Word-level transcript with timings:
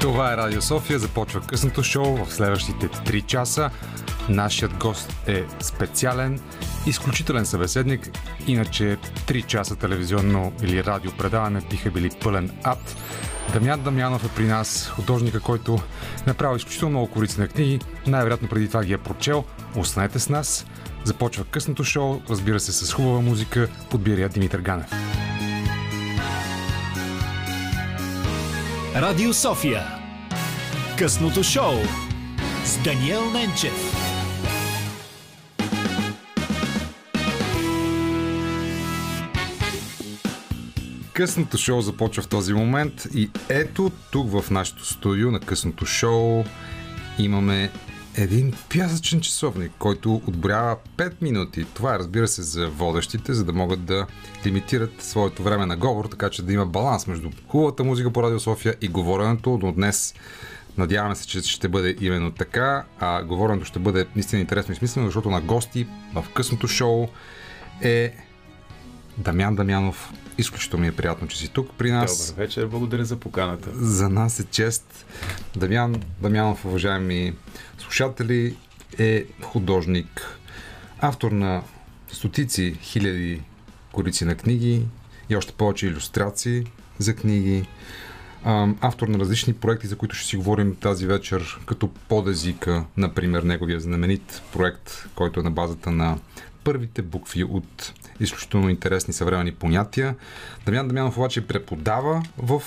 Това 0.00 0.32
е 0.32 0.36
Радио 0.36 0.62
София. 0.62 0.98
Започва 0.98 1.40
късното 1.40 1.82
шоу 1.82 2.24
в 2.24 2.32
следващите 2.34 2.88
3 2.88 3.26
часа. 3.26 3.70
Нашият 4.28 4.74
гост 4.76 5.14
е 5.26 5.44
специален, 5.60 6.40
изключителен 6.86 7.46
събеседник. 7.46 8.10
Иначе 8.46 8.96
3 9.26 9.46
часа 9.46 9.76
телевизионно 9.76 10.52
или 10.62 10.84
радио 10.84 11.12
предаване 11.12 11.60
биха 11.70 11.90
били 11.90 12.10
пълен 12.22 12.50
ад. 12.64 12.96
Дамян 13.52 13.82
Дамянов 13.82 14.24
е 14.24 14.34
при 14.36 14.44
нас, 14.44 14.88
художника, 14.88 15.40
който 15.40 15.78
направи 16.26 16.56
изключително 16.56 16.90
много 16.90 17.12
корици 17.12 17.40
на 17.40 17.48
книги. 17.48 17.80
Най-вероятно 18.06 18.48
преди 18.48 18.68
това 18.68 18.84
ги 18.84 18.92
е 18.92 18.98
прочел. 18.98 19.44
Останете 19.76 20.18
с 20.18 20.28
нас. 20.28 20.66
Започва 21.04 21.44
късното 21.44 21.84
шоу, 21.84 22.20
разбира 22.30 22.60
се, 22.60 22.72
с 22.72 22.92
хубава 22.92 23.20
музика. 23.20 23.68
Подбира 23.90 24.28
Димитър 24.28 24.60
Ганев. 24.60 24.90
Радио 28.94 29.34
София. 29.34 29.99
Късното 31.00 31.42
шоу 31.42 31.72
с 32.64 32.82
Даниел 32.84 33.30
Ненчев. 33.30 33.72
Късното 41.12 41.58
шоу 41.58 41.80
започва 41.80 42.22
в 42.22 42.28
този 42.28 42.52
момент 42.52 43.06
и 43.14 43.30
ето 43.48 43.90
тук 44.10 44.30
в 44.30 44.50
нашото 44.50 44.86
студио 44.86 45.30
на 45.30 45.40
късното 45.40 45.86
шоу 45.86 46.44
имаме 47.18 47.70
един 48.16 48.52
пясъчен 48.74 49.20
часовник, 49.20 49.72
който 49.78 50.22
отборява 50.26 50.76
5 50.96 51.12
минути. 51.22 51.66
Това 51.74 51.94
е, 51.94 51.98
разбира 51.98 52.28
се, 52.28 52.42
за 52.42 52.68
водещите, 52.68 53.34
за 53.34 53.44
да 53.44 53.52
могат 53.52 53.84
да 53.84 54.06
лимитират 54.46 55.02
своето 55.02 55.42
време 55.42 55.66
на 55.66 55.76
говор, 55.76 56.04
така 56.04 56.30
че 56.30 56.42
да 56.42 56.52
има 56.52 56.66
баланс 56.66 57.06
между 57.06 57.30
хубавата 57.48 57.84
музика 57.84 58.10
по 58.10 58.22
Радио 58.22 58.40
София 58.40 58.74
и 58.80 58.88
говоренето. 58.88 59.58
Но 59.62 59.72
днес 59.72 60.14
надяваме 60.80 61.14
се, 61.14 61.26
че 61.26 61.42
ще 61.42 61.68
бъде 61.68 61.96
именно 62.00 62.30
така, 62.30 62.84
а 63.00 63.22
говоренето 63.22 63.64
ще 63.64 63.78
бъде 63.78 64.06
наистина 64.16 64.40
интересно 64.40 64.72
и 64.72 64.76
смислено, 64.76 65.06
защото 65.06 65.30
на 65.30 65.40
гости 65.40 65.86
в 66.14 66.24
късното 66.34 66.68
шоу 66.68 67.08
е 67.82 68.12
Дамян 69.18 69.56
Дамянов. 69.56 70.12
Изключително 70.38 70.82
ми 70.82 70.88
е 70.88 70.92
приятно, 70.92 71.28
че 71.28 71.38
си 71.38 71.48
тук 71.48 71.70
при 71.78 71.90
нас. 71.90 72.30
Добър 72.30 72.44
вечер, 72.44 72.66
благодаря 72.66 73.04
за 73.04 73.16
поканата. 73.16 73.70
За 73.74 74.08
нас 74.08 74.40
е 74.40 74.44
чест. 74.44 75.06
Дамян 75.56 76.02
Дамянов, 76.20 76.64
уважаеми 76.64 77.34
слушатели, 77.78 78.56
е 78.98 79.24
художник, 79.42 80.38
автор 81.00 81.32
на 81.32 81.62
стотици 82.12 82.76
хиляди 82.82 83.42
корици 83.92 84.24
на 84.24 84.34
книги 84.34 84.86
и 85.28 85.36
още 85.36 85.52
повече 85.52 85.86
иллюстрации 85.86 86.64
за 86.98 87.14
книги. 87.14 87.66
Автор 88.44 89.08
на 89.08 89.18
различни 89.18 89.54
проекти, 89.54 89.86
за 89.86 89.96
които 89.96 90.16
ще 90.16 90.28
си 90.28 90.36
говорим 90.36 90.76
тази 90.76 91.06
вечер, 91.06 91.58
като 91.66 91.88
подезика, 91.88 92.84
например, 92.96 93.42
неговия 93.42 93.80
знаменит 93.80 94.42
проект, 94.52 95.08
който 95.14 95.40
е 95.40 95.42
на 95.42 95.50
базата 95.50 95.90
на 95.90 96.18
първите 96.64 97.02
букви 97.02 97.44
от 97.44 97.92
изключително 98.20 98.68
интересни 98.68 99.14
съвременни 99.14 99.52
понятия. 99.52 100.16
Дамян 100.66 100.88
Дамянов 100.88 101.18
обаче 101.18 101.46
преподава 101.46 102.22
в 102.38 102.62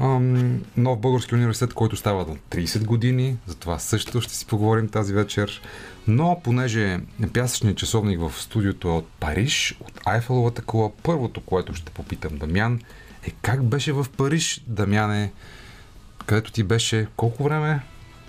ам, 0.00 0.62
нов 0.76 0.98
български 1.00 1.34
университет, 1.34 1.74
който 1.74 1.96
става 1.96 2.26
на 2.26 2.36
30 2.36 2.84
години. 2.84 3.36
За 3.46 3.54
това 3.54 3.78
също 3.78 4.20
ще 4.20 4.34
си 4.34 4.46
поговорим 4.46 4.88
тази 4.88 5.12
вечер. 5.14 5.62
Но 6.06 6.40
понеже 6.44 7.00
пясъчният 7.32 7.78
часовник 7.78 8.20
в 8.20 8.32
студиото 8.42 8.88
е 8.88 8.92
от 8.92 9.08
Париж, 9.20 9.76
от 9.80 10.00
Айфеловата 10.04 10.62
кола, 10.62 10.90
първото, 11.02 11.40
което 11.40 11.74
ще 11.74 11.92
попитам 11.92 12.38
Дамян 12.38 12.80
е 13.22 13.30
как 13.42 13.64
беше 13.64 13.92
в 13.92 14.06
Париж, 14.16 14.60
Дамяне, 14.66 15.32
където 16.26 16.52
ти 16.52 16.62
беше 16.62 17.06
колко 17.16 17.44
време? 17.44 17.80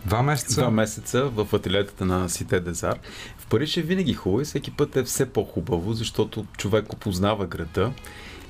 Два 0.05 0.23
месеца? 0.23 0.61
Два 0.61 0.71
месеца 0.71 1.23
в 1.23 1.55
ателиетата 1.55 2.05
на 2.05 2.29
Сите 2.29 2.59
Дезар. 2.59 2.99
В 3.37 3.45
Париж 3.45 3.77
е 3.77 3.81
винаги 3.81 4.13
хубаво 4.13 4.41
и 4.41 4.45
всеки 4.45 4.71
път 4.71 4.95
е 4.95 5.03
все 5.03 5.25
по-хубаво, 5.25 5.93
защото 5.93 6.45
човек 6.57 6.93
опознава 6.93 7.45
града 7.45 7.91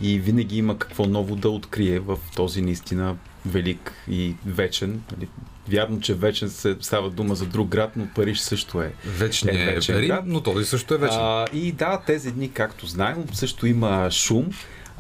и 0.02 0.20
винаги 0.20 0.58
има 0.58 0.78
какво 0.78 1.06
ново 1.06 1.36
да 1.36 1.50
открие 1.50 2.00
в 2.00 2.18
този 2.36 2.62
наистина 2.62 3.16
велик 3.46 3.94
и 4.10 4.36
вечен. 4.46 5.02
Нали, 5.12 5.30
вярно, 5.70 6.00
че 6.00 6.14
вечен 6.14 6.50
се 6.50 6.78
става 6.82 7.10
дума 7.10 7.36
за 7.36 7.46
друг 7.46 7.68
град, 7.68 7.92
но 7.96 8.08
Париж 8.16 8.40
също 8.40 8.82
е. 8.82 8.94
Вечният 9.06 9.58
е, 9.58 9.74
вечен 9.74 10.04
е 10.04 10.08
град, 10.08 10.24
но 10.26 10.42
този 10.42 10.66
също 10.66 10.94
е 10.94 10.98
вечен. 10.98 11.20
А, 11.22 11.46
и 11.54 11.72
да, 11.72 12.02
тези 12.08 12.32
дни, 12.32 12.52
както 12.52 12.88
знаем, 12.88 13.26
също 13.34 13.68
има 13.68 14.12
шум 14.12 14.46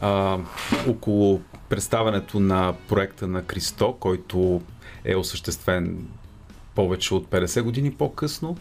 а, 0.02 0.38
около 0.88 1.42
представянето 1.70 2.40
на 2.40 2.74
проекта 2.88 3.28
на 3.28 3.44
Кристо, 3.44 3.94
който 4.00 4.62
е 5.06 5.16
осъществен 5.16 6.08
повече 6.76 7.14
от 7.14 7.28
50 7.28 7.62
години 7.62 7.92
по-късно. 7.92 8.58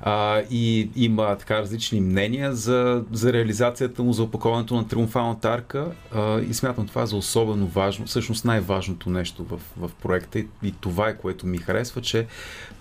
А, 0.00 0.42
и 0.50 0.90
има 0.96 1.36
така 1.38 1.58
различни 1.58 2.00
мнения 2.00 2.54
за, 2.54 3.04
за 3.12 3.32
реализацията 3.32 4.02
му, 4.02 4.12
за 4.12 4.22
опаковането 4.22 4.74
на 4.74 4.88
триумфалната 4.88 5.48
арка. 5.48 5.92
А, 6.14 6.40
и 6.40 6.54
смятам 6.54 6.86
това 6.86 7.06
за 7.06 7.16
особено 7.16 7.66
важно, 7.66 8.06
всъщност 8.06 8.44
най-важното 8.44 9.10
нещо 9.10 9.44
в, 9.44 9.60
в 9.76 9.90
проекта. 10.02 10.38
И, 10.38 10.48
и 10.62 10.72
това 10.80 11.08
е 11.08 11.16
което 11.16 11.46
ми 11.46 11.58
харесва, 11.58 12.00
че 12.00 12.26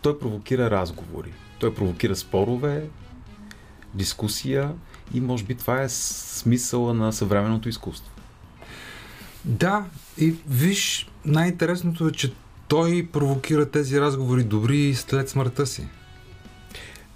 той 0.02 0.20
провокира 0.20 0.72
разговори, 0.72 1.34
той 1.60 1.74
провокира 1.74 2.16
спорове, 2.16 2.84
дискусия 3.94 4.72
и 5.13 5.22
може 5.22 5.44
би 5.44 5.56
това 5.56 5.81
е 5.81 5.90
смисъла 5.90 6.94
на 6.94 7.13
съвременното 7.13 7.69
изкуство. 7.69 8.12
Да, 9.46 9.85
и 10.18 10.35
виж, 10.47 11.09
най-интересното 11.25 12.07
е, 12.07 12.12
че 12.12 12.34
той 12.68 13.07
провокира 13.12 13.69
тези 13.69 14.01
разговори 14.01 14.44
добри 14.44 14.94
след 14.94 15.29
смъртта 15.29 15.66
си. 15.66 15.88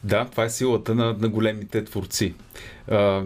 Да, 0.03 0.25
това 0.25 0.43
е 0.43 0.49
силата 0.49 0.95
на, 0.95 1.15
на 1.19 1.29
големите 1.29 1.83
творци. 1.83 2.33
А, 2.91 3.23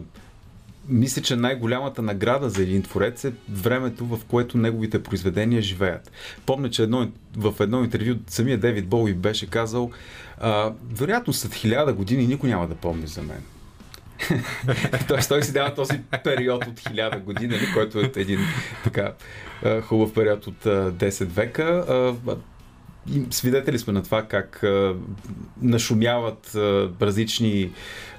мисля, 0.90 1.22
че 1.22 1.36
най-голямата 1.36 2.02
награда 2.02 2.50
за 2.50 2.62
един 2.62 2.84
творец 2.84 3.24
е 3.24 3.34
времето, 3.50 4.06
в 4.06 4.20
което 4.28 4.58
неговите 4.58 5.04
произведения 5.04 5.62
живеят. 5.62 6.12
Помня, 6.46 6.70
че 6.70 6.84
едно, 6.84 7.12
в 7.36 7.54
едно 7.60 7.84
интервю 7.84 8.16
самия 8.28 8.58
Девид 8.58 8.88
Боуи 8.88 9.14
беше 9.14 9.50
казал, 9.50 9.92
а, 10.38 10.74
вероятно 10.92 11.34
след 11.34 11.54
хиляда 11.54 11.94
години 11.94 12.28
никой 12.28 12.50
няма 12.50 12.68
да 12.68 12.76
помни 12.76 13.08
за 13.08 13.22
мен. 13.22 13.44
Тоест 15.08 15.30
той 15.30 15.44
си 15.44 15.54
дава 15.54 15.74
този 15.76 16.00
период 16.24 16.68
от 16.68 16.80
хиляда 16.80 17.20
години, 17.20 17.48
нали, 17.48 17.68
който 17.74 18.00
е 18.00 18.12
един 18.16 18.40
така 18.84 19.14
хубав 19.82 20.14
период 20.14 20.48
от 20.48 20.64
10 20.64 21.26
века. 21.26 21.86
Свидетели 23.30 23.80
сме 23.80 23.94
на 23.94 24.04
това 24.04 24.24
как 24.24 24.64
а, 24.64 24.96
нашумяват 25.62 26.56
а, 26.56 26.90
различни 27.02 27.72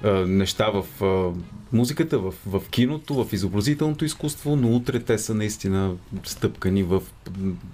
а, 0.03 0.11
неща 0.11 0.69
в 0.69 1.03
а, 1.03 1.39
музиката, 1.75 2.19
в, 2.19 2.33
в 2.45 2.61
киното, 2.69 3.23
в 3.23 3.33
изобразителното 3.33 4.05
изкуство, 4.05 4.55
но 4.55 4.75
утре 4.75 4.99
те 4.99 5.17
са 5.17 5.33
наистина 5.33 5.95
стъпкани 6.23 6.83
в, 6.83 7.01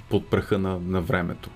под 0.10 0.30
праха 0.30 0.58
на, 0.58 0.80
на 0.80 1.02
времето. 1.02 1.50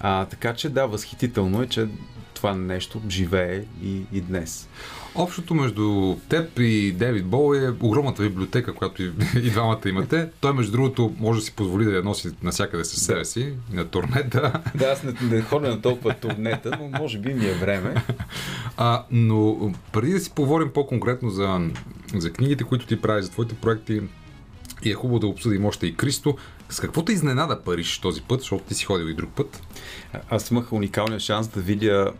А, 0.00 0.24
така 0.24 0.54
че 0.54 0.68
да, 0.68 0.86
възхитително 0.86 1.62
е, 1.62 1.66
че 1.66 1.88
това 2.34 2.54
нещо 2.54 3.02
живее 3.08 3.64
и, 3.82 4.02
и 4.12 4.20
днес. 4.20 4.68
Общото 5.18 5.54
между 5.54 6.16
теб 6.28 6.58
и 6.58 6.92
Девид 6.92 7.26
Бол 7.26 7.54
е 7.54 7.74
огромната 7.80 8.22
библиотека, 8.22 8.74
която 8.74 9.02
и, 9.02 9.12
и 9.36 9.50
двамата 9.50 9.80
имате. 9.86 10.30
Той, 10.40 10.52
между 10.52 10.72
другото, 10.72 11.14
може 11.18 11.40
да 11.40 11.46
си 11.46 11.52
позволи 11.52 11.84
да 11.84 11.92
я 11.92 12.02
носи 12.02 12.30
навсякъде 12.42 12.84
със 12.84 13.02
себе 13.02 13.24
си, 13.24 13.52
на 13.72 13.84
турнета. 13.84 14.62
Да, 14.74 14.86
аз 14.86 15.02
не, 15.02 15.12
не 15.22 15.42
ходя 15.42 15.68
на 15.68 15.82
толкова 15.82 16.14
турнета, 16.14 16.78
но 16.80 16.98
може 16.98 17.18
би 17.18 17.34
ми 17.34 17.46
е 17.46 17.54
време. 17.54 17.94
А, 18.76 19.04
но 19.10 19.72
преди 19.92 20.12
да 20.12 20.20
си 20.20 20.30
поговорим 20.34 20.70
по-конкретно 20.74 21.30
за, 21.30 21.60
за 22.14 22.32
книгите, 22.32 22.64
които 22.64 22.86
ти 22.86 23.00
правиш, 23.00 23.24
за 23.24 23.30
твоите 23.30 23.54
проекти, 23.54 24.02
и 24.84 24.90
е 24.90 24.94
хубаво 24.94 25.18
да 25.18 25.26
обсъдим 25.26 25.64
още 25.64 25.86
и 25.86 25.94
Кристо. 25.94 26.36
С 26.68 26.80
какво 26.80 27.04
те 27.04 27.12
изненада 27.12 27.62
Париж 27.62 27.98
този 27.98 28.22
път, 28.22 28.40
защото 28.40 28.64
ти 28.64 28.74
си 28.74 28.84
ходил 28.84 29.04
и 29.04 29.14
друг 29.14 29.30
път? 29.30 29.62
Аз 30.30 30.50
имах 30.50 30.72
уникалния 30.72 31.20
шанс 31.20 31.48
да 31.48 31.60
видя 31.60 32.12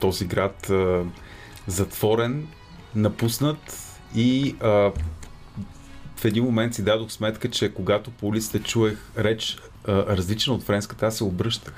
този 0.00 0.24
град 0.24 0.72
затворен, 1.66 2.46
напуснат 2.94 3.90
и 4.14 4.56
а, 4.60 4.92
в 6.16 6.24
един 6.24 6.44
момент 6.44 6.74
си 6.74 6.84
дадох 6.84 7.10
сметка, 7.10 7.50
че 7.50 7.74
когато 7.74 8.10
по 8.10 8.26
улиците 8.26 8.58
чуех 8.58 8.98
реч 9.18 9.58
а, 9.88 9.92
различна 9.92 10.54
от 10.54 10.62
френската, 10.62 11.06
аз 11.06 11.16
се 11.16 11.24
обръщах. 11.24 11.74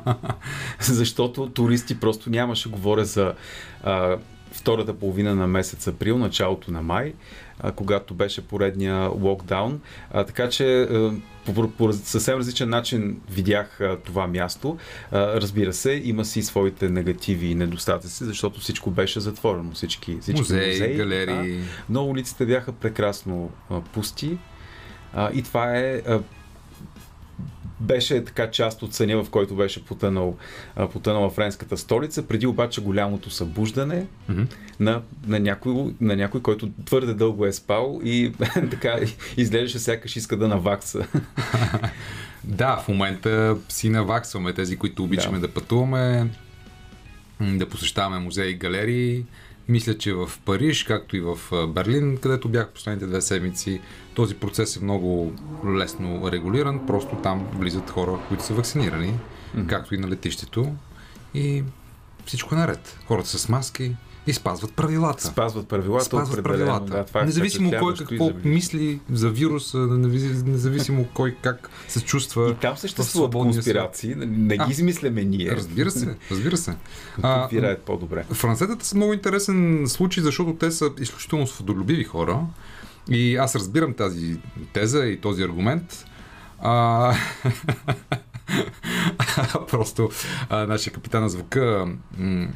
Защото 0.80 1.50
туристи 1.50 2.00
просто 2.00 2.30
нямаше. 2.30 2.68
Говоря 2.68 3.04
за 3.04 3.34
а, 3.82 4.18
втората 4.52 4.98
половина 4.98 5.34
на 5.34 5.46
месец 5.46 5.88
април, 5.88 6.18
началото 6.18 6.70
на 6.70 6.82
май, 6.82 7.14
а, 7.62 7.72
когато 7.72 8.14
беше 8.14 8.46
поредния 8.46 9.08
локдаун. 9.08 9.80
А, 10.10 10.24
така 10.24 10.48
че 10.48 10.82
а, 10.82 11.12
по, 11.44 11.70
по 11.70 11.92
съвсем 11.92 12.38
различен 12.38 12.68
начин 12.68 13.20
видях 13.30 13.80
а, 13.80 13.96
това 13.96 14.26
място. 14.26 14.76
А, 15.10 15.40
разбира 15.40 15.72
се, 15.72 16.00
има 16.04 16.24
си 16.24 16.42
своите 16.42 16.88
негативи 16.88 17.46
и 17.46 17.54
недостатъци, 17.54 18.24
защото 18.24 18.60
всичко 18.60 18.90
беше 18.90 19.20
затворено. 19.20 19.72
Всички, 19.72 20.18
всички 20.20 20.40
музеи, 20.40 20.70
музеи 20.70 20.96
галерии. 20.96 21.58
А, 21.58 21.64
но 21.88 22.04
улиците 22.04 22.46
бяха 22.46 22.72
прекрасно 22.72 23.50
а, 23.70 23.80
пусти. 23.80 24.38
А, 25.14 25.30
и 25.34 25.42
това 25.42 25.76
е 25.76 26.02
а, 26.06 26.20
беше 27.82 28.24
така 28.24 28.50
част 28.50 28.82
от 28.82 28.94
съня, 28.94 29.24
в 29.24 29.30
който 29.30 29.54
беше 29.54 29.84
потънал, 29.84 30.36
потънала 30.92 31.30
френската 31.30 31.76
столица, 31.76 32.22
преди 32.22 32.46
обаче 32.46 32.80
голямото 32.80 33.30
събуждане 33.30 34.06
mm-hmm. 34.30 34.54
на, 34.80 35.02
на, 35.26 35.40
някой, 35.40 35.94
на 36.00 36.16
някой, 36.16 36.42
който 36.42 36.70
твърде 36.84 37.14
дълго 37.14 37.46
е 37.46 37.52
спал 37.52 38.00
и 38.04 38.32
така 38.70 38.98
изглеждаше 39.36 39.78
сякаш 39.78 40.16
иска 40.16 40.36
да 40.36 40.48
навакса. 40.48 41.06
да, 42.44 42.76
в 42.76 42.88
момента 42.88 43.56
си 43.68 43.88
наваксваме 43.88 44.52
тези, 44.52 44.76
които 44.76 45.04
обичаме 45.04 45.38
да, 45.38 45.46
да 45.46 45.54
пътуваме, 45.54 46.30
да 47.40 47.68
посещаваме 47.68 48.18
музеи 48.18 48.50
и 48.50 48.54
галерии. 48.54 49.24
Мисля, 49.68 49.98
че 49.98 50.12
в 50.12 50.30
Париж, 50.44 50.84
както 50.84 51.16
и 51.16 51.20
в 51.20 51.38
Берлин, 51.68 52.16
където 52.16 52.48
бях 52.48 52.68
последните 52.68 53.06
две 53.06 53.20
седмици, 53.20 53.80
този 54.14 54.34
процес 54.34 54.76
е 54.76 54.84
много 54.84 55.32
лесно 55.66 56.32
регулиран. 56.32 56.86
Просто 56.86 57.16
там 57.16 57.46
влизат 57.58 57.90
хора, 57.90 58.18
които 58.28 58.44
са 58.44 58.54
вакцинирани, 58.54 59.14
mm-hmm. 59.56 59.66
както 59.66 59.94
и 59.94 59.98
на 59.98 60.08
летището. 60.08 60.72
И 61.34 61.64
всичко 62.26 62.54
е 62.54 62.58
наред. 62.58 62.98
Хората 63.06 63.28
са 63.28 63.38
с 63.38 63.48
маски, 63.48 63.96
и 64.26 64.32
спазват 64.32 64.72
правилата. 64.72 65.26
Спазват 65.26 65.68
правилата. 65.68 66.04
Спазват 66.04 66.42
правилата. 66.44 66.92
Да, 66.92 67.04
това 67.04 67.20
е 67.20 67.24
независимо 67.24 67.72
кой 67.78 67.94
какво 67.94 68.24
за 68.24 68.34
мисли 68.44 69.00
за 69.12 69.30
вируса, 69.30 69.78
независимо 69.78 71.06
кой 71.14 71.36
как 71.42 71.70
се 71.88 72.00
чувства. 72.00 72.50
И 72.50 72.54
там 72.54 72.76
съществуват 72.76 73.32
конспирации. 73.32 74.14
Не 74.16 74.56
ги 74.56 74.70
измисляме 74.70 75.24
ние. 75.24 75.50
Разбира 75.50 75.90
се, 75.90 76.16
разбира 76.30 76.56
се. 76.56 76.74
А, 77.22 77.76
по-добре. 77.86 78.24
Францетата 78.32 78.86
са 78.86 78.96
много 78.96 79.12
интересен 79.12 79.84
случай, 79.88 80.22
защото 80.22 80.54
те 80.54 80.70
са 80.70 80.90
изключително 81.00 81.46
свободолюбиви 81.46 82.04
хора. 82.04 82.40
И 83.10 83.36
аз 83.36 83.56
разбирам 83.56 83.94
тази 83.94 84.36
теза 84.72 85.06
и 85.06 85.20
този 85.20 85.42
аргумент. 85.42 86.04
А... 86.58 87.14
Просто 89.70 90.10
а, 90.48 90.66
нашия 90.66 90.92
капитан 90.92 91.22
на 91.22 91.28
звука 91.28 91.88
м- 92.18 92.48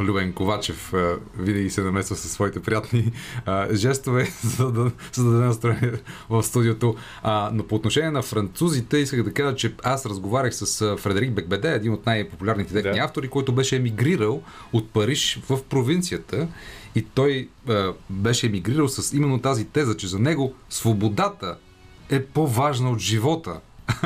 Любен 0.00 0.32
Ковачев 0.32 0.92
винаги 1.38 1.70
се 1.70 1.82
намесва 1.82 2.16
със 2.16 2.32
своите 2.32 2.60
приятни 2.60 3.12
а, 3.46 3.74
жестове, 3.74 4.24
за 4.42 4.72
да 4.72 4.90
създаде 5.12 5.44
настроение 5.44 5.92
в 6.30 6.42
студиото. 6.42 6.96
А, 7.22 7.50
но 7.52 7.66
по 7.66 7.74
отношение 7.74 8.10
на 8.10 8.22
французите, 8.22 8.98
исках 8.98 9.22
да 9.22 9.32
кажа, 9.32 9.56
че 9.56 9.74
аз 9.82 10.06
разговарях 10.06 10.54
с 10.54 10.96
Фредерик 10.96 11.32
Бекбеде, 11.32 11.72
един 11.72 11.92
от 11.92 12.06
най-популярните 12.06 12.72
техни 12.72 12.98
да. 12.98 13.04
автори, 13.04 13.28
който 13.28 13.52
беше 13.52 13.76
емигрирал 13.76 14.42
от 14.72 14.90
Париж 14.90 15.40
в 15.48 15.62
провинцията 15.62 16.48
и 16.98 17.02
той 17.14 17.48
а, 17.68 17.92
беше 18.10 18.46
емигрирал 18.46 18.88
с 18.88 19.16
именно 19.16 19.40
тази 19.40 19.64
теза, 19.64 19.96
че 19.96 20.06
за 20.06 20.18
него 20.18 20.54
свободата 20.70 21.56
е 22.10 22.24
по-важна 22.24 22.90
от 22.90 22.98
живота. 22.98 23.60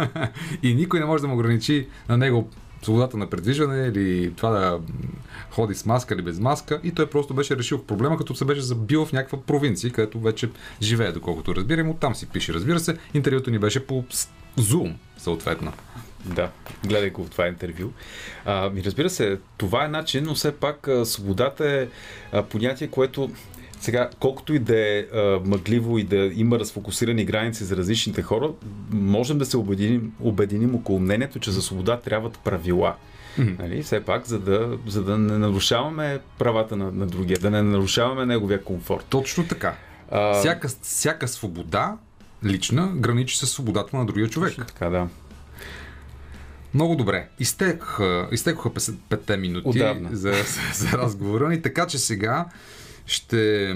и 0.62 0.74
никой 0.74 1.00
не 1.00 1.06
може 1.06 1.22
да 1.22 1.28
му 1.28 1.34
ограничи 1.34 1.88
на 2.08 2.16
него 2.16 2.50
свободата 2.82 3.16
на 3.16 3.26
предвижване 3.26 3.86
или 3.86 4.32
това 4.36 4.50
да 4.50 4.80
ходи 5.50 5.74
с 5.74 5.86
маска 5.86 6.14
или 6.14 6.22
без 6.22 6.40
маска 6.40 6.80
и 6.84 6.92
той 6.92 7.10
просто 7.10 7.34
беше 7.34 7.56
решил 7.56 7.82
проблема, 7.82 8.16
като 8.16 8.34
се 8.34 8.44
беше 8.44 8.60
забил 8.60 9.06
в 9.06 9.12
някаква 9.12 9.40
провинция, 9.40 9.92
където 9.92 10.20
вече 10.20 10.50
живее, 10.82 11.12
доколкото 11.12 11.54
разбирам. 11.54 11.90
Оттам 11.90 12.14
си 12.14 12.26
пише. 12.26 12.54
Разбира 12.54 12.80
се, 12.80 12.96
интервюто 13.14 13.50
ни 13.50 13.58
беше 13.58 13.86
по 13.86 14.04
Zoom, 14.58 14.94
съответно. 15.18 15.72
Да, 16.24 16.50
гледай 16.86 17.10
го 17.10 17.24
в 17.24 17.30
това 17.30 17.48
интервю. 17.48 17.90
А, 18.44 18.70
ми 18.70 18.84
разбира 18.84 19.10
се, 19.10 19.38
това 19.56 19.84
е 19.84 19.88
начин, 19.88 20.24
но 20.24 20.34
все 20.34 20.52
пак 20.56 20.88
свободата 21.04 21.68
е 21.70 21.88
а, 22.32 22.42
понятие, 22.42 22.88
което 22.88 23.30
сега, 23.80 24.10
колкото 24.20 24.54
и 24.54 24.58
да 24.58 24.78
е 24.78 24.98
а, 25.00 25.40
мъгливо 25.44 25.98
и 25.98 26.04
да 26.04 26.16
има 26.16 26.58
разфокусирани 26.58 27.24
граници 27.24 27.64
за 27.64 27.76
различните 27.76 28.22
хора, 28.22 28.50
можем 28.92 29.38
да 29.38 29.46
се 29.46 29.56
обединим, 29.56 30.12
обединим 30.20 30.74
около 30.74 31.00
мнението, 31.00 31.38
че 31.38 31.50
за 31.50 31.62
свобода 31.62 32.00
трябват 32.00 32.38
правила. 32.38 32.94
Mm-hmm. 33.38 33.58
Нали? 33.58 33.82
Все 33.82 34.04
пак, 34.04 34.26
за 34.26 34.38
да, 34.38 34.78
за 34.86 35.02
да 35.02 35.18
не 35.18 35.38
нарушаваме 35.38 36.18
правата 36.38 36.76
на, 36.76 36.92
на 36.92 37.06
другия, 37.06 37.38
да 37.38 37.50
не 37.50 37.62
нарушаваме 37.62 38.26
неговия 38.26 38.64
комфорт. 38.64 39.04
Точно 39.08 39.46
така. 39.46 39.74
А... 40.10 40.34
Всяка, 40.34 40.68
всяка 40.82 41.28
свобода 41.28 41.96
лична 42.44 42.92
граничи 42.94 43.36
с 43.36 43.46
свободата 43.46 43.96
на 43.96 44.06
другия 44.06 44.28
човек. 44.28 44.50
Точно 44.50 44.64
така, 44.64 44.88
да. 44.88 45.08
Много 46.74 46.96
добре. 46.96 47.28
Изтекоха, 47.38 48.28
изтекоха 48.32 48.70
5 48.70 49.36
минути 49.36 49.84
за, 50.12 50.34
за 50.74 50.88
разговора 50.98 51.48
ни, 51.48 51.62
така 51.62 51.86
че 51.86 51.98
сега 51.98 52.46
ще 53.06 53.74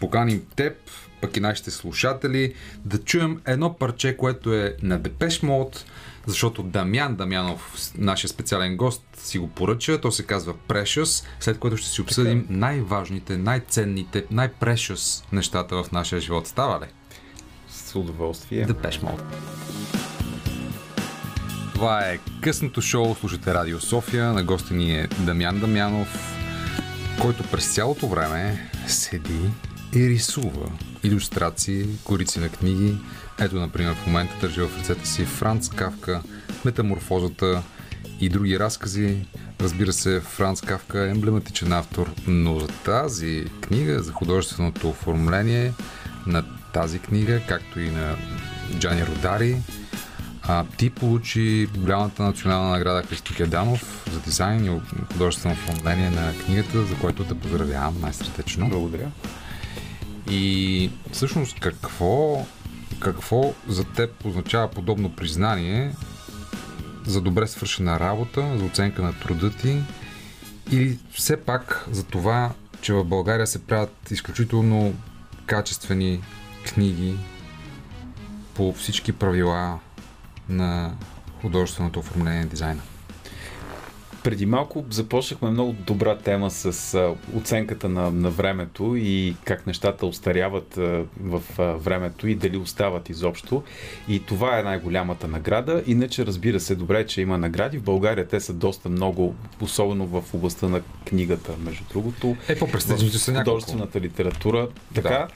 поканим 0.00 0.42
теб, 0.56 0.76
пък 1.20 1.36
и 1.36 1.40
нашите 1.40 1.70
слушатели, 1.70 2.54
да 2.84 2.98
чуем 2.98 3.40
едно 3.46 3.74
парче, 3.74 4.16
което 4.16 4.54
е 4.54 4.76
на 4.82 4.98
Депеш 4.98 5.42
Мод, 5.42 5.84
защото 6.26 6.62
Дамян 6.62 7.16
Дамянов, 7.16 7.92
нашия 7.98 8.30
специален 8.30 8.76
гост, 8.76 9.02
си 9.16 9.38
го 9.38 9.48
поръча. 9.48 10.00
То 10.00 10.12
се 10.12 10.22
казва 10.22 10.54
Precious, 10.68 11.24
след 11.40 11.58
което 11.58 11.76
ще 11.76 11.88
си 11.88 12.00
обсъдим 12.00 12.42
така. 12.42 12.54
най-важните, 12.54 13.36
най-ценните, 13.36 14.24
най-precious 14.30 15.24
нещата 15.32 15.82
в 15.82 15.92
нашия 15.92 16.20
живот. 16.20 16.46
Става 16.46 16.80
ли? 16.80 16.90
С 17.68 17.94
удоволствие. 17.94 18.64
Депеш 18.64 19.02
Мод. 19.02 19.22
Това 21.78 22.00
е 22.00 22.18
късното 22.40 22.82
шоу. 22.82 23.14
Слушате 23.14 23.54
Радио 23.54 23.80
София. 23.80 24.32
На 24.32 24.44
гости 24.44 24.74
ни 24.74 24.98
е 24.98 25.08
Дамян 25.18 25.60
Дамянов, 25.60 26.36
който 27.20 27.42
през 27.42 27.74
цялото 27.74 28.08
време 28.08 28.70
седи 28.86 29.50
и 29.94 30.08
рисува 30.08 30.70
иллюстрации, 31.04 31.86
корици 32.04 32.40
на 32.40 32.48
книги. 32.48 32.98
Ето, 33.40 33.56
например, 33.56 33.94
в 33.94 34.06
момента 34.06 34.34
държи 34.40 34.60
в 34.60 34.78
ръцете 34.78 35.06
си 35.08 35.24
Франц 35.24 35.68
Кавка, 35.68 36.22
Метаморфозата 36.64 37.62
и 38.20 38.28
други 38.28 38.58
разкази. 38.58 39.26
Разбира 39.60 39.92
се, 39.92 40.20
Франц 40.20 40.60
Кавка 40.60 41.00
е 41.00 41.10
емблематичен 41.10 41.72
автор, 41.72 42.10
но 42.26 42.58
за 42.58 42.68
тази 42.68 43.44
книга, 43.60 44.02
за 44.02 44.12
художественото 44.12 44.88
оформление 44.88 45.72
на 46.26 46.44
тази 46.72 46.98
книга, 46.98 47.40
както 47.48 47.80
и 47.80 47.90
на 47.90 48.16
Джани 48.78 49.06
Родари, 49.06 49.56
а, 50.48 50.64
ти 50.76 50.90
получи 50.90 51.68
голямата 51.76 52.22
национална 52.22 52.70
награда 52.70 53.02
Христо 53.02 53.34
Кеданов 53.36 54.04
за 54.12 54.20
дизайн 54.20 54.64
и 54.64 54.80
художествено 55.12 55.54
оформление 55.54 56.10
на 56.10 56.38
книгата, 56.38 56.84
за 56.84 56.98
което 56.98 57.24
те 57.24 57.38
поздравявам 57.38 58.00
най-сърдечно. 58.00 58.68
Благодаря. 58.68 59.10
И 60.30 60.90
всъщност 61.12 61.60
какво, 61.60 62.46
какво 63.00 63.54
за 63.68 63.84
теб 63.84 64.24
означава 64.24 64.70
подобно 64.70 65.12
признание 65.12 65.94
за 67.06 67.20
добре 67.20 67.46
свършена 67.46 68.00
работа, 68.00 68.58
за 68.58 68.64
оценка 68.64 69.02
на 69.02 69.18
труда 69.18 69.50
ти 69.50 69.82
или 70.70 70.98
все 71.12 71.36
пак 71.36 71.86
за 71.90 72.04
това, 72.04 72.52
че 72.80 72.92
в 72.92 73.04
България 73.04 73.46
се 73.46 73.66
правят 73.66 74.10
изключително 74.10 74.94
качествени 75.46 76.20
книги 76.64 77.16
по 78.54 78.72
всички 78.72 79.12
правила, 79.12 79.78
на 80.48 80.92
художественото 81.42 81.98
оформление 81.98 82.42
и 82.42 82.46
дизайна. 82.46 82.82
Преди 84.22 84.46
малко 84.46 84.84
започнахме 84.90 85.50
много 85.50 85.72
добра 85.72 86.18
тема 86.18 86.50
с 86.50 87.14
оценката 87.36 87.88
на, 87.88 88.10
на 88.10 88.30
времето 88.30 88.94
и 88.96 89.36
как 89.44 89.66
нещата 89.66 90.06
остаряват 90.06 90.74
в 91.20 91.42
времето 91.58 92.28
и 92.28 92.34
дали 92.34 92.56
остават 92.56 93.08
изобщо. 93.08 93.62
И 94.08 94.26
това 94.26 94.58
е 94.58 94.62
най-голямата 94.62 95.28
награда. 95.28 95.82
Иначе, 95.86 96.26
разбира 96.26 96.60
се, 96.60 96.74
добре, 96.74 97.06
че 97.06 97.20
има 97.20 97.38
награди. 97.38 97.78
В 97.78 97.82
България 97.82 98.28
те 98.28 98.40
са 98.40 98.52
доста 98.52 98.88
много, 98.88 99.34
особено 99.60 100.06
в 100.06 100.34
областта 100.34 100.68
на 100.68 100.80
книгата, 101.08 101.52
между 101.64 101.84
другото. 101.92 102.36
Е, 102.48 102.58
по-престижните 102.58 103.18
са 103.18 103.32
няколко. 103.32 103.50
Художествената 103.50 104.00
литература. 104.00 104.68
Така. 104.94 105.08
Да. 105.08 105.28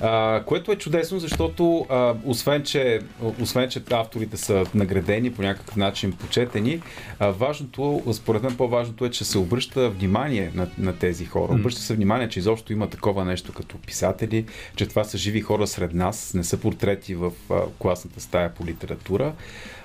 А, 0.00 0.42
което 0.46 0.72
е 0.72 0.76
чудесно, 0.76 1.18
защото 1.18 1.86
а, 1.88 2.14
освен, 2.24 2.62
че, 2.62 3.00
освен, 3.40 3.70
че 3.70 3.82
авторите 3.90 4.36
са 4.36 4.64
наградени 4.74 5.32
по 5.32 5.42
някакъв 5.42 5.76
начин, 5.76 6.12
почетени, 6.12 6.82
а, 7.18 7.30
важното, 7.30 8.02
според 8.12 8.42
мен 8.42 8.56
по-важното 8.56 9.04
е, 9.04 9.10
че 9.10 9.24
се 9.24 9.38
обръща 9.38 9.90
внимание 9.90 10.50
на, 10.54 10.68
на 10.78 10.96
тези 10.96 11.24
хора. 11.24 11.52
Обръща 11.52 11.80
се 11.80 11.94
внимание, 11.94 12.28
че 12.28 12.38
изобщо 12.38 12.72
има 12.72 12.90
такова 12.90 13.24
нещо 13.24 13.52
като 13.52 13.78
писатели, 13.78 14.44
че 14.76 14.86
това 14.86 15.04
са 15.04 15.18
живи 15.18 15.40
хора 15.40 15.66
сред 15.66 15.94
нас, 15.94 16.34
не 16.34 16.44
са 16.44 16.56
портрети 16.60 17.14
в 17.14 17.32
а, 17.50 17.60
класната 17.78 18.20
стая 18.20 18.54
по 18.54 18.66
литература. 18.66 19.32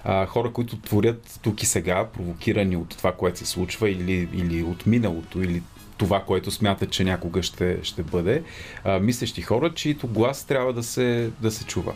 А, 0.03 0.25
хора, 0.25 0.51
които 0.51 0.77
творят 0.77 1.39
тук 1.41 1.63
и 1.63 1.65
сега, 1.65 2.08
провокирани 2.13 2.77
от 2.77 2.98
това, 2.98 3.12
което 3.12 3.39
се 3.39 3.46
случва 3.46 3.89
или, 3.89 4.27
или 4.34 4.63
от 4.63 4.86
миналото, 4.86 5.41
или 5.41 5.62
това, 5.97 6.19
което 6.19 6.51
смятат, 6.51 6.91
че 6.91 7.03
някога 7.03 7.43
ще, 7.43 7.77
ще 7.83 8.03
бъде. 8.03 8.43
А, 8.83 9.00
мислещи 9.00 9.41
хора, 9.41 9.73
чието 9.73 10.07
глас 10.07 10.45
трябва 10.45 10.73
да 10.73 10.83
се, 10.83 11.29
да 11.41 11.51
се 11.51 11.65
чува. 11.65 11.93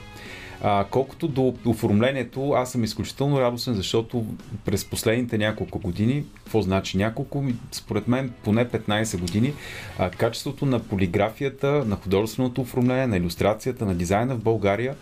А, 0.61 0.85
колкото 0.91 1.27
до 1.27 1.55
оформлението, 1.65 2.51
аз 2.51 2.71
съм 2.71 2.83
изключително 2.83 3.41
радостен, 3.41 3.73
защото 3.73 4.25
през 4.65 4.85
последните 4.85 5.37
няколко 5.37 5.79
години, 5.79 6.23
какво 6.35 6.61
значи 6.61 6.97
няколко, 6.97 7.45
според 7.71 8.07
мен 8.07 8.33
поне 8.43 8.69
15 8.69 9.19
години, 9.19 9.53
а, 9.99 10.09
качеството 10.09 10.65
на 10.65 10.79
полиграфията, 10.79 11.67
на 11.85 11.95
художественото 11.95 12.61
оформление, 12.61 13.07
на 13.07 13.17
иллюстрацията, 13.17 13.85
на 13.85 13.95
дизайна 13.95 14.35
в 14.35 14.43
България, 14.43 14.95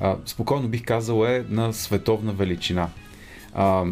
а, 0.00 0.16
спокойно 0.26 0.68
бих 0.68 0.84
казал 0.84 1.24
е 1.24 1.44
на 1.50 1.72
световна 1.72 2.32
величина. 2.32 2.88
А, 3.54 3.84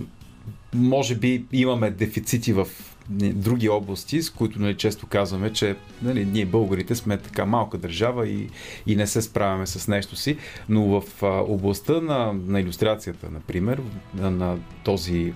може 0.75 1.15
би 1.15 1.45
имаме 1.53 1.91
дефицити 1.91 2.53
в 2.53 2.69
други 3.11 3.69
области, 3.69 4.23
с 4.23 4.31
които 4.31 4.61
нали, 4.61 4.77
често 4.77 5.07
казваме, 5.07 5.53
че 5.53 5.77
нали, 6.03 6.25
ние 6.25 6.47
българите 6.47 6.95
сме 6.95 7.19
така 7.19 7.45
малка 7.45 7.79
държава 7.79 8.29
и, 8.29 8.49
и 8.87 8.97
не 8.97 9.07
се 9.07 9.23
справяме 9.23 9.67
с 9.67 9.89
нещо 9.89 10.17
си, 10.17 10.37
но 10.69 11.01
в 11.01 11.23
а, 11.23 11.27
областта 11.27 12.01
на, 12.01 12.33
на 12.47 12.61
иллюстрацията, 12.61 13.31
например, 13.31 13.81
на, 14.15 14.31
на 14.31 14.59
този 14.85 15.33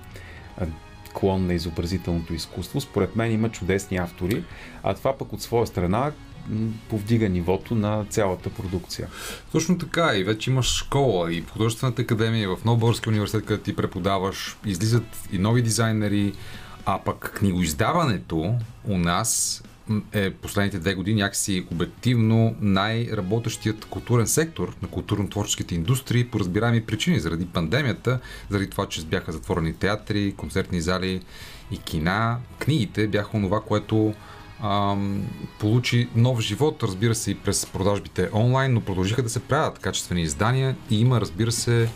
клон 1.15 1.47
на 1.47 1.55
изобразителното 1.55 2.35
изкуство, 2.35 2.81
според 2.81 3.17
мен 3.17 3.33
има 3.33 3.49
чудесни 3.49 3.97
автори, 3.97 4.45
а 4.83 4.95
това 4.95 5.19
пък 5.19 5.33
от 5.33 5.43
своя 5.43 5.67
страна 5.67 6.13
повдига 6.89 7.29
нивото 7.29 7.75
на 7.75 8.05
цялата 8.11 8.51
продукция. 8.51 9.09
Точно 9.53 9.79
така 9.79 10.17
и 10.17 10.25
вече 10.25 10.51
имаш 10.51 10.67
школа 10.67 11.33
и 11.33 11.43
в 11.43 11.51
художествената 11.51 12.03
академия, 12.03 12.57
в 12.57 12.65
Нов 12.65 12.79
Български 12.79 13.09
университет, 13.09 13.47
където 13.47 13.65
ти 13.65 13.77
преподаваш, 13.77 14.57
излизат 14.67 15.29
и 15.33 15.39
нови 15.39 15.63
дизайнери, 15.63 16.33
а 16.87 16.99
пък 16.99 17.33
книгоиздаването 17.39 18.55
у 18.85 18.99
нас 18.99 19.63
е 20.13 20.31
последните 20.31 20.79
две 20.79 20.95
години 20.95 21.21
някакси 21.21 21.67
обективно 21.73 22.55
най-работещият 22.61 23.85
културен 23.85 24.27
сектор 24.27 24.77
на 24.83 24.89
културно-творческите 24.89 25.73
индустрии 25.73 26.29
по 26.29 26.41
разбираеми 26.41 26.87
причини, 26.87 27.21
заради 27.21 27.47
пандемията, 27.47 28.21
заради 28.51 28.71
това, 28.71 28.87
че 28.87 29.05
бяха 29.05 29.33
затворени 29.33 29.75
театри, 29.75 30.35
концертни 30.37 30.81
зали 30.81 31.21
и 31.71 31.79
кина. 31.79 32.39
Книгите 32.59 33.09
бяха 33.09 33.37
онова, 33.37 33.61
което 33.61 34.15
ам, 34.63 35.27
получи 35.59 36.09
нов 36.17 36.41
живот, 36.41 36.83
разбира 36.83 37.15
се, 37.15 37.31
и 37.31 37.35
през 37.35 37.67
продажбите 37.67 38.31
онлайн, 38.33 38.73
но 38.73 38.81
продължиха 38.81 39.23
да 39.23 39.29
се 39.29 39.41
правят 39.41 39.79
качествени 39.79 40.23
издания 40.23 40.77
и 40.91 41.01
има, 41.01 41.21
разбира 41.21 41.53
се, 41.53 41.89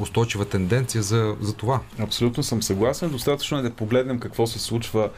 устойчива 0.00 0.44
тенденция 0.44 1.02
за, 1.02 1.36
за 1.40 1.54
това. 1.54 1.80
Абсолютно 1.98 2.42
съм 2.42 2.62
съгласен. 2.62 3.10
Достатъчно 3.10 3.58
е 3.58 3.62
да 3.62 3.70
погледнем 3.70 4.18
какво 4.18 4.46
се 4.46 4.58
случва 4.58 5.10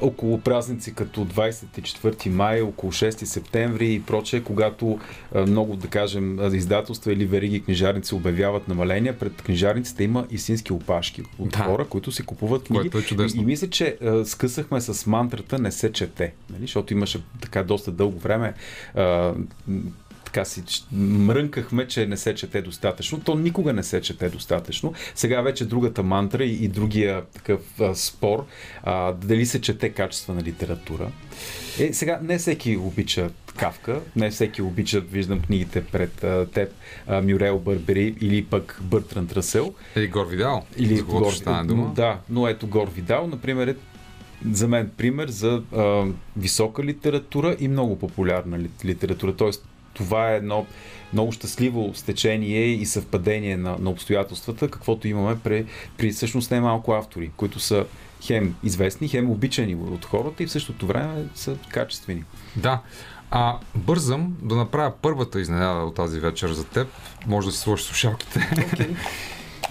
около 0.00 0.40
празници 0.40 0.94
като 0.94 1.24
24 1.24 2.28
май, 2.28 2.62
около 2.62 2.92
6 2.92 3.24
септември 3.24 3.94
и 3.94 4.02
прочее, 4.02 4.40
когато 4.40 4.98
много, 5.46 5.76
да 5.76 5.88
кажем, 5.88 6.54
издателства 6.54 7.12
или 7.12 7.26
вериги 7.26 7.64
книжарници 7.64 8.14
обявяват 8.14 8.68
намаления, 8.68 9.18
пред 9.18 9.42
книжарниците 9.42 10.04
има 10.04 10.26
истински 10.30 10.72
опашки 10.72 11.22
от 11.38 11.48
да. 11.48 11.58
хора, 11.58 11.84
които 11.84 12.12
си 12.12 12.22
купуват 12.22 12.64
книги. 12.64 12.90
Което 12.90 13.22
е 13.22 13.26
и, 13.26 13.40
и 13.40 13.44
мисля, 13.44 13.70
че 13.70 13.96
скъсахме 14.24 14.80
с 14.80 15.06
мантрата 15.06 15.58
не 15.58 15.72
се 15.72 15.92
чете, 15.92 16.32
нали? 16.50 16.60
защото 16.60 16.92
имаше 16.92 17.20
така 17.40 17.62
доста 17.62 17.92
дълго 17.92 18.18
време 18.18 18.54
така 20.28 20.44
си 20.44 20.62
мрънкахме, 20.92 21.88
че 21.88 22.06
не 22.06 22.16
се 22.16 22.34
чете 22.34 22.62
достатъчно. 22.62 23.20
То 23.20 23.34
никога 23.34 23.72
не 23.72 23.82
се 23.82 24.00
чете 24.00 24.28
достатъчно. 24.28 24.94
Сега 25.14 25.40
вече 25.40 25.64
другата 25.64 26.02
мантра 26.02 26.44
и, 26.44 26.64
и 26.64 26.68
другия 26.68 27.24
такъв 27.24 27.80
а, 27.80 27.94
спор, 27.94 28.46
а, 28.82 29.12
дали 29.12 29.46
се 29.46 29.60
чете 29.60 29.88
качествена 29.90 30.42
литература. 30.42 31.10
Е, 31.78 31.92
сега 31.92 32.20
не 32.22 32.38
всеки 32.38 32.76
обича 32.76 33.30
Кавка, 33.56 34.00
не 34.16 34.30
всеки 34.30 34.62
обича, 34.62 35.00
виждам 35.00 35.40
книгите 35.40 35.84
пред 35.84 36.24
а, 36.24 36.46
теб, 36.46 36.72
а, 37.06 37.22
Мюрел 37.22 37.58
Бърбери 37.58 38.14
или 38.20 38.44
пък 38.44 38.80
Бъртран 38.82 39.26
Трасел. 39.26 39.74
Или 39.96 40.06
Гор 40.06 40.26
Видал. 40.26 40.64
Или 40.76 41.00
Гор, 41.00 41.32
дума. 41.64 41.92
Да, 41.96 42.18
но 42.30 42.48
ето 42.48 42.66
Гор 42.66 42.88
Видал, 42.88 43.26
например, 43.26 43.68
е 43.68 43.74
за 44.52 44.68
мен 44.68 44.90
пример 44.96 45.28
за 45.28 45.62
а, 45.76 46.04
висока 46.36 46.84
литература 46.84 47.56
и 47.60 47.68
много 47.68 47.98
популярна 47.98 48.58
литература. 48.84 49.36
Тоест, 49.36 49.68
това 49.98 50.32
е 50.32 50.36
едно 50.36 50.66
много 51.12 51.32
щастливо 51.32 51.90
стечение 51.94 52.64
и 52.64 52.86
съвпадение 52.86 53.56
на, 53.56 53.76
на 53.78 53.90
обстоятелствата, 53.90 54.68
каквото 54.68 55.08
имаме 55.08 55.38
при, 55.38 55.66
при 55.96 56.10
всъщност 56.10 56.50
не 56.50 56.60
малко 56.60 56.92
автори, 56.92 57.30
които 57.36 57.60
са 57.60 57.86
хем 58.22 58.54
известни, 58.62 59.08
хем 59.08 59.30
обичани 59.30 59.74
от 59.74 60.04
хората 60.04 60.42
и 60.42 60.46
в 60.46 60.50
същото 60.50 60.86
време 60.86 61.24
са 61.34 61.56
качествени. 61.68 62.24
Да. 62.56 62.80
А 63.30 63.58
бързам 63.74 64.36
да 64.42 64.56
направя 64.56 64.92
първата 65.02 65.40
изненада 65.40 65.80
от 65.80 65.94
тази 65.94 66.20
вечер 66.20 66.52
за 66.52 66.64
теб. 66.64 66.88
Може 67.26 67.46
да 67.46 67.52
си 67.52 67.58
сложиш 67.58 67.86
слушалките. 67.86 68.38
Okay. 68.40 68.96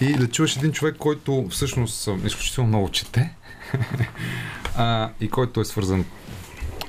и 0.00 0.12
да 0.12 0.28
чуеш 0.28 0.56
един 0.56 0.72
човек, 0.72 0.96
който 0.98 1.46
всъщност 1.50 2.08
изключително 2.24 2.68
много 2.68 2.88
чете 2.88 3.34
а, 4.76 5.10
и 5.20 5.28
който 5.28 5.60
е 5.60 5.64
свързан 5.64 6.04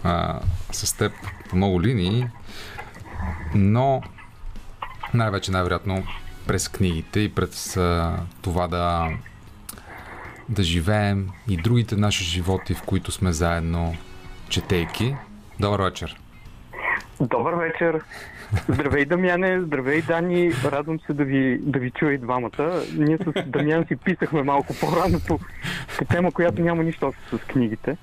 а, 0.03 0.39
с 0.71 0.93
теб 0.93 1.11
по 1.49 1.55
много 1.55 1.81
линии 1.81 2.27
но 3.55 4.01
най-вече 5.13 5.51
най-вероятно 5.51 6.03
през 6.47 6.67
книгите 6.67 7.19
и 7.19 7.35
през 7.35 7.77
а, 7.77 8.19
това 8.41 8.67
да, 8.67 9.09
да 10.49 10.63
живеем 10.63 11.29
и 11.47 11.57
другите 11.57 11.95
наши 11.95 12.23
животи, 12.23 12.73
в 12.73 12.83
които 12.83 13.11
сме 13.11 13.31
заедно, 13.31 13.95
четейки. 14.49 15.15
Добър 15.59 15.81
вечер! 15.81 16.15
Добър 17.19 17.53
вечер! 17.53 18.01
Здравей, 18.69 19.05
Дамяне! 19.05 19.61
Здравей, 19.61 20.01
Дани! 20.01 20.51
Радвам 20.65 20.99
се 20.99 21.13
да 21.13 21.23
ви, 21.23 21.59
да 21.61 21.79
ви 21.79 21.91
чуя 21.91 22.13
и 22.13 22.17
двамата. 22.17 22.81
Ние 22.97 23.17
с 23.17 23.43
Дамян 23.47 23.85
си 23.87 23.95
писахме 23.95 24.43
малко 24.43 24.73
по-рано 24.81 25.19
по, 25.27 25.39
по 25.97 26.05
тема, 26.05 26.31
която 26.31 26.61
няма 26.61 26.83
нищо 26.83 27.07
общо 27.07 27.37
с 27.37 27.41
книгите. 27.41 27.97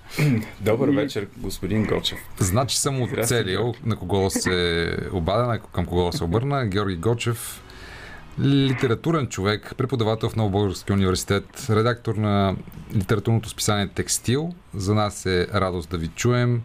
Добър 0.61 0.89
и... 0.89 0.97
вечер, 0.97 1.27
господин 1.37 1.85
Гочев. 1.85 2.19
Значи 2.39 2.79
съм 2.79 3.03
оцелил 3.03 3.75
на 3.85 3.97
кого 3.97 4.31
се 4.31 4.89
обадя, 5.13 5.61
към 5.75 5.87
кого 5.87 6.13
се 6.13 6.25
обърна. 6.25 6.67
Георги 6.67 6.97
Гочев, 6.97 7.63
литературен 8.41 9.27
човек, 9.27 9.75
преподавател 9.77 10.29
в 10.29 10.37
Нов 10.37 10.51
Български 10.51 10.93
университет, 10.93 11.67
редактор 11.71 12.15
на 12.15 12.57
литературното 12.97 13.49
списание 13.49 13.89
Текстил. 13.89 14.53
За 14.75 14.95
нас 14.95 15.27
е 15.27 15.47
радост 15.55 15.91
да 15.91 15.99
ви 15.99 16.09
чуем. 16.09 16.63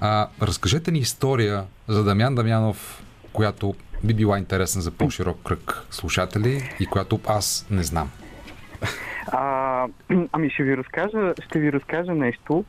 А, 0.00 0.28
разкажете 0.42 0.90
ни 0.90 0.98
история 0.98 1.64
за 1.88 2.04
Дамян 2.04 2.34
Дамянов, 2.34 3.02
която 3.32 3.74
би 4.04 4.14
била 4.14 4.38
интересна 4.38 4.82
за 4.82 4.90
по-широк 4.90 5.38
кръг 5.44 5.86
слушатели 5.90 6.74
и 6.80 6.86
която 6.86 7.20
аз 7.26 7.66
не 7.70 7.82
знам. 7.82 8.10
А, 9.26 9.86
ами 10.32 10.50
ще 10.50 10.62
ви 10.62 10.76
разкажа, 10.76 11.34
ще 11.46 11.58
ви 11.58 11.72
разкажа 11.72 12.14
нещо. 12.14 12.64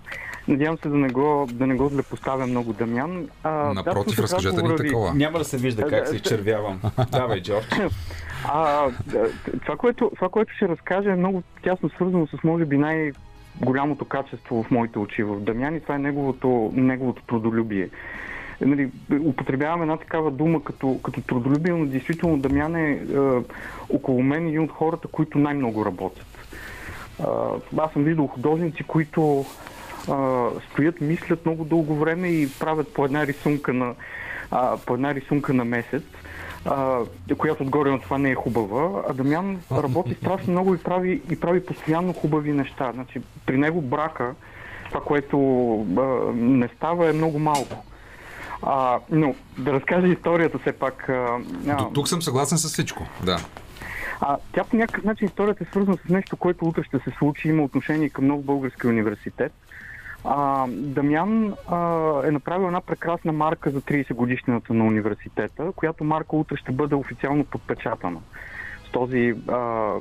Надявам 0.47 0.77
се 0.77 0.89
да 0.89 0.95
не 0.95 1.09
го, 1.09 1.47
да 1.51 1.67
не 1.67 1.75
го 1.75 1.89
злепоставя 1.89 2.47
много 2.47 2.73
Дамян. 2.73 3.27
А, 3.43 3.73
Напротив, 3.73 4.15
да, 4.15 4.23
разкажете 4.23 4.61
ни 4.61 4.75
такова. 4.75 5.13
Няма 5.13 5.37
да 5.39 5.45
се 5.45 5.57
вижда 5.57 5.87
как 5.87 6.07
се 6.07 6.15
изчервявам. 6.15 6.81
Давай, 7.11 7.41
Джордж. 7.41 7.79
А, 8.45 8.87
това, 9.61 9.77
което, 9.77 10.11
това, 10.15 10.29
което 10.29 10.53
ще 10.53 10.67
разкажа 10.67 11.11
е 11.11 11.15
много 11.15 11.43
тясно 11.63 11.89
свързано 11.89 12.27
с, 12.27 12.43
може 12.43 12.65
би, 12.65 12.77
най- 12.77 13.11
голямото 13.61 14.05
качество 14.05 14.63
в 14.63 14.71
моите 14.71 14.99
очи 14.99 15.23
в 15.23 15.39
Дамян 15.39 15.75
и 15.75 15.79
това 15.79 15.95
е 15.95 15.99
неговото, 15.99 16.71
неговото 16.75 17.23
трудолюбие. 17.23 17.89
Нали, 18.65 18.91
употребяваме 19.21 19.81
една 19.81 19.97
такава 19.97 20.31
дума 20.31 20.63
като, 20.63 20.99
като 21.03 21.21
трудолюбие, 21.21 21.73
но 21.73 21.85
действително 21.85 22.37
Дамян 22.37 22.75
е, 22.75 22.91
е 22.91 22.97
около 23.89 24.23
мен 24.23 24.47
един 24.47 24.63
от 24.63 24.71
хората, 24.71 25.07
които 25.07 25.37
най-много 25.37 25.85
работят. 25.85 26.27
Е, 27.19 27.23
аз 27.77 27.91
съм 27.91 28.03
виждал 28.03 28.27
художници, 28.27 28.83
които 28.83 29.45
е, 29.45 30.11
стоят, 30.71 31.01
мислят 31.01 31.45
много 31.45 31.65
дълго 31.65 31.95
време 31.95 32.27
и 32.27 32.49
правят 32.59 32.93
по 32.93 33.05
една 33.05 33.27
рисунка 33.27 33.73
на, 33.73 33.89
е, 33.89 34.55
по 34.85 34.93
една 34.93 35.15
рисунка 35.15 35.53
на 35.53 35.65
месец 35.65 36.03
а, 36.65 36.99
която 37.37 37.63
отгоре 37.63 37.91
на 37.91 37.99
това 37.99 38.17
не 38.17 38.31
е 38.31 38.35
хубава. 38.35 39.03
А 39.09 39.13
Дамян 39.13 39.59
работи 39.71 40.13
страшно 40.13 40.51
много 40.51 40.75
и 40.75 40.77
прави, 40.77 41.21
и 41.31 41.39
прави 41.39 41.65
постоянно 41.65 42.13
хубави 42.13 42.51
неща. 42.51 42.91
Значи, 42.93 43.21
при 43.45 43.57
него 43.57 43.81
брака, 43.81 44.35
това, 44.87 45.01
което 45.01 45.37
а, 45.97 46.33
не 46.35 46.67
става, 46.67 47.09
е 47.09 47.13
много 47.13 47.39
малко. 47.39 47.85
А, 48.65 48.99
но 49.11 49.35
да 49.57 49.73
разкажа 49.73 50.07
историята 50.07 50.59
все 50.59 50.71
пак. 50.71 51.09
А, 51.09 51.39
До 51.77 51.91
тук 51.93 52.07
съм 52.07 52.21
съгласен 52.21 52.57
с 52.57 52.67
всичко, 52.67 53.03
да. 53.25 53.37
А, 54.21 54.37
тя 54.53 54.63
по 54.63 54.75
някакъв 54.75 55.03
начин 55.03 55.27
историята 55.27 55.63
е 55.63 55.67
свързана 55.67 55.97
с 55.97 56.09
нещо, 56.09 56.37
което 56.37 56.65
утре 56.65 56.83
ще 56.83 56.99
се 56.99 57.11
случи, 57.17 57.47
има 57.47 57.63
отношение 57.63 58.09
към 58.09 58.27
Нов 58.27 58.43
Български 58.43 58.87
университет. 58.87 59.53
А, 60.25 60.67
Дамян 60.69 61.53
а, 61.67 61.77
е 62.27 62.31
направил 62.31 62.65
една 62.65 62.81
прекрасна 62.81 63.31
марка 63.31 63.69
за 63.69 63.81
30 63.81 64.13
годишнината 64.13 64.73
на 64.73 64.85
университета, 64.85 65.71
която 65.75 66.03
марка 66.03 66.35
утре 66.35 66.57
ще 66.57 66.71
бъде 66.71 66.95
официално 66.95 67.45
подпечатана. 67.45 68.19
С 68.87 68.91
този 68.91 69.33
а, 69.47 69.93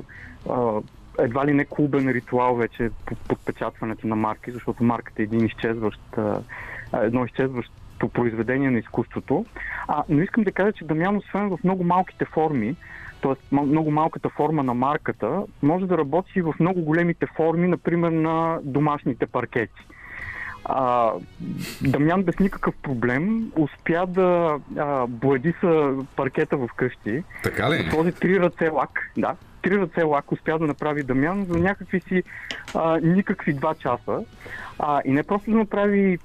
а, 0.49 0.81
едва 1.19 1.45
ли 1.45 1.53
не 1.53 1.65
клубен 1.65 2.09
ритуал 2.09 2.55
вече 2.55 2.89
по 3.05 3.15
подпечатването 3.15 4.07
на 4.07 4.15
марки, 4.15 4.51
защото 4.51 4.83
марката 4.83 5.21
е 5.21 5.23
един 5.23 5.45
изчезващ, 5.45 6.01
а, 6.17 6.39
едно 6.93 7.25
изчезващо 8.03 8.09
произведение 8.09 8.71
на 8.71 8.79
изкуството. 8.79 9.45
А, 9.87 10.03
но 10.09 10.21
искам 10.21 10.43
да 10.43 10.51
кажа, 10.51 10.71
че 10.71 10.85
Дамян, 10.85 11.17
освен 11.17 11.49
в 11.49 11.63
много 11.63 11.83
малките 11.83 12.25
форми, 12.25 12.75
т.е. 13.21 13.55
много 13.55 13.91
малката 13.91 14.29
форма 14.29 14.63
на 14.63 14.73
марката, 14.73 15.43
може 15.61 15.85
да 15.85 15.97
работи 15.97 16.41
в 16.41 16.53
много 16.59 16.81
големите 16.81 17.25
форми, 17.35 17.67
например 17.67 18.11
на 18.11 18.59
домашните 18.63 19.25
паркети. 19.25 19.87
А, 20.65 21.11
Дамян 21.81 22.23
без 22.23 22.39
никакъв 22.39 22.75
проблем 22.75 23.51
успя 23.55 24.05
да 24.07 24.59
а, 24.77 25.07
бладиса 25.07 25.93
паркета 26.15 26.57
в 26.57 26.69
къщи. 26.75 27.23
Така 27.43 27.69
ли? 27.69 27.89
Този 27.91 28.11
три 28.11 28.39
ръце 28.39 28.69
лак, 28.69 29.11
да, 29.17 29.35
три 29.61 29.77
ръце 29.77 30.03
лак 30.03 30.31
успя 30.31 30.59
да 30.59 30.65
направи 30.65 31.03
Дамян 31.03 31.45
за 31.45 31.59
някакви 31.59 31.99
си 31.99 32.23
а, 32.75 32.99
никакви 33.03 33.53
два 33.53 33.73
часа. 33.75 34.23
А, 34.79 35.01
и 35.05 35.11
не 35.11 35.23
просто 35.23 35.51
да 35.51 35.57
направи 35.57 36.19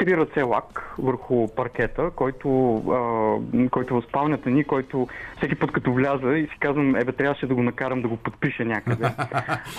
три 0.00 0.16
ръце 0.16 0.42
лак 0.42 0.94
върху 0.98 1.48
паркета, 1.56 2.10
който, 2.16 2.76
а, 2.76 3.68
който 3.70 4.00
в 4.00 4.04
спалнята 4.08 4.50
ни, 4.50 4.64
който 4.64 5.08
всеки 5.36 5.54
път 5.54 5.72
като 5.72 5.92
вляза 5.92 6.38
и 6.38 6.46
си 6.46 6.58
казвам, 6.60 6.96
ебе, 6.96 7.12
трябваше 7.12 7.46
да 7.46 7.54
го 7.54 7.62
накарам 7.62 8.02
да 8.02 8.08
го 8.08 8.16
подпише 8.16 8.64
някъде. 8.64 9.10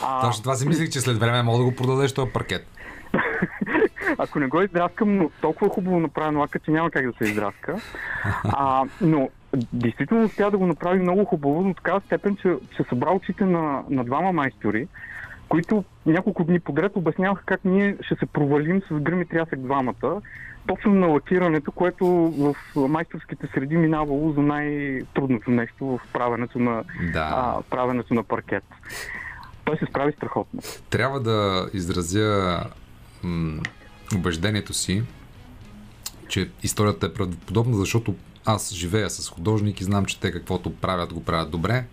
А... 0.04 0.22
Точно 0.22 0.44
това 0.44 0.56
си 0.56 0.68
мислих, 0.68 0.90
че 0.90 1.02
след 1.02 1.18
време 1.18 1.44
мога 1.44 1.58
да 1.58 1.64
го 1.64 1.76
продадеш 1.76 2.14
този 2.14 2.32
паркет. 2.32 2.68
Ако 4.18 4.40
не 4.40 4.48
го 4.48 4.62
издраскам, 4.62 5.18
но 5.18 5.30
толкова 5.42 5.72
хубаво 5.72 6.00
направено 6.00 6.40
лака, 6.40 6.60
че 6.60 6.72
няма 6.72 6.92
как 6.92 7.06
да 7.12 7.14
се 7.18 7.24
издраска. 7.32 7.76
А, 8.44 8.84
но 9.02 9.30
действително 9.74 10.26
успя 10.26 10.52
да 10.52 10.58
го 10.58 10.68
направи 10.68 11.00
много 11.00 11.26
хубаво, 11.26 11.64
до 11.64 11.74
такава 11.74 12.02
степен, 12.02 12.38
че, 12.42 12.56
че 12.78 12.84
събра 12.90 13.12
очите 13.12 13.46
на, 13.46 13.84
на 13.90 14.04
двама 14.04 14.32
майстори, 14.32 14.88
които 15.52 15.84
няколко 16.06 16.44
дни 16.44 16.60
подред 16.60 16.92
обясняваха 16.96 17.44
как 17.46 17.66
ние 17.66 17.98
ще 18.02 18.16
се 18.16 18.26
провалим 18.26 18.82
с 18.82 18.94
гръм 18.94 19.22
и 19.22 19.26
трясък 19.26 19.60
двамата, 19.60 20.22
точно 20.68 20.94
на 20.94 21.08
лакирането, 21.08 21.72
което 21.72 22.06
в 22.38 22.56
майсторските 22.76 23.48
среди 23.54 23.78
минавало 23.78 24.34
за 24.34 24.42
най-трудното 24.42 25.52
нещо 25.52 25.86
в 25.86 26.00
правенето 26.14 26.60
на, 26.60 26.84
Да. 27.14 27.30
а, 27.34 27.62
правенето 27.70 28.14
на 28.14 28.24
паркет. 28.24 28.64
Той 29.66 29.78
се 29.78 29.86
справи 29.86 30.14
страхотно. 30.18 30.62
Трябва 30.90 31.20
да 31.20 31.70
изразя 31.74 32.64
м- 33.24 33.62
убеждението 34.16 34.74
си, 34.74 35.04
че 36.28 36.50
историята 36.64 37.06
е 37.06 37.14
правдоподобна, 37.14 37.78
защото 37.78 38.16
аз 38.46 38.74
живея 38.74 39.10
с 39.10 39.30
художник 39.30 39.82
и 39.82 39.84
знам, 39.84 40.06
че 40.06 40.20
те 40.20 40.32
каквото 40.32 40.76
правят, 40.76 41.14
го 41.14 41.24
правят 41.24 41.52
добре 41.52 41.84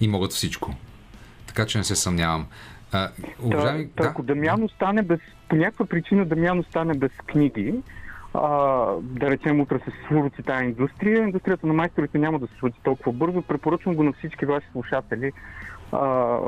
и 0.00 0.08
могат 0.08 0.32
всичко. 0.32 0.74
Така 1.46 1.66
че 1.66 1.78
не 1.78 1.84
се 1.84 1.96
съмнявам. 1.96 2.46
А, 2.92 3.08
уважаеми, 3.42 3.88
Та, 3.96 4.02
да, 4.02 4.08
ако 4.08 4.22
Дамян 4.22 4.62
остане 4.62 5.02
без, 5.02 5.20
по 5.48 5.56
някаква 5.56 5.86
причина 5.86 6.24
Дамян 6.24 6.58
остане 6.58 6.94
без 6.94 7.12
книги, 7.26 7.74
а, 8.34 8.48
да 9.00 9.30
речем 9.30 9.60
утре 9.60 9.78
се 9.78 9.92
свурци 10.06 10.42
тази 10.42 10.64
индустрия, 10.64 11.22
индустрията 11.22 11.66
на 11.66 11.72
майсторите 11.72 12.18
няма 12.18 12.38
да 12.38 12.46
се 12.46 12.54
случи 12.58 12.76
толкова 12.84 13.12
бързо. 13.12 13.42
Препоръчвам 13.42 13.94
го 13.94 14.02
на 14.02 14.12
всички 14.12 14.46
ваши 14.46 14.66
слушатели. 14.72 15.32
А, 15.92 16.38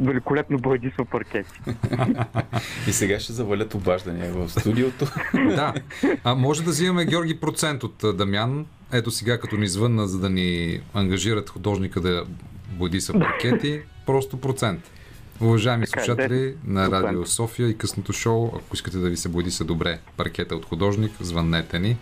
великолепно 0.00 0.58
бойдисва 0.58 1.04
паркети. 1.04 1.60
И 2.88 2.92
сега 2.92 3.20
ще 3.20 3.32
завалят 3.32 3.74
обаждания 3.74 4.32
в 4.32 4.48
студиото. 4.48 5.06
да. 5.34 5.74
А, 6.24 6.34
може 6.34 6.62
да 6.62 6.70
взимаме 6.70 7.04
Георги 7.04 7.40
процент 7.40 7.82
от 7.82 8.16
Дамян. 8.16 8.66
Ето 8.92 9.10
сега, 9.10 9.38
като 9.38 9.56
ни 9.56 9.68
звънна, 9.68 10.06
за 10.06 10.18
да 10.20 10.30
ни 10.30 10.80
ангажират 10.94 11.50
художника 11.50 12.00
да 12.00 12.24
бойдиса 12.68 13.12
паркети, 13.12 13.80
просто 14.06 14.40
процент. 14.40 14.90
Уважаеми 15.42 15.86
Така 15.86 16.00
е, 16.00 16.04
слушатели 16.04 16.54
на 16.66 16.88
10%. 16.88 17.02
Радио 17.02 17.26
София 17.26 17.68
и 17.68 17.78
късното 17.78 18.12
шоу, 18.12 18.46
ако 18.46 18.74
искате 18.74 18.98
да 18.98 19.08
ви 19.08 19.16
се 19.16 19.28
бойдиса 19.28 19.64
добре 19.64 19.98
паркета 20.16 20.56
от 20.56 20.64
художник, 20.64 21.12
звъннете 21.20 21.78
ни. 21.78 21.96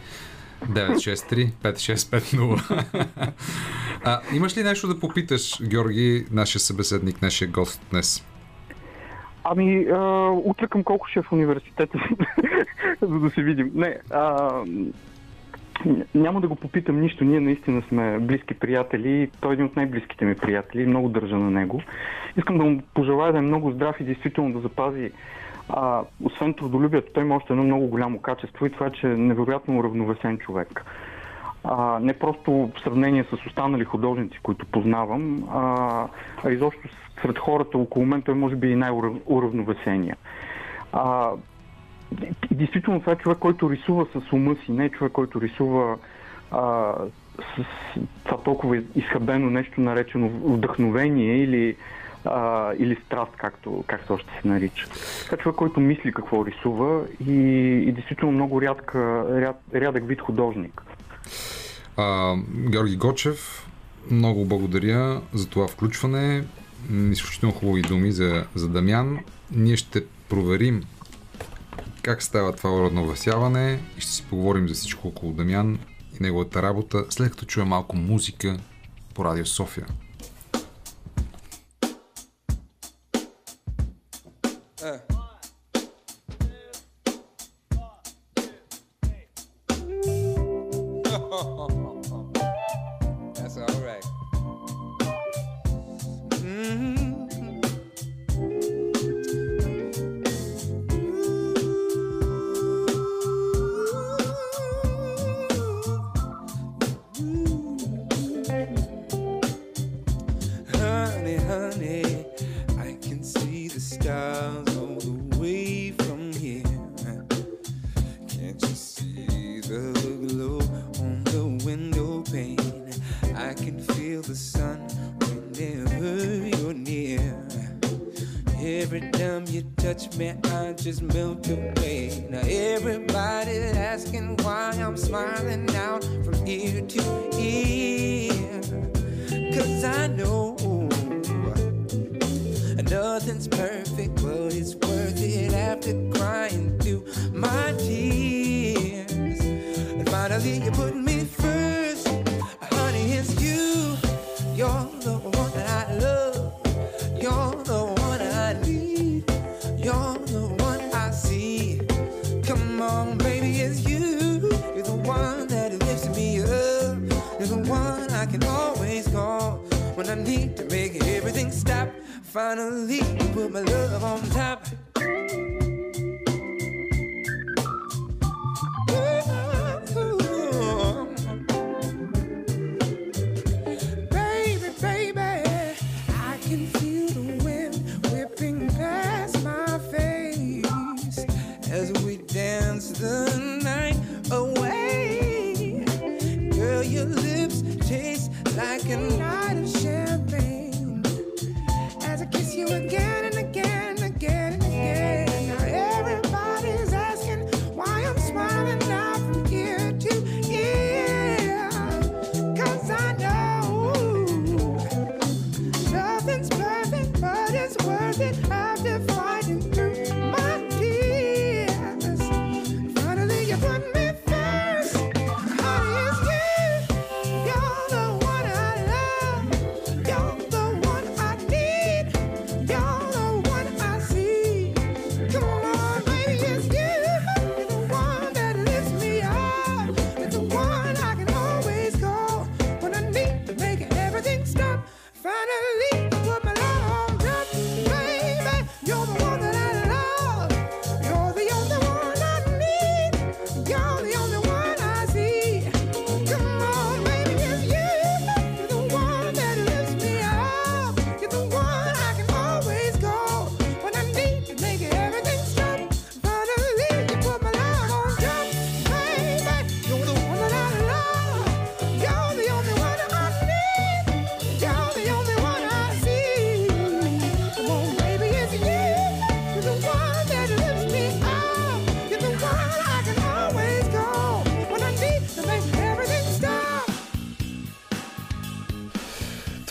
963-5650. 0.67 2.85
а, 4.05 4.21
имаш 4.35 4.57
ли 4.57 4.63
нещо 4.63 4.89
да 4.89 5.01
попиташ, 5.01 5.63
Георги, 5.63 6.27
нашия 6.31 6.61
събеседник, 6.61 7.23
нашия 7.23 7.49
гост 7.49 7.87
днес? 7.91 8.25
Ами, 9.45 9.85
а, 9.85 10.31
утре 10.45 10.67
към 10.67 10.85
колко 10.85 11.09
ще 11.09 11.19
е 11.19 11.23
в 11.23 11.33
университета, 11.33 11.99
за 13.03 13.19
да 13.19 13.31
се 13.31 13.43
видим. 13.43 13.71
Не, 13.75 13.97
а, 14.11 14.51
няма 16.15 16.41
да 16.41 16.49
го 16.49 16.57
попитам 16.57 17.01
нищо. 17.01 17.25
Ние 17.25 17.41
наистина 17.41 17.83
сме 17.89 18.19
близки 18.19 18.55
приятели. 18.55 19.31
Той 19.41 19.51
е 19.51 19.55
един 19.55 19.65
от 19.65 19.77
най-близките 19.77 20.25
ми 20.25 20.35
приятели. 20.35 20.87
Много 20.87 21.09
държа 21.09 21.37
на 21.37 21.51
него. 21.51 21.83
Искам 22.37 22.59
да 22.59 22.65
му 22.65 22.83
пожелая 22.95 23.33
да 23.33 23.39
е 23.39 23.43
много 23.43 23.71
здрав 23.71 24.01
и 24.01 24.05
действително 24.05 24.53
да 24.53 24.61
запази 24.61 25.11
а, 25.73 26.03
освен 26.25 26.55
трудолюбието, 26.55 27.13
той 27.13 27.23
има 27.23 27.37
още 27.37 27.53
едно 27.53 27.65
много 27.65 27.87
голямо 27.87 28.19
качество 28.19 28.67
и 28.67 28.71
това 28.71 28.87
е, 28.87 28.91
че 28.91 29.07
е 29.07 29.17
невероятно 29.17 29.79
уравновесен 29.79 30.39
човек. 30.39 30.85
А, 31.65 31.99
не 32.01 32.13
просто 32.13 32.53
в 32.53 32.81
сравнение 32.85 33.25
с 33.25 33.47
останали 33.47 33.85
художници, 33.85 34.39
които 34.43 34.67
познавам, 34.67 35.49
а, 35.51 36.07
а 36.45 36.51
изобщо 36.51 36.89
сред 37.23 37.39
хората 37.39 37.79
около 37.79 38.07
мен 38.07 38.23
той 38.23 38.35
може 38.35 38.57
би 38.57 38.71
и 38.71 38.77
най-уравновесения. 38.77 40.17
А, 40.93 41.31
и 41.31 41.50
действително 42.51 43.01
това 43.01 43.13
е 43.13 43.17
човек, 43.17 43.39
който 43.39 43.71
рисува 43.71 44.07
с 44.15 44.33
ума 44.33 44.57
си, 44.65 44.73
не 44.73 44.85
е 44.85 44.91
човек, 44.91 45.13
който 45.13 45.41
рисува 45.41 45.97
а, 46.51 46.93
с 47.39 47.65
това 48.25 48.39
толкова 48.43 48.83
изхабено 48.95 49.51
нещо, 49.51 49.81
наречено 49.81 50.29
вдъхновение 50.29 51.43
или, 51.43 51.77
а, 52.25 52.73
или 52.79 52.97
страст, 53.07 53.33
както, 53.37 53.85
както 53.87 54.15
още 54.15 54.31
се 54.43 54.49
нарича. 54.49 54.87
Това 55.25 55.35
е 55.35 55.43
човек, 55.43 55.57
който 55.57 55.81
мисли 55.81 56.13
какво 56.13 56.47
рисува 56.47 57.03
и, 57.27 57.33
и 57.89 57.93
действително 57.93 58.33
много 58.33 58.63
рядка, 58.63 59.27
ряд, 59.41 59.61
рядък 59.75 60.09
вид 60.09 60.21
художник. 60.21 60.83
А, 61.97 62.37
Георги 62.71 62.97
Гочев, 62.97 63.69
много 64.11 64.45
благодаря 64.45 65.21
за 65.33 65.49
това 65.49 65.69
включване. 65.69 66.45
Изключително 67.11 67.55
хубави 67.55 67.83
думи 67.83 68.13
за, 68.13 68.47
за 68.55 68.69
Дамян. 68.69 69.19
Ние 69.53 69.77
ще 69.77 70.05
проверим 70.29 70.83
как 72.03 72.23
става 72.23 72.53
това 72.53 72.77
уравновесяване 72.77 73.81
и 73.99 74.01
ще 74.01 74.13
си 74.13 74.27
поговорим 74.31 74.69
за 74.69 74.75
всичко 74.75 75.09
около 75.09 75.33
Дамян 75.33 75.79
и 76.21 76.23
неговата 76.23 76.63
работа, 76.63 77.05
след 77.11 77.31
като 77.31 77.47
чуем 77.47 77.69
малко 77.69 77.97
музика 77.97 78.59
по 79.15 79.25
Радио 79.25 79.47
София. 79.47 79.87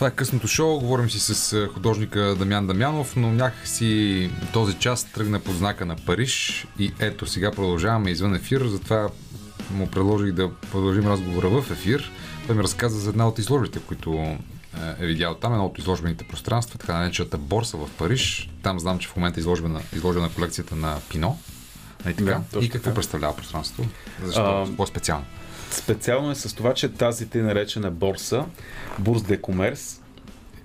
Това 0.00 0.08
е 0.08 0.14
късното 0.14 0.48
шоу. 0.48 0.80
Говорим 0.80 1.10
си 1.10 1.20
с 1.20 1.68
художника 1.74 2.34
Дамян 2.38 2.66
Дамянов, 2.66 3.16
но 3.16 3.32
някакси 3.32 4.30
този 4.52 4.74
час 4.74 5.04
тръгна 5.04 5.40
под 5.40 5.56
знака 5.56 5.86
на 5.86 5.96
Париж 5.96 6.66
и 6.78 6.92
ето 7.00 7.26
сега 7.26 7.50
продължаваме 7.50 8.10
извън 8.10 8.34
ефир, 8.34 8.66
затова 8.66 9.08
му 9.70 9.86
предложих 9.86 10.32
да 10.32 10.50
продължим 10.72 11.06
разговора 11.06 11.48
в 11.48 11.70
ефир. 11.70 12.12
Той 12.46 12.56
ми 12.56 12.62
разказа 12.62 12.98
за 12.98 13.10
една 13.10 13.28
от 13.28 13.38
изложбите, 13.38 13.80
които 13.80 14.12
е, 15.00 15.06
видял 15.06 15.34
там, 15.34 15.52
едно 15.52 15.66
от 15.66 15.78
изложбените 15.78 16.24
пространства, 16.24 16.78
така 16.78 16.98
наречената 16.98 17.38
борса 17.38 17.76
в 17.76 17.88
Париж. 17.98 18.50
Там 18.62 18.80
знам, 18.80 18.98
че 18.98 19.08
в 19.08 19.16
момента 19.16 19.40
е 19.40 19.42
изложбена, 19.42 19.80
изложена 19.96 20.30
колекцията 20.34 20.76
на 20.76 20.98
Пино. 21.10 21.38
Нали 22.04 22.14
така? 22.14 22.40
Да, 22.52 22.64
и 22.64 22.68
какво 22.68 22.84
така. 22.84 22.94
представлява 22.94 23.36
пространството? 23.36 23.88
Защо? 24.24 24.40
А, 24.42 24.76
По-специално. 24.76 25.24
Специално 25.70 26.30
е 26.30 26.34
с 26.34 26.56
това, 26.56 26.74
че 26.74 26.88
тази 26.88 27.26
те 27.28 27.42
наречена 27.42 27.90
борса, 27.90 28.44
Бурс 28.98 29.22
де 29.22 29.40
Комерс, 29.40 30.02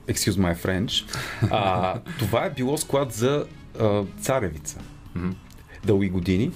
excuse 0.08 0.32
my 0.32 0.56
French, 0.56 1.16
а, 1.52 2.00
това 2.20 2.46
е 2.46 2.50
било 2.50 2.78
склад 2.78 3.14
за 3.14 3.46
а, 3.80 4.04
царевица. 4.22 4.80
Дълги 5.86 6.10
години. 6.10 6.52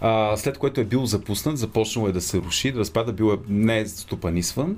А, 0.00 0.36
след 0.36 0.58
което 0.58 0.80
е 0.80 0.84
бил 0.84 1.06
запуснат, 1.06 1.58
започнало 1.58 2.08
е 2.08 2.12
да 2.12 2.20
се 2.20 2.38
руши, 2.38 2.72
да 2.72 2.80
разпада, 2.80 3.12
бил 3.12 3.32
е 3.32 3.38
не 3.48 3.86
стопанисван. 3.86 4.76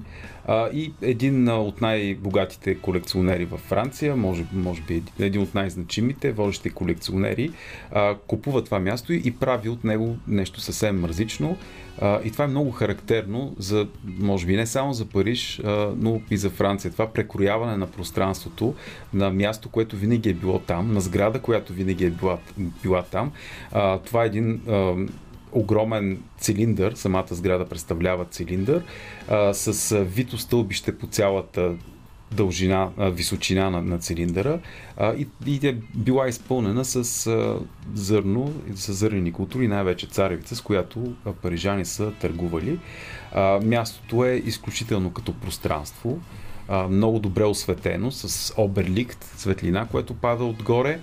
И 0.73 0.93
един 1.03 1.49
от 1.49 1.81
най-богатите 1.81 2.75
колекционери 2.75 3.45
във 3.45 3.61
Франция, 3.61 4.17
може, 4.17 4.45
може 4.53 4.83
би 4.83 5.03
един- 5.21 5.43
от 5.43 5.55
най-значимите, 5.55 6.33
водещи 6.33 6.71
колекционери, 6.71 7.51
а, 7.93 8.17
купува 8.27 8.65
това 8.65 8.79
място 8.79 9.13
и, 9.13 9.31
прави 9.31 9.69
от 9.69 9.85
него 9.85 10.17
нещо 10.29 10.61
съвсем 10.61 11.01
мързично. 11.01 11.57
А, 12.01 12.21
и 12.25 12.31
това 12.31 12.45
е 12.45 12.49
много 12.49 12.71
характерно 12.71 13.55
за, 13.59 13.87
може 14.19 14.47
би 14.47 14.57
не 14.57 14.67
само 14.67 14.93
за 14.93 15.05
Париж, 15.05 15.61
а, 15.65 15.93
но 15.97 16.21
и 16.31 16.37
за 16.37 16.51
Франция. 16.51 16.91
Това 16.91 17.13
прекрояване 17.13 17.77
на 17.77 17.87
пространството, 17.87 18.75
на 19.15 19.31
място, 19.31 19.69
което 19.69 19.97
винаги 19.97 20.31
е 20.31 20.35
било 20.35 20.59
там, 20.59 20.93
на 20.95 21.01
сграда, 21.01 21.41
която 21.41 21.73
винаги 21.73 22.05
е 22.05 22.11
била, 22.11 22.39
била 22.83 23.03
там. 23.03 23.33
А, 23.73 23.99
това 23.99 24.23
е 24.23 24.27
един 24.27 24.61
а, 24.69 24.95
огромен 25.53 26.23
цилиндър, 26.39 26.93
самата 26.95 27.27
сграда 27.31 27.69
представлява 27.69 28.25
цилиндър, 28.25 28.83
а, 29.29 29.55
с 29.55 29.97
вито 30.05 30.39
стълбище 30.39 30.99
по 30.99 31.07
цялата 31.07 31.75
дължина, 32.33 32.91
а, 32.97 33.11
височина 33.11 33.71
на, 33.71 33.83
на 33.83 33.99
цилиндъра 33.99 34.61
а, 34.97 35.15
и, 35.15 35.27
и 35.47 35.69
е 35.69 35.77
била 35.95 36.29
изпълнена 36.29 36.85
с 36.85 37.27
а, 37.27 37.59
зърно, 37.95 38.55
с 38.75 38.93
зърнени 38.93 39.33
култури, 39.33 39.69
най-вече 39.69 40.07
царевица, 40.07 40.57
с 40.57 40.61
която 40.61 41.15
парижани 41.43 41.85
са 41.85 42.13
търгували. 42.21 42.79
А, 43.33 43.61
мястото 43.65 44.25
е 44.25 44.35
изключително 44.35 45.13
като 45.13 45.33
пространство, 45.33 46.19
а, 46.69 46.89
много 46.89 47.19
добре 47.19 47.45
осветено, 47.45 48.11
с 48.11 48.55
оберликт, 48.57 49.25
светлина, 49.37 49.87
което 49.87 50.15
пада 50.15 50.45
отгоре. 50.45 51.01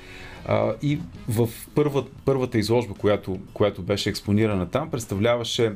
И 0.81 0.99
в 1.29 1.49
първа, 1.75 2.03
първата 2.25 2.57
изложба, 2.57 2.93
която, 2.93 3.39
която 3.53 3.81
беше 3.81 4.09
експонирана 4.09 4.69
там, 4.69 4.91
представляваше 4.91 5.73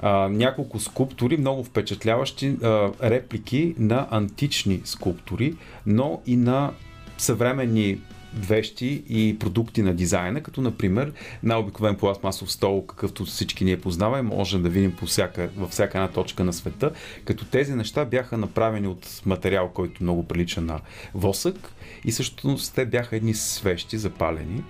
а, 0.00 0.28
няколко 0.28 0.80
скулптури, 0.80 1.36
много 1.36 1.64
впечатляващи 1.64 2.56
а, 2.62 2.90
реплики 3.02 3.74
на 3.78 4.06
антични 4.10 4.80
скулптури, 4.84 5.54
но 5.86 6.22
и 6.26 6.36
на 6.36 6.72
съвременни 7.18 7.98
вещи 8.36 9.04
и 9.08 9.38
продукти 9.38 9.82
на 9.82 9.94
дизайна, 9.94 10.40
като 10.40 10.60
например 10.60 11.12
на 11.42 11.58
обикновен 11.58 11.96
пластмасов 11.96 12.52
стол, 12.52 12.86
какъвто 12.86 13.24
всички 13.24 13.64
ние 13.64 13.80
познаваме, 13.80 14.22
можем 14.22 14.62
да 14.62 14.68
видим 14.68 14.96
по 14.96 15.06
всяка, 15.06 15.50
във 15.56 15.70
всяка 15.70 15.98
една 15.98 16.08
точка 16.08 16.44
на 16.44 16.52
света, 16.52 16.92
като 17.24 17.44
тези 17.44 17.74
неща 17.74 18.04
бяха 18.04 18.36
направени 18.36 18.86
от 18.86 19.22
материал, 19.26 19.70
който 19.74 20.02
много 20.02 20.28
прилича 20.28 20.60
на 20.60 20.80
восък 21.14 21.73
и 22.04 22.12
също 22.12 22.56
те 22.74 22.86
бяха 22.86 23.16
едни 23.16 23.34
свещи, 23.34 23.98
запалени. 23.98 24.64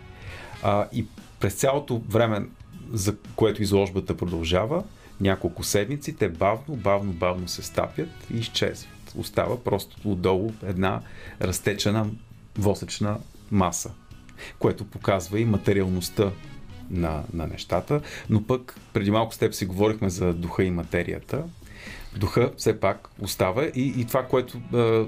А, 0.63 0.89
и 0.93 1.07
през 1.41 1.55
цялото 1.55 2.03
време, 2.09 2.47
за 2.93 3.17
което 3.37 3.63
изложбата 3.63 4.17
продължава, 4.17 4.85
няколко 5.21 5.63
седмици, 5.63 6.17
те 6.17 6.29
бавно, 6.29 6.77
бавно, 6.77 7.13
бавно 7.13 7.49
се 7.49 7.63
стапят 7.63 8.09
и 8.35 8.39
изчезват. 8.39 9.15
Остава 9.17 9.65
просто 9.65 10.09
отдолу 10.11 10.53
една 10.63 11.01
разтечена 11.43 12.11
восъчна 12.59 13.19
маса, 13.51 13.91
което 14.59 14.85
показва 14.85 15.41
и 15.41 15.45
материалността 15.45 16.31
на, 16.91 17.23
на 17.33 17.47
нещата, 17.47 18.01
но 18.31 18.47
пък 18.47 18.81
преди 18.93 19.11
малко 19.11 19.35
с 19.35 19.39
теб 19.39 19.55
си 19.55 19.67
говорихме 19.67 20.11
за 20.11 20.33
духа 20.33 20.65
и 20.65 20.71
материята. 20.71 21.45
Духа 22.17 22.51
все 22.57 22.81
пак 22.81 23.09
остава 23.21 23.65
и, 23.65 23.95
и 24.01 24.05
това, 24.05 24.23
което, 24.23 24.61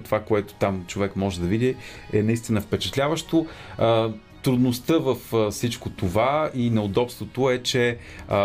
това, 0.05 0.21
което 0.21 0.55
там 0.55 0.85
човек 0.89 1.17
може 1.17 1.41
да 1.41 1.47
види 1.47 1.77
е 2.13 2.23
наистина 2.23 2.61
впечатляващо. 2.61 3.47
Трудността 4.43 4.95
в 4.99 5.17
всичко 5.51 5.91
това 5.91 6.51
и 6.55 6.71
неудобството 6.71 7.51
е, 7.51 7.63
че 7.63 7.99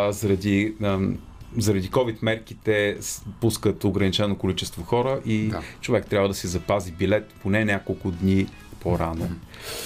заради 0.09 0.73
заради 1.57 1.89
COVID 1.89 2.15
мерките 2.21 2.97
пускат 3.41 3.83
ограничено 3.83 4.37
количество 4.37 4.83
хора 4.83 5.19
и 5.25 5.47
Да. 5.47 5.61
човек 5.81 6.07
трябва 6.07 6.27
да 6.27 6.33
си 6.33 6.47
запази 6.47 6.91
билет 6.91 7.33
поне 7.41 7.65
няколко 7.65 8.11
дни 8.11 8.47
по-рано 8.81 9.29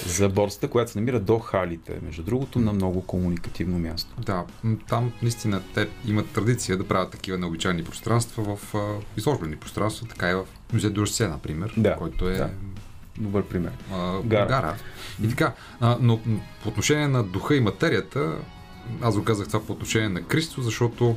за 0.06 0.28
борсата, 0.28 0.68
която 0.68 0.90
се 0.90 0.98
намира 0.98 1.20
до 1.20 1.38
халите, 1.38 1.98
между 2.02 2.22
другото, 2.22 2.58
на 2.58 2.72
много 2.72 3.02
комуникативно 3.02 3.78
място. 3.78 4.14
Да, 4.20 4.44
там 4.88 5.12
наистина 5.22 5.62
те 5.74 5.88
имат 6.06 6.30
традиция 6.30 6.76
да 6.78 6.88
правят 6.88 7.10
такива 7.10 7.38
необичайни 7.38 7.84
пространства 7.84 8.56
в 8.56 8.74
изложбени 9.16 9.56
пространства, 9.56 10.06
така 10.06 10.30
и 10.30 10.34
в 10.34 10.44
музей 10.72 10.90
Дурсе, 10.90 11.28
например, 11.28 11.74
Да, 11.76 11.96
който 11.96 12.28
е 12.28 12.34
да. 12.34 12.50
Добър 13.18 13.44
пример. 13.44 13.72
а, 13.92 14.20
Гара. 14.22 14.48
гара. 14.48 14.74
И 15.22 15.28
така, 15.28 15.52
а, 15.80 15.96
но 16.00 16.20
по 16.62 16.68
отношение 16.68 17.08
на 17.08 17.24
духа 17.24 17.56
и 17.56 17.60
материята, 17.60 18.36
аз 19.02 19.16
го 19.16 19.24
казах 19.24 19.46
това 19.46 19.66
по 19.66 19.72
отношение 19.72 20.08
на 20.08 20.22
Кристо, 20.22 20.62
защото 20.62 21.16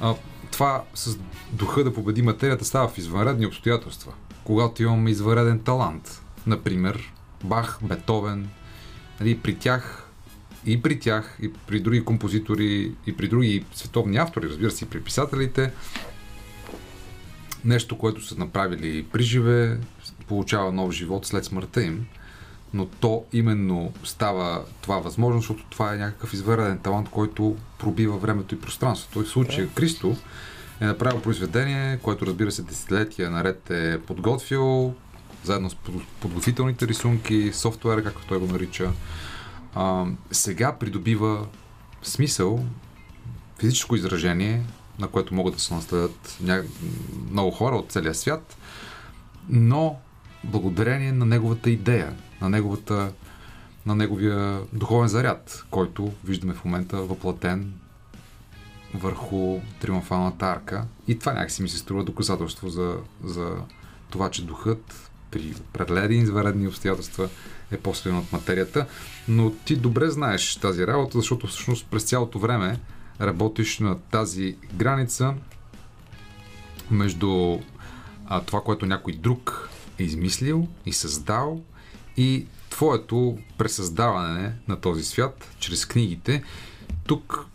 а, 0.00 0.14
това 0.52 0.82
с 0.94 1.18
духа 1.52 1.84
да 1.84 1.94
победи 1.94 2.22
материята 2.22 2.64
става 2.64 2.88
в 2.88 2.98
извънредни 2.98 3.46
обстоятелства. 3.46 4.12
Когато 4.44 4.82
имаме 4.82 5.10
извънреден 5.10 5.58
талант, 5.60 6.20
например 6.46 7.12
Бах, 7.44 7.78
Бетовен, 7.82 8.48
нали, 9.20 9.38
при 9.38 9.54
тях 9.54 10.08
и 10.66 10.82
при 10.82 11.00
тях, 11.00 11.38
и 11.42 11.52
при 11.52 11.80
други 11.80 12.04
композитори, 12.04 12.92
и 13.06 13.16
при 13.16 13.28
други 13.28 13.64
световни 13.74 14.16
автори, 14.16 14.48
разбира 14.48 14.70
се, 14.70 14.84
и 14.84 14.88
при 14.88 15.00
писателите, 15.00 15.72
нещо, 17.64 17.98
което 17.98 18.24
са 18.24 18.38
направили 18.38 19.06
при 19.12 19.22
живе, 19.22 19.78
получава 20.28 20.72
нов 20.72 20.92
живот 20.92 21.26
след 21.26 21.44
смъртта 21.44 21.82
им, 21.82 22.06
но 22.74 22.86
то 22.86 23.24
именно 23.32 23.92
става 24.04 24.64
това 24.82 24.98
възможно, 24.98 25.40
защото 25.40 25.64
това 25.70 25.94
е 25.94 25.98
някакъв 25.98 26.32
извънреден 26.32 26.78
талант, 26.78 27.08
който 27.08 27.56
пробива 27.78 28.18
времето 28.18 28.54
и 28.54 28.60
пространството. 28.60 29.20
И 29.20 29.24
в 29.24 29.28
случая 29.28 29.68
Кристо 29.68 30.16
е 30.80 30.86
направил 30.86 31.20
произведение, 31.20 31.98
което 32.02 32.26
разбира 32.26 32.52
се 32.52 32.62
десетилетия 32.62 33.30
наред 33.30 33.70
е 33.70 34.00
подготвил, 34.06 34.94
заедно 35.44 35.70
с 35.70 35.74
под- 35.74 36.04
подготвителните 36.20 36.86
рисунки, 36.86 37.52
софтуера, 37.52 38.04
както 38.04 38.26
той 38.26 38.38
го 38.38 38.46
нарича. 38.46 38.92
А, 39.74 40.06
сега 40.30 40.76
придобива 40.78 41.46
смисъл, 42.02 42.64
физическо 43.58 43.96
изражение, 43.96 44.62
на 44.98 45.08
което 45.08 45.34
могат 45.34 45.54
да 45.54 45.60
се 45.60 45.74
наследят 45.74 46.38
ня... 46.40 46.62
много 47.30 47.50
хора 47.50 47.76
от 47.76 47.92
целия 47.92 48.14
свят, 48.14 48.56
но 49.48 49.96
благодарение 50.44 51.12
на 51.12 51.26
неговата 51.26 51.70
идея, 51.70 52.14
на, 52.40 52.48
неговата, 52.48 53.12
на 53.86 53.94
неговия 53.94 54.60
духовен 54.72 55.08
заряд, 55.08 55.64
който 55.70 56.12
виждаме 56.24 56.54
в 56.54 56.64
момента 56.64 56.96
въплатен 56.96 57.72
върху 58.94 59.60
триумфалната 59.80 60.46
арка. 60.46 60.84
И 61.08 61.18
това 61.18 61.32
някакси 61.32 61.62
ми 61.62 61.68
се 61.68 61.78
струва 61.78 62.04
доказателство 62.04 62.68
за, 62.68 62.96
за 63.24 63.56
това, 64.10 64.30
че 64.30 64.44
духът 64.44 65.03
при 65.34 65.54
определени 65.60 66.16
изваредни 66.16 66.68
обстоятелства 66.68 67.28
е 67.70 67.78
по-силен 67.78 68.18
от 68.18 68.32
материята. 68.32 68.86
Но 69.28 69.50
ти 69.50 69.76
добре 69.76 70.10
знаеш 70.10 70.56
тази 70.56 70.86
работа, 70.86 71.18
защото 71.18 71.46
всъщност 71.46 71.86
през 71.90 72.02
цялото 72.02 72.38
време 72.38 72.80
работиш 73.20 73.78
на 73.78 73.98
тази 73.98 74.56
граница 74.74 75.34
между 76.90 77.58
а, 78.26 78.40
това, 78.40 78.60
което 78.60 78.86
някой 78.86 79.12
друг 79.12 79.70
е 79.98 80.02
измислил 80.02 80.68
и 80.86 80.92
създал 80.92 81.62
и 82.16 82.46
твоето 82.70 83.38
пресъздаване 83.58 84.52
на 84.68 84.80
този 84.80 85.04
свят 85.04 85.48
чрез 85.58 85.86
книгите. 85.86 86.42
Тук 87.06 87.46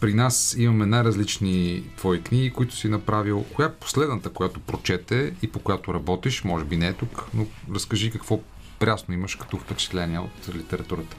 при 0.00 0.14
нас 0.14 0.56
имаме 0.58 0.86
най-различни 0.86 1.82
твои 1.96 2.22
книги, 2.22 2.50
които 2.50 2.76
си 2.76 2.88
направил. 2.88 3.44
Коя 3.54 3.68
е 3.68 3.72
последната, 3.72 4.30
която 4.30 4.60
прочете 4.60 5.34
и 5.42 5.48
по 5.48 5.58
която 5.58 5.94
работиш? 5.94 6.44
Може 6.44 6.64
би 6.64 6.76
не 6.76 6.86
е 6.86 6.92
тук, 6.92 7.26
но 7.34 7.46
разкажи 7.74 8.10
какво 8.10 8.40
прясно 8.78 9.14
имаш 9.14 9.34
като 9.34 9.56
впечатление 9.56 10.18
от 10.18 10.54
литературата. 10.54 11.16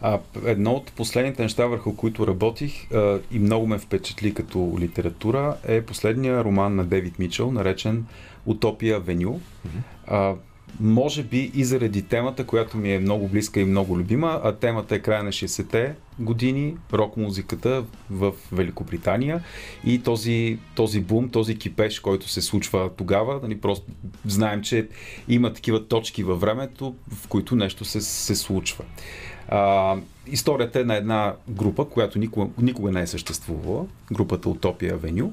А 0.00 0.18
едно 0.44 0.72
от 0.72 0.92
последните 0.92 1.42
неща, 1.42 1.66
върху 1.66 1.96
които 1.96 2.26
работих 2.26 2.92
а, 2.92 3.20
и 3.30 3.38
много 3.38 3.66
ме 3.66 3.78
впечатли 3.78 4.34
като 4.34 4.76
литература, 4.78 5.56
е 5.64 5.82
последния 5.82 6.44
роман 6.44 6.76
на 6.76 6.84
Девид 6.84 7.18
Мичел, 7.18 7.52
наречен 7.52 8.06
Утопия 8.46 9.00
Веню. 9.00 9.40
А, 10.06 10.34
може 10.80 11.22
би 11.22 11.50
и 11.54 11.64
заради 11.64 12.02
темата, 12.02 12.46
която 12.46 12.76
ми 12.76 12.94
е 12.94 12.98
много 12.98 13.28
близка 13.28 13.60
и 13.60 13.64
много 13.64 13.98
любима, 13.98 14.40
а 14.44 14.52
темата 14.52 14.94
е 14.94 14.98
края 14.98 15.22
на 15.22 15.32
60-те 15.32 15.94
години, 16.18 16.76
рок-музиката 16.92 17.84
в 18.10 18.32
Великобритания 18.52 19.42
и 19.84 20.02
този, 20.02 20.58
този 20.74 21.00
бум, 21.00 21.28
този 21.28 21.58
кипеш, 21.58 22.00
който 22.00 22.28
се 22.28 22.42
случва 22.42 22.90
тогава, 22.96 23.40
нали, 23.42 23.60
просто 23.60 23.86
знаем, 24.26 24.62
че 24.62 24.88
има 25.28 25.52
такива 25.52 25.88
точки 25.88 26.22
във 26.22 26.40
времето, 26.40 26.94
в 27.12 27.28
които 27.28 27.56
нещо 27.56 27.84
се, 27.84 28.00
се 28.00 28.34
случва. 28.34 28.84
А, 29.48 29.96
историята 30.26 30.80
е 30.80 30.84
на 30.84 30.96
една 30.96 31.34
група, 31.48 31.84
която 31.84 32.18
никога, 32.18 32.50
никога 32.62 32.92
не 32.92 33.02
е 33.02 33.06
съществувала, 33.06 33.86
групата 34.12 34.48
Утопия 34.48 34.94
Авеню. 34.94 35.32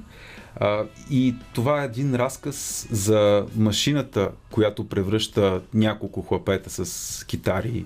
И 1.10 1.36
това 1.54 1.82
е 1.82 1.86
един 1.86 2.16
разказ 2.16 2.88
за 2.92 3.46
машината, 3.56 4.32
която 4.52 4.90
превръща 4.90 5.62
няколко 5.74 6.22
хлапета 6.22 6.70
с 6.70 7.24
китари 7.26 7.86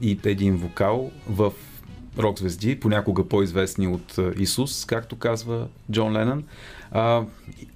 и 0.00 0.18
един 0.24 0.56
вокал 0.56 1.10
в 1.28 1.52
рок 2.18 2.38
звезди, 2.38 2.80
понякога 2.80 3.28
по-известни 3.28 3.86
от 3.86 4.18
Исус, 4.38 4.84
както 4.84 5.16
казва 5.16 5.68
Джон 5.92 6.16
Ленън. 6.16 6.44
А, 6.90 7.22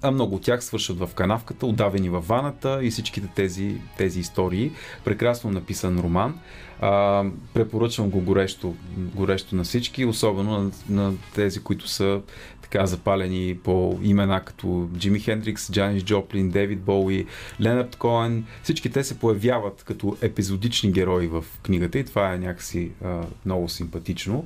а 0.01 0.11
много 0.11 0.35
от 0.35 0.41
тях 0.41 0.63
свършат 0.63 0.99
в 0.99 1.09
канавката, 1.15 1.65
удавени 1.65 2.09
във 2.09 2.27
ваната 2.27 2.79
и 2.81 2.91
всичките 2.91 3.27
тези, 3.35 3.77
тези 3.97 4.19
истории. 4.19 4.71
Прекрасно 5.05 5.51
написан 5.51 5.99
роман. 5.99 6.39
А, 6.81 7.23
препоръчвам 7.53 8.09
го 8.09 8.21
горещо, 8.21 8.75
горещо 8.97 9.55
на 9.55 9.63
всички, 9.63 10.05
особено 10.05 10.59
на, 10.61 10.71
на 10.89 11.13
тези, 11.35 11.63
които 11.63 11.87
са 11.87 12.21
така 12.65 12.85
запалени 12.85 13.57
по 13.63 13.99
имена 14.03 14.43
като 14.45 14.89
Джими 14.97 15.19
Хендрикс, 15.19 15.71
Джанис 15.71 16.03
Джоплин, 16.03 16.49
Дейвид 16.49 16.81
Боуи, 16.81 17.25
Ленард 17.61 17.95
Коен. 17.95 18.45
Всички 18.63 18.89
те 18.89 19.03
се 19.03 19.19
появяват 19.19 19.83
като 19.83 20.17
епизодични 20.21 20.91
герои 20.91 21.27
в 21.27 21.45
книгата 21.63 21.99
и 21.99 22.05
това 22.05 22.33
е 22.33 22.37
някакси 22.37 22.91
а, 23.03 23.21
много 23.45 23.69
симпатично. 23.69 24.45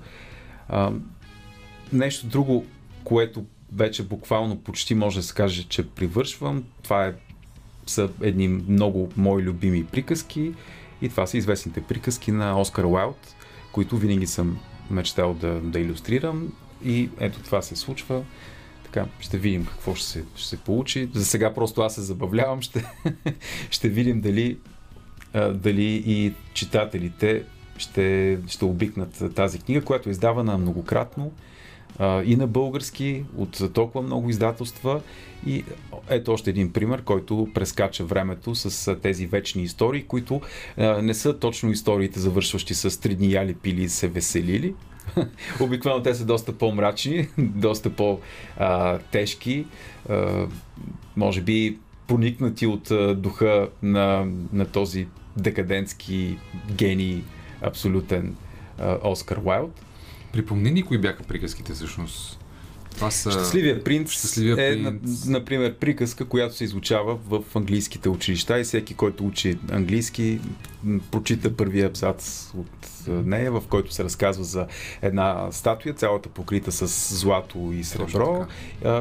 А, 0.70 0.92
нещо 1.94 2.28
друго, 2.28 2.66
което 3.04 3.46
вече 3.74 4.04
буквално 4.04 4.60
почти 4.60 4.96
може 4.96 5.20
да 5.20 5.24
се 5.24 5.34
каже, 5.34 5.64
че 5.64 5.90
привършвам, 5.90 6.64
това 6.84 7.06
е, 7.06 7.14
са 7.86 8.10
едни 8.22 8.48
много 8.48 9.12
мои 9.18 9.44
любими 9.44 9.86
приказки 9.86 10.54
и 11.02 11.10
това 11.10 11.28
са 11.28 11.38
известните 11.38 11.82
приказки 11.82 12.32
на 12.32 12.62
Оскар 12.62 12.84
Уайлд, 12.84 13.36
които 13.72 13.98
винаги 13.98 14.28
съм 14.28 14.60
мечтал 14.92 15.34
да, 15.34 15.62
да 15.62 15.80
иллюстрирам 15.80 16.52
и 16.86 17.10
ето 17.20 17.40
това 17.40 17.62
се 17.62 17.76
случва. 17.76 18.24
Така, 18.84 19.06
ще 19.20 19.38
видим 19.38 19.66
какво 19.66 19.96
ще 19.96 20.08
се, 20.08 20.24
ще 20.36 20.48
се 20.48 20.58
получи. 20.58 21.10
За 21.14 21.26
сега 21.26 21.54
просто 21.54 21.82
аз 21.82 21.96
се 21.96 22.02
забавлявам. 22.02 22.62
Ще, 22.62 22.84
ще 23.70 23.90
видим 23.90 24.22
дали, 24.22 24.58
дали 25.54 26.04
и 26.06 26.34
читателите 26.54 27.44
ще, 27.78 28.38
ще 28.48 28.66
обикнат 28.66 29.36
тази 29.36 29.60
книга, 29.60 29.82
която 29.82 30.10
е 30.10 30.12
издавана 30.12 30.58
многократно 30.58 31.32
и 32.02 32.36
на 32.36 32.48
български 32.48 33.24
от 33.38 33.74
толкова 33.74 34.02
много 34.02 34.30
издателства. 34.30 35.02
И 35.46 35.64
ето 36.10 36.32
още 36.32 36.50
един 36.50 36.74
пример, 36.74 37.02
който 37.02 37.48
прескача 37.54 38.04
времето 38.06 38.56
с 38.56 38.96
тези 38.96 39.26
вечни 39.26 39.64
истории, 39.64 40.04
които 40.04 40.42
не 41.02 41.14
са 41.14 41.40
точно 41.40 41.72
историите, 41.72 42.20
завършващи 42.20 42.74
с 42.74 43.02
три 43.02 43.16
дни 43.16 43.32
яли, 43.32 43.54
пили 43.54 43.84
и 43.84 43.90
се 43.90 44.08
веселили, 44.08 44.74
Обикновено 45.60 46.04
те 46.04 46.16
са 46.16 46.26
доста 46.26 46.58
по-мрачни, 46.58 47.28
доста 47.38 47.90
по-тежки, 47.90 49.66
може 51.18 51.42
би 51.42 51.78
проникнати 52.08 52.68
от 52.68 52.92
духа 53.22 53.70
на, 53.84 54.28
на 54.54 54.66
този 54.66 55.08
декадентски 55.38 56.38
гений, 56.72 57.24
абсолютен 57.62 58.36
Оскар 59.04 59.38
Уайлд. 59.44 59.86
Припомни 60.34 60.72
ни 60.72 60.84
кои 60.84 60.98
бяха 60.98 61.24
приказките 61.24 61.74
всъщност. 61.74 62.40
Това 63.00 63.12
са... 63.12 63.32
Щастливия 63.32 63.84
принц 63.84 64.12
Щастливия 64.12 64.54
е, 64.54 64.84
принц. 64.84 65.26
например, 65.26 65.76
приказка, 65.76 66.26
която 66.26 66.56
се 66.56 66.64
изучава 66.64 67.16
в 67.16 67.44
английските 67.56 68.10
училища 68.10 68.60
и 68.60 68.64
всеки, 68.64 68.94
който 68.94 69.26
учи 69.26 69.58
английски, 69.72 70.40
прочита 71.12 71.56
първия 71.56 71.88
абзац 71.88 72.52
от 72.58 73.08
нея, 73.08 73.52
в 73.52 73.64
който 73.70 73.94
се 73.94 74.04
разказва 74.04 74.44
за 74.44 74.68
една 75.02 75.48
статуя, 75.52 75.94
цялата 75.94 76.30
покрита 76.30 76.72
с 76.72 77.16
злато 77.16 77.74
и 77.74 77.84
сребро, 77.84 78.46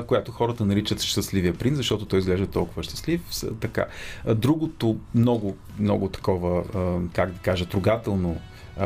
която 0.06 0.32
хората 0.32 0.64
наричат 0.64 1.02
щастливия 1.02 1.54
принц, 1.54 1.76
защото 1.76 2.06
той 2.06 2.18
изглежда 2.18 2.46
толкова 2.46 2.82
щастлив. 2.82 3.20
Така. 3.61 3.87
Другото 4.34 4.98
много, 5.14 5.56
много 5.78 6.08
такова, 6.08 6.64
как 7.12 7.32
да 7.32 7.38
кажа, 7.38 7.66
трогателно 7.66 8.40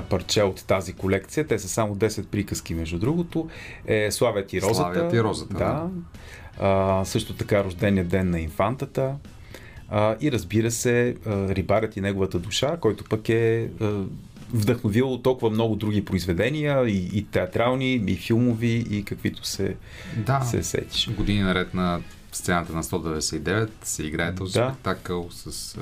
парче 0.08 0.42
от 0.42 0.64
тази 0.64 0.92
колекция. 0.92 1.46
Те 1.46 1.58
са 1.58 1.68
само 1.68 1.96
10 1.96 2.26
приказки, 2.26 2.74
между 2.74 2.98
другото. 2.98 3.48
Е 3.86 4.10
Славят 4.10 4.52
и 4.52 4.62
Розата. 4.62 4.74
Славят 4.74 5.12
и 5.12 5.22
Розата, 5.22 5.54
да. 5.54 5.58
да. 5.58 5.88
А, 6.60 7.04
също 7.04 7.34
така 7.34 7.64
Рождения 7.64 8.04
ден 8.04 8.30
на 8.30 8.40
инфантата. 8.40 9.14
А, 9.88 10.16
и 10.20 10.32
разбира 10.32 10.70
се, 10.70 11.16
Рибарят 11.26 11.96
и 11.96 12.00
неговата 12.00 12.38
душа, 12.38 12.76
който 12.76 13.04
пък 13.04 13.28
е 13.28 13.68
вдъхновил 14.52 15.18
толкова 15.18 15.50
много 15.50 15.76
други 15.76 16.04
произведения, 16.04 16.88
и, 16.88 17.10
и 17.12 17.24
театрални, 17.24 17.94
и 17.94 18.16
филмови, 18.16 18.86
и 18.90 19.04
каквито 19.04 19.46
се, 19.46 19.76
да. 20.16 20.40
се 20.40 20.62
сетиш. 20.62 21.10
Години 21.10 21.42
наред 21.42 21.74
на 21.74 22.00
сцената 22.32 22.72
на 22.72 22.82
199 22.82 23.68
се 23.82 24.02
играе 24.02 24.34
този 24.34 24.58
да. 24.58 24.70
спектакъл 24.70 25.28
с 25.30 25.76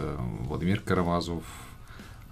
Владимир 0.48 0.82
Карамазов, 0.82 1.59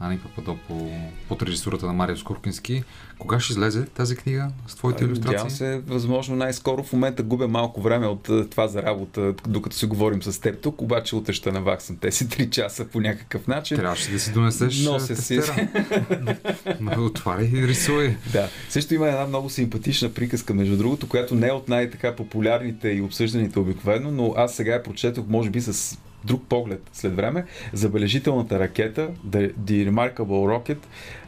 Ани 0.01 0.19
Пападопо 0.19 0.91
под 1.29 1.43
режисурата 1.43 1.87
на 1.87 1.93
Марио 1.93 2.17
Скоркински. 2.17 2.85
Кога 3.19 3.41
ще 3.41 3.53
излезе 3.53 3.85
тази 3.87 4.17
книга 4.17 4.51
с 4.67 4.75
твоите 4.75 5.05
иллюстрации? 5.05 5.33
Надявам 5.33 5.51
се, 5.51 5.83
възможно 5.87 6.37
най-скоро. 6.37 6.83
В 6.83 6.93
момента 6.93 7.23
губя 7.23 7.49
малко 7.49 7.81
време 7.81 8.07
от 8.07 8.23
това 8.51 8.69
за 8.69 8.83
работа, 8.83 9.35
докато 9.49 9.77
си 9.77 9.87
говорим 9.87 10.23
с 10.23 10.41
теб 10.41 10.61
тук, 10.63 10.83
обаче 10.83 11.17
утре 11.17 11.33
ще 11.33 11.53
наваксам 11.53 11.97
тези 11.97 12.25
3 12.29 12.51
часа 12.51 12.85
по 12.85 13.01
някакъв 13.01 13.47
начин. 13.47 13.77
Трябваше 13.77 14.11
да 14.11 14.19
си 14.19 14.33
донесеш 14.33 14.85
Нося 14.85 15.17
си. 15.17 15.41
Отваряй 16.99 17.51
и 17.55 17.69
рисуй. 17.69 18.17
Да. 18.33 18.49
Също 18.69 18.95
има 18.95 19.09
една 19.09 19.27
много 19.27 19.51
симпатична 19.51 20.09
приказка, 20.09 20.55
между 20.55 20.77
другото, 20.77 21.09
която 21.09 21.35
не 21.35 21.49
е 21.49 21.53
от 21.53 21.69
най-така 21.69 22.17
популярните 22.17 22.89
и 22.89 23.03
обсъжданите 23.03 23.59
обикновено, 23.59 24.11
но 24.11 24.35
аз 24.37 24.55
сега 24.55 24.73
я 24.73 24.83
прочетох, 24.83 25.25
може 25.29 25.51
би 25.51 25.61
с 25.61 25.99
друг 26.25 26.43
поглед 26.49 26.91
след 26.93 27.17
време, 27.17 27.45
забележителната 27.73 28.59
ракета, 28.59 29.11
The, 29.29 29.53
Remarkable 29.59 30.19
Rocket, 30.19 30.79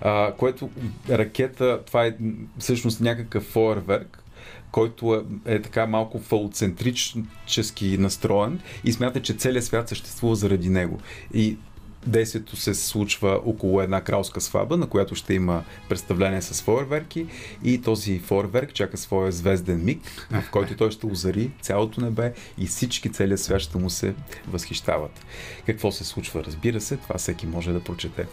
а, 0.00 0.32
което 0.32 0.70
ракета, 1.10 1.80
това 1.86 2.06
е 2.06 2.16
всъщност 2.58 3.00
някакъв 3.00 3.42
фойерверк, 3.42 4.22
който 4.70 5.24
е, 5.46 5.54
е 5.54 5.62
така 5.62 5.86
малко 5.86 6.18
фалоцентрически 6.18 7.98
настроен 7.98 8.60
и 8.84 8.92
смята, 8.92 9.22
че 9.22 9.34
целият 9.34 9.64
свят 9.64 9.88
съществува 9.88 10.34
заради 10.34 10.68
него. 10.68 10.98
И 11.34 11.56
Действието 12.06 12.56
се 12.56 12.74
случва 12.74 13.40
около 13.44 13.80
една 13.80 14.00
кралска 14.00 14.40
сваба, 14.40 14.76
на 14.76 14.86
която 14.86 15.14
ще 15.14 15.34
има 15.34 15.64
представление 15.88 16.42
с 16.42 16.62
фойерверки 16.62 17.26
и 17.64 17.80
този 17.80 18.18
фойерверк 18.18 18.74
чака 18.74 18.96
своя 18.96 19.32
звезден 19.32 19.84
миг, 19.84 20.28
в 20.30 20.50
който 20.50 20.76
той 20.76 20.90
ще 20.90 21.06
озари 21.06 21.50
цялото 21.62 22.00
небе 22.00 22.32
и 22.58 22.66
всички 22.66 23.12
целият 23.12 23.40
свят 23.40 23.60
ще 23.60 23.78
му 23.78 23.90
се 23.90 24.14
възхищават. 24.48 25.26
Какво 25.66 25.92
се 25.92 26.04
случва, 26.04 26.44
разбира 26.44 26.80
се, 26.80 26.96
това 26.96 27.18
всеки 27.18 27.46
може 27.46 27.72
да 27.72 27.80
прочете. 27.80 28.26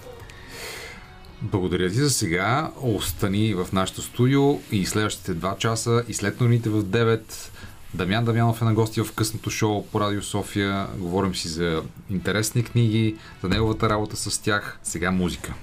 Благодаря 1.41 1.89
ти 1.89 1.95
за 1.95 2.09
сега. 2.09 2.71
Остани 2.81 3.53
в 3.53 3.67
нашото 3.73 4.01
студио 4.01 4.59
и 4.71 4.85
следващите 4.85 5.35
2 5.35 5.57
часа 5.57 6.03
и 6.07 6.13
след 6.13 6.41
новините 6.41 6.69
в 6.69 6.83
9 6.83 7.21
Дамян 7.93 8.25
Дамянов 8.25 8.61
е 8.61 8.65
на 8.65 8.73
гости 8.73 9.01
в 9.01 9.13
късното 9.13 9.49
шоу 9.49 9.85
по 9.85 9.99
Радио 9.99 10.21
София. 10.21 10.87
Говорим 10.97 11.35
си 11.35 11.47
за 11.47 11.83
интересни 12.09 12.63
книги, 12.63 13.15
за 13.43 13.49
неговата 13.49 13.89
работа 13.89 14.15
с 14.17 14.39
тях. 14.39 14.79
Сега 14.83 15.11
музика. 15.11 15.53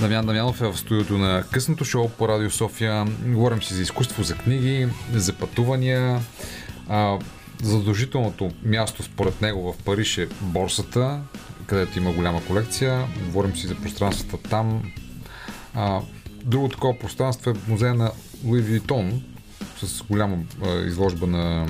Дамян 0.00 0.26
Дамянов 0.26 0.60
е 0.60 0.66
в 0.66 0.78
студиото 0.78 1.18
на 1.18 1.44
късното 1.52 1.84
шоу 1.84 2.08
по 2.08 2.28
Радио 2.28 2.50
София. 2.50 3.06
Говорим 3.26 3.62
си 3.62 3.74
за 3.74 3.82
изкуство, 3.82 4.22
за 4.22 4.34
книги, 4.34 4.88
за 5.14 5.32
пътувания. 5.32 6.20
А, 6.88 7.18
задължителното 7.62 8.50
място 8.64 9.02
според 9.02 9.40
него 9.40 9.72
в 9.72 9.84
Париж 9.84 10.18
е 10.18 10.28
борсата, 10.40 11.20
където 11.66 11.98
има 11.98 12.12
голяма 12.12 12.44
колекция. 12.44 13.06
Говорим 13.26 13.56
си 13.56 13.66
за 13.66 13.74
пространствата 13.74 14.48
там. 14.48 14.92
А, 15.74 16.00
друго 16.44 16.68
такова 16.68 16.98
пространство 16.98 17.50
е 17.50 17.54
музея 17.68 17.94
на 17.94 18.12
Луи 18.44 18.60
Витон, 18.60 19.22
с 19.78 20.02
голяма 20.02 20.36
изложба 20.86 21.26
на 21.26 21.66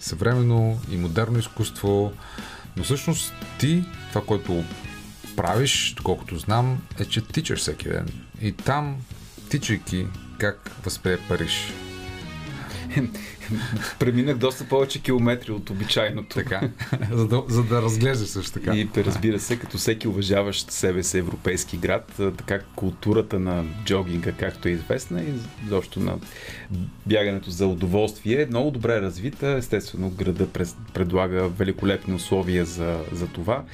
съвременно 0.00 0.80
и 0.90 0.96
модерно 0.96 1.38
изкуство. 1.38 2.12
Но 2.76 2.84
всъщност 2.84 3.32
ти, 3.58 3.84
това, 4.08 4.24
което 4.24 4.64
правиш, 5.36 5.94
доколкото 5.96 6.38
знам, 6.38 6.82
е, 7.00 7.04
че 7.04 7.20
тичаш 7.20 7.60
всеки 7.60 7.88
ден. 7.88 8.08
И 8.40 8.52
там, 8.52 8.96
тичайки, 9.48 10.06
как 10.38 10.70
възприе 10.84 11.18
Париж? 11.28 11.72
Преминах 13.98 14.36
доста 14.36 14.64
повече 14.64 15.02
километри 15.02 15.52
от 15.52 15.70
обичайното. 15.70 16.34
Така. 16.34 16.70
за, 17.12 17.28
да, 17.28 17.42
за 17.48 17.62
да 17.62 17.82
разглеждаш 17.82 18.28
също 18.28 18.52
така. 18.52 18.76
И 18.76 18.88
разбира 18.96 19.38
се, 19.38 19.58
като 19.58 19.78
всеки 19.78 20.08
уважаващ 20.08 20.70
себе 20.70 21.02
си 21.02 21.18
европейски 21.18 21.76
град, 21.76 22.12
така 22.36 22.60
културата 22.76 23.38
на 23.38 23.64
джогинга, 23.84 24.32
както 24.32 24.68
е 24.68 24.70
известна 24.70 25.22
и 25.22 25.32
защо 25.68 26.00
на 26.00 26.18
бягането 27.06 27.50
за 27.50 27.66
удоволствие 27.66 28.42
е 28.42 28.46
много 28.46 28.70
добре 28.70 29.00
развита. 29.00 29.48
Естествено, 29.48 30.10
града 30.10 30.48
през, 30.48 30.76
предлага 30.94 31.48
великолепни 31.48 32.14
условия 32.14 32.64
за, 32.64 33.00
за 33.12 33.26
това. 33.26 33.64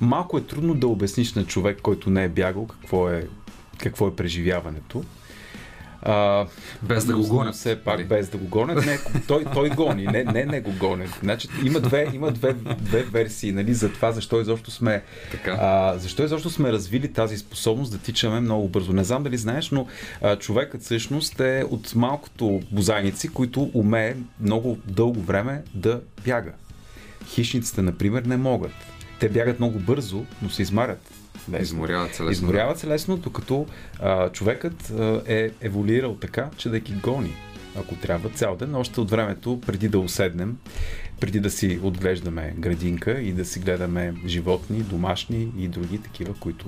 Малко 0.00 0.38
е 0.38 0.44
трудно 0.44 0.74
да 0.74 0.88
обясниш 0.88 1.34
на 1.34 1.44
човек, 1.44 1.78
който 1.82 2.10
не 2.10 2.24
е 2.24 2.28
бягал, 2.28 2.66
какво 2.66 3.10
е, 3.10 3.26
какво 3.78 4.08
е 4.08 4.16
преживяването. 4.16 5.04
А, 6.02 6.46
Без 6.82 7.04
да 7.04 7.16
го 7.16 7.26
гонят. 7.28 7.54
Все 7.54 7.76
пак 7.76 8.06
без 8.08 8.28
да 8.28 8.38
го 8.38 8.46
гонят. 8.46 8.86
Не, 8.86 8.98
той, 9.26 9.44
той 9.54 9.68
гони, 9.70 10.06
не, 10.06 10.24
не, 10.24 10.44
не 10.44 10.60
го 10.60 10.72
гонят. 10.72 11.10
Значи, 11.22 11.48
има 11.64 11.80
две, 11.80 12.08
има 12.12 12.30
две, 12.30 12.52
две 12.78 13.02
версии 13.02 13.52
нали, 13.52 13.74
за 13.74 13.92
това, 13.92 14.12
защо 14.12 14.40
изобщо 14.40 14.70
сме 14.70 15.02
Така. 15.30 15.56
а, 15.60 15.98
защо 15.98 16.24
изобщо 16.24 16.50
сме 16.50 16.72
развили 16.72 17.12
тази 17.12 17.38
способност 17.38 17.92
да 17.92 17.98
тичаме 17.98 18.40
много 18.40 18.68
бързо? 18.68 18.92
Не 18.92 19.04
знам 19.04 19.22
дали 19.22 19.36
знаеш, 19.36 19.70
но 19.70 19.86
а, 20.22 20.36
човекът 20.36 20.82
всъщност 20.82 21.40
е 21.40 21.64
от 21.70 21.94
малкото 21.94 22.60
бозайници, 22.70 23.28
които 23.28 23.70
умее 23.74 24.16
много 24.40 24.78
дълго 24.86 25.20
време 25.20 25.62
да 25.74 26.00
бяга. 26.24 26.52
Хищниците, 27.26 27.82
например, 27.82 28.22
не 28.22 28.36
могат. 28.36 28.72
Те 29.20 29.28
бягат 29.28 29.58
много 29.58 29.78
бързо, 29.78 30.24
но 30.42 30.50
се 30.50 30.62
измарят. 30.62 31.11
Лесно. 31.50 31.62
Изморяват 31.62 32.14
се 32.14 32.22
лесно. 32.22 32.32
Изморяват 32.32 32.78
се 32.78 32.86
лесно, 32.86 33.16
докато 33.16 33.66
а, 34.00 34.28
човекът 34.28 34.90
а, 34.90 35.22
е 35.26 35.50
еволюирал 35.60 36.14
така, 36.14 36.50
че 36.56 36.68
да 36.68 36.78
ги 36.78 36.92
гони, 36.92 37.34
ако 37.76 37.94
трябва 37.94 38.28
цял 38.28 38.56
ден, 38.56 38.74
още 38.74 39.00
от 39.00 39.10
времето, 39.10 39.60
преди 39.66 39.88
да 39.88 39.98
уседнем, 39.98 40.56
преди 41.20 41.40
да 41.40 41.50
си 41.50 41.80
отглеждаме 41.82 42.54
градинка 42.58 43.20
и 43.20 43.32
да 43.32 43.44
си 43.44 43.60
гледаме 43.60 44.14
животни, 44.26 44.78
домашни 44.78 45.52
и 45.58 45.68
други 45.68 45.98
такива, 45.98 46.34
които 46.40 46.66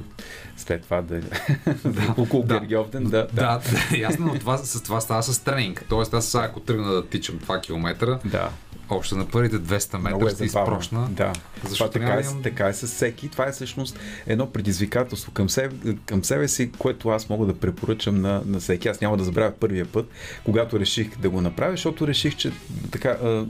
след 0.57 0.83
това 0.83 1.03
да... 1.03 1.21
да 1.85 2.15
около 2.19 2.43
да. 2.43 2.61
Гергьовден 2.61 3.05
да, 3.05 3.27
Да, 3.33 3.61
да, 3.91 3.97
ясно, 3.97 4.27
но 4.27 4.39
това, 4.39 4.59
с 4.59 4.83
това 4.83 5.01
става 5.01 5.23
с 5.23 5.39
тренинг. 5.39 5.85
Тоест, 5.89 6.15
аз 6.15 6.27
сега, 6.27 6.45
ако 6.45 6.61
тръгна 6.61 6.93
да 6.93 7.07
тичам 7.07 7.39
2 7.39 7.63
км, 7.63 8.19
да. 8.25 8.51
Още 8.91 9.15
на 9.15 9.29
първите 9.29 9.57
200 9.57 9.99
Много 9.99 10.25
метра 10.25 10.33
е 10.33 10.35
ще 10.35 10.45
изпрошна. 10.45 11.09
Да. 11.11 11.33
Защото 11.69 11.93
това 11.93 12.07
така, 12.07 12.21
е, 12.21 12.23
имам- 12.23 12.43
така 12.43 12.69
е 12.69 12.73
с 12.73 12.87
всеки. 12.87 13.29
Това 13.29 13.49
е 13.49 13.53
всъщност 13.53 13.99
едно 14.27 14.51
предизвикателство 14.53 15.33
към 15.33 15.51
себе, 15.51 15.97
към 16.07 16.25
себе 16.25 16.49
си, 16.49 16.73
което 16.73 17.09
аз 17.09 17.29
мога 17.29 17.47
да 17.47 17.55
препоръчам 17.55 18.21
на, 18.21 18.43
на 18.47 18.61
всеки. 18.61 18.89
Аз 18.89 19.01
няма 19.01 19.17
да 19.17 19.25
забравя 19.25 19.53
първия 19.61 19.87
път, 19.87 20.09
когато 20.45 20.81
реших 20.81 21.19
да 21.19 21.31
го 21.31 21.41
направя, 21.41 21.71
защото 21.71 22.07
реших, 22.07 22.37
че 22.37 22.53
така, 22.91 23.09
а, 23.09 23.47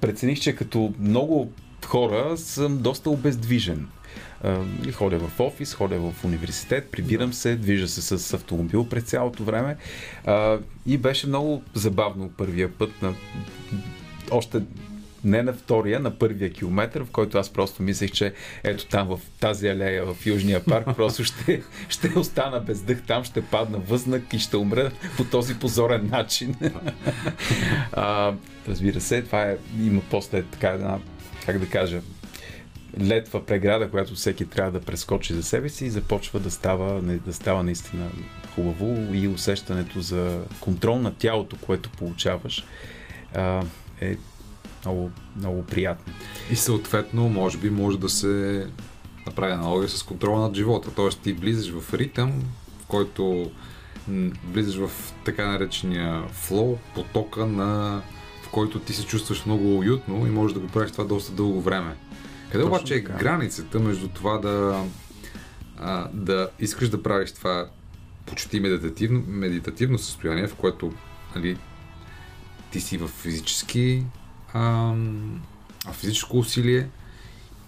прецених, 0.00 0.40
че 0.40 0.56
като 0.56 0.94
много 0.98 1.52
хора 1.86 2.36
съм 2.36 2.78
доста 2.78 3.10
обездвижен. 3.10 3.88
И 4.88 4.92
ходя 4.92 5.18
в 5.18 5.40
офис, 5.40 5.74
ходя 5.74 5.98
в 6.00 6.24
университет, 6.24 6.88
прибирам 6.92 7.32
се, 7.32 7.56
движа 7.56 7.88
се 7.88 8.18
с 8.18 8.34
автомобил 8.34 8.88
през 8.88 9.04
цялото 9.04 9.44
време. 9.44 9.76
А, 10.26 10.58
и 10.86 10.98
беше 10.98 11.26
много 11.26 11.62
забавно 11.74 12.30
първия 12.36 12.78
път 12.78 13.02
на 13.02 13.14
още 14.30 14.62
не 15.24 15.42
на 15.42 15.52
втория, 15.52 16.00
на 16.00 16.18
първия 16.18 16.52
километр, 16.52 17.02
в 17.02 17.10
който 17.10 17.38
аз 17.38 17.50
просто 17.50 17.82
мислех, 17.82 18.10
че 18.10 18.34
ето 18.64 18.86
там 18.86 19.08
в 19.08 19.20
тази 19.40 19.68
алея 19.68 20.04
в 20.04 20.26
Южния 20.26 20.64
парк 20.64 20.86
просто 20.96 21.24
ще, 21.24 21.62
ще 21.88 22.18
остана 22.18 22.60
без 22.60 22.82
дъх 22.82 23.02
там, 23.06 23.24
ще 23.24 23.42
падна 23.42 23.78
възнак 23.78 24.32
и 24.32 24.38
ще 24.38 24.56
умра 24.56 24.90
по 25.16 25.24
този 25.24 25.58
позорен 25.58 26.08
начин. 26.12 26.54
а, 27.92 28.34
разбира 28.68 29.00
се, 29.00 29.22
това 29.22 29.42
е, 29.42 29.56
има 29.80 30.02
после 30.10 30.42
така 30.42 30.68
една, 30.68 30.98
как 31.46 31.58
да 31.58 31.66
кажа, 31.66 32.00
летва 33.00 33.46
преграда, 33.46 33.90
която 33.90 34.14
всеки 34.14 34.46
трябва 34.46 34.72
да 34.72 34.80
прескочи 34.80 35.34
за 35.34 35.42
себе 35.42 35.68
си 35.68 35.84
и 35.84 35.90
започва 35.90 36.40
да 36.40 36.50
става, 36.50 37.02
да 37.02 37.32
става 37.32 37.62
наистина 37.62 38.10
хубаво 38.54 39.14
и 39.14 39.28
усещането 39.28 40.00
за 40.00 40.40
контрол 40.60 40.98
на 40.98 41.14
тялото, 41.14 41.56
което 41.56 41.90
получаваш, 41.90 42.64
а, 43.34 43.62
е 44.00 44.16
много, 44.84 45.10
много 45.36 45.62
приятно. 45.62 46.12
И 46.50 46.56
съответно, 46.56 47.28
може 47.28 47.58
би, 47.58 47.70
може 47.70 47.98
да 47.98 48.08
се 48.08 48.66
направи 49.26 49.52
аналогия 49.52 49.88
с 49.88 50.02
контрола 50.02 50.40
над 50.40 50.56
живота. 50.56 50.90
Тоест, 50.96 51.20
ти 51.20 51.32
влизаш 51.32 51.72
в 51.72 51.94
ритъм, 51.94 52.42
в 52.82 52.86
който 52.86 53.50
влизаш 54.52 54.76
в 54.76 55.12
така 55.24 55.46
наречения 55.46 56.24
флоу, 56.28 56.78
потока 56.94 57.46
на 57.46 58.02
в 58.42 58.48
който 58.48 58.78
ти 58.78 58.92
се 58.92 59.06
чувстваш 59.06 59.46
много 59.46 59.78
уютно 59.78 60.26
и 60.26 60.30
можеш 60.30 60.54
да 60.54 60.60
го 60.60 60.68
правиш 60.68 60.92
това 60.92 61.04
доста 61.04 61.32
дълго 61.32 61.60
време. 61.60 61.96
Къде 62.52 62.64
Точно 62.64 62.76
обаче 62.76 62.94
е 62.94 63.04
така. 63.04 63.18
границата 63.18 63.80
между 63.80 64.08
това 64.08 64.38
да, 64.38 64.84
а, 65.78 66.08
да 66.12 66.48
искаш 66.60 66.88
да 66.88 67.02
правиш 67.02 67.32
това 67.32 67.68
почти 68.26 68.60
медитативно, 68.60 69.22
медитативно 69.26 69.98
състояние, 69.98 70.46
в 70.46 70.54
което 70.54 70.92
нали, 71.36 71.56
ти 72.70 72.80
си 72.80 72.98
в 72.98 73.08
физически 73.08 74.04
ам, 74.54 75.40
физическо 75.92 76.38
усилие. 76.38 76.88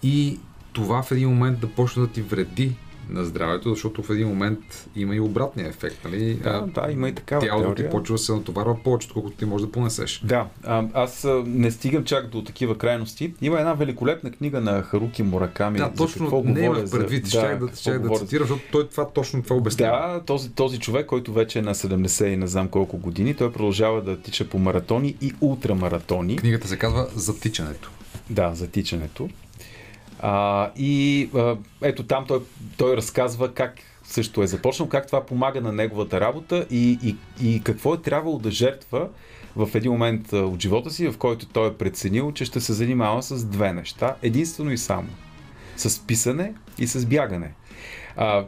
И 0.03 0.38
това 0.72 1.03
в 1.03 1.12
един 1.12 1.28
момент 1.28 1.61
да 1.61 1.70
почне 1.70 2.03
да 2.03 2.09
ти 2.09 2.22
вреди 2.22 2.76
на 3.11 3.24
здравето, 3.24 3.70
защото 3.70 4.03
в 4.03 4.11
един 4.11 4.28
момент 4.28 4.88
има 4.96 5.16
и 5.16 5.20
обратния 5.20 5.68
ефект. 5.68 6.05
Нали? 6.05 6.34
Да, 6.34 6.50
А, 6.50 6.80
да, 6.86 6.92
има 6.92 7.09
и 7.09 7.14
такава 7.14 7.46
Тялото 7.46 7.68
ти 7.68 7.74
теория. 7.74 7.90
почва 7.90 8.14
да 8.14 8.18
се 8.18 8.32
натоварва 8.32 8.76
повече, 8.84 9.07
отколкото 9.07 9.36
ти 9.36 9.44
можеш 9.44 9.66
да 9.66 9.72
понесеш. 9.72 10.22
Да, 10.24 10.46
а, 10.64 10.84
аз 10.94 11.26
не 11.46 11.70
стигам 11.70 12.05
чак 12.05 12.26
до 12.28 12.44
такива 12.44 12.78
крайности. 12.78 13.34
Има 13.42 13.59
една 13.59 13.72
великолепна 13.74 14.30
книга 14.30 14.61
на 14.61 14.82
Харуки 14.82 15.22
Мураками. 15.22 15.78
да, 15.78 15.84
за 15.84 15.90
какво 15.90 16.07
точно 16.30 16.42
не 16.44 16.61
имах 16.61 16.90
предвид, 16.90 17.24
за... 17.26 17.30
щях 17.30 17.59
да, 17.59 17.76
щях 17.76 17.94
да 17.94 18.00
говоря 18.00 18.18
цитира, 18.20 18.44
защото 18.44 18.62
той 18.72 18.88
това 18.88 19.09
точно 19.09 19.42
това 19.42 19.57
обяснява. 19.57 20.12
Да, 20.14 20.24
този, 20.24 20.50
този 20.50 20.78
човек, 20.78 21.07
който 21.07 21.32
вече 21.32 21.59
е 21.59 21.62
на 21.62 21.74
70 21.74 22.26
и 22.26 22.36
не 22.36 22.46
знам 22.46 22.68
колко 22.68 22.98
години, 22.98 23.34
той 23.34 23.53
продължава 23.53 24.03
да 24.03 24.20
тича 24.20 24.48
по 24.48 24.59
маратони 24.59 25.14
и 25.20 25.32
ултрамаратони. 25.40 26.36
Книгата 26.36 26.68
се 26.68 26.76
казва 26.78 27.09
Затичането. 27.14 27.90
Да, 28.30 28.55
за 28.55 28.66
тичането. 28.66 29.28
А, 30.23 30.70
и 30.77 31.29
а, 31.35 31.57
ето 31.83 32.03
там 32.03 32.25
той, 32.27 32.41
той 32.77 32.97
разказва 32.97 33.55
как 33.55 33.75
също 34.05 34.43
е 34.43 34.47
започнал, 34.47 34.89
как 34.89 35.07
това 35.07 35.27
помага 35.27 35.61
на 35.61 35.73
неговата 35.73 36.20
работа 36.20 36.66
и, 36.70 36.99
и, 37.03 37.16
и 37.47 37.62
какво 37.62 37.95
е 37.95 38.03
трябвало 38.03 38.39
да 38.39 38.51
жертва 38.51 39.09
в 39.57 39.68
един 39.75 39.93
момент 39.93 40.33
от 40.33 40.62
живота 40.62 40.91
си, 40.91 41.09
в 41.09 41.18
който 41.18 41.47
той 41.47 41.68
е 41.68 41.75
преценил, 41.75 42.33
че 42.33 42.45
ще 42.45 42.61
се 42.61 42.73
занимава 42.73 43.23
с 43.23 43.45
две 43.45 43.73
неща, 43.73 44.16
единствено 44.23 44.73
и 44.73 44.79
само. 44.79 45.09
С 45.77 46.07
писане 46.07 46.55
и 46.79 46.87
с 46.87 47.07
бягане. 47.07 47.53
А, 48.16 48.45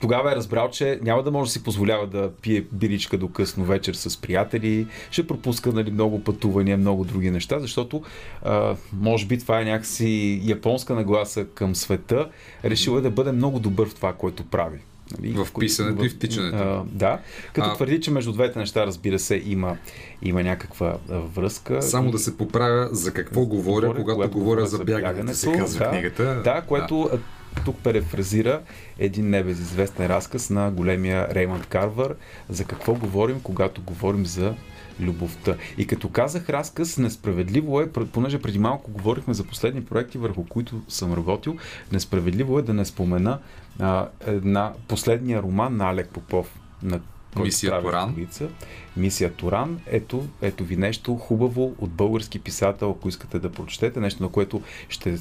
тогава 0.00 0.32
е 0.32 0.36
разбрал, 0.36 0.70
че 0.70 0.98
няма 1.02 1.22
да 1.22 1.30
може 1.30 1.48
да 1.48 1.52
си 1.52 1.62
позволява 1.62 2.06
да 2.06 2.30
пие 2.42 2.64
биричка 2.72 3.18
до 3.18 3.28
късно 3.28 3.64
вечер 3.64 3.94
с 3.94 4.16
приятели, 4.16 4.86
ще 5.10 5.26
пропуска 5.26 5.72
нали, 5.72 5.90
много 5.90 6.24
пътувания, 6.24 6.76
много 6.76 7.04
други 7.04 7.30
неща, 7.30 7.60
защото 7.60 8.02
а, 8.42 8.76
може 8.92 9.26
би 9.26 9.38
това 9.38 9.60
е 9.60 9.64
някакси 9.64 10.40
японска 10.44 10.94
нагласа 10.94 11.44
към 11.44 11.74
света. 11.74 12.28
Решил 12.64 12.98
е 12.98 13.00
да 13.00 13.10
бъде 13.10 13.32
много 13.32 13.58
добър 13.58 13.88
в 13.88 13.94
това, 13.94 14.12
което 14.12 14.44
прави. 14.44 14.78
Нали, 15.18 15.32
В 15.32 15.48
писането 15.60 16.04
и 16.04 16.08
в 16.08 16.18
тичането. 16.18 16.56
А, 16.56 16.84
да, 16.92 17.18
като 17.52 17.70
А- 17.70 17.74
твърди, 17.74 18.00
че 18.00 18.10
между 18.10 18.32
двете 18.32 18.58
неща, 18.58 18.86
разбира 18.86 19.18
се, 19.18 19.42
има, 19.46 19.76
има 20.22 20.42
някаква 20.42 20.96
а, 21.10 21.18
връзка. 21.18 21.82
Само 21.82 22.10
да 22.10 22.18
се 22.18 22.36
поправя 22.36 22.88
за 22.92 23.12
какво 23.12 23.46
говоря, 23.46 23.94
когато, 23.94 24.38
говоря 24.38 24.66
за 24.66 24.84
бягането, 24.84 25.34
се 25.34 25.52
казва 25.52 25.84
да, 25.84 25.90
книгата. 25.90 26.40
Да, 26.44 26.62
което 26.68 27.08
да. 27.12 27.18
Тук 27.64 27.76
перефразира 27.76 28.62
един 28.98 29.30
небезизвестен 29.30 30.06
разказ 30.06 30.50
на 30.50 30.70
големия 30.70 31.34
Реймонд 31.34 31.66
Карвар 31.66 32.14
за 32.48 32.64
какво 32.64 32.94
говорим, 32.94 33.40
когато 33.42 33.82
говорим 33.82 34.26
за 34.26 34.54
любовта. 35.00 35.56
И 35.78 35.86
като 35.86 36.08
казах 36.08 36.50
разказ, 36.50 36.98
несправедливо 36.98 37.80
е, 37.80 37.92
понеже 37.92 38.42
преди 38.42 38.58
малко 38.58 38.90
говорихме 38.90 39.34
за 39.34 39.44
последни 39.44 39.84
проекти, 39.84 40.18
върху 40.18 40.44
които 40.44 40.82
съм 40.88 41.14
работил, 41.14 41.56
несправедливо 41.92 42.58
е 42.58 42.62
да 42.62 42.74
не 42.74 42.84
спомена 42.84 43.38
а, 43.80 44.08
една, 44.26 44.72
последния 44.88 45.42
роман 45.42 45.76
на 45.76 45.90
Алек 45.90 46.08
Попов, 46.08 46.58
на 46.82 47.00
Мисия 47.36 47.80
Туран. 47.80 48.10
Столица. 48.10 48.48
Мисия 48.96 49.32
Туран. 49.32 49.80
Ето, 49.86 50.26
ето 50.42 50.64
ви 50.64 50.76
нещо 50.76 51.16
хубаво 51.16 51.74
от 51.78 51.90
български 51.90 52.38
писател, 52.38 52.90
ако 52.90 53.08
искате 53.08 53.38
да 53.38 53.52
прочетете, 53.52 54.00
нещо 54.00 54.22
на 54.22 54.28
което 54.28 54.62
ще 54.88 55.16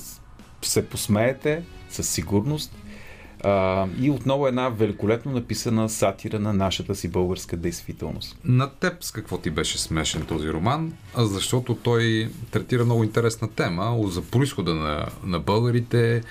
се 0.61 0.89
посмеете 0.89 1.63
със 1.95 2.09
сигурност. 2.09 2.75
А, 3.43 3.87
и 4.01 4.09
отново 4.09 4.47
една 4.47 4.69
великолепно 4.69 5.31
написана 5.31 5.89
сатира 5.89 6.39
на 6.39 6.53
нашата 6.53 6.95
си 6.95 7.07
българска 7.07 7.57
действителност. 7.57 8.37
На 8.43 8.69
теб 8.69 9.03
с 9.03 9.11
какво 9.11 9.37
ти 9.37 9.49
беше 9.49 9.77
смешен 9.77 10.21
този 10.21 10.49
роман? 10.49 10.93
Защото 11.17 11.75
той 11.75 12.31
третира 12.51 12.85
много 12.85 13.03
интересна 13.03 13.47
тема 13.51 13.97
за 14.03 14.21
происхода 14.21 14.73
на, 14.75 15.05
на 15.23 15.39
българите, 15.39 16.23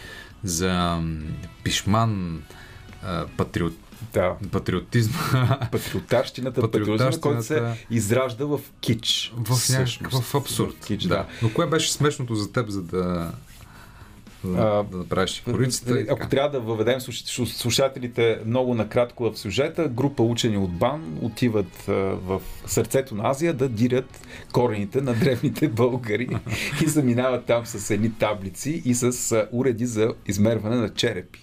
за 0.44 1.02
пишман, 1.64 2.42
патриот, 3.36 3.74
Да. 4.12 4.36
патриотизма 4.52 5.58
Патриотарщината, 5.72 6.60
патриотизма, 6.60 7.20
който 7.20 7.42
се 7.42 7.62
изражда 7.90 8.44
в 8.44 8.60
кич. 8.80 9.32
в 9.36 9.70
някакъв 9.70 10.34
абсурд. 10.34 10.74
В 10.80 10.86
кич, 10.86 11.02
да. 11.02 11.08
да. 11.08 11.26
Но 11.42 11.52
кое 11.52 11.66
беше 11.66 11.92
смешното 11.92 12.34
за 12.34 12.52
теб, 12.52 12.68
за 12.68 12.82
да, 12.82 13.32
за 14.44 14.58
А, 14.58 14.82
да 14.82 14.96
направиш 14.96 15.42
корицата? 15.44 16.00
и 16.00 16.06
Ако 16.10 16.28
трябва 16.28 16.50
да 16.50 16.60
въведем 16.60 17.00
слуш- 17.00 17.26
слуш- 17.26 17.52
слушателите 17.56 18.38
много 18.46 18.74
накратко 18.74 19.30
в 19.30 19.38
сюжета, 19.38 19.88
група 19.88 20.22
учени 20.22 20.56
от 20.56 20.72
БАН 20.72 21.18
отиват 21.22 21.82
в 21.86 22.40
сърцето 22.66 23.14
на 23.14 23.28
Азия 23.30 23.54
да 23.54 23.68
дирят 23.68 24.20
корените 24.52 25.00
на 25.00 25.14
древните 25.14 25.68
българи 25.68 26.28
и 26.84 26.88
заминават 26.88 27.44
там 27.44 27.66
с 27.66 27.90
едни 27.90 28.12
таблици 28.12 28.82
и 28.84 28.94
с 28.94 29.36
уреди 29.52 29.86
за 29.86 30.14
измерване 30.28 30.76
на 30.76 30.88
черепи. 30.88 31.40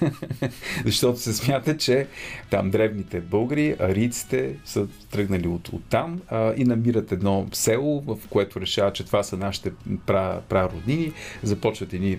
Защото 0.84 1.18
се 1.18 1.34
смята, 1.34 1.76
че 1.76 2.06
там 2.50 2.70
древните 2.70 3.20
българи, 3.20 3.76
арийците 3.80 4.54
са 4.64 4.86
тръгнали 5.10 5.48
от, 5.48 5.68
от 5.68 5.84
там 5.90 6.20
а, 6.28 6.54
и 6.56 6.64
намират 6.64 7.12
едно 7.12 7.46
село, 7.52 8.00
в 8.00 8.18
което 8.30 8.60
решават, 8.60 8.94
че 8.94 9.04
това 9.06 9.22
са 9.22 9.36
нашите 9.36 9.72
пра, 10.06 10.40
прароднини. 10.48 11.12
Започват 11.42 11.92
едни 11.92 12.18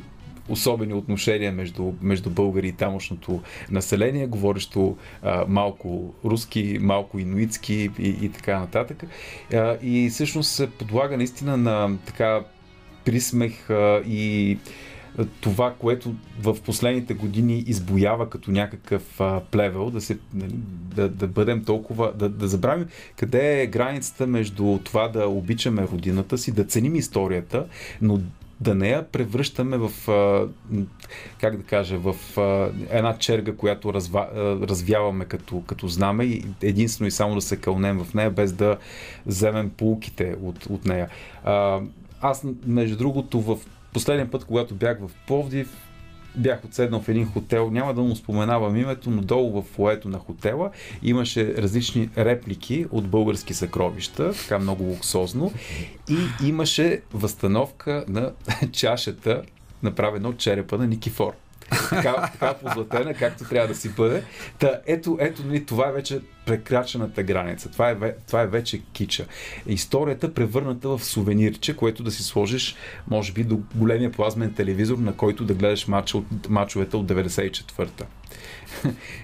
особени 0.49 0.93
отношения 0.93 1.51
между, 1.51 1.93
между 2.01 2.29
българи 2.29 2.67
и 2.67 2.71
тамошното 2.71 3.41
население, 3.71 4.27
говорещо 4.27 4.97
а, 5.21 5.45
малко 5.47 6.13
руски, 6.25 6.77
малко 6.81 7.19
инуитски 7.19 7.89
и, 7.99 8.09
и 8.21 8.29
така 8.29 8.59
нататък. 8.59 9.03
А, 9.53 9.77
и 9.81 10.09
всъщност 10.09 10.49
се 10.49 10.69
подлага 10.69 11.17
наистина 11.17 11.57
на 11.57 11.97
така 12.05 12.43
присмех 13.05 13.69
а, 13.69 14.01
и 14.07 14.57
това, 15.41 15.73
което 15.79 16.15
в 16.41 16.57
последните 16.65 17.13
години 17.13 17.63
избоява 17.67 18.29
като 18.29 18.51
някакъв 18.51 19.21
а, 19.21 19.41
плевел, 19.51 19.89
да, 19.89 20.01
се, 20.01 20.17
нали, 20.33 20.53
да, 20.95 21.09
да 21.09 21.27
бъдем 21.27 21.63
толкова, 21.63 22.13
да, 22.13 22.29
да 22.29 22.47
забравим 22.47 22.87
къде 23.15 23.61
е 23.61 23.67
границата 23.67 24.27
между 24.27 24.79
това 24.83 25.07
да 25.07 25.27
обичаме 25.27 25.87
родината 25.91 26.37
си, 26.37 26.51
да 26.51 26.63
ценим 26.63 26.95
историята, 26.95 27.65
но 28.01 28.19
да 28.61 28.75
не 28.75 28.89
я 28.89 29.03
превръщаме 29.03 29.77
в, 29.77 29.91
как 31.39 31.57
да 31.57 31.63
кажа, 31.63 31.97
в 31.97 32.15
една 32.89 33.17
черга, 33.17 33.55
която 33.55 33.93
разва, 33.93 34.27
развяваме 34.61 35.25
като, 35.25 35.61
като 35.61 35.87
знаме 35.87 36.23
и 36.23 36.45
единствено 36.61 37.07
и 37.07 37.11
само 37.11 37.35
да 37.35 37.41
се 37.41 37.57
кълнем 37.57 38.03
в 38.03 38.13
нея, 38.13 38.31
без 38.31 38.53
да 38.53 38.77
вземем 39.25 39.69
полуките 39.69 40.35
от, 40.43 40.65
от 40.65 40.85
нея. 40.85 41.09
Аз, 42.21 42.45
между 42.65 42.97
другото, 42.97 43.41
в 43.41 43.57
последния 43.93 44.31
път, 44.31 44.45
когато 44.45 44.75
бях 44.75 44.99
в 44.99 45.11
Пловдив, 45.27 45.77
бях 46.35 46.65
отседнал 46.65 47.01
в 47.01 47.09
един 47.09 47.25
хотел, 47.25 47.69
няма 47.71 47.93
да 47.93 48.01
му 48.01 48.15
споменавам 48.15 48.75
името, 48.75 49.09
но 49.09 49.21
долу 49.21 49.61
в 49.61 49.65
фоето 49.65 50.09
на 50.09 50.19
хотела 50.19 50.71
имаше 51.03 51.53
различни 51.57 52.09
реплики 52.17 52.85
от 52.91 53.07
български 53.07 53.53
съкровища, 53.53 54.33
така 54.33 54.59
много 54.59 54.83
луксозно, 54.83 55.51
и 56.09 56.47
имаше 56.47 57.01
възстановка 57.13 58.05
на 58.07 58.31
чашата, 58.71 59.41
направена 59.83 60.29
от 60.29 60.37
черепа 60.37 60.77
на 60.77 60.87
Никифор. 60.87 61.33
Така, 61.89 62.29
така 62.31 62.53
позлатена, 62.53 63.13
както 63.13 63.43
трябва 63.43 63.67
да 63.67 63.75
си 63.75 63.89
бъде. 63.89 64.23
Та, 64.59 64.79
ето, 64.85 65.17
ето 65.19 65.43
нали, 65.45 65.65
това 65.65 65.89
е 65.89 65.91
вече 65.91 66.21
прекрачената 66.45 67.23
граница. 67.23 67.71
Това 67.71 67.89
е, 67.89 67.95
това 68.27 68.41
е 68.41 68.47
вече 68.47 68.81
кича. 68.93 69.25
Историята 69.67 70.33
превърната 70.33 70.89
в 70.89 71.05
сувенирче, 71.05 71.75
което 71.75 72.03
да 72.03 72.11
си 72.11 72.23
сложиш, 72.23 72.75
може 73.07 73.33
би, 73.33 73.43
до 73.43 73.59
големия 73.75 74.11
плазмен 74.11 74.53
телевизор, 74.53 74.97
на 74.97 75.15
който 75.15 75.43
да 75.43 75.53
гледаш 75.53 75.87
матча 75.87 76.17
от, 76.17 76.49
матчовете 76.49 76.97
от 76.97 77.07
94-та. 77.07 78.05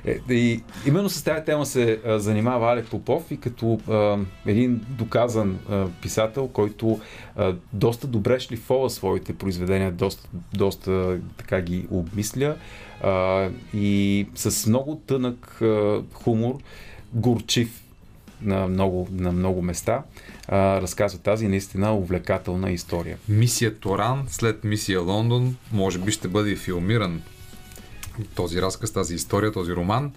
Е, 0.05 0.34
И 0.34 0.64
именно 0.88 1.10
с 1.10 1.24
тази 1.24 1.45
тема 1.45 1.66
се 1.66 1.99
а, 2.05 2.20
занимава 2.20 2.72
Алек 2.72 2.88
Попов 2.89 3.32
и 3.32 3.38
като 3.38 3.80
а, 3.89 4.18
един 4.45 4.82
доказан 4.89 5.60
а, 5.70 5.88
писател, 6.01 6.47
който 6.47 6.99
а, 7.36 7.55
доста 7.74 8.07
добре 8.07 8.39
шлифова 8.39 8.89
своите 8.89 9.34
произведения, 9.34 9.91
доста, 9.91 10.30
доста 10.53 11.20
така 11.38 11.62
ги 11.62 11.88
обмисля 11.91 12.55
а, 13.03 13.49
и 13.74 14.28
с 14.36 14.68
много 14.68 14.95
тънък 14.95 15.62
а, 15.62 16.01
хумор, 16.14 16.57
горчив 17.14 17.84
на 18.41 18.68
много, 18.68 19.07
на 19.12 19.32
много 19.32 19.62
места, 19.62 20.03
а, 20.47 20.82
разказва 20.82 21.20
тази 21.20 21.47
наистина 21.47 21.95
увлекателна 21.95 22.72
история. 22.72 23.18
Мисия 23.30 23.80
Торан 23.80 24.26
след 24.28 24.64
мисия 24.64 25.01
Лондон 25.01 25.55
може 25.72 25.99
би 25.99 26.12
ще 26.12 26.28
бъде 26.28 26.55
филмиран 26.55 27.22
този 28.36 28.62
разказ, 28.62 28.92
тази 28.92 29.16
история, 29.16 29.52
този 29.52 29.74
роман. 29.74 30.12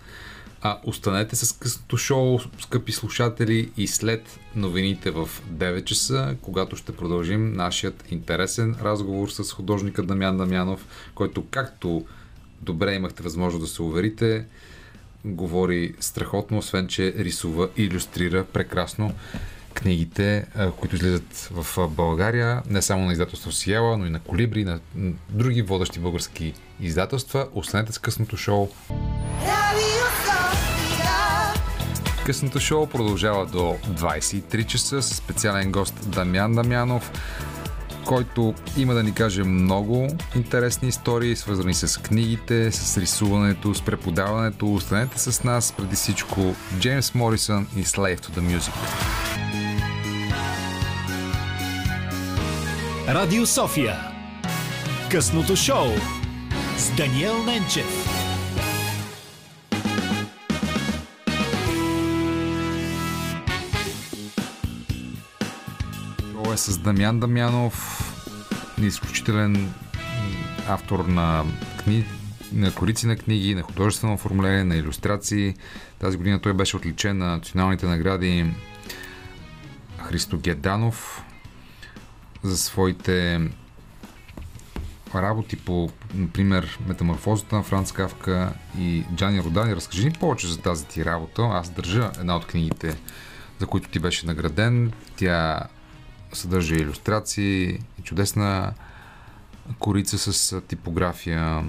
А 0.64 0.78
останете 0.84 1.36
с 1.36 1.52
късното 1.52 1.96
шоу, 1.96 2.38
скъпи 2.60 2.92
слушатели, 2.92 3.70
и 3.76 3.86
след 3.86 4.38
новините 4.56 5.10
в 5.10 5.28
9 5.52 5.84
часа, 5.84 6.36
когато 6.42 6.76
ще 6.76 6.96
продължим 6.96 7.52
нашият 7.52 8.04
интересен 8.10 8.76
разговор 8.82 9.28
с 9.28 9.52
художника 9.52 10.02
Дамян 10.02 10.36
Дамянов, 10.36 10.86
който 11.14 11.44
както 11.50 12.06
добре 12.60 12.94
имахте 12.94 13.22
възможност 13.22 13.64
да 13.64 13.68
се 13.68 13.82
уверите, 13.82 14.44
говори 15.24 15.94
страхотно, 16.00 16.58
освен 16.58 16.88
че 16.88 17.14
рисува 17.18 17.68
и 17.76 17.82
иллюстрира 17.82 18.44
прекрасно 18.44 19.14
книгите, 19.74 20.46
които 20.80 20.96
излизат 20.96 21.48
в 21.50 21.88
България, 21.88 22.62
не 22.70 22.82
само 22.82 23.06
на 23.06 23.12
издателство 23.12 23.52
Сиела, 23.52 23.98
но 23.98 24.06
и 24.06 24.10
на 24.10 24.20
Колибри, 24.20 24.64
на 24.64 24.80
други 25.28 25.62
водещи 25.62 25.98
български 25.98 26.52
издателства. 26.80 27.48
Останете 27.54 27.92
с 27.92 27.98
късното 27.98 28.36
шоу. 28.36 28.68
Късното 32.26 32.60
шоу 32.60 32.86
продължава 32.86 33.46
до 33.46 33.76
23 33.88 34.66
часа 34.66 35.02
с 35.02 35.14
специален 35.14 35.72
гост 35.72 36.10
Дамян 36.10 36.54
Дамянов, 36.54 37.12
който 38.04 38.54
има 38.76 38.94
да 38.94 39.02
ни 39.02 39.14
каже 39.14 39.42
много 39.42 40.08
интересни 40.36 40.88
истории, 40.88 41.36
свързани 41.36 41.74
с 41.74 42.00
книгите, 42.00 42.72
с 42.72 42.98
рисуването, 42.98 43.74
с 43.74 43.82
преподаването. 43.82 44.74
Останете 44.74 45.18
с 45.18 45.44
нас 45.44 45.72
преди 45.76 45.96
всичко 45.96 46.54
Джеймс 46.78 47.14
Морисън 47.14 47.66
и 47.76 47.84
Slave 47.84 48.20
to 48.20 48.38
the 48.38 48.58
Music. 48.58 48.72
Радио 53.14 53.46
София. 53.46 53.96
Късното 55.10 55.56
шоу 55.56 55.86
с 56.78 56.96
Даниел 56.96 57.44
Ненчев. 57.44 58.06
Шоу 66.32 66.52
е 66.52 66.56
с 66.56 66.78
Дамян 66.78 67.20
Дамянов, 67.20 68.00
изключителен 68.82 69.74
автор 70.68 70.98
на 70.98 71.44
книги, 71.84 72.04
на 72.52 72.74
корици 72.74 73.06
на 73.06 73.16
книги, 73.16 73.54
на 73.54 73.62
художествено 73.62 74.14
оформление, 74.14 74.64
на 74.64 74.76
иллюстрации. 74.76 75.54
Тази 75.98 76.16
година 76.16 76.40
той 76.40 76.52
беше 76.52 76.76
отличен 76.76 77.18
на 77.18 77.26
националните 77.26 77.86
награди 77.86 78.46
Христо 79.98 80.38
Геданов 80.38 81.24
за 82.42 82.58
своите 82.58 83.40
работи 85.14 85.56
по, 85.56 85.90
например, 86.14 86.78
Метаморфозата 86.86 87.56
на 87.56 87.62
Франц 87.62 87.92
Кавка 87.92 88.52
и 88.78 89.04
Джани 89.14 89.42
Родани. 89.42 89.76
Разкажи 89.76 90.04
ни 90.04 90.12
повече 90.12 90.48
за 90.48 90.58
тази 90.58 90.86
ти 90.86 91.04
работа. 91.04 91.42
Аз 91.42 91.70
държа 91.70 92.10
една 92.18 92.36
от 92.36 92.46
книгите, 92.46 92.96
за 93.58 93.66
които 93.66 93.88
ти 93.88 93.98
беше 93.98 94.26
награден. 94.26 94.92
Тя 95.16 95.60
съдържа 96.32 96.74
иллюстрации 96.74 97.64
и 97.72 98.02
чудесна 98.02 98.72
корица 99.78 100.18
с 100.18 100.60
типография. 100.60 101.64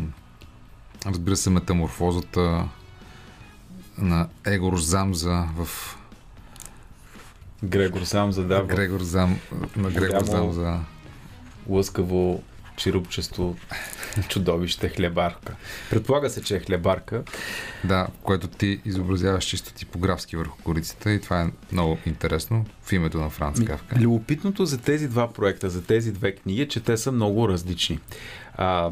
Разбира 1.05 1.35
се, 1.35 1.49
метаморфозата 1.49 2.67
на 3.97 4.27
Егор 4.45 4.77
Замза 4.77 5.47
в 5.55 5.67
Грегор 7.63 8.01
сам 8.01 8.31
задава 8.31 8.65
Грегор 8.65 9.01
Зам, 9.01 9.39
на 9.75 9.89
Грегор 9.91 10.17
Голямо- 10.17 10.25
Замза. 10.25 10.79
лъскаво 11.69 12.43
чирупчесто 12.77 13.55
чудовище 14.27 14.89
хлебарка. 14.89 15.55
Предполага 15.89 16.29
се, 16.29 16.41
че 16.41 16.55
е 16.55 16.59
хлебарка. 16.59 17.23
Да, 17.83 18.07
което 18.23 18.47
ти 18.47 18.81
изобразяваш 18.85 19.45
чисто 19.45 19.73
типографски 19.73 20.37
върху 20.37 20.57
корицата 20.57 21.11
и 21.11 21.21
това 21.21 21.41
е 21.41 21.45
много 21.71 21.97
интересно 22.05 22.65
в 22.81 22.91
името 22.93 23.17
на 23.17 23.29
Франц 23.29 23.59
Кавка. 23.59 23.95
Любопитното 23.95 24.65
за 24.65 24.77
тези 24.77 25.07
два 25.07 25.33
проекта, 25.33 25.69
за 25.69 25.83
тези 25.83 26.11
две 26.11 26.35
книги, 26.35 26.61
е, 26.61 26.67
че 26.67 26.79
те 26.79 26.97
са 26.97 27.11
много 27.11 27.49
различни. 27.49 27.99
А, 28.55 28.91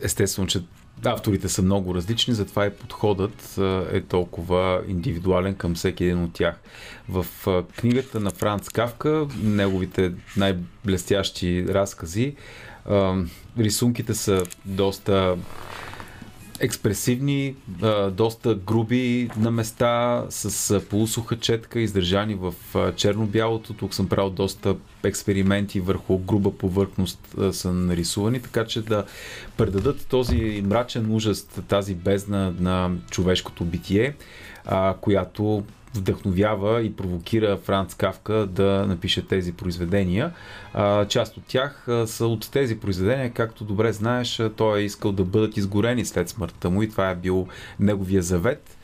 естествено, 0.00 0.48
че 0.48 0.62
авторите 1.04 1.48
са 1.48 1.62
много 1.62 1.94
различни, 1.94 2.34
затова 2.34 2.66
и 2.66 2.70
подходът 2.70 3.58
е 3.92 4.00
толкова 4.00 4.82
индивидуален 4.88 5.54
към 5.54 5.74
всеки 5.74 6.04
един 6.04 6.22
от 6.22 6.32
тях. 6.32 6.60
В 7.08 7.26
книгата 7.76 8.20
на 8.20 8.30
Франц 8.30 8.68
Кавка, 8.68 9.26
неговите 9.42 10.12
най-блестящи 10.36 11.66
разкази, 11.68 12.34
рисунките 13.58 14.14
са 14.14 14.44
доста 14.64 15.36
експресивни, 16.60 17.54
доста 18.10 18.54
груби 18.54 19.30
на 19.36 19.50
места, 19.50 20.24
с 20.28 20.80
полусуха 20.80 21.38
четка, 21.38 21.80
издържани 21.80 22.34
в 22.34 22.54
черно-бялото. 22.96 23.74
Тук 23.74 23.94
съм 23.94 24.08
правил 24.08 24.30
доста 24.30 24.76
експерименти 25.04 25.80
върху 25.80 26.18
груба 26.18 26.50
повърхност 26.50 27.34
са 27.52 27.72
нарисувани, 27.72 28.42
така 28.42 28.64
че 28.66 28.82
да 28.82 29.04
предадат 29.56 30.06
този 30.06 30.62
мрачен 30.64 31.14
ужас, 31.14 31.48
тази 31.68 31.94
бездна 31.94 32.54
на 32.60 32.90
човешкото 33.10 33.64
битие, 33.64 34.14
която 35.00 35.64
вдъхновява 35.94 36.82
и 36.82 36.96
провокира 36.96 37.56
Франц 37.56 37.94
Кавка 37.94 38.46
да 38.46 38.86
напише 38.88 39.26
тези 39.26 39.52
произведения. 39.52 40.32
Част 41.08 41.36
от 41.36 41.44
тях 41.44 41.86
са 42.06 42.26
от 42.26 42.50
тези 42.50 42.80
произведения, 42.80 43.30
както 43.30 43.64
добре 43.64 43.92
знаеш, 43.92 44.42
той 44.56 44.80
е 44.80 44.84
искал 44.84 45.12
да 45.12 45.24
бъдат 45.24 45.56
изгорени 45.56 46.04
след 46.04 46.28
смъртта 46.28 46.70
му 46.70 46.82
и 46.82 46.88
това 46.88 47.10
е 47.10 47.16
бил 47.16 47.48
неговия 47.80 48.22
завет. 48.22 48.78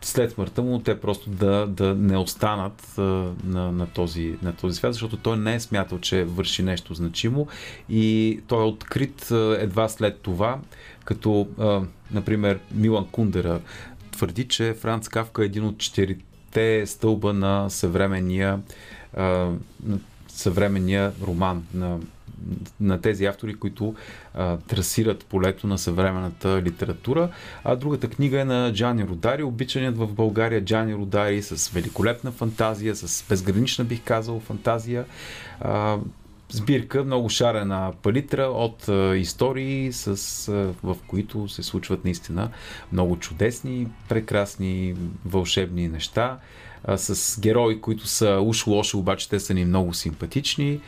След 0.00 0.30
смъртта 0.30 0.62
му 0.62 0.78
те 0.78 1.00
просто 1.00 1.30
да, 1.30 1.66
да 1.66 1.94
не 1.94 2.16
останат 2.16 2.94
на, 2.98 3.72
на, 3.72 3.86
този, 3.86 4.36
на 4.42 4.52
този 4.52 4.76
свят, 4.76 4.92
защото 4.92 5.16
той 5.16 5.36
не 5.36 5.54
е 5.54 5.60
смятал, 5.60 5.98
че 5.98 6.24
върши 6.24 6.62
нещо 6.62 6.94
значимо 6.94 7.48
и 7.88 8.40
той 8.46 8.62
е 8.62 8.66
открит 8.66 9.30
едва 9.58 9.88
след 9.88 10.20
това, 10.20 10.58
като, 11.04 11.48
например, 12.10 12.58
Милан 12.74 13.06
Кундера 13.12 13.60
твърди, 14.16 14.48
че 14.48 14.74
Франц 14.74 15.08
Кавка 15.08 15.42
е 15.42 15.46
един 15.46 15.64
от 15.64 15.78
четирите 15.78 16.86
стълба 16.86 17.32
на 17.32 17.70
съвременния, 17.70 18.60
а, 19.16 19.50
съвременния 20.28 21.12
роман, 21.22 21.66
на, 21.74 21.98
на 22.80 23.00
тези 23.00 23.24
автори, 23.24 23.54
които 23.54 23.94
а, 24.34 24.56
трасират 24.56 25.24
полето 25.24 25.66
на 25.66 25.78
съвременната 25.78 26.62
литература. 26.62 27.28
А 27.64 27.76
другата 27.76 28.08
книга 28.08 28.40
е 28.40 28.44
на 28.44 28.72
Джани 28.72 29.04
Родари, 29.04 29.42
обичаният 29.42 29.98
в 29.98 30.06
България 30.06 30.64
Джани 30.64 30.94
Родари 30.94 31.42
с 31.42 31.68
великолепна 31.68 32.32
фантазия, 32.32 32.96
с 32.96 33.24
безгранична 33.28 33.84
бих 33.84 34.02
казал 34.04 34.40
фантазия. 34.40 35.04
А, 35.60 35.98
сбирка, 36.48 37.04
много 37.04 37.28
шарена 37.28 37.92
палитра 38.02 38.42
от 38.42 38.88
истории, 39.16 39.92
с, 39.92 40.52
в 40.82 40.96
които 41.06 41.48
се 41.48 41.62
случват 41.62 42.04
наистина 42.04 42.50
много 42.92 43.18
чудесни, 43.18 43.88
прекрасни, 44.08 44.94
вълшебни 45.24 45.88
неща, 45.88 46.38
с 46.96 47.40
герои, 47.40 47.80
които 47.80 48.06
са 48.06 48.40
уж 48.42 48.66
лоши, 48.66 48.96
обаче 48.96 49.28
те 49.28 49.40
са 49.40 49.54
ни 49.54 49.64
много 49.64 49.94
симпатични. 49.94 50.80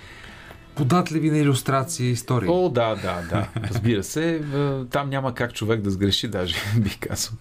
Податливи 0.75 1.31
на 1.31 1.39
иллюстрации, 1.39 2.11
истории. 2.11 2.49
О, 2.49 2.69
да, 2.69 2.95
да, 2.95 3.23
да. 3.31 3.49
Разбира 3.69 4.03
се, 4.05 4.43
там 4.91 5.11
няма 5.11 5.35
как 5.35 5.55
човек 5.55 5.81
да 5.81 5.91
сгреши, 5.91 6.29
даже 6.29 6.55
бих 6.81 6.99
казал. 6.99 7.35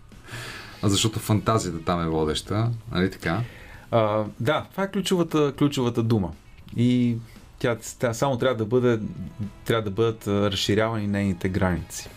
А 0.82 0.90
защото 0.90 1.20
фантазията 1.20 1.86
там 1.86 2.02
е 2.02 2.08
водеща, 2.08 2.72
нали 2.92 3.12
така? 3.12 3.42
А, 3.92 4.24
да, 4.40 4.66
това 4.72 4.84
е 4.84 4.92
ключовата, 4.92 5.54
ключовата 5.58 6.04
дума. 6.04 6.32
И 6.78 7.18
тя, 7.60 7.78
тя 8.00 8.14
само 8.14 8.38
трябва 8.38 8.56
да, 8.56 8.66
бъде, 8.66 9.00
трябва 9.66 9.84
да 9.84 9.92
бъдат 9.92 10.28
разширявани 10.28 11.08
нейните 11.08 11.50
граници. 11.50 12.10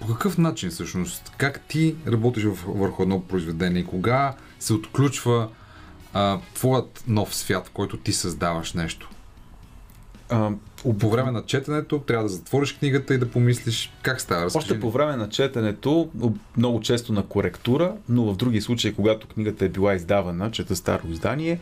По 0.00 0.06
какъв 0.06 0.38
начин 0.38 0.70
всъщност? 0.70 1.32
Как 1.36 1.60
ти 1.60 1.96
работиш 2.06 2.44
върху 2.66 3.02
едно 3.02 3.20
произведение? 3.20 3.84
Кога 3.84 4.34
се 4.58 4.72
отключва 4.72 5.48
а, 6.12 6.38
твоят 6.54 7.04
нов 7.06 7.34
свят, 7.34 7.66
в 7.66 7.70
който 7.70 7.96
ти 7.96 8.12
създаваш 8.12 8.72
нещо? 8.72 9.10
А, 10.28 10.50
По 11.00 11.10
време 11.10 11.30
на 11.30 11.42
четенето 11.42 11.98
трябва 11.98 12.22
да 12.22 12.28
затвориш 12.28 12.72
книгата 12.72 13.14
и 13.14 13.18
да 13.18 13.30
помислиш 13.30 13.92
как 14.02 14.20
става. 14.20 14.44
Разкажи 14.44 14.64
Още 14.64 14.80
по 14.80 14.90
време 14.90 15.16
на 15.16 15.28
четенето, 15.28 16.10
много 16.56 16.80
често 16.80 17.12
на 17.12 17.22
коректура, 17.22 17.94
но 18.08 18.32
в 18.32 18.36
други 18.36 18.60
случаи, 18.60 18.94
когато 18.94 19.26
книгата 19.26 19.64
е 19.64 19.68
била 19.68 19.94
издавана, 19.94 20.50
чета 20.50 20.76
старо 20.76 21.08
издание, 21.10 21.58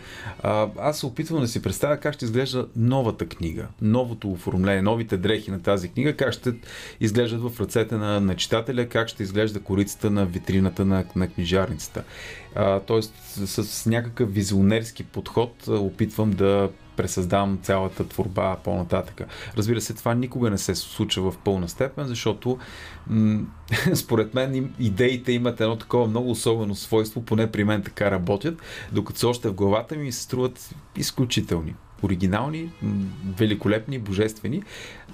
аз 0.78 0.98
се 0.98 1.06
опитвам 1.06 1.40
да 1.40 1.48
си 1.48 1.62
представя 1.62 1.96
как 1.96 2.14
ще 2.14 2.24
изглежда 2.24 2.66
новата 2.76 3.26
книга, 3.26 3.66
новото 3.82 4.30
оформление, 4.30 4.82
новите 4.82 5.16
дрехи 5.16 5.50
на 5.50 5.62
тази 5.62 5.88
книга, 5.88 6.16
как 6.16 6.32
ще 6.32 6.54
изглеждат 7.00 7.40
в 7.42 7.60
ръцете 7.60 7.94
на, 7.94 8.20
на 8.20 8.36
читателя, 8.36 8.86
как 8.86 9.08
ще 9.08 9.22
изглежда 9.22 9.60
корицата 9.60 10.10
на 10.10 10.26
витрината 10.26 10.84
на, 10.84 11.04
на 11.16 11.28
книжарницата. 11.28 12.04
Тоест, 12.86 13.14
с, 13.46 13.64
с 13.64 13.86
някакъв 13.86 14.34
визионерски 14.34 15.04
подход 15.04 15.68
опитвам 15.68 16.30
да 16.30 16.70
пресъздавам 16.98 17.58
цялата 17.62 18.08
творба 18.08 18.56
по-нататъка. 18.64 19.26
Разбира 19.56 19.80
се, 19.80 19.94
това 19.94 20.14
никога 20.14 20.50
не 20.50 20.58
се 20.58 20.74
случва 20.74 21.30
в 21.30 21.38
пълна 21.38 21.68
степен, 21.68 22.06
защото 22.06 22.58
м- 23.06 23.40
според 23.94 24.34
мен 24.34 24.74
идеите 24.78 25.32
имат 25.32 25.60
едно 25.60 25.76
такова 25.76 26.06
много 26.06 26.30
особено 26.30 26.74
свойство, 26.74 27.22
поне 27.22 27.50
при 27.50 27.64
мен 27.64 27.82
така 27.82 28.10
работят, 28.10 28.62
докато 28.92 29.18
са 29.18 29.28
още 29.28 29.48
в 29.48 29.54
главата 29.54 29.96
ми 29.96 30.12
се 30.12 30.22
струват 30.22 30.74
изключителни. 30.96 31.74
Оригинални, 32.02 32.70
великолепни, 33.38 33.98
божествени. 33.98 34.62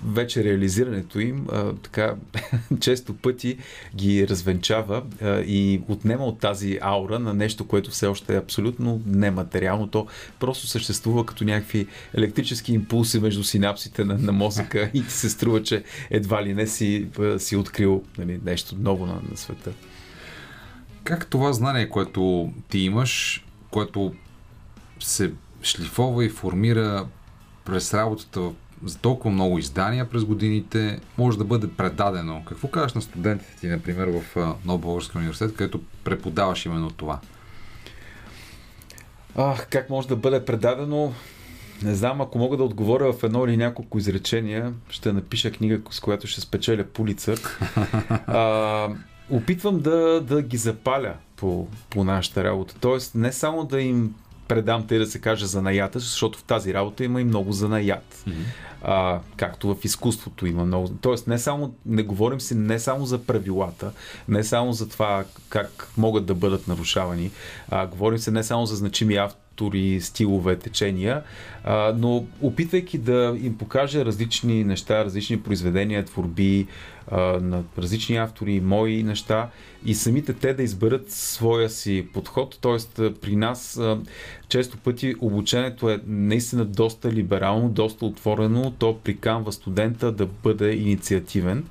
Вече 0.07 0.45
реализирането 0.45 1.21
им 1.21 1.47
а, 1.53 1.73
така 1.73 2.15
често 2.81 3.15
пъти 3.15 3.59
ги 3.97 4.29
развенчава 4.29 5.03
а, 5.23 5.41
и 5.41 5.83
отнема 5.89 6.25
от 6.25 6.39
тази 6.39 6.79
аура 6.83 7.19
на 7.19 7.35
нещо, 7.35 7.67
което 7.67 7.91
все 7.91 8.07
още 8.07 8.35
е 8.35 8.39
абсолютно 8.39 9.03
нематериално. 9.07 9.87
То 9.87 10.07
просто 10.41 10.67
съществува 10.67 11.27
като 11.27 11.45
някакви 11.45 11.87
електрически 12.15 12.73
импулси 12.73 13.21
между 13.21 13.45
синапсите 13.45 14.05
на, 14.05 14.19
на 14.19 14.33
мозъка 14.33 14.91
и 14.95 15.05
ти 15.05 15.13
се 15.13 15.31
струва, 15.31 15.63
че 15.63 15.85
едва 16.11 16.45
ли 16.45 16.55
не 16.55 16.67
си, 16.67 17.07
си 17.39 17.57
открил 17.57 18.03
нали, 18.19 18.41
нещо 18.45 18.77
ново 18.79 19.07
на, 19.07 19.21
на 19.31 19.37
света. 19.37 19.73
Как 21.05 21.27
това 21.27 21.53
знание, 21.53 21.89
което 21.89 22.53
ти 22.69 22.79
имаш, 22.79 23.45
което 23.71 24.15
се 25.01 25.33
шлифова 25.65 26.25
и 26.25 26.29
формира 26.29 27.07
през 27.65 27.95
работата 27.95 28.41
в- 28.41 28.53
за 28.85 28.99
толкова 28.99 29.31
много 29.31 29.59
издания 29.59 30.11
през 30.11 30.25
годините, 30.25 31.01
може 31.19 31.39
да 31.39 31.45
бъде 31.45 31.69
предадено? 31.69 32.43
Какво 32.45 32.69
кажеш 32.69 32.95
на 32.95 33.03
студентите 33.03 33.57
ти, 33.61 33.67
например, 33.67 34.09
в 34.09 34.37
а, 34.37 34.55
Нов 34.65 34.81
Български 34.81 35.19
университет, 35.19 35.57
където 35.57 35.81
преподаваш 36.05 36.67
именно 36.67 36.91
това? 36.91 37.21
Ах, 39.37 39.67
как 39.71 39.91
може 39.91 40.09
да 40.09 40.17
бъде 40.17 40.45
предадено? 40.45 41.13
Не 41.83 41.95
знам, 41.95 42.21
ако 42.21 42.39
мога 42.39 42.57
да 42.57 42.65
отговоря 42.65 43.13
в 43.13 43.23
едно 43.25 43.45
или 43.47 43.57
няколко 43.57 43.99
изречения, 43.99 44.73
ще 44.91 45.13
напиша 45.13 45.53
книга, 45.53 45.81
с 45.91 46.01
която 46.01 46.27
ще 46.27 46.41
спечеля 46.41 46.85
Пулицър. 46.85 47.41
А, 48.27 48.89
опитвам 49.31 49.81
да, 49.81 50.21
да 50.21 50.43
ги 50.43 50.57
запаля 50.57 51.15
по, 51.37 51.69
по 51.91 52.05
нашата 52.05 52.45
работа. 52.45 52.75
Тоест, 52.81 53.15
не 53.15 53.33
само 53.33 53.65
да 53.65 53.81
им 53.81 54.15
предам, 54.49 54.87
тъй 54.87 54.99
да 54.99 55.07
се 55.07 55.21
каже, 55.21 55.47
занаята, 55.47 55.99
защото 55.99 56.39
в 56.39 56.43
тази 56.43 56.75
работа 56.75 57.05
има 57.05 57.21
и 57.21 57.25
много 57.25 57.53
занаят. 57.53 58.25
А, 58.87 59.21
както 59.37 59.75
в 59.75 59.85
изкуството 59.85 60.47
има 60.47 60.65
много. 60.65 60.89
Тоест, 61.01 61.27
не 61.27 61.39
само, 61.39 61.75
не 61.87 62.03
говорим 62.03 62.41
си 62.41 62.55
не 62.55 62.79
само 62.79 63.07
за 63.07 63.19
правилата, 63.19 63.93
не 64.29 64.45
само 64.45 64.73
за 64.73 64.89
това 64.89 65.25
как 65.49 65.89
могат 65.97 66.27
да 66.27 66.35
бъдат 66.35 66.69
нарушавани, 66.69 67.31
а, 67.71 67.87
говорим 67.87 68.19
се 68.19 68.31
не 68.31 68.43
само 68.43 68.67
за 68.67 68.77
значими 68.77 69.17
автори, 69.17 70.01
стилове, 70.01 70.57
течения, 70.57 71.23
а, 71.65 71.95
но 71.97 72.25
опитвайки 72.43 72.99
да 72.99 73.37
им 73.43 73.59
покажа 73.59 74.05
различни 74.05 74.65
неща, 74.65 75.05
различни 75.05 75.41
произведения, 75.41 76.05
творби 76.05 76.67
на 77.41 77.63
различни 77.79 78.17
автори, 78.17 78.61
мои 78.61 79.03
неща 79.03 79.49
и 79.85 79.95
самите 79.95 80.33
те 80.33 80.55
да 80.55 80.63
изберат 80.63 81.11
своя 81.11 81.71
си 81.71 82.07
подход. 82.13 82.59
Тоест, 82.61 83.01
при 83.21 83.37
нас 83.37 83.81
често 84.49 84.79
пъти 84.79 85.15
обучението 85.21 85.91
е 85.91 86.01
наистина 86.07 86.65
доста 86.65 87.13
либерално, 87.13 87.69
доста 87.69 88.07
отворено. 88.07 88.71
То 88.79 88.99
приканва 88.99 89.53
студента 89.53 90.13
да 90.13 90.27
бъде 90.27 90.75
инициативен. 90.75 91.65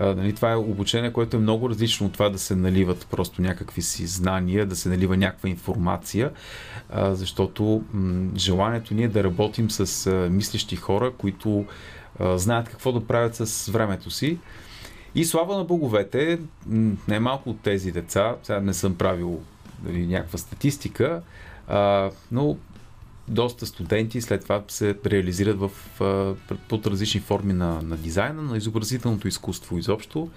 Нали, 0.00 0.32
това 0.32 0.52
е 0.52 0.56
обучение, 0.56 1.12
което 1.12 1.36
е 1.36 1.40
много 1.40 1.70
различно 1.70 2.06
от 2.06 2.12
това 2.12 2.28
да 2.28 2.38
се 2.38 2.56
наливат 2.56 3.06
просто 3.10 3.42
някакви 3.42 3.82
си 3.82 4.06
знания, 4.06 4.66
да 4.66 4.76
се 4.76 4.88
налива 4.88 5.16
някаква 5.16 5.48
информация, 5.48 6.30
защото 6.96 7.82
желанието 8.36 8.94
ни 8.94 9.04
е 9.04 9.08
да 9.08 9.24
работим 9.24 9.70
с 9.70 10.10
мислещи 10.30 10.76
хора, 10.76 11.12
които 11.18 11.64
знаят 12.20 12.68
какво 12.68 12.92
да 12.92 13.06
правят 13.06 13.34
с 13.34 13.70
времето 13.70 14.10
си. 14.10 14.38
И 15.14 15.24
слава 15.24 15.56
на 15.56 15.64
боговете, 15.64 16.38
най-малко 17.08 17.50
от 17.50 17.60
тези 17.60 17.92
деца, 17.92 18.36
сега 18.42 18.60
не 18.60 18.74
съм 18.74 18.94
правил 18.94 19.40
нали, 19.84 20.06
някаква 20.06 20.38
статистика, 20.38 21.22
а, 21.68 22.10
но 22.32 22.56
доста 23.28 23.66
студенти 23.66 24.20
след 24.20 24.42
това 24.42 24.62
се 24.68 24.96
реализират 25.06 25.58
в, 25.58 25.70
под 26.68 26.86
различни 26.86 27.20
форми 27.20 27.52
на, 27.52 27.82
на 27.82 27.96
дизайна, 27.96 28.42
на 28.42 28.56
изобразителното 28.56 29.28
изкуство 29.28 29.78
изобщо. 29.78 30.30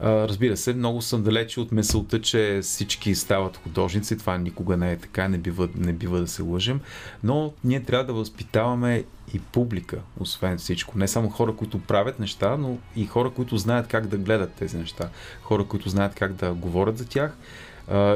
Разбира 0.00 0.56
се, 0.56 0.74
много 0.74 1.02
съм 1.02 1.22
далече 1.22 1.60
от 1.60 1.72
мисълта, 1.72 2.20
че 2.20 2.60
всички 2.62 3.14
стават 3.14 3.56
художници. 3.56 4.18
Това 4.18 4.38
никога 4.38 4.76
не 4.76 4.92
е 4.92 4.96
така, 4.96 5.28
не 5.28 5.38
бива, 5.38 5.68
не 5.74 5.92
бива 5.92 6.20
да 6.20 6.28
се 6.28 6.42
лъжем. 6.42 6.80
Но 7.22 7.52
ние 7.64 7.82
трябва 7.82 8.04
да 8.04 8.12
възпитаваме 8.12 9.04
и 9.34 9.38
публика, 9.38 9.98
освен 10.20 10.58
всичко. 10.58 10.98
Не 10.98 11.08
само 11.08 11.28
хора, 11.28 11.56
които 11.56 11.78
правят 11.78 12.18
неща, 12.18 12.56
но 12.56 12.78
и 12.96 13.06
хора, 13.06 13.30
които 13.30 13.56
знаят 13.56 13.86
как 13.86 14.06
да 14.06 14.16
гледат 14.16 14.52
тези 14.52 14.78
неща. 14.78 15.08
Хора, 15.42 15.64
които 15.64 15.88
знаят 15.88 16.14
как 16.14 16.32
да 16.32 16.54
говорят 16.54 16.98
за 16.98 17.08
тях 17.08 17.36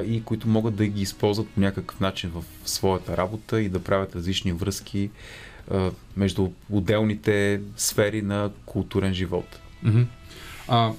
и 0.07 0.23
които 0.25 0.49
могат 0.49 0.75
да 0.75 0.87
ги 0.87 1.03
използват 1.03 1.49
по 1.49 1.61
някакъв 1.61 2.01
начин 2.01 2.31
в 2.31 2.45
своята 2.65 3.17
работа 3.17 3.61
и 3.61 3.69
да 3.69 3.85
правят 3.85 4.17
различни 4.17 4.53
връзки 4.53 5.11
между 6.17 6.51
отделните 6.71 7.61
сфери 7.77 8.23
на 8.23 8.51
културен 8.67 9.15
живот. 9.15 9.61
Мгм. 9.83 10.03
А, 10.69 10.93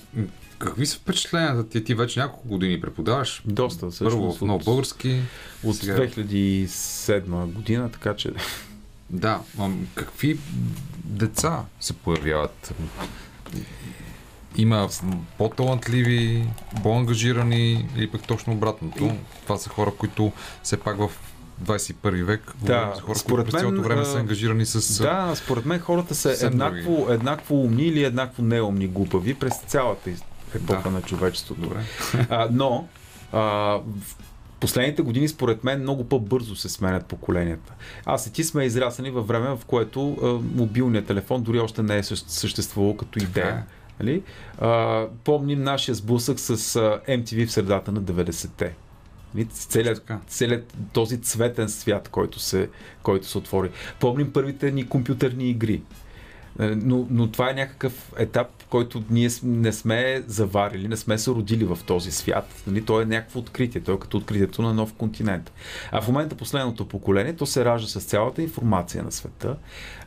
какви 0.64 0.86
са 0.86 0.97
впечатленията 0.97 1.70
ти? 1.70 1.84
Ти 1.84 1.93
вече 1.93 2.20
няколко 2.20 2.47
години 2.47 2.82
преподаваш. 2.82 3.41
Доста, 3.45 3.89
всъщност. 3.89 4.16
Първо 4.16 4.34
в 4.34 4.41
много 4.41 4.64
български. 4.64 5.22
От 5.64 5.76
сега- 5.76 5.95
2007 5.95 7.45
година, 7.45 7.89
така 7.91 8.16
че 8.16 8.32
Да, 9.09 9.39
какви 9.95 10.38
деца 11.03 11.61
се 11.80 11.93
появяват? 11.93 12.74
Има 14.55 14.89
по-талантливи, 15.38 16.47
по-ангажирани 16.84 17.89
или 17.97 18.11
пък 18.11 18.28
точно 18.28 18.53
обратното. 18.53 19.16
Това 19.43 19.57
са 19.57 19.70
хора, 19.70 19.91
които 19.97 20.32
все 20.64 20.78
пак 20.78 20.97
в 20.97 21.09
21 21.64 22.24
век 22.24 22.51
Да, 22.61 22.86
хора, 22.86 23.05
които 23.05 23.20
според 23.20 23.51
цялото 23.51 23.72
мен, 23.72 23.82
време 23.82 24.01
а, 24.01 24.05
са 24.05 24.20
ангажирани 24.20 24.66
с... 24.66 25.01
Да, 25.03 25.36
според 25.36 25.66
мен 25.66 25.80
хората 25.80 26.16
са 26.16 26.38
еднакво, 26.45 27.07
еднакво 27.09 27.64
умни 27.64 27.84
или 27.84 28.03
еднакво 28.03 28.43
неумни 28.43 28.88
глупави 28.88 29.34
през 29.34 29.53
цялата 29.68 30.09
епоха 30.56 30.82
Да. 30.84 30.89
на 30.91 31.01
човечеството. 31.01 31.62
Добре. 31.62 31.84
А, 32.30 32.47
но 32.51 32.88
а, 33.32 33.39
в 33.39 34.16
последните 34.60 35.01
години, 35.01 35.28
според 35.28 35.64
мен, 35.64 35.82
много 35.82 36.10
по-бързо 36.10 36.56
се 36.56 36.70
сменят 36.70 37.06
поколенията. 37.06 37.74
Аз 38.06 38.28
и 38.28 38.34
ти 38.34 38.43
сме 38.43 38.64
израснали 38.64 39.12
във 39.12 39.28
време, 39.28 39.47
в 39.47 39.60
което 39.68 40.12
а, 40.14 40.26
мобилният 40.58 41.06
телефон 41.08 41.41
дори 41.43 41.60
още 41.60 41.84
не 41.84 41.97
е 41.97 42.04
същ- 42.04 42.30
съществувал 42.30 42.97
като 42.97 43.20
идея. 43.20 43.47
е. 43.49 43.64
Нали? 43.99 44.24
А, 44.60 45.04
помним 45.24 45.64
нашия 45.64 45.95
сблъсък 45.95 46.39
с 46.39 46.56
MTV 47.10 47.47
в 47.47 47.51
средата 47.51 47.91
на 47.91 48.01
90-те. 48.01 48.74
Нали? 49.36 49.45
Целият, 49.45 50.04
целият 50.28 50.74
този 50.93 51.22
цветен 51.22 51.70
свят, 51.70 52.10
който 52.10 52.39
се, 52.39 52.70
който 53.04 53.28
се 53.28 53.38
отвори. 53.38 53.70
Помним 53.99 54.34
първите 54.34 54.72
ни 54.72 54.88
компютърни 54.88 55.49
игри. 55.49 55.82
Е, 56.60 56.66
Но, 56.66 57.08
но 57.10 57.32
това 57.32 57.49
е 57.49 57.54
някакъв 57.54 58.12
етап, 58.18 58.47
който 58.70 59.04
ние 59.10 59.30
не 59.43 59.74
сме 59.74 60.24
заварили, 60.28 60.88
не 60.88 60.97
сме 60.97 61.18
се 61.18 61.32
родили 61.32 61.66
в 61.66 61.80
този 61.86 62.12
свят. 62.12 62.64
Нали? 62.68 62.86
Той 62.86 63.04
е 63.04 63.06
някакво 63.06 63.39
откритие, 63.39 63.82
той 63.82 63.95
е 63.95 63.99
като 63.99 64.18
откритието 64.18 64.62
на 64.62 64.74
нов 64.74 64.93
континент. 64.93 65.51
А 65.91 66.01
в 66.01 66.08
момента 66.08 66.36
последното 66.36 66.88
поколение, 66.88 67.36
то 67.36 67.45
се 67.45 67.66
ражда 67.66 67.88
с 67.88 68.04
цялата 68.04 68.41
информация 68.41 69.04
на 69.04 69.12
света. 69.12 69.56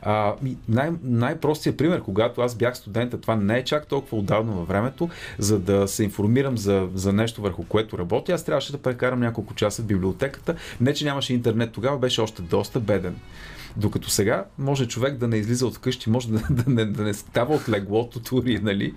А, 0.01 0.35
най- 0.69 0.91
най-простият 1.03 1.77
пример, 1.77 2.01
когато 2.01 2.41
аз 2.41 2.55
бях 2.55 2.77
студента, 2.77 3.21
това 3.21 3.35
не 3.35 3.57
е 3.57 3.63
чак 3.63 3.87
толкова 3.87 4.17
отдавна 4.17 4.51
във 4.51 4.67
времето, 4.67 5.09
за 5.37 5.59
да 5.59 5.87
се 5.87 6.03
информирам 6.03 6.57
за, 6.57 6.87
за 6.93 7.13
нещо 7.13 7.41
върху 7.41 7.63
което 7.63 7.97
работя, 7.97 8.33
аз 8.33 8.43
трябваше 8.43 8.71
да 8.71 8.77
прекарам 8.77 9.19
няколко 9.19 9.53
часа 9.53 9.81
в 9.81 9.85
библиотеката. 9.85 10.55
Не, 10.81 10.93
че 10.93 11.05
нямаше 11.05 11.33
интернет 11.33 11.71
тогава, 11.71 11.97
беше 11.97 12.21
още 12.21 12.41
доста 12.41 12.79
беден. 12.79 13.15
Докато 13.77 14.09
сега 14.09 14.45
може 14.57 14.87
човек 14.87 15.17
да 15.17 15.27
не 15.27 15.37
излиза 15.37 15.67
от 15.67 15.75
вкъщи, 15.75 16.09
може 16.09 16.31
да, 16.31 16.43
да, 16.49 16.71
не, 16.71 16.85
да 16.85 17.03
не 17.03 17.13
става 17.13 17.55
от 17.55 17.69
леглото 17.69 18.19
дори, 18.19 18.59
нали? 18.59 18.93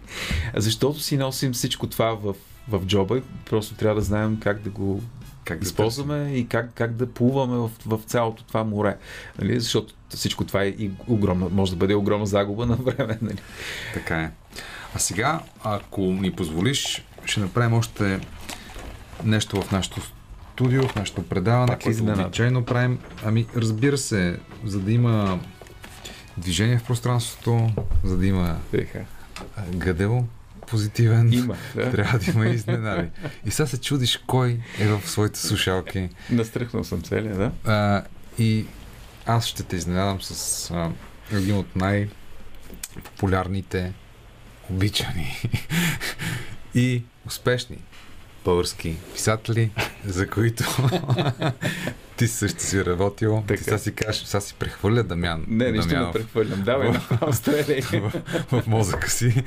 Защото 0.56 1.00
си 1.00 1.16
носим 1.16 1.52
всичко 1.52 1.86
това 1.86 2.14
в, 2.14 2.34
в 2.68 2.86
джоба 2.86 3.20
просто 3.50 3.74
трябва 3.74 3.94
да 3.94 4.00
знаем 4.00 4.38
как 4.40 4.62
да 4.62 4.70
го 4.70 5.02
Как 5.44 5.62
използваме 5.62 6.32
и 6.34 6.46
как, 6.46 6.70
как 6.74 6.92
да 6.92 7.06
плуваме 7.06 7.56
в, 7.56 7.70
в 7.86 8.00
цялото 8.06 8.44
това 8.44 8.64
море. 8.64 8.96
Нали? 9.38 9.60
Защото 9.60 9.94
всичко 10.08 10.44
това 10.44 10.62
е 10.62 10.68
и 10.68 10.90
огромна, 11.06 11.48
може 11.48 11.70
да 11.70 11.76
бъде 11.76 11.94
огромна 11.94 12.26
загуба 12.26 12.66
на 12.66 12.76
време. 12.76 13.18
Нали? 13.22 13.38
Така 13.94 14.22
е. 14.22 14.30
А 14.94 14.98
сега, 14.98 15.40
ако 15.64 16.00
ни 16.00 16.32
позволиш, 16.32 17.04
ще 17.24 17.40
направим 17.40 17.72
още 17.72 18.20
нещо 19.24 19.62
в 19.62 19.72
нашото 19.72 20.00
студио, 20.60 20.88
в 20.88 20.94
нашето 20.94 21.22
предаване, 21.22 21.66
Пак 21.66 21.82
което 21.82 22.04
обичайно 22.04 22.64
правим. 22.64 22.98
Ами, 23.24 23.46
разбира 23.56 23.98
се, 23.98 24.38
за 24.64 24.80
да 24.80 24.92
има 24.92 25.40
движение 26.36 26.78
в 26.78 26.84
пространството, 26.84 27.70
за 28.04 28.16
да 28.16 28.26
има 28.26 28.58
а, 28.74 28.78
гъдел 29.74 30.26
позитивен, 30.66 31.32
Има. 31.32 31.56
Да? 31.74 31.90
трябва 31.90 32.18
да 32.18 32.30
има 32.30 32.46
и 32.46 32.54
изненади. 32.54 33.08
И 33.46 33.50
сега 33.50 33.66
се 33.66 33.80
чудиш 33.80 34.20
кой 34.26 34.60
е 34.78 34.88
в 34.88 35.10
своите 35.10 35.38
слушалки. 35.38 36.08
Настръхнал 36.30 36.84
съм 36.84 37.02
целия, 37.02 37.36
да? 37.36 37.52
А, 37.64 38.02
и 38.38 38.66
аз 39.26 39.46
ще 39.46 39.62
те 39.62 39.76
изненадам 39.76 40.22
с 40.22 40.70
а, 40.70 40.90
един 41.32 41.56
от 41.56 41.76
най-популярните, 41.76 43.92
обичани 44.70 45.42
и 46.74 47.02
успешни 47.26 47.78
български 48.44 48.96
писатели, 49.14 49.70
за 50.04 50.26
които 50.26 50.64
ти 52.16 52.28
също 52.28 52.62
си 52.62 52.84
работил. 52.84 53.42
Така. 53.46 53.58
Ти 53.58 53.64
сега 53.64 53.78
си 53.78 53.94
кажеш, 53.94 54.22
сега 54.22 54.40
си 54.40 54.54
прехвърля 54.54 55.02
Дамян. 55.02 55.44
Не, 55.48 55.72
нищо 55.72 55.96
не 55.96 56.12
прехвърлям. 56.12 56.62
Давай, 56.62 56.90
направо 56.90 57.32
стреляй. 57.32 57.80
в, 57.92 58.12
в 58.52 58.66
мозъка 58.66 59.10
си. 59.10 59.44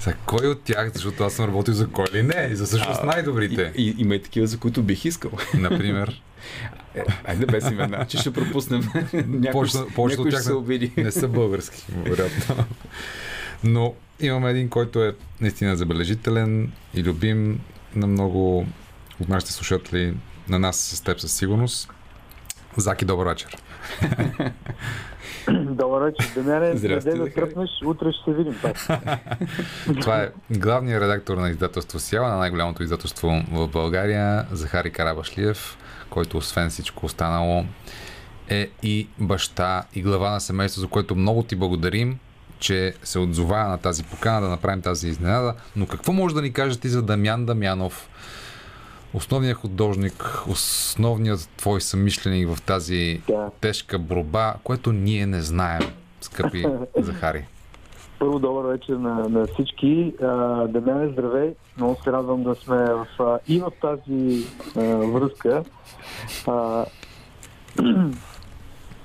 За 0.00 0.14
кой 0.16 0.46
от 0.46 0.62
тях, 0.62 0.90
защото 0.92 1.24
аз 1.24 1.32
съм 1.32 1.44
работил 1.44 1.74
за 1.74 1.88
кой 1.88 2.06
ли 2.14 2.22
не, 2.22 2.48
и 2.52 2.56
за 2.56 2.64
всъщност 2.64 3.04
най-добрите. 3.04 3.72
И, 3.76 3.88
и, 3.88 3.94
има 3.98 4.14
и 4.14 4.22
такива, 4.22 4.46
за 4.46 4.58
които 4.58 4.82
бих 4.82 5.04
искал. 5.04 5.30
Например, 5.54 6.22
Е, 6.94 7.02
айде 7.24 7.46
без 7.46 7.70
имена, 7.70 8.06
че 8.06 8.18
ще 8.18 8.32
пропуснем. 8.32 8.88
някой 9.14 9.68
Повечето- 9.94 10.22
от 10.22 10.30
тях 10.30 10.42
се 10.42 10.52
обиди. 10.52 10.92
не 10.96 11.10
са 11.10 11.28
български, 11.28 11.84
вероятно. 11.96 12.64
Но 13.64 13.94
имаме 14.20 14.50
един, 14.50 14.68
който 14.68 15.04
е 15.04 15.14
наистина 15.40 15.76
забележителен 15.76 16.72
и 16.94 17.02
любим 17.02 17.60
на 17.94 18.06
много 18.06 18.66
от 19.20 19.28
нашите 19.28 19.52
слушатели, 19.52 20.14
на 20.48 20.58
нас 20.58 20.76
с 20.76 21.00
теб 21.00 21.20
със 21.20 21.32
сигурност. 21.32 21.92
Заки, 22.76 23.04
добър 23.04 23.26
вечер. 23.26 23.56
Добър 25.50 26.02
вечер, 26.02 26.30
Демяне. 26.34 26.76
Здрасти, 26.76 27.10
да 27.10 27.32
тръпнеш, 27.34 27.70
утре 27.86 28.12
ще 28.12 28.24
се 28.24 28.36
видим 28.36 28.54
пак. 28.62 28.76
Това 30.00 30.22
е 30.22 30.30
главният 30.50 31.02
редактор 31.02 31.36
на 31.36 31.50
издателство 31.50 31.98
Сяла, 31.98 32.28
на 32.28 32.36
най-голямото 32.36 32.82
издателство 32.82 33.42
в 33.52 33.68
България, 33.68 34.46
Захари 34.52 34.90
Карабашлиев, 34.90 35.78
който 36.10 36.36
освен 36.36 36.70
всичко 36.70 37.06
останало 37.06 37.64
е 38.48 38.70
и 38.82 39.08
баща 39.18 39.82
и 39.94 40.02
глава 40.02 40.30
на 40.30 40.40
семейство, 40.40 40.80
за 40.80 40.88
което 40.88 41.16
много 41.16 41.42
ти 41.42 41.56
благодарим, 41.56 42.18
че 42.60 42.94
се 43.02 43.18
отзова 43.18 43.64
на 43.64 43.78
тази 43.78 44.04
покана 44.04 44.40
да 44.40 44.48
направим 44.48 44.82
тази 44.82 45.08
изненада. 45.08 45.54
Но 45.76 45.86
какво 45.86 46.12
може 46.12 46.34
да 46.34 46.42
ни 46.42 46.52
кажеш 46.52 46.76
ти 46.76 46.88
за 46.88 47.02
Дамян 47.02 47.46
Дамянов, 47.46 48.08
основният 49.14 49.58
художник, 49.58 50.42
основният 50.48 51.48
твой 51.56 51.80
съмишленик 51.80 52.48
в 52.48 52.62
тази 52.62 53.20
Да. 53.28 53.50
тежка 53.60 53.98
борба, 53.98 54.54
което 54.64 54.92
ние 54.92 55.26
не 55.26 55.42
знаем, 55.42 55.82
скъпи 56.20 56.66
Захари? 56.98 57.44
Първо, 58.18 58.38
добър 58.38 58.72
вечер 58.72 58.92
на, 58.92 59.28
на 59.28 59.46
всички. 59.46 60.12
А, 60.22 60.66
Демяне, 60.66 61.12
здравей. 61.12 61.54
Много 61.76 61.96
се 62.04 62.12
радвам 62.12 62.42
да 62.42 62.54
сме 62.54 62.76
в, 62.76 63.06
и 63.48 63.60
в 63.60 63.72
тази 63.80 64.44
а, 64.76 64.80
връзка. 64.96 65.64
А, 66.46 66.84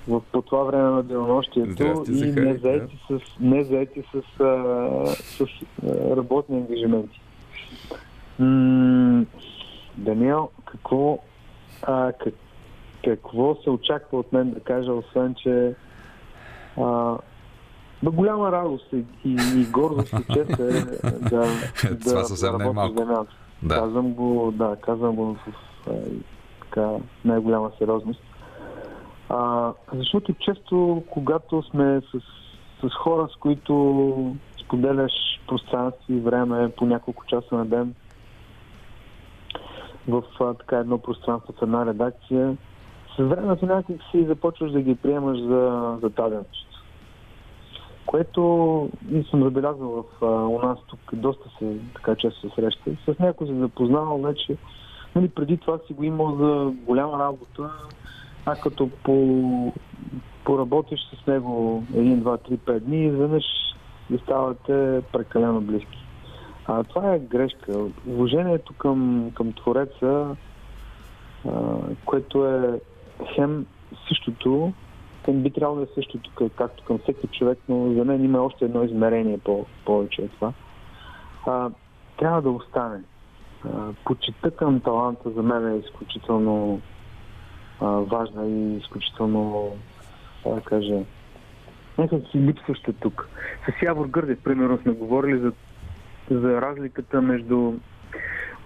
в, 0.08 0.22
по 0.32 0.42
това 0.42 0.64
време 0.64 0.90
на 0.90 1.04
денонощието 1.04 2.04
и 2.10 2.32
не 2.32 2.58
заети 2.58 3.00
с, 3.10 3.20
не 3.40 3.64
заети 3.64 4.04
с, 4.12 4.40
а, 4.40 5.06
с 5.16 5.42
а, 5.42 6.16
работни 6.16 6.58
ангажименти. 6.58 7.22
М- 8.40 9.26
Даниел, 9.98 10.50
какво, 10.66 11.20
а, 11.82 12.12
как, 12.12 12.34
какво 13.04 13.56
се 13.56 13.70
очаква 13.70 14.20
от 14.20 14.34
мен 14.34 14.52
да 14.52 14.60
кажа, 14.60 14.94
освен, 14.94 15.36
че 15.36 15.76
а, 16.78 17.18
бе, 18.04 18.10
голяма 18.10 18.52
радост 18.52 18.94
и, 18.94 19.04
и, 19.26 19.38
и 19.56 19.66
гордост 19.66 20.14
и 20.14 20.34
чест 20.34 20.60
е 20.60 20.64
да, 21.30 21.30
да, 21.30 22.26
да 22.42 22.48
е 22.48 22.52
работя 22.52 22.90
с 22.90 22.94
Дамян. 22.94 23.28
Да. 23.64 23.76
Казвам 23.76 24.14
го, 24.14 24.54
да, 24.56 24.76
казвам 24.82 25.16
го 25.16 25.26
в 25.26 25.38
а, 25.88 25.92
така, 26.62 26.90
най-голяма 27.26 27.72
сериозност. 27.80 28.22
А, 29.30 29.72
защото 29.94 30.34
често, 30.34 31.04
когато 31.10 31.64
сме 31.64 32.02
с, 32.12 32.20
с 32.88 32.94
хора, 32.94 33.28
с 33.34 33.36
които 33.36 34.36
споделяш 34.66 35.12
пространство 35.48 36.14
и 36.14 36.20
време 36.20 36.72
по 36.78 36.86
няколко 36.86 37.26
часа 37.26 37.56
на 37.56 37.66
ден 37.66 37.96
в 40.08 40.24
а, 40.40 40.54
така 40.54 40.78
едно 40.78 40.98
пространство 40.98 41.54
в 41.54 41.62
една 41.62 41.86
редакция, 41.86 42.58
с 43.18 43.24
времето 43.24 43.66
някак 43.66 43.98
си 44.12 44.26
започваш 44.26 44.72
да 44.72 44.82
ги 44.82 44.96
приемаш 44.96 45.40
за, 45.40 45.98
за 46.02 46.10
даденост. 46.10 46.68
което 48.06 48.90
и 49.12 49.24
съм 49.24 49.44
забелязал 49.44 49.90
в 49.90 50.26
а, 50.26 50.28
у 50.28 50.60
нас 50.60 50.80
тук 50.88 51.00
доста 51.14 51.50
се 51.60 51.78
така 51.94 52.16
често 52.16 52.50
се 52.50 52.56
среща. 52.56 52.92
С 53.06 53.20
някой 53.20 53.48
се 53.48 53.54
запознавал 53.54 54.18
вече, 54.18 54.58
нали, 55.16 55.30
преди 55.30 55.58
това 55.58 55.80
си 55.88 55.94
го 55.94 56.04
имал 56.04 56.36
за 56.36 56.74
голяма 56.86 57.20
работа, 57.20 57.72
а 58.46 58.56
като 58.56 58.90
по, 59.04 59.74
поработиш 60.44 61.00
с 61.00 61.28
него 61.28 61.84
един, 61.96 62.20
два, 62.20 62.38
три, 62.38 62.58
пет 62.58 62.86
дни, 62.86 63.06
изведнъж 63.06 63.44
ви 64.10 64.18
ставате 64.18 65.02
прекалено 65.12 65.62
близки. 65.62 66.06
А 66.68 66.84
това 66.84 67.14
е 67.14 67.20
грешка. 67.20 67.86
Уважението 68.08 68.74
към, 68.74 69.32
към 69.36 69.54
Твореца, 69.54 70.36
а, 71.48 71.78
което 72.06 72.48
е 72.48 72.80
хем 73.36 73.66
същото, 74.08 74.74
към 75.26 75.42
би 75.42 75.52
трябвало 75.52 75.80
да 75.80 75.84
е 75.84 75.96
същото, 75.96 76.32
как- 76.36 76.52
както 76.56 76.84
към 76.84 76.98
всеки 76.98 77.28
човек, 77.28 77.60
но 77.70 77.94
за 77.94 78.06
мен 78.06 78.26
има 78.26 78.40
още 78.42 78.66
едно 78.66 78.84
измерение 78.84 79.38
по- 79.38 79.66
повече 79.86 80.22
от 80.22 80.32
това. 80.32 80.54
А, 81.46 81.70
трябва 82.18 82.42
да 82.42 82.50
остане. 82.50 83.02
А, 83.66 83.70
почита 84.06 84.52
към 84.52 84.80
таланта 84.80 85.30
за 85.30 85.44
мен 85.44 85.74
е 85.74 85.78
изключително 85.78 86.82
а, 87.82 87.86
важна 87.86 88.48
и 88.48 88.78
изключително, 88.78 89.72
как 90.44 90.54
да 90.56 90.62
кажа, 90.62 91.00
някак 91.98 92.22
си 92.32 92.40
липсваща 92.40 92.94
тук. 92.94 93.30
С 93.66 93.82
Явор 93.82 94.08
Гърдев, 94.08 94.40
примерно, 94.44 94.78
сме 94.82 94.92
говорили 94.92 95.40
за, 95.40 95.52
за 96.32 96.62
разликата 96.62 97.22
между 97.22 97.74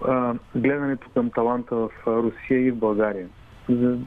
а, 0.04 0.34
гледането 0.54 1.08
към 1.14 1.30
таланта 1.30 1.76
в 1.76 1.90
Русия 2.06 2.66
и 2.66 2.70
в 2.70 2.76
България. 2.76 3.28
За, 3.68 3.98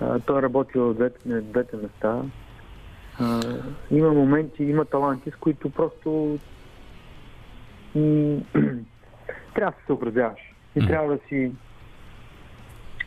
а, 0.00 0.18
той 0.18 0.38
е 0.38 0.42
работил 0.42 0.82
в 0.82 0.94
двете, 0.94 1.28
на 1.28 1.42
двете 1.42 1.76
места. 1.76 2.22
А, 3.20 3.40
има 3.90 4.12
моменти, 4.12 4.64
има 4.64 4.84
таланти, 4.84 5.30
с 5.30 5.36
които 5.36 5.70
просто 5.70 6.38
м- 7.94 8.40
трябва 9.54 9.70
да 9.70 9.78
се 9.80 9.86
съобразяваш. 9.86 10.40
И 10.76 10.86
трябва 10.86 11.12
да 11.12 11.18
си 11.28 11.52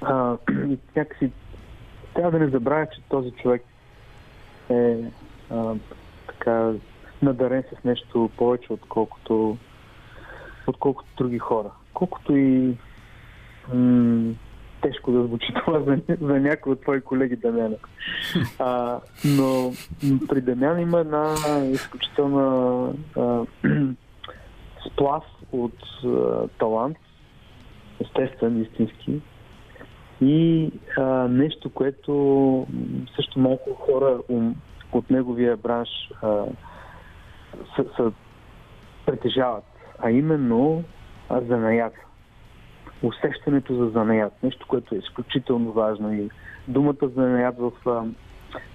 а, 0.02 0.38
някакси 0.96 1.32
трябва 2.14 2.32
да 2.32 2.40
не 2.40 2.48
забравя, 2.48 2.88
че 2.96 3.02
този 3.10 3.32
човек 3.32 3.64
е 4.70 4.98
а, 5.50 5.76
така 6.28 6.74
надарен 7.22 7.64
с 7.64 7.84
нещо 7.84 8.30
повече, 8.38 8.74
отколкото 8.74 9.58
отколкото 10.68 11.10
други 11.18 11.40
хора. 11.40 11.72
Колкото 11.94 12.36
и 12.36 12.78
м- 13.74 14.34
тежко 14.82 15.12
да 15.12 15.24
звучи 15.24 15.54
това 15.66 15.80
за, 15.80 15.98
за 16.22 16.40
някой 16.40 16.72
от 16.72 16.82
твои 16.82 17.02
колеги 17.02 17.36
Дамяна. 17.36 17.78
А, 18.60 19.00
но 19.26 19.74
при 20.30 20.42
Дамян 20.42 20.80
има 20.80 21.00
една 21.00 21.36
изключителна 21.72 22.88
а, 23.18 23.46
сплав 24.92 25.24
от 25.52 25.78
а, 26.06 26.48
талант, 26.48 26.98
естествен, 28.00 28.62
истински, 28.62 29.22
и 30.22 30.72
а, 30.98 31.28
нещо, 31.28 31.70
което 31.70 32.68
също 33.16 33.40
малко 33.40 33.74
хора 33.74 34.20
ум, 34.30 34.56
от 34.92 35.10
неговия 35.10 35.58
бранш 35.58 35.90
а, 36.22 36.46
са, 37.76 37.86
са 37.98 38.12
притежават, 39.06 39.64
а 40.00 40.12
именно 40.12 40.84
а, 41.30 41.42
занаят. 41.42 41.94
Усещането 43.04 43.76
за 43.76 43.90
занаят. 43.90 44.34
Нещо, 44.44 44.66
което 44.68 44.96
е 44.96 44.98
изключително 44.98 45.72
важно. 45.72 46.14
И 46.14 46.30
думата 46.68 47.08
занаят 47.16 47.56
в, 47.60 47.72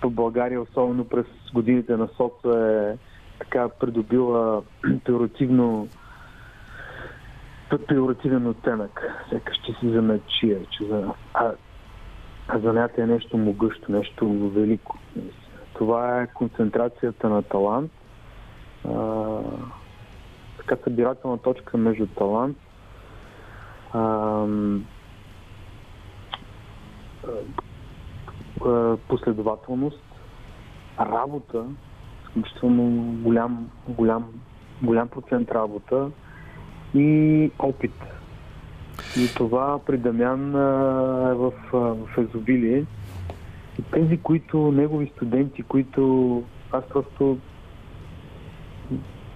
в 0.03 0.11
България, 0.11 0.61
особено 0.61 1.05
през 1.05 1.27
годините 1.55 1.97
на 1.97 2.09
соца, 2.17 2.59
е 2.59 2.99
така 3.39 3.69
придобила 3.69 4.63
пеоративно 5.05 5.89
пеоративен 7.89 8.47
оттенък. 8.47 9.03
Сякаш 9.31 9.57
че 9.67 9.73
си 9.73 9.91
заначия, 9.91 10.61
че 10.71 10.85
за... 10.85 11.13
А, 11.35 11.53
а 12.49 12.59
занятие 12.59 13.05
е 13.05 13.07
нещо 13.07 13.37
могъщо, 13.37 13.93
нещо 13.93 14.51
велико. 14.55 14.99
Това 15.75 16.23
е 16.23 16.27
концентрацията 16.27 17.29
на 17.29 17.43
талант, 17.43 17.93
а, 18.89 19.39
така 20.57 20.77
събирателна 20.85 21.39
точка 21.39 21.77
между 21.77 22.07
талант, 22.07 22.57
а, 23.93 24.47
последователност, 29.09 30.03
работа, 31.01 31.65
изключително 32.23 33.13
голям, 33.23 33.71
голям, 33.89 34.25
голям 34.83 35.09
процент 35.09 35.51
работа 35.51 36.11
и 36.97 37.51
опит. 37.59 37.95
И 39.17 39.29
това 39.37 39.79
при 39.87 39.99
Дамян 39.99 40.55
а, 40.55 41.31
е 41.31 41.35
в, 41.35 41.53
а, 41.73 41.77
в 41.77 42.09
изобилие. 42.19 42.85
И 43.79 43.83
тези, 43.93 44.17
които, 44.17 44.73
негови 44.73 45.13
студенти, 45.17 45.63
които 45.63 46.43
аз 46.73 46.85
просто, 46.89 47.39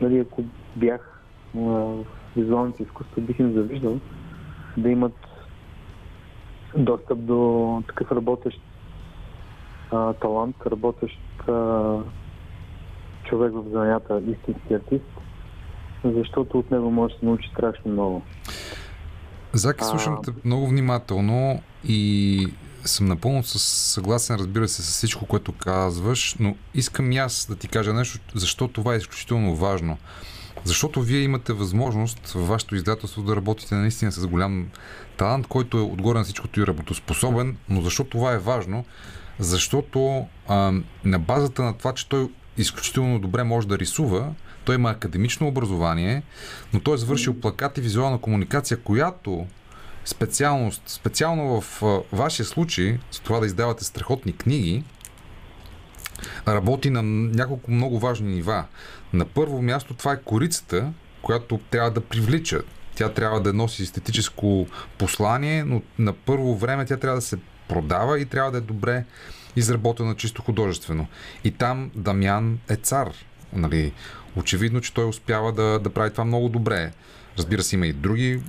нали, 0.01 0.19
ако 0.19 0.45
бях 0.77 1.23
а, 1.57 1.61
в 1.61 2.05
визуалните 2.37 2.83
изкуства, 2.83 3.23
бих 3.23 3.39
им 3.39 3.53
завиждал 3.53 3.99
да 4.77 4.89
имат 4.89 5.17
достъп 6.77 7.19
до 7.19 7.83
такъв 7.87 8.13
работещ 8.13 8.61
а, 9.91 10.13
талант, 10.13 10.57
работещ 10.67 11.21
а, 11.49 11.97
човек 13.25 13.53
в 13.55 13.65
занята, 13.71 14.23
истински 14.27 14.75
артист, 14.75 15.05
защото 16.05 16.59
от 16.59 16.71
него 16.71 16.91
може 16.91 17.15
да 17.15 17.21
се 17.21 17.27
научи 17.27 17.51
страшно 17.53 17.93
много. 17.93 18.23
Заки, 19.53 19.85
слушам 19.85 20.19
те 20.25 20.31
много 20.45 20.67
внимателно 20.67 21.63
и 21.85 22.47
съм 22.85 23.07
напълно 23.07 23.43
съгласен, 23.43 24.37
разбира 24.37 24.69
се, 24.69 24.83
с 24.83 24.87
всичко, 24.87 25.27
което 25.27 25.53
казваш, 25.53 26.37
но 26.41 26.57
искам 26.75 27.13
и 27.13 27.19
аз 27.19 27.47
да 27.51 27.57
ти 27.57 27.69
кажа 27.69 27.93
нещо, 27.93 28.19
защо 28.35 28.69
това 28.69 28.95
е 28.95 28.97
изключително 28.97 29.57
важно. 29.57 29.99
Защото 30.65 31.03
вие 31.03 31.21
имате 31.21 31.53
възможност 31.53 32.29
във 32.29 32.49
вашето 32.49 32.75
издателство 32.75 33.23
да 33.23 33.37
работите 33.37 33.75
наистина 33.75 34.13
с 34.13 34.27
голям 34.27 34.69
талант, 35.17 35.47
който 35.47 35.79
е 35.79 35.81
отгоре 35.81 36.19
на 36.19 36.25
всичкото 36.25 36.61
и 36.61 36.67
работоспособен, 36.67 37.57
но 37.69 37.81
защо 37.81 38.05
това 38.05 38.33
е 38.33 38.39
важно? 38.39 38.85
Защото 39.39 40.27
а, 40.49 40.73
на 41.05 41.19
базата 41.19 41.63
на 41.63 41.79
това, 41.79 41.93
че 41.93 42.09
той 42.09 42.29
изключително 42.57 43.19
добре 43.19 43.45
може 43.45 43.69
да 43.69 43.79
рисува, 43.79 44.33
той 44.65 44.75
има 44.75 44.91
академично 44.91 45.49
образование, 45.49 46.23
но 46.73 46.81
той 46.81 46.95
е 46.95 46.99
завършил 46.99 47.41
плакат 47.41 47.79
и 47.79 47.81
визуална 47.81 48.19
комуникация, 48.19 48.77
която 48.77 49.47
специалност, 50.05 50.83
специално 50.87 51.61
в 51.61 51.83
вашия 52.13 52.47
случай, 52.47 52.99
с 53.11 53.21
това 53.21 53.41
да 53.41 53.47
издавате 53.47 53.85
страхотни 53.85 54.33
книги, 54.33 54.85
работи 56.49 56.91
на 56.91 57.03
няколко 57.03 57.71
много 57.71 57.99
важни 57.99 58.35
нива. 58.35 58.65
На 59.13 59.25
първо 59.25 59.63
място 59.63 59.95
това 59.95 60.13
е 60.13 60.21
корицата, 60.21 60.93
която 61.23 61.61
трябва 61.71 61.91
да 61.91 62.01
привлича. 62.01 62.63
Тя 62.95 63.09
трябва 63.09 63.41
да 63.41 63.53
носи 63.53 63.83
естетическо 63.83 64.67
послание, 64.99 65.65
но 65.65 65.83
на 65.99 66.13
първо 66.13 66.57
време 66.57 66.85
тя 66.85 66.97
трябва 66.97 67.17
да 67.17 67.27
се 67.27 67.39
продава 67.69 68.21
и 68.21 68.25
трябва 68.25 68.51
да 68.51 68.59
е 68.59 68.61
добре 68.61 69.05
изработена 69.57 70.15
чисто 70.15 70.43
художествено. 70.43 71.07
И 71.45 71.51
там 71.51 71.91
Дамян 71.95 72.59
е 72.69 72.77
цар. 72.77 73.09
Нали? 73.53 73.93
Очевидно, 74.37 74.81
че 74.81 74.95
той 74.95 75.05
успява 75.05 75.53
да, 75.53 75.79
да 75.79 75.91
прави 75.91 76.11
това 76.11 76.25
много 76.25 76.49
добре. 76.49 76.93
Разбира 77.39 77.63
се, 77.63 77.77
има 77.77 77.87
и 77.87 77.93
други 77.93 78.43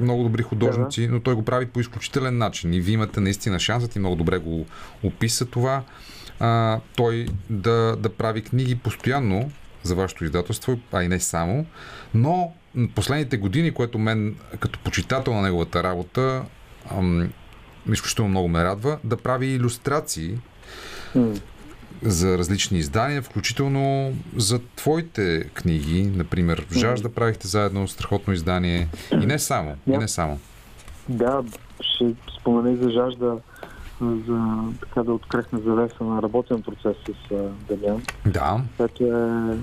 много 0.00 0.22
добри 0.22 0.42
художници, 0.42 1.08
но 1.08 1.20
той 1.20 1.34
го 1.34 1.44
прави 1.44 1.66
по 1.66 1.80
изключителен 1.80 2.38
начин. 2.38 2.74
И 2.74 2.80
вие 2.80 2.94
имате 2.94 3.20
наистина 3.20 3.60
шансът 3.60 3.96
и 3.96 3.98
много 3.98 4.16
добре 4.16 4.38
го 4.38 4.66
описа 5.02 5.46
това. 5.46 5.82
А, 6.40 6.80
той 6.96 7.26
да, 7.50 7.96
да 7.96 8.08
прави 8.08 8.42
книги 8.42 8.74
постоянно 8.76 9.50
за 9.82 9.94
вашето 9.94 10.24
издателство, 10.24 10.78
а 10.92 11.02
и 11.02 11.08
не 11.08 11.20
само. 11.20 11.66
Но 12.14 12.52
последните 12.94 13.36
години, 13.36 13.70
което 13.70 13.98
мен 13.98 14.36
като 14.60 14.78
почитател 14.78 15.34
на 15.34 15.42
неговата 15.42 15.82
работа 15.82 16.42
ам, 16.90 17.30
изключително 17.92 18.30
много 18.30 18.48
ме 18.48 18.64
радва, 18.64 18.98
да 19.04 19.16
прави 19.16 19.46
иллюстрации. 19.46 20.38
За 22.02 22.38
различни 22.38 22.78
издания, 22.78 23.22
включително 23.22 24.12
за 24.36 24.60
твоите 24.76 25.44
книги, 25.44 26.12
например 26.16 26.66
Жажда 26.72 27.08
правихте 27.08 27.48
заедно 27.48 27.88
страхотно 27.88 28.32
издание 28.32 28.88
и 29.12 29.26
не 29.26 29.38
само, 29.38 29.76
и 29.86 29.98
не 29.98 30.08
само. 30.08 30.38
Да, 31.08 31.42
ще 31.80 32.14
спомена 32.40 32.70
и 32.72 32.76
за 32.76 32.90
жажда 32.90 33.36
за 34.00 34.58
така 34.80 35.02
да 35.02 35.12
открехне 35.12 35.60
завеса 35.60 36.04
на 36.04 36.22
работен 36.22 36.62
процес 36.62 36.96
с 37.06 37.34
а, 37.34 37.36
Дамян, 37.68 38.02
Да, 38.26 38.60
което 38.76 39.04
е 39.04 39.56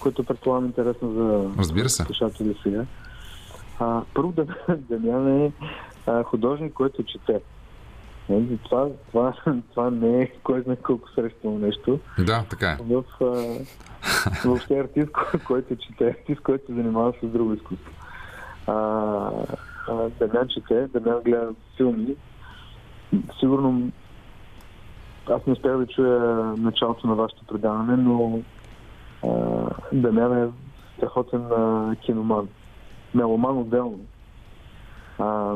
което 0.00 0.24
предполагам 0.24 0.66
интересно 0.66 1.12
за 1.12 1.50
Разбира 1.58 1.88
се. 1.88 2.02
слушатели 2.02 2.56
сега. 2.62 2.84
А, 3.78 4.02
първо 4.14 4.32
Дамян 4.68 5.40
е 5.44 5.52
а, 6.06 6.22
художник, 6.22 6.72
който 6.72 7.02
чете. 7.02 7.40
Нали, 8.28 8.58
Това, 8.64 8.88
това, 9.10 9.32
това 9.70 9.90
не 9.90 10.22
е 10.22 10.32
кой 10.42 10.62
знае 10.62 10.76
колко 10.76 11.10
срещано 11.10 11.58
нещо. 11.58 11.98
Да, 12.18 12.44
така 12.50 12.70
е. 12.70 12.76
В, 12.80 13.04
а, 13.20 13.24
въобще 14.44 14.78
артист, 14.78 15.10
кой- 15.12 15.40
който 15.40 15.76
чете, 15.76 16.08
артист, 16.08 16.40
който 16.40 16.66
се 16.66 16.74
занимава 16.74 17.12
с 17.22 17.26
друго 17.26 17.52
изкуство. 17.54 17.92
А, 18.66 18.72
а, 19.88 19.94
Дамян 20.20 20.48
чете, 20.48 20.86
Дамян 20.86 21.20
гледа 21.24 21.54
филми. 21.76 22.14
Сигурно 23.40 23.90
аз 25.30 25.46
не 25.46 25.52
успях 25.52 25.76
да 25.78 25.86
чуя 25.86 26.18
началото 26.58 27.06
на 27.06 27.14
вашето 27.14 27.44
предаване, 27.44 27.96
но 27.96 28.40
а, 29.26 29.28
Дамян 29.92 30.42
е 30.42 30.48
страхотен 30.96 31.42
а, 31.42 31.96
киноман. 32.00 32.48
Меломан 33.14 33.58
отделно. 33.58 34.00
А, 35.18 35.54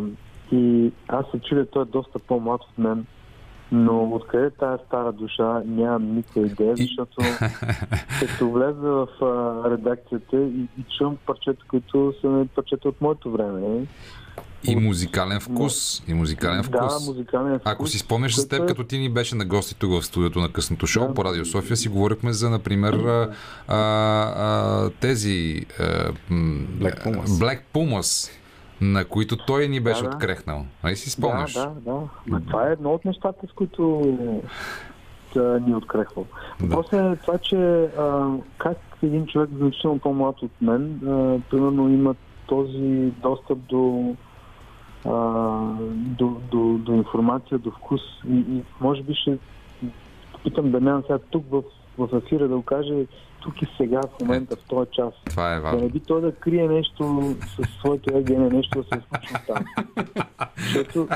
и 0.53 0.93
аз 1.09 1.25
се 1.31 1.39
чудя, 1.41 1.67
той 1.67 1.83
е 1.83 1.87
доста 1.87 2.19
по-млад 2.19 2.61
от 2.63 2.79
мен, 2.79 3.07
но 3.73 4.11
откъде 4.13 4.47
е 4.47 4.51
тая 4.51 4.79
стара 4.87 5.13
душа, 5.13 5.63
нямам 5.67 6.15
никаква 6.15 6.41
идея, 6.47 6.77
защото 6.77 7.17
като 8.21 8.51
влеза 8.51 8.81
в 8.81 9.07
а, 9.23 9.71
редакцията 9.71 10.37
и, 10.37 10.67
и 10.79 10.85
чувам 10.99 11.17
парчета, 11.27 11.65
които 11.69 12.15
са 12.21 12.47
парчета 12.55 12.89
от 12.89 13.01
моето 13.01 13.31
време. 13.31 13.87
И 14.65 14.77
музикален 14.77 15.41
вкус. 15.41 16.03
И 16.09 16.15
музикален 16.15 16.63
вкус. 16.63 17.05
Да, 17.05 17.11
музикален 17.11 17.59
вкус. 17.59 17.73
Ако 17.73 17.87
си 17.87 17.99
спомняш 17.99 18.37
с 18.37 18.49
теб, 18.49 18.63
е- 18.63 18.67
като 18.67 18.85
ти 18.85 18.99
ни 18.99 19.09
беше 19.09 19.35
на 19.35 19.45
гости 19.45 19.75
тук 19.79 19.91
в 19.91 20.03
студиото 20.03 20.39
на 20.41 20.49
късното 20.53 20.87
шоу 20.87 21.09
Да. 21.09 21.15
по 21.15 21.25
Радио 21.25 21.45
София, 21.45 21.77
си 21.77 21.89
говорихме 21.89 22.33
за, 22.33 22.51
например, 22.51 22.93
а, 22.93 23.31
а, 23.69 23.77
а, 23.77 24.91
тези 25.01 25.67
а, 25.81 25.85
м, 26.31 26.67
Black 26.81 27.05
Pumas. 27.05 27.27
Black 27.27 27.61
Pumas, 27.75 28.31
на 28.83 29.05
които 29.05 29.37
той 29.37 29.69
ни 29.69 29.81
беше 29.81 30.03
Да, 30.03 30.09
да. 30.09 30.15
открехнал. 30.17 30.65
Нали 30.85 30.97
си 30.97 31.11
спомняш? 31.11 31.53
Да, 31.53 31.67
да, 31.67 31.93
да. 31.93 32.01
Ма 32.27 32.41
това 32.47 32.69
е 32.69 32.73
едно 32.73 32.91
от 32.95 33.05
нещата, 33.05 33.47
с 33.47 33.53
които 33.53 34.03
да, 35.35 35.61
ни 35.61 35.73
е 35.73 35.77
открехвал. 35.77 36.27
Да. 36.61 36.75
После 36.75 36.99
е 36.99 37.17
това, 37.17 37.39
че 37.39 37.57
а, 37.99 38.31
как 38.59 38.77
един 39.03 39.27
човек 39.27 39.51
значително 39.57 39.99
по-млад 39.99 40.43
от 40.43 40.51
мен, 40.61 41.01
а, 41.07 41.39
примерно 41.51 41.89
има 41.89 42.15
този 42.47 43.13
достъп 43.23 43.59
до, 43.59 44.15
до, 46.19 46.37
до, 46.51 46.79
до 46.79 46.93
информация, 46.93 47.59
до 47.59 47.71
вкус 47.71 48.01
и, 48.29 48.35
и 48.37 48.63
може 48.81 49.03
би 49.03 49.15
ще 49.15 49.39
питам 50.45 50.71
Дамян 50.71 51.03
сега 51.03 51.19
тук 51.31 51.45
в, 51.51 51.63
в 51.99 52.09
ефира 52.17 52.49
да 52.49 52.57
го 52.57 52.63
каже 52.63 53.07
тук 53.43 53.63
и 53.63 53.67
сега, 53.77 54.01
в 54.01 54.21
момента, 54.21 54.57
в 54.57 54.65
този 54.69 54.91
час. 54.93 55.15
Това 55.31 55.55
е 55.55 55.61
Да 55.61 55.67
не 55.67 55.73
важно. 55.73 55.89
би 55.89 56.01
той 56.01 56.21
да 56.21 56.35
крие 56.35 56.69
нещо 56.69 57.35
със 57.57 57.67
своето 57.79 58.17
егене, 58.17 58.49
нещо 58.49 58.83
да 58.83 58.85
се 58.85 59.01
е 59.01 59.03
случило 59.09 59.39
там. 59.47 59.65
Защото 60.57 61.09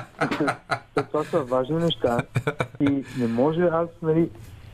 това 1.10 1.24
са 1.24 1.40
важни 1.40 1.76
неща 1.76 2.18
и 2.80 3.04
не 3.18 3.26
може 3.26 3.62
аз, 3.62 3.88
нали, 4.02 4.30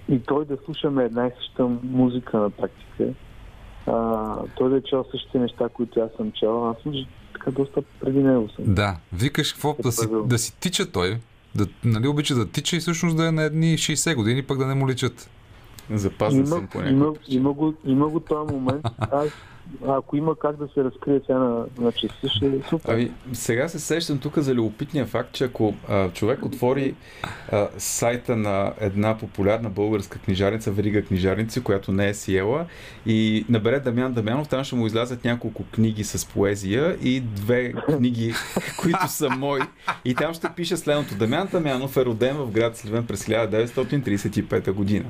и 0.08 0.18
той 0.18 0.44
да 0.44 0.58
слушаме 0.64 1.04
една 1.04 1.26
и 1.26 1.30
съща 1.38 1.68
музика 1.82 2.38
на 2.38 2.50
практика. 2.50 3.04
А, 3.86 4.36
той 4.56 4.70
да 4.70 4.76
е 4.76 4.82
чел 4.82 5.04
същите 5.10 5.38
неща, 5.38 5.68
които 5.68 6.00
аз 6.00 6.10
съм 6.16 6.32
чел. 6.32 6.70
Аз 6.70 6.82
съм 6.82 6.92
така 7.32 7.50
доста 7.50 7.82
преди 8.00 8.22
него 8.22 8.48
съм. 8.48 8.64
Да, 8.74 8.96
викаш 9.12 9.52
какво 9.52 9.76
да 9.82 9.92
си, 9.92 10.06
да 10.24 10.38
си 10.38 10.56
тича 10.60 10.92
той, 10.92 11.18
да, 11.54 11.66
нали, 11.84 12.08
обича 12.08 12.34
да 12.34 12.50
тича 12.50 12.76
и 12.76 12.80
всъщност 12.80 13.16
да 13.16 13.28
е 13.28 13.32
на 13.32 13.42
едни 13.42 13.66
60 13.66 14.14
години, 14.14 14.42
пък 14.42 14.58
да 14.58 14.66
не 14.66 14.74
му 14.74 14.88
личат. 14.88 15.30
Запазен 15.90 16.38
Има, 16.38 16.46
съм 16.46 16.66
по 16.66 16.82
има, 16.82 17.12
има, 17.28 17.52
го, 17.52 17.74
има 17.84 18.08
го 18.08 18.20
този 18.20 18.54
момент. 18.54 18.86
Аз, 18.98 19.28
ако 19.88 20.16
има 20.16 20.36
как 20.36 20.56
да 20.56 20.68
се 20.74 20.84
разкрие 20.84 21.20
сега 21.26 21.38
на, 21.38 21.64
на 21.78 21.92
часа, 21.92 22.28
ще 22.28 22.46
е 22.46 22.60
супер. 22.68 22.92
Ами, 22.92 23.12
сега 23.32 23.68
се 23.68 23.78
сещам 23.78 24.18
тук 24.18 24.38
за 24.38 24.54
любопитния 24.54 25.06
факт, 25.06 25.32
че 25.32 25.44
ако 25.44 25.74
а, 25.88 26.10
човек 26.10 26.44
отвори 26.44 26.94
а, 27.52 27.68
сайта 27.78 28.36
на 28.36 28.72
една 28.80 29.18
популярна 29.18 29.70
българска 29.70 30.18
книжарница, 30.18 30.70
Верига 30.70 31.02
книжарници, 31.02 31.62
която 31.62 31.92
не 31.92 32.08
е 32.08 32.14
сиела, 32.14 32.66
и 33.06 33.44
набере 33.48 33.80
Дамян 33.80 34.12
Дамянов, 34.12 34.48
там 34.48 34.64
ще 34.64 34.76
му 34.76 34.86
излязат 34.86 35.24
няколко 35.24 35.64
книги 35.64 36.04
с 36.04 36.26
поезия 36.26 36.96
и 37.02 37.20
две 37.20 37.72
книги, 37.72 38.34
които 38.80 39.08
са 39.08 39.30
мои. 39.30 39.60
И 40.04 40.14
там 40.14 40.34
ще 40.34 40.48
пише 40.56 40.76
следното. 40.76 41.14
Дамян 41.14 41.48
Дамянов 41.52 41.96
е 41.96 42.04
роден 42.04 42.36
в 42.36 42.50
град 42.50 42.76
Сливен 42.76 43.06
през 43.06 43.24
1935 43.24 44.72
година. 44.72 45.04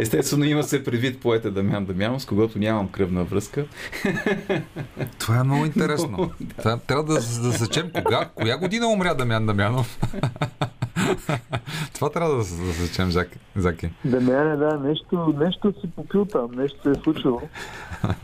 Естествено 0.00 0.44
има 0.44 0.62
се 0.62 0.84
предвид 0.84 1.20
поета 1.20 1.50
Дамян 1.50 1.84
Дамянов, 1.84 2.22
с 2.22 2.26
когото 2.26 2.58
нямам 2.58 2.88
кръвна 2.88 3.24
връзка. 3.24 3.64
Това 5.18 5.38
е 5.38 5.42
много 5.42 5.66
интересно. 5.66 6.30
Това, 6.58 6.76
трябва 6.76 7.04
да, 7.04 7.14
да 7.14 7.20
засечем 7.20 7.90
кога, 7.94 8.28
коя 8.34 8.58
година 8.58 8.86
умря 8.86 9.14
Дамян 9.14 9.46
Дамянов. 9.46 9.98
Това 11.94 12.10
трябва 12.10 12.30
да, 12.30 12.36
да 12.36 12.42
засечем, 12.42 13.10
Заки. 13.10 13.38
Заки. 13.56 13.90
Да 14.04 14.20
не, 14.20 14.56
да, 14.56 14.78
нещо, 14.78 15.34
нещо 15.38 15.74
си 15.80 15.90
попил 15.96 16.24
там, 16.24 16.50
нещо 16.54 16.82
се 16.82 16.90
е 16.90 17.02
случило. 17.02 17.40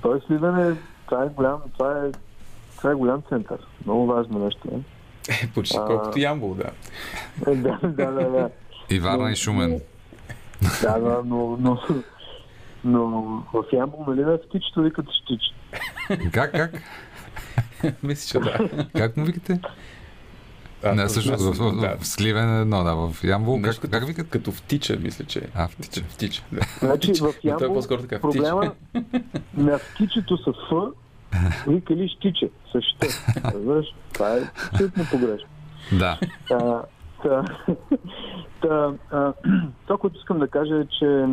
Той 0.02 0.20
Сливен 0.26 0.58
е, 0.58 0.76
това 1.06 1.24
е 1.24 1.28
голям, 1.28 1.60
това 1.72 1.92
е, 2.06 2.10
това 2.76 2.90
е 2.90 2.94
голям 2.94 3.22
център. 3.28 3.58
Много 3.86 4.06
важно 4.06 4.38
нещо. 4.38 4.68
Е. 4.72 4.76
Е, 5.28 5.50
почти 5.54 5.76
А. 5.80 5.84
колкото 5.86 6.18
Ямбол, 6.18 6.54
да. 6.54 6.70
Е, 7.50 7.56
да, 7.56 7.78
да, 7.82 8.06
да, 8.06 8.30
да. 8.30 8.50
И 8.90 9.00
Варна 9.00 9.32
и 9.32 9.36
Шумен. 9.36 9.80
Да, 10.82 10.98
да, 10.98 11.22
но, 11.24 11.56
но, 11.60 11.78
но 12.84 13.20
в 13.52 13.64
Ямбол, 13.72 14.04
нали, 14.08 14.24
да 14.24 14.40
птичето 14.42 14.82
викат 14.82 15.06
щич. 15.24 15.40
Как, 16.32 16.52
как? 16.52 16.72
Мисля, 18.02 18.26
че 18.28 18.50
да. 18.50 18.68
Как 18.96 19.16
му 19.16 19.24
викате? 19.24 19.60
А, 20.84 20.94
Не, 20.94 21.02
то- 21.02 21.08
всъщност 21.08 21.44
в, 21.44 21.52
в, 21.52 21.80
да. 21.80 21.96
в 22.00 22.06
Сливен 22.06 22.56
е 22.56 22.60
едно, 22.60 22.84
да, 22.84 22.94
в 22.94 23.24
Ямбол. 23.24 23.58
Нещо 23.58 23.80
Как, 23.80 23.90
като, 23.90 24.00
как 24.00 24.08
викат? 24.08 24.28
Като 24.28 24.52
втича, 24.52 24.96
мисля, 25.00 25.24
че. 25.24 25.42
А, 25.54 25.68
втича. 25.68 26.02
Втича, 26.08 26.42
да. 26.52 26.60
Значи 26.80 27.12
в 27.14 27.20
Но 27.22 27.32
той 27.32 27.40
е 27.44 27.48
Ямбол 27.62 27.74
по-скоро 27.74 28.02
така, 28.02 28.20
проблема 28.20 28.72
на 29.56 29.78
птичето 29.78 30.36
с 30.36 30.44
Ф 30.44 30.72
викали 31.66 32.08
щиче. 32.08 32.50
С 32.72 32.80
ще. 32.82 33.06
Разбираш? 33.44 33.86
Това 34.12 34.36
е 34.36 34.40
абсолютно 34.72 35.04
погрешно. 35.10 35.48
Да. 35.92 36.18
Та, 36.48 36.82
та, 37.22 37.44
та, 38.62 38.92
а, 39.10 39.32
това, 39.86 39.98
което 39.98 40.18
искам 40.18 40.38
да 40.38 40.48
кажа 40.48 40.74
е, 40.74 40.86
че, 40.98 41.26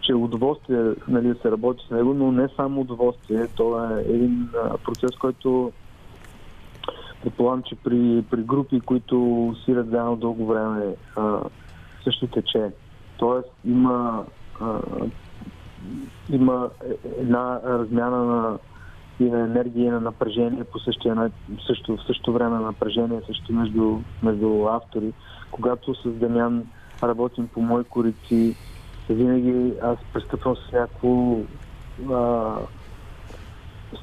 че 0.00 0.12
е 0.12 0.14
удоволствие 0.14 0.94
нали, 1.08 1.28
да 1.28 1.34
се 1.34 1.50
работи 1.50 1.84
с 1.88 1.90
него, 1.90 2.14
но 2.14 2.32
не 2.32 2.48
само 2.56 2.80
удоволствие. 2.80 3.46
Това 3.46 3.98
е 3.98 4.12
един 4.12 4.48
процес, 4.84 5.10
който 5.20 5.72
предполагам, 7.22 7.62
че 7.62 7.74
при, 7.74 8.24
при 8.30 8.42
групи, 8.42 8.80
които 8.80 9.54
сират 9.64 9.90
заедно 9.90 10.16
дълго 10.16 10.46
време, 10.46 10.94
също 12.04 12.26
тече. 12.26 12.70
Тоест 13.18 13.48
има, 13.64 14.24
има 16.30 16.68
една 17.18 17.60
размяна 17.64 18.24
на 18.24 18.58
и 19.20 19.24
на 19.24 19.40
енергия, 19.40 19.86
и 19.86 19.90
на 19.90 20.00
напрежение 20.00 20.64
по 20.64 20.78
същия, 20.78 21.30
също, 21.66 21.96
в 21.96 22.06
същото 22.06 22.32
време 22.32 22.50
на 22.50 22.60
напрежение 22.60 23.20
също 23.26 23.52
между, 23.52 23.98
между 24.22 24.66
автори. 24.66 25.12
Когато 25.50 25.94
с 25.94 26.08
Дамян 26.08 26.64
работим 27.02 27.48
по 27.48 27.62
мои 27.62 27.84
корици, 27.84 28.56
винаги 29.14 29.72
аз 29.82 29.98
пристъпвам 30.12 30.56
с 30.56 30.72
някакво 30.72 31.38
а, 32.12 32.54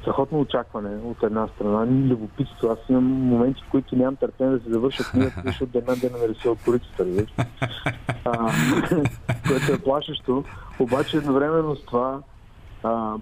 страхотно 0.00 0.40
очакване 0.40 0.96
от 1.04 1.22
една 1.22 1.48
страна, 1.48 1.86
любопитство. 1.86 2.68
Аз 2.68 2.78
имам 2.88 3.04
моменти, 3.04 3.62
в 3.66 3.70
които 3.70 3.96
нямам 3.96 4.16
търпение 4.16 4.58
да 4.58 4.64
се 4.64 4.70
завърша 4.70 5.04
книгата, 5.04 5.42
защото 5.46 5.72
да 5.80 6.10
ме 6.12 6.18
нарисува 6.18 6.56
корицата. 6.64 7.04
разбираш. 7.04 7.32
А, 8.24 8.52
което 9.48 9.72
е 9.72 9.82
плашещо. 9.84 10.44
Обаче 10.78 11.16
едновременно 11.16 11.76
с 11.76 11.84
това 11.84 12.20
а, 12.82 13.14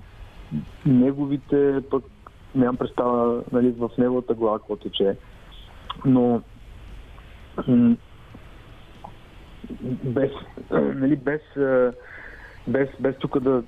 неговите 0.86 1.82
пък 1.90 2.04
нямам 2.54 2.76
представа 2.76 3.42
нали, 3.52 3.70
в 3.70 3.90
неговата 3.98 4.34
глава 4.34 4.58
какво 4.58 4.76
тече. 4.76 5.16
Но 6.04 6.42
без, 10.04 10.30
нали, 10.70 11.16
без, 11.16 11.40
без, 12.66 12.88
без 13.00 13.16
тук 13.16 13.40
да 13.40 13.62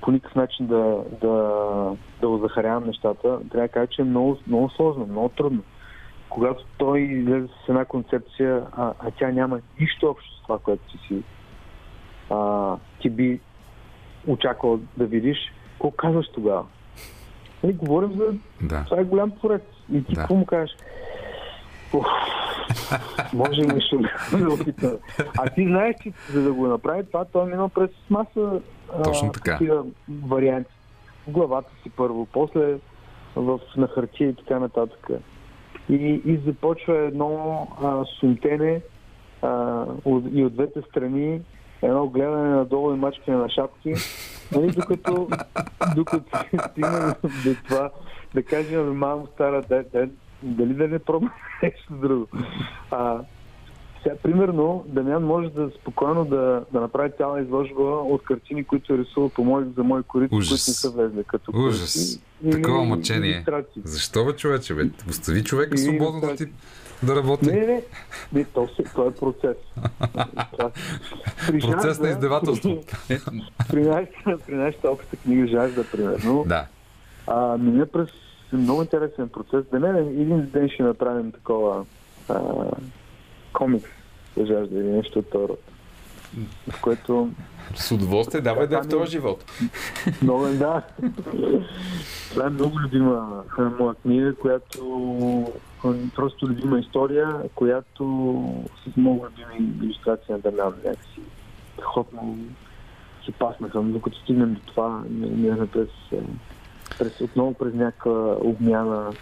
по 0.00 0.10
никакъв 0.10 0.34
начин 0.34 0.66
да, 0.66 1.04
да, 1.20 1.32
да 2.20 2.28
озахарявам 2.28 2.86
нещата, 2.86 3.22
трябва 3.22 3.66
да 3.66 3.68
кажа, 3.68 3.86
че 3.86 4.02
е 4.02 4.04
много, 4.04 4.38
много 4.46 4.70
сложно, 4.70 5.06
много 5.06 5.28
трудно. 5.28 5.62
Когато 6.28 6.64
той 6.78 7.00
излезе 7.00 7.46
с 7.46 7.68
една 7.68 7.84
концепция, 7.84 8.62
а, 8.76 8.92
а 8.98 9.10
тя 9.10 9.30
няма 9.30 9.60
нищо 9.80 10.10
общо 10.10 10.38
с 10.38 10.42
това, 10.42 10.58
което 10.58 10.82
ти 10.92 10.98
си 11.08 11.22
а, 12.30 12.76
ти 13.00 13.10
би 13.10 13.40
очаквал 14.26 14.80
да 14.96 15.06
видиш, 15.06 15.38
какво 15.72 15.90
казваш 15.90 16.28
тогава? 16.34 16.64
Нали, 17.62 17.72
говорим 17.72 18.12
за... 18.12 18.34
Да. 18.62 18.84
Това 18.84 19.00
е 19.00 19.04
голям 19.04 19.30
творец. 19.30 19.62
И 19.92 20.04
ти 20.04 20.14
Да. 20.14 20.20
какво 20.20 20.34
му 20.34 20.46
кажеш? 20.46 20.76
Уф, 21.92 22.06
може 23.32 23.60
нещо 23.60 23.98
да, 24.38 24.52
опитам. 24.52 24.92
А 25.38 25.50
ти 25.50 25.64
знаеш, 25.64 25.96
че 26.02 26.12
за 26.32 26.42
да 26.42 26.52
го 26.52 26.66
направи 26.66 27.06
това, 27.06 27.24
той 27.24 27.42
е 27.42 27.50
минал 27.50 27.68
през 27.68 27.90
маса 28.10 28.60
Точно 29.04 29.32
така. 29.32 29.52
такива 29.52 29.84
варианти. 30.26 30.70
В 31.28 31.30
главата 31.30 31.70
си 31.82 31.90
първо, 31.90 32.26
после 32.32 32.78
в, 33.36 33.60
на 33.76 33.88
хартия 33.88 34.28
и 34.28 34.34
така 34.34 34.58
нататък. 34.58 35.08
И, 35.88 36.22
и 36.24 36.36
започва 36.46 36.98
едно 36.98 37.66
а, 37.82 38.04
сумтене 38.20 38.80
а, 39.42 39.84
от, 40.04 40.24
и 40.32 40.44
от 40.44 40.54
двете 40.54 40.82
страни 40.82 41.40
едно 41.82 42.08
гледане 42.08 42.48
надолу 42.48 42.94
и 42.94 42.96
мачкане 42.96 43.36
на 43.36 43.50
шапки, 43.50 43.94
нали, 44.52 44.70
докато, 44.70 45.28
докато 45.96 46.38
стигнем 46.70 47.12
до 47.22 47.54
това 47.68 47.90
да 48.34 48.42
кажем, 48.42 48.80
«Абе, 48.80 48.90
мамо 48.90 49.26
стара, 49.34 49.62
дай, 49.68 49.84
дай, 49.92 50.08
дали 50.42 50.74
да 50.74 50.88
не 50.88 50.98
пробваме 50.98 51.32
нещо 51.62 51.92
друго. 51.92 52.26
А, 52.90 53.18
сега, 54.02 54.14
примерно, 54.16 54.84
Дамян 54.86 55.22
може 55.24 55.50
да 55.50 55.70
спокойно 55.80 56.24
да, 56.24 56.64
да 56.72 56.80
направи 56.80 57.10
цяла 57.16 57.40
изложба 57.40 57.82
от 57.82 58.22
картини, 58.22 58.64
които 58.64 58.94
е 58.94 58.98
рисувал 58.98 59.28
по 59.28 59.44
мои, 59.44 59.64
за 59.76 59.84
мои 59.84 60.02
корици, 60.02 60.34
Ужас. 60.34 60.48
които 60.50 60.70
не 60.70 60.74
са 60.74 60.90
влезли 60.90 61.24
като 61.24 61.52
Ужас. 61.54 62.20
или 62.42 62.50
Такова 62.52 62.84
мъчение. 62.84 63.30
илюстрации. 63.30 63.82
Защо 63.84 64.24
бе, 64.24 64.32
човече, 64.32 64.74
бе? 64.74 64.82
Остави 65.08 65.44
човека 65.44 65.78
свободно 65.78 66.20
да 66.20 66.36
ти 66.36 66.44
да 67.02 67.16
работи. 67.16 67.46
Не, 67.46 67.66
не, 67.66 67.82
не, 68.32 68.44
то, 68.44 68.68
се, 68.68 68.82
то 68.94 69.08
е 69.08 69.14
процес. 69.14 69.56
При 71.46 71.60
Процес 71.60 71.98
на 72.00 72.08
издевателство. 72.08 72.78
При, 73.70 73.82
нашата, 73.82 74.38
при 74.46 74.54
нашата 74.54 74.90
обща 74.90 75.16
книга 75.16 75.46
Жажда, 75.46 75.84
примерно, 75.92 76.44
Да. 76.46 76.66
а, 77.26 77.58
мина 77.58 77.86
през 77.86 78.08
много 78.56 78.82
интересен 78.82 79.28
процес. 79.28 79.64
Да 79.72 79.78
не, 79.80 80.00
един 80.00 80.46
ден 80.46 80.68
ще 80.68 80.82
направим 80.82 81.32
такова 81.32 81.84
а, 82.28 82.40
комикс 83.52 83.90
за 84.36 84.46
Жажда 84.46 84.76
или 84.78 84.86
нещо 84.90 85.18
от 85.18 85.30
този 85.30 85.48
род. 85.48 85.60
В 86.70 86.80
което 86.80 87.30
С 87.74 87.92
удоволствие, 87.92 88.40
давай 88.40 88.66
да 88.66 88.76
е 88.76 88.82
в 88.82 88.88
този 88.88 89.10
живот. 89.10 89.44
много 90.22 90.46
е, 90.46 90.52
да. 90.52 90.82
Това 92.30 92.46
е 92.46 92.50
много 92.50 92.80
любима 92.80 93.42
моя 93.78 93.94
книга, 93.94 94.34
която 94.34 94.78
просто 96.14 96.46
любима 96.48 96.78
история, 96.78 97.28
която 97.54 98.04
с 98.84 98.96
много 98.96 99.26
любими 99.26 99.70
иллюстрации 99.82 100.32
на 100.32 100.38
Дамян 100.38 100.72
някакси. 100.84 101.20
Хотно 101.82 102.38
се 103.24 103.32
паснаха, 103.32 103.82
но 103.82 103.92
докато 103.92 104.18
стигнем 104.18 104.54
до 104.54 104.60
това, 104.60 105.02
ми- 105.10 105.30
минахме 105.30 105.66
през, 105.66 105.88
през, 106.98 107.20
отново 107.20 107.54
през 107.54 107.74
някаква 107.74 108.36
обмяна 108.40 109.12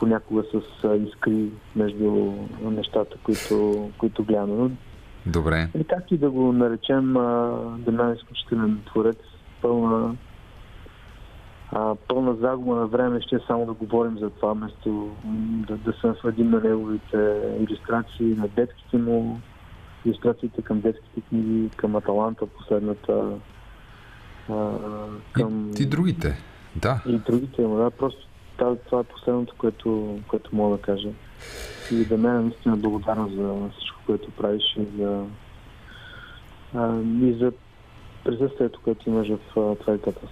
понякога 0.00 0.42
с 0.42 0.88
искри 1.08 1.50
между 1.76 2.32
нещата, 2.62 3.16
които, 3.22 3.90
които 3.98 4.24
гледаме. 4.24 4.70
Добре. 5.26 5.68
или 5.74 5.84
както 5.84 6.14
и 6.14 6.18
да 6.18 6.30
го 6.30 6.52
наречем, 6.52 7.12
Дамян 7.78 8.10
е 8.10 8.14
изключителен 8.14 8.80
творец, 8.86 9.18
пълна, 9.62 10.16
а, 11.72 11.94
пълна 12.08 12.34
загуба 12.34 12.74
на 12.74 12.86
време, 12.86 13.20
ще 13.20 13.36
е 13.36 13.40
само 13.46 13.66
да 13.66 13.72
говорим 13.72 14.18
за 14.18 14.30
това, 14.30 14.52
вместо 14.52 14.88
м, 15.24 15.64
да, 15.68 15.76
да 15.76 15.92
се 15.92 16.06
насладим 16.06 16.50
на 16.50 16.60
неговите 16.60 17.40
иллюстрации, 17.60 18.26
на 18.26 18.48
детските 18.48 18.96
му, 18.96 19.40
иллюстрациите 20.04 20.62
към 20.62 20.80
детските 20.80 21.20
книги, 21.20 21.70
към 21.76 21.96
Аталанта, 21.96 22.46
последната, 22.46 23.38
а, 24.50 24.70
към... 25.32 25.70
И, 25.80 25.82
и 25.82 25.86
другите. 25.86 26.38
Да. 26.76 27.00
И 27.06 27.18
другите 27.18 27.62
му, 27.62 27.76
да, 27.76 27.90
просто 27.90 28.26
това, 28.56 28.76
това 28.76 29.00
е 29.00 29.04
последното, 29.04 29.54
което, 29.58 30.18
което 30.28 30.56
мога 30.56 30.76
да 30.76 30.82
кажа. 30.82 31.08
И 31.92 32.04
да 32.04 32.18
мен 32.18 32.44
наистина 32.44 32.76
благодарна 32.76 33.28
за 33.28 33.70
всичко, 33.78 33.98
което 34.06 34.30
правиш 34.30 34.62
и 34.76 34.86
за, 34.98 35.24
а, 36.74 37.00
и 37.22 37.38
за 37.40 37.52
присъствието, 38.24 38.80
което 38.84 39.08
имаш 39.08 39.28
в 39.28 39.38
това 39.54 39.94
издателство. 39.94 40.28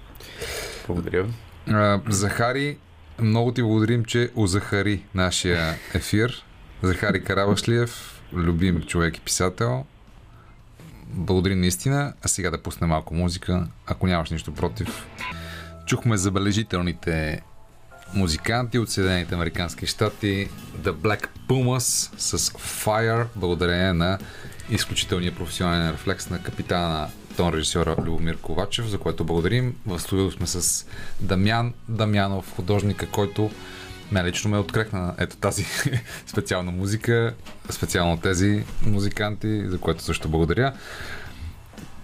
Благодаря. 0.86 1.26
А, 1.68 2.01
Захари, 2.09 2.78
много 3.20 3.53
ти 3.53 3.62
благодарим, 3.62 4.05
че 4.05 4.30
озахари 4.36 5.05
нашия 5.14 5.74
ефир. 5.95 6.45
Захари 6.82 7.24
Карабашлиев, 7.24 8.22
любим 8.32 8.82
човек 8.82 9.16
и 9.16 9.20
писател. 9.20 9.84
Благодарим 11.07 11.61
наистина. 11.61 12.12
А 12.24 12.28
сега 12.28 12.51
да 12.51 12.62
пусне 12.62 12.86
малко 12.86 13.14
музика, 13.14 13.66
ако 13.86 14.07
нямаш 14.07 14.30
нищо 14.30 14.55
против. 14.55 15.07
Чухме 15.89 16.16
забележителните 16.16 17.43
музиканти 18.14 18.78
от 18.78 18.91
Съединените 18.91 19.34
Американски 19.34 19.86
щати 19.86 20.49
The 20.80 20.93
Black 20.93 21.26
Pumas 21.49 22.11
с 22.18 22.39
Fire, 22.49 23.26
благодарение 23.36 23.93
на 23.93 24.18
изключителния 24.70 25.34
професионален 25.34 25.91
рефлекс 25.91 26.30
на 26.30 26.43
капитана 26.43 26.89
на 26.89 27.09
тон 27.36 27.55
режисьора 27.55 27.97
Любомир 27.99 28.36
Ковачев, 28.36 28.86
за 28.86 28.99
което 28.99 29.24
благодарим. 29.24 29.76
В 29.86 29.99
студиото 29.99 30.36
сме 30.36 30.47
с 30.47 30.86
Дамян 31.20 31.74
Дамянов, 31.89 32.55
художника, 32.55 33.07
който 33.07 33.51
мен 34.12 34.26
лично 34.26 34.51
ме 34.51 34.59
открехна 34.59 35.14
ето 35.18 35.36
тази 35.36 35.66
специална 36.26 36.70
музика, 36.70 37.34
специално 37.70 38.16
тези 38.16 38.64
музиканти, 38.82 39.62
за 39.66 39.78
което 39.78 40.03
също 40.03 40.28
благодаря. 40.28 40.72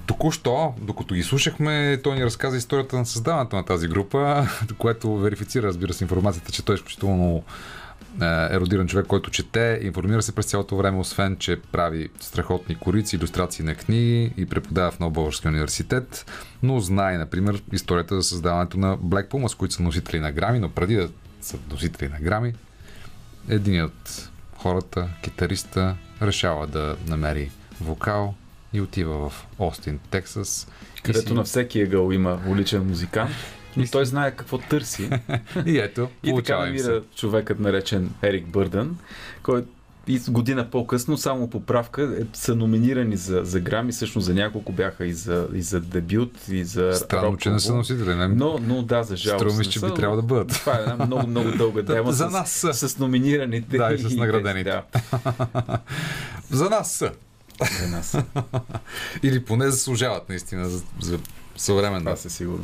Току-що, 0.06 0.74
докато 0.80 1.14
ги 1.14 1.22
слушахме, 1.22 2.00
той 2.04 2.16
ни 2.16 2.24
разказа 2.24 2.56
историята 2.56 2.96
на 2.96 3.06
създаването 3.06 3.56
на 3.56 3.64
тази 3.64 3.88
група, 3.88 4.48
което 4.78 5.16
верифицира, 5.16 5.66
разбира 5.66 5.92
се, 5.92 6.04
информацията, 6.04 6.52
че 6.52 6.64
той 6.64 6.74
е 6.74 6.76
изключително 6.76 7.44
е, 8.22 8.24
еродиран 8.50 8.86
човек, 8.86 9.06
който 9.06 9.30
чете, 9.30 9.80
информира 9.82 10.22
се 10.22 10.34
през 10.34 10.46
цялото 10.46 10.76
време, 10.76 10.98
освен, 10.98 11.36
че 11.36 11.60
прави 11.72 12.08
страхотни 12.20 12.74
корици, 12.74 13.16
иллюстрации 13.16 13.64
на 13.64 13.74
книги 13.74 14.32
и 14.36 14.46
преподава 14.46 14.90
в 14.90 15.00
Нов 15.00 15.44
университет, 15.46 16.26
но 16.62 16.80
знае, 16.80 17.18
например, 17.18 17.62
историята 17.72 18.14
за 18.16 18.22
създаването 18.22 18.78
на 18.78 18.98
Black 18.98 19.28
Pumas, 19.28 19.56
които 19.56 19.74
са 19.74 19.82
носители 19.82 20.20
на 20.20 20.32
грами, 20.32 20.58
но 20.58 20.70
преди 20.70 20.96
да 20.96 21.08
са 21.40 21.58
носители 21.70 22.08
на 22.08 22.20
грами, 22.20 22.54
един 23.48 23.84
от 23.84 24.30
хората, 24.58 25.08
китариста, 25.22 25.96
решава 26.22 26.66
да 26.66 26.96
намери 27.06 27.50
вокал 27.80 28.34
и 28.74 28.80
отива 28.80 29.28
в 29.30 29.46
Остин, 29.58 29.98
Тексас. 30.10 30.68
Където 31.02 31.28
си- 31.28 31.34
на 31.34 31.44
всеки 31.44 31.82
ъгъл 31.82 32.10
има 32.10 32.40
уличен 32.48 32.86
музикант, 32.86 33.30
но 33.76 33.84
той 33.86 34.04
знае 34.06 34.30
какво 34.30 34.58
търси. 34.58 35.10
И 35.66 35.78
ето, 35.78 36.08
И 36.24 36.34
така 36.36 36.66
им 36.66 36.78
се. 36.78 36.84
намира 36.84 37.02
човекът 37.16 37.60
наречен 37.60 38.10
Ерик 38.22 38.46
Бърдън, 38.46 38.98
който 39.42 39.68
и 40.06 40.18
с 40.18 40.30
година 40.30 40.70
по-късно, 40.70 41.16
само 41.16 41.50
поправка, 41.50 42.16
е, 42.20 42.24
са 42.32 42.54
номинирани 42.56 43.16
за, 43.16 43.40
за 43.42 43.60
грами, 43.60 43.92
всъщност 43.92 44.24
за 44.24 44.34
няколко 44.34 44.72
бяха 44.72 45.06
и 45.06 45.12
за, 45.12 45.48
и 45.54 45.62
за 45.62 45.80
дебют, 45.80 46.48
и 46.48 46.64
за 46.64 46.92
Странно, 46.94 47.36
че 47.36 47.50
не 47.50 47.60
са 47.60 47.74
носители. 47.74 48.14
Не? 48.14 48.28
Но, 48.28 48.58
но 48.58 48.82
да, 48.82 49.02
за 49.02 49.16
жалост. 49.16 49.40
Струва 49.40 49.58
ми 49.58 49.64
че 49.64 49.78
са, 49.78 49.86
би 49.86 49.94
трябвало 49.94 50.22
да 50.22 50.26
бъдат. 50.26 50.48
Това 50.48 50.72
е 50.72 50.82
една 50.82 51.06
много, 51.06 51.26
много 51.26 51.50
дълга 51.50 51.82
тема. 51.86 52.12
За 52.12 52.28
с, 52.28 52.32
нас 52.32 52.50
са. 52.50 52.74
С 52.74 52.98
номинираните. 52.98 53.78
Да, 53.78 53.92
и 53.94 53.98
с 53.98 54.16
наградените. 54.16 54.70
Да, 54.70 54.82
За 56.50 56.70
нас 56.70 56.92
са. 56.92 57.12
За 57.80 57.88
нас. 57.88 58.16
Или 59.22 59.44
поне 59.44 59.70
заслужават 59.70 60.28
наистина 60.28 60.68
за, 60.68 60.82
за 61.00 61.18
съвременна 61.56 62.16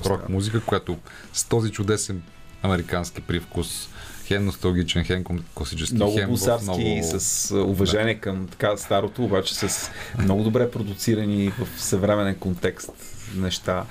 рок 0.07 0.29
музика, 0.29 0.61
която 0.61 0.99
с 1.33 1.45
този 1.45 1.71
чудесен 1.71 2.23
американски 2.63 3.21
привкус, 3.21 3.89
хем 4.25 4.45
носталгичен, 4.45 5.05
хем 5.05 5.25
класически, 5.55 5.95
Много 5.95 6.17
хем 6.17 6.27
в 6.27 6.31
бусарски, 6.31 6.67
много... 6.67 7.21
с 7.21 7.51
уважение 7.57 8.15
към 8.15 8.47
така 8.47 8.77
старото, 8.77 9.25
обаче 9.25 9.55
с 9.55 9.91
много 10.19 10.43
добре 10.43 10.71
продуцирани 10.71 11.49
в 11.49 11.83
съвременен 11.83 12.35
контекст 12.35 12.91
неща. 13.35 13.85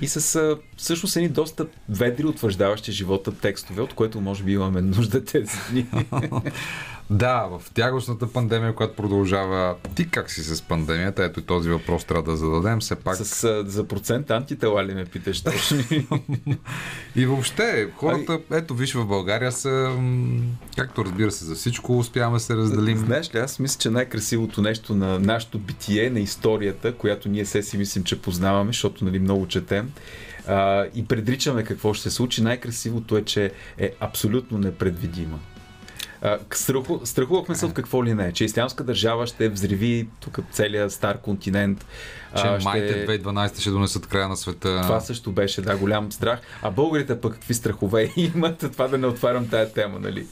И 0.00 0.08
с 0.08 0.56
всъщност 0.76 1.16
едни 1.16 1.28
доста 1.28 1.66
ведри, 1.88 2.26
утвърждаващи 2.26 2.92
живота 2.92 3.32
текстове, 3.32 3.82
от 3.82 3.94
което 3.94 4.20
може 4.20 4.42
би 4.42 4.52
имаме 4.52 4.80
нужда 4.80 5.24
тези 5.24 5.56
дни. 5.70 5.86
Да, 7.12 7.42
в 7.42 7.70
тягостната 7.74 8.32
пандемия, 8.32 8.74
която 8.74 8.96
продължава. 8.96 9.74
Ти 9.94 10.08
как 10.08 10.30
си 10.30 10.42
с 10.42 10.62
пандемията? 10.62 11.24
Ето 11.24 11.42
този 11.42 11.70
въпрос 11.70 12.04
трябва 12.04 12.30
да 12.30 12.36
зададем. 12.36 12.80
Все 12.80 12.96
пак. 12.96 13.16
с, 13.16 13.64
за 13.66 13.88
процент 13.88 14.30
антитела 14.30 14.84
ли 14.84 14.94
ме 14.94 15.04
питаш 15.04 15.42
точно? 15.42 15.78
И 17.16 17.26
въобще, 17.26 17.88
хората, 17.96 18.40
ето 18.52 18.74
виж 18.74 18.94
в 18.94 19.06
България 19.06 19.52
са, 19.52 19.96
както 20.76 21.04
разбира 21.04 21.30
се, 21.30 21.44
за 21.44 21.54
всичко 21.54 21.98
успяваме 21.98 22.40
се 22.40 22.56
разделим. 22.56 22.98
Знаеш 22.98 23.34
ли, 23.34 23.38
аз 23.38 23.58
мисля, 23.58 23.78
че 23.78 23.90
най-красивото 23.90 24.62
нещо 24.62 24.94
на 24.94 25.18
нашето 25.18 25.58
битие, 25.58 26.10
на 26.10 26.20
историята, 26.20 26.94
която 26.94 27.28
ние 27.28 27.44
се 27.44 27.62
си 27.62 27.78
мислим, 27.78 28.04
че 28.04 28.22
познаваме, 28.22 28.68
защото 28.68 29.04
нали, 29.04 29.18
много 29.18 29.48
четем, 29.48 29.90
а, 30.46 30.86
и 30.94 31.04
предричаме 31.04 31.64
какво 31.64 31.94
ще 31.94 32.02
се 32.02 32.10
случи, 32.10 32.42
най-красивото 32.42 33.16
е, 33.16 33.24
че 33.24 33.52
е 33.78 33.90
абсолютно 34.00 34.58
непредвидима. 34.58 35.38
Страху, 36.54 37.00
страхувахме 37.04 37.54
се 37.54 37.66
от 37.66 37.74
какво 37.74 38.04
ли 38.04 38.14
не, 38.14 38.32
че 38.32 38.44
Ислямска 38.44 38.84
държава 38.84 39.26
ще 39.26 39.48
взриви 39.48 40.08
тук 40.20 40.38
целият 40.50 40.92
стар 40.92 41.18
континент. 41.18 41.86
Че 42.36 42.42
а, 42.46 42.58
майте 42.64 43.06
2012 43.06 43.60
ще 43.60 43.70
донесат 43.70 44.06
края 44.06 44.28
на 44.28 44.36
света. 44.36 44.80
Това 44.82 45.00
също 45.00 45.32
беше, 45.32 45.62
да, 45.62 45.76
голям 45.76 46.12
страх. 46.12 46.40
А 46.62 46.70
българите 46.70 47.20
пък 47.20 47.32
какви 47.32 47.54
страхове 47.54 48.12
имат, 48.16 48.58
това 48.72 48.88
да 48.88 48.98
не 48.98 49.06
отварям 49.06 49.48
тая 49.48 49.72
тема, 49.72 49.98
нали? 49.98 50.26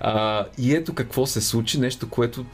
А, 0.00 0.46
и 0.58 0.74
ето 0.74 0.94
какво 0.94 1.26
се 1.26 1.40
случи, 1.40 1.80
нещо, 1.80 2.08
което 2.10 2.44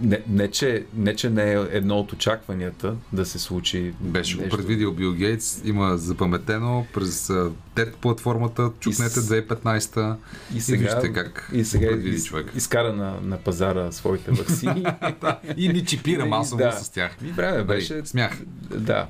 не, 0.00 0.22
не, 0.28 0.48
че, 0.48 0.84
не, 0.94 1.16
че 1.16 1.30
не 1.30 1.52
е 1.52 1.66
едно 1.70 1.96
от 1.96 2.12
очакванията 2.12 2.94
да 3.12 3.26
се 3.26 3.38
случи. 3.38 3.92
Беше 4.00 4.36
го 4.36 4.42
нещо. 4.42 4.56
предвидил 4.56 4.92
Бил 4.92 5.12
Гейтс, 5.12 5.60
има 5.64 5.96
запаметено 5.96 6.86
през 6.94 7.26
TED 7.76 7.92
платформата, 7.92 8.70
чукнете 8.80 9.04
И 9.10 9.22
с- 9.22 9.28
2015 9.28 10.16
И 10.54 10.60
сега, 10.60 10.82
вижте 10.84 11.12
как 11.12 11.50
и 11.52 11.64
сега 11.64 11.88
предвиди 11.88 12.22
човек. 12.22 12.46
изкара 12.56 12.92
на, 12.92 13.14
на 13.22 13.36
пазара 13.38 13.92
своите 13.92 14.30
вакцини. 14.30 14.84
И 15.56 15.68
ни 15.68 15.84
чипира 15.84 16.26
масово 16.26 16.58
Да. 16.58 16.72
с 16.72 16.88
тях. 16.90 17.16
И 17.22 17.28
време 17.28 17.64
беше. 17.64 17.94
Нали, 17.94 18.06
Смях. 18.06 18.38
Да. 18.70 19.06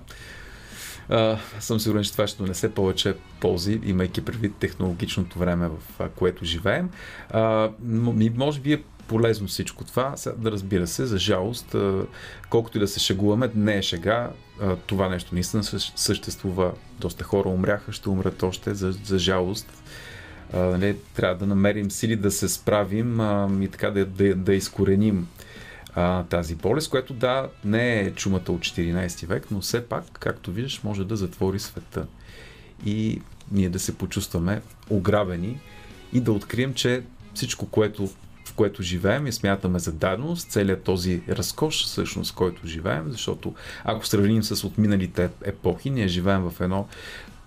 А, 1.08 1.38
съм 1.60 1.80
сигурен, 1.80 2.04
че 2.04 2.12
това 2.12 2.26
ще 2.26 2.38
донесе 2.38 2.70
повече 2.70 3.14
ползи, 3.40 3.80
имайки 3.84 4.20
предвид 4.20 4.54
технологичното 4.54 5.38
време, 5.38 5.68
в 5.68 6.08
което 6.10 6.44
живеем. 6.44 6.88
Ми- 7.82 8.30
може 8.30 8.60
би 8.60 8.72
е 8.72 8.82
полезно 9.08 9.48
всичко 9.48 9.84
това. 9.84 10.14
Да 10.36 10.50
разбира 10.52 10.86
се, 10.86 11.06
за 11.06 11.18
жалост, 11.18 11.76
колкото 12.50 12.76
и 12.76 12.80
да 12.80 12.88
се 12.88 13.00
шегуваме, 13.00 13.50
не 13.54 13.76
е 13.76 13.82
шега. 13.82 14.30
Това 14.86 15.08
нещо 15.08 15.34
наистина 15.34 15.62
съ- 15.62 15.92
съществува. 15.96 16.72
Доста 16.98 17.24
хора 17.24 17.48
умряха, 17.48 17.92
ще 17.92 18.08
умрат 18.08 18.42
още, 18.42 18.74
за, 18.74 18.92
за 18.92 19.18
жалост. 19.18 19.72
Нали, 20.54 20.96
трябва 21.14 21.36
да 21.36 21.46
намерим 21.46 21.90
сили 21.90 22.16
да 22.16 22.30
се 22.30 22.48
справим 22.48 23.20
и 23.62 23.68
така 23.68 23.90
да, 23.90 24.06
да, 24.06 24.34
да 24.34 24.54
изкореним 24.54 25.28
тази 26.28 26.54
болест, 26.54 26.90
която 26.90 27.14
да, 27.14 27.48
не 27.64 28.00
е 28.00 28.12
чумата 28.12 28.44
от 28.48 28.60
14 28.60 29.26
век, 29.26 29.46
но 29.50 29.60
все 29.60 29.84
пак, 29.84 30.04
както 30.12 30.52
виждаш, 30.52 30.82
може 30.84 31.04
да 31.04 31.16
затвори 31.16 31.58
света. 31.58 32.06
И 32.86 33.20
ние 33.52 33.68
да 33.68 33.78
се 33.78 33.98
почувстваме 33.98 34.62
ограбени 34.90 35.60
и 36.12 36.20
да 36.20 36.32
открием, 36.32 36.74
че 36.74 37.02
всичко, 37.34 37.66
което, 37.66 38.08
което 38.56 38.82
живеем 38.82 39.26
и 39.26 39.32
смятаме 39.32 39.78
за 39.78 39.92
даденост, 39.92 40.50
целият 40.50 40.82
този 40.82 41.22
разкош, 41.28 41.84
всъщност, 41.84 42.34
който 42.34 42.66
живеем, 42.66 43.04
защото 43.08 43.54
ако 43.84 44.06
сравним 44.06 44.42
с 44.42 44.64
отминалите 44.64 45.30
епохи, 45.44 45.90
ние 45.90 46.08
живеем 46.08 46.42
в 46.42 46.60
едно, 46.60 46.88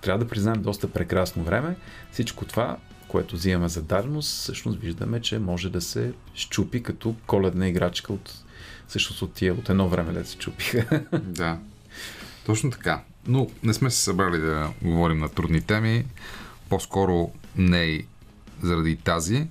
трябва 0.02 0.24
да 0.26 0.30
признаем, 0.30 0.62
доста 0.62 0.92
прекрасно 0.92 1.44
време. 1.44 1.76
Всичко 2.12 2.46
това, 2.46 2.78
което 3.08 3.36
взимаме 3.36 3.70
за 3.70 3.82
даденост, 3.82 4.30
всъщност 4.30 4.80
виждаме, 4.80 5.22
че 5.22 5.40
може 5.40 5.70
да 5.70 5.82
се 5.82 6.14
щупи 6.34 6.84
като 6.84 7.16
коледна 7.28 7.68
играчка 7.68 8.14
от 8.14 8.44
всъщност 8.88 9.22
от 9.22 9.34
тия 9.34 9.54
от 9.54 9.70
едно 9.70 9.90
време 9.90 10.14
да 10.14 10.26
се 10.26 10.38
чупиха. 10.38 11.02
Да. 11.20 11.60
Точно 12.46 12.72
така. 12.72 13.02
Но 13.28 13.48
не 13.64 13.74
сме 13.74 13.92
се 13.92 14.02
събрали 14.02 14.38
да 14.38 14.70
говорим 14.82 15.20
на 15.20 15.30
трудни 15.30 15.62
теми. 15.62 16.06
По-скоро 16.70 17.32
не 17.56 17.84
и 17.84 18.06
заради 18.64 18.96
тази. 18.96 19.48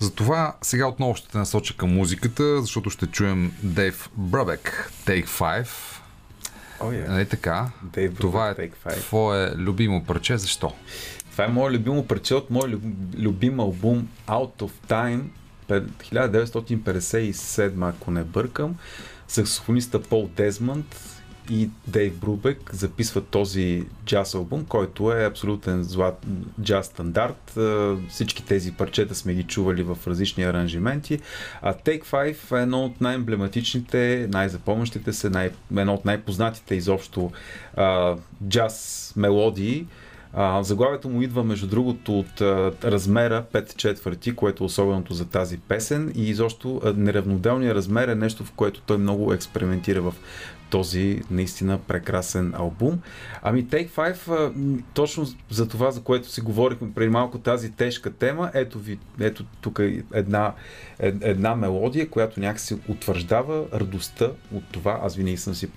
Затова 0.00 0.56
сега 0.62 0.86
отново 0.86 1.14
ще 1.14 1.28
те 1.28 1.38
насоча 1.38 1.76
към 1.76 1.90
музиката, 1.90 2.60
защото 2.60 2.90
ще 2.90 3.06
чуем 3.06 3.52
Дейв 3.62 4.10
Брабек, 4.14 4.92
Take 5.06 5.26
5. 5.26 5.66
Oh, 6.80 6.82
yeah. 6.82 7.08
Нали 7.08 7.26
така? 7.26 7.70
Дейв 7.84 8.14
Това 8.14 8.50
е 8.50 8.54
Take 8.54 8.76
Five. 8.76 8.98
твое 8.98 9.50
любимо 9.50 10.04
парче. 10.04 10.38
Защо? 10.38 10.72
Това 11.30 11.44
е 11.44 11.48
мое 11.48 11.70
любимо 11.70 12.06
парче 12.06 12.34
от 12.34 12.50
мой 12.50 12.62
люб- 12.64 12.94
любим 13.18 13.60
албум 13.60 14.08
Out 14.28 14.56
of 14.58 14.70
Time 14.88 15.22
пе- 15.68 15.80
1957, 15.80 17.88
ако 17.88 18.10
не 18.10 18.24
бъркам. 18.24 18.76
Саксофониста 19.28 20.02
Пол 20.02 20.28
Дезмонд 20.28 20.96
и 21.50 21.70
Дейв 21.86 22.18
Брубек 22.20 22.74
записват 22.74 23.26
този 23.26 23.84
джаз 24.06 24.34
албум, 24.34 24.64
който 24.64 25.12
е 25.12 25.24
абсолютен 25.26 25.82
злат 25.82 26.26
джаз 26.62 26.86
стандарт. 26.86 27.56
Е, 27.56 27.94
Всички 28.08 28.44
тези 28.44 28.72
парчета 28.72 29.14
сме 29.14 29.34
ги 29.34 29.42
чували 29.42 29.82
в 29.82 29.98
различни 30.06 30.44
аранжименти. 30.44 31.18
А 31.62 31.74
Take 31.74 32.04
5 32.04 32.58
е 32.58 32.62
едно 32.62 32.84
от 32.84 33.00
най-емблематичните, 33.00 34.28
най-запомнящите 34.32 35.12
се, 35.12 35.30
най- 35.30 35.50
едно 35.76 35.94
от 35.94 36.04
най-познатите 36.04 36.74
изобщо 36.74 37.30
а, 37.76 38.16
джаз 38.48 39.12
мелодии. 39.16 39.86
А, 40.32 40.62
заглавието 40.62 41.08
му 41.08 41.22
идва, 41.22 41.44
между 41.44 41.66
другото, 41.66 42.18
от 42.18 42.40
а, 42.40 42.72
размера 42.84 43.44
5 43.52 43.76
четвърти, 43.76 44.36
което 44.36 44.64
е 44.64 44.66
особеното 44.66 45.14
за 45.14 45.24
тази 45.24 45.58
песен 45.58 46.12
и 46.16 46.28
изобщо 46.28 46.80
неравноделният 46.96 47.76
размер 47.76 48.08
е 48.08 48.14
нещо, 48.14 48.44
в 48.44 48.52
което 48.52 48.80
той 48.80 48.98
много 48.98 49.32
експериментира 49.32 50.00
в 50.00 50.14
този 50.70 51.22
наистина 51.30 51.78
прекрасен 51.78 52.54
албум. 52.54 52.98
Ами 53.42 53.66
Take 53.66 53.90
5, 53.90 54.28
а, 54.28 54.52
м, 54.58 54.78
точно 54.94 55.26
за 55.50 55.68
това, 55.68 55.90
за 55.90 56.02
което 56.02 56.28
си 56.28 56.40
говорихме 56.40 56.92
преди 56.94 57.10
малко, 57.10 57.38
тази 57.38 57.72
тежка 57.72 58.12
тема, 58.12 58.50
ето 58.54 58.78
ви, 58.78 58.98
ето 59.20 59.44
тук 59.60 59.78
е 59.78 60.02
една, 60.14 60.54
ед- 60.98 61.16
една 61.24 61.54
мелодия, 61.54 62.10
която 62.10 62.40
някакси 62.40 62.78
утвърждава 62.88 63.64
радостта 63.72 64.30
от 64.54 64.64
това. 64.72 65.00
Аз 65.02 65.16
винаги 65.16 65.36
съм 65.36 65.54
си 65.54 65.68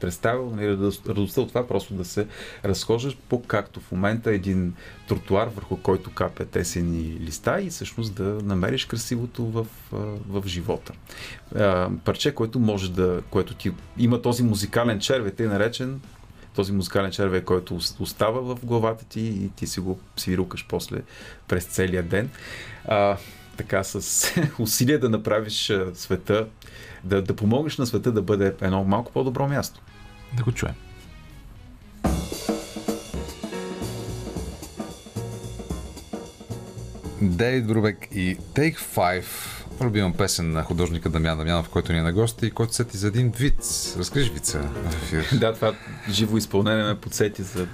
представил 0.00 0.52
нали, 0.56 0.66
радост- 0.66 1.08
радостта 1.08 1.40
от 1.40 1.48
това 1.48 1.66
просто 1.68 1.94
да 1.94 2.04
се 2.04 2.26
разхождаш 2.64 3.16
по 3.28 3.42
както 3.42 3.80
в 3.80 3.92
момента 3.92 4.30
един 4.30 4.74
тротуар, 5.08 5.48
върху 5.48 5.76
който 5.76 6.10
капят 6.10 6.56
есени 6.56 7.16
листа 7.20 7.60
и 7.60 7.70
всъщност 7.70 8.14
да 8.14 8.22
намериш 8.22 8.84
красивото 8.84 9.44
в, 9.44 9.66
в 10.28 10.42
живота. 10.46 10.92
Парче, 12.04 12.34
което 12.34 12.58
може 12.58 12.92
да, 12.92 13.22
което 13.30 13.54
ти 13.54 13.72
има 13.98 14.22
този 14.22 14.42
музикален 14.42 15.00
черве, 15.00 15.30
тъй 15.30 15.46
наречен 15.46 16.00
този 16.54 16.72
музикален 16.72 17.10
черве, 17.10 17.44
който 17.44 17.74
ос- 17.74 18.00
остава 18.00 18.54
в 18.54 18.64
главата 18.64 19.04
ти 19.04 19.20
и 19.20 19.50
ти 19.56 19.66
си 19.66 19.80
го 19.80 20.00
свирукаш 20.16 20.66
после 20.68 20.98
през 21.48 21.64
целия 21.64 22.02
ден. 22.02 22.30
А, 22.84 23.16
така 23.56 23.84
с 23.84 24.26
усилие 24.58 24.98
да 24.98 25.08
направиш 25.08 25.72
света, 25.94 26.46
да, 27.04 27.22
да 27.22 27.36
помогнеш 27.36 27.78
на 27.78 27.86
света 27.86 28.12
да 28.12 28.22
бъде 28.22 28.54
едно 28.60 28.84
малко 28.84 29.12
по-добро 29.12 29.48
място. 29.48 29.80
Да 30.36 30.44
го 30.44 30.52
чуем. 30.52 30.74
Дейвид 37.22 37.66
Брубек 37.66 38.08
и 38.12 38.36
Take 38.36 38.78
5 38.78 39.24
любима 39.84 40.12
песен 40.12 40.52
на 40.52 40.62
художника 40.62 41.08
Дамян 41.08 41.38
Дамянов, 41.38 41.68
който 41.68 41.92
ни 41.92 41.98
е 41.98 42.02
на 42.02 42.12
гости 42.12 42.46
и 42.46 42.50
който 42.50 42.74
сети 42.74 42.96
за 42.96 43.08
един 43.08 43.30
виц. 43.30 43.96
Разкажи 43.98 44.30
вица 44.30 44.60
в 44.60 44.94
ефир. 45.02 45.26
Да, 45.40 45.54
това 45.54 45.74
живо 46.10 46.36
изпълнение 46.36 46.84
ме 46.84 46.98
подсети 46.98 47.42
за 47.42 47.66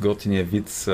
готиния 0.00 0.44
вид 0.44 0.88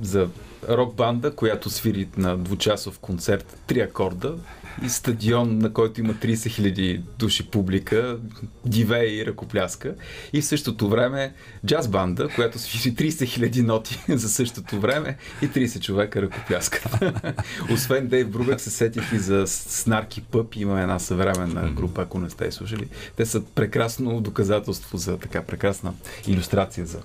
за 0.00 0.28
рок 0.68 0.94
банда, 0.94 1.34
която 1.34 1.70
свири 1.70 2.08
на 2.16 2.36
двучасов 2.36 2.98
концерт 2.98 3.58
три 3.66 3.80
акорда 3.80 4.38
и 4.84 4.88
стадион, 4.88 5.58
на 5.58 5.72
който 5.72 6.00
има 6.00 6.14
30 6.14 6.34
000 6.34 7.00
души 7.18 7.50
публика, 7.50 8.18
дивее 8.66 9.06
и 9.06 9.26
ръкопляска. 9.26 9.94
И 10.32 10.40
в 10.40 10.44
същото 10.44 10.88
време 10.88 11.32
джаз 11.66 11.88
банда, 11.88 12.28
която 12.34 12.58
свири 12.58 12.94
30 12.94 13.50
000 13.50 13.62
ноти 13.62 14.00
за 14.08 14.28
същото 14.28 14.80
време 14.80 15.16
и 15.42 15.48
30 15.48 15.80
човека 15.80 16.22
ръкопляскат. 16.22 17.04
Освен 17.72 18.08
Дейв 18.08 18.28
Брубек 18.28 18.60
се 18.60 18.70
сетих 18.70 19.12
и 19.12 19.18
за 19.18 19.46
Снарки 19.46 20.20
Пъп. 20.20 20.56
Има 20.56 20.80
една 20.80 20.98
съвременна 20.98 21.70
група, 21.70 22.02
ако 22.02 22.18
не 22.18 22.30
сте 22.30 22.52
слушали. 22.52 22.88
Те 23.16 23.26
са 23.26 23.42
прекрасно 23.44 24.20
доказателство 24.20 24.98
за 24.98 25.18
така 25.18 25.42
прекрасна 25.42 25.94
иллюстрация 26.26 26.86
за, 26.86 26.98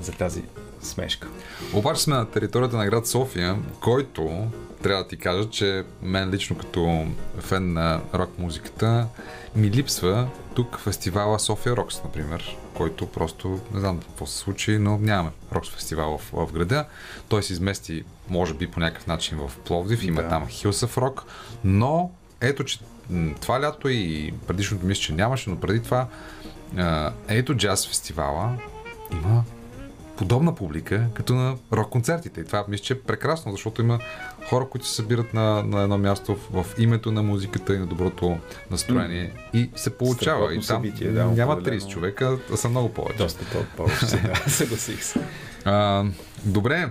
за 0.00 0.12
тази 0.12 0.42
смешка. 0.82 1.28
Обаче 1.72 2.02
сме 2.02 2.16
на 2.16 2.30
територията 2.30 2.76
на 2.76 2.86
град 2.86 3.06
София, 3.06 3.56
който 3.80 4.46
трябва 4.84 5.02
да 5.02 5.08
ти 5.08 5.16
кажа, 5.16 5.50
че 5.50 5.84
мен 6.02 6.30
лично 6.30 6.58
като 6.58 7.06
фен 7.40 7.72
на 7.72 8.00
рок 8.14 8.38
музиката 8.38 9.06
ми 9.56 9.70
липсва 9.70 10.28
тук 10.54 10.78
фестивала 10.78 11.38
София 11.38 11.76
Рокс, 11.76 12.04
например, 12.04 12.56
който 12.74 13.06
просто 13.06 13.60
не 13.74 13.80
знам 13.80 14.00
какво 14.00 14.26
се 14.26 14.38
случи, 14.38 14.78
но 14.78 14.98
нямаме 14.98 15.30
Рокс 15.52 15.70
фестивал 15.70 16.18
в, 16.18 16.30
в 16.32 16.52
града. 16.52 16.86
Той 17.28 17.42
се 17.42 17.52
измести, 17.52 18.04
може 18.28 18.54
би 18.54 18.70
по 18.70 18.80
някакъв 18.80 19.06
начин 19.06 19.38
в 19.38 19.58
Пловдив, 19.58 20.04
има 20.04 20.22
Да. 20.22 20.28
там 20.28 20.48
Хилсъв 20.48 20.98
Рок, 20.98 21.24
но 21.64 22.10
ето, 22.40 22.64
че 22.64 22.78
това 23.40 23.60
лято 23.60 23.88
и 23.88 24.34
предишното 24.46 24.86
мисля, 24.86 25.00
че 25.00 25.12
нямаше, 25.12 25.50
но 25.50 25.60
преди 25.60 25.82
това 25.82 26.06
ето 27.28 27.54
джаз 27.54 27.88
фестивала 27.88 28.58
има 29.12 29.44
подобна 30.16 30.54
публика, 30.54 31.06
като 31.14 31.34
на 31.34 31.56
рок 31.72 31.90
концертите. 31.90 32.40
И 32.40 32.44
това 32.44 32.64
мисля, 32.68 32.84
че 32.84 32.92
е 32.92 33.00
прекрасно, 33.00 33.52
защото 33.52 33.82
има 33.82 33.98
хора, 34.48 34.68
които 34.70 34.86
се 34.86 34.94
събират 34.94 35.34
на, 35.34 35.62
на 35.62 35.82
едно 35.82 35.98
място 35.98 36.36
в, 36.36 36.62
в 36.64 36.78
името 36.78 37.12
на 37.12 37.22
музиката 37.22 37.74
и 37.74 37.78
на 37.78 37.86
доброто 37.86 38.38
настроение. 38.70 39.32
И 39.52 39.70
се 39.76 39.90
получава. 39.90 40.54
И 40.54 40.62
Страхотно 40.62 40.82
там 40.82 40.84
събитие, 40.84 41.10
да, 41.10 41.24
няма 41.24 41.52
определено. 41.52 41.80
30 41.80 41.88
човека, 41.88 42.38
а 42.52 42.56
са 42.56 42.68
много 42.68 42.88
повече. 42.88 43.18
Доста 43.18 43.44
по-повече 43.44 44.06
сега, 44.06 44.34
съгласих 44.46 45.04
се. 45.04 45.20
А, 45.64 46.04
добре, 46.44 46.90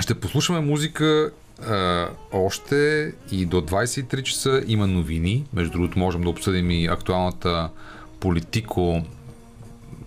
ще 0.00 0.14
послушаме 0.14 0.60
музика 0.60 1.30
а, 1.66 2.08
още 2.32 3.12
и 3.30 3.46
до 3.46 3.60
23 3.60 4.22
часа 4.22 4.62
има 4.66 4.86
новини. 4.86 5.44
Между 5.52 5.72
другото, 5.72 5.98
можем 5.98 6.22
да 6.22 6.28
обсъдим 6.28 6.70
и 6.70 6.86
актуалната 6.86 7.70
политико 8.20 9.02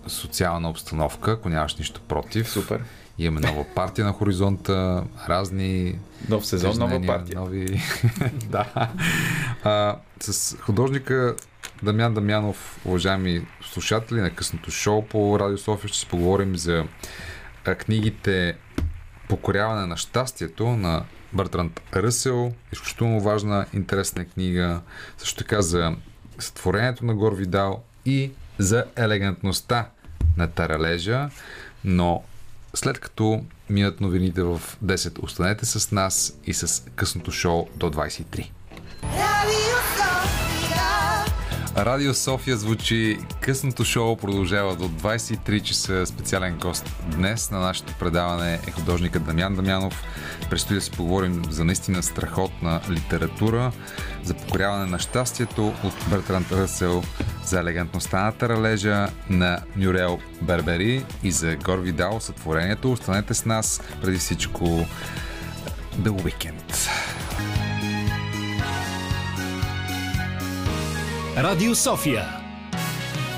социална 0.06 0.70
обстановка, 0.70 1.32
ако 1.32 1.48
нямаш 1.48 1.76
нищо 1.76 2.00
против. 2.08 2.50
Супер. 2.50 2.82
Имаме 3.18 3.46
нова 3.46 3.64
партия 3.74 4.04
на 4.04 4.12
хоризонта, 4.12 5.04
разни 5.28 5.98
Нов 6.28 6.46
сезон, 6.46 6.78
нова 6.78 7.06
партия. 7.06 7.40
Нови... 7.40 7.66
да. 8.50 8.90
А, 9.64 9.96
с 10.20 10.56
художника 10.56 11.36
Дамян 11.82 12.14
Дамянов, 12.14 12.80
уважаеми 12.84 13.46
слушатели 13.72 14.20
на 14.20 14.30
късното 14.30 14.70
шоу 14.70 15.02
по 15.02 15.38
Радио 15.40 15.58
София, 15.58 15.88
ще 15.88 15.98
си 15.98 16.06
поговорим 16.06 16.56
за 16.56 16.84
книгите 17.78 18.56
Покоряване 19.28 19.86
на 19.86 19.96
щастието 19.96 20.66
на 20.66 21.04
Бъртранд 21.32 21.80
Ръсел. 21.96 22.52
Изключително 22.72 23.20
важна, 23.20 23.66
интересна 23.72 24.24
книга. 24.24 24.80
Също 25.18 25.36
така 25.38 25.62
за 25.62 25.96
сътворението 26.38 27.04
на 27.04 27.14
Гор 27.14 27.32
Видал 27.32 27.82
и 28.04 28.32
за 28.58 28.84
елегантността 28.96 29.88
на 30.36 30.50
Таралежа. 30.50 31.30
Но 31.84 32.22
след 32.76 32.98
като 32.98 33.44
минат 33.70 34.00
новините 34.00 34.42
в 34.42 34.62
10, 34.84 35.22
останете 35.22 35.66
с 35.66 35.92
нас 35.92 36.38
и 36.44 36.54
с 36.54 36.82
късното 36.94 37.32
шоу 37.32 37.66
до 37.76 37.90
23. 37.90 38.50
Радио 39.02 40.05
София 42.14 42.56
звучи. 42.56 43.18
Късното 43.40 43.84
шоу 43.84 44.16
продължава 44.16 44.76
до 44.76 44.88
23 44.88 45.62
часа. 45.62 46.06
Специален 46.06 46.58
гост 46.58 46.96
днес 47.06 47.50
на 47.50 47.58
нашето 47.60 47.94
предаване 47.98 48.60
е 48.66 48.70
художникът 48.70 49.24
Дамян 49.24 49.54
Дамянов. 49.54 50.02
Предстои 50.50 50.74
да 50.74 50.80
си 50.80 50.90
поговорим 50.90 51.42
за 51.50 51.64
наистина 51.64 52.02
страхотна 52.02 52.80
литература, 52.90 53.72
за 54.22 54.34
покоряване 54.34 54.86
на 54.86 54.98
щастието 54.98 55.66
от 55.84 55.94
Бертранд 56.10 56.52
Ръсел, 56.52 57.02
за 57.44 57.60
елегантността 57.60 58.24
на 58.24 58.32
таралежа 58.32 59.08
на 59.30 59.60
Мюрел 59.76 60.18
Бербери 60.42 61.04
и 61.22 61.30
за 61.30 61.56
Гор 61.56 61.78
Видал 61.78 62.20
сътворението. 62.20 62.92
Останете 62.92 63.34
с 63.34 63.44
нас 63.44 63.80
преди 64.02 64.16
всичко 64.16 64.64
The 66.00 66.10
Weekend. 66.10 66.88
Радио 71.36 71.74
София. 71.74 72.24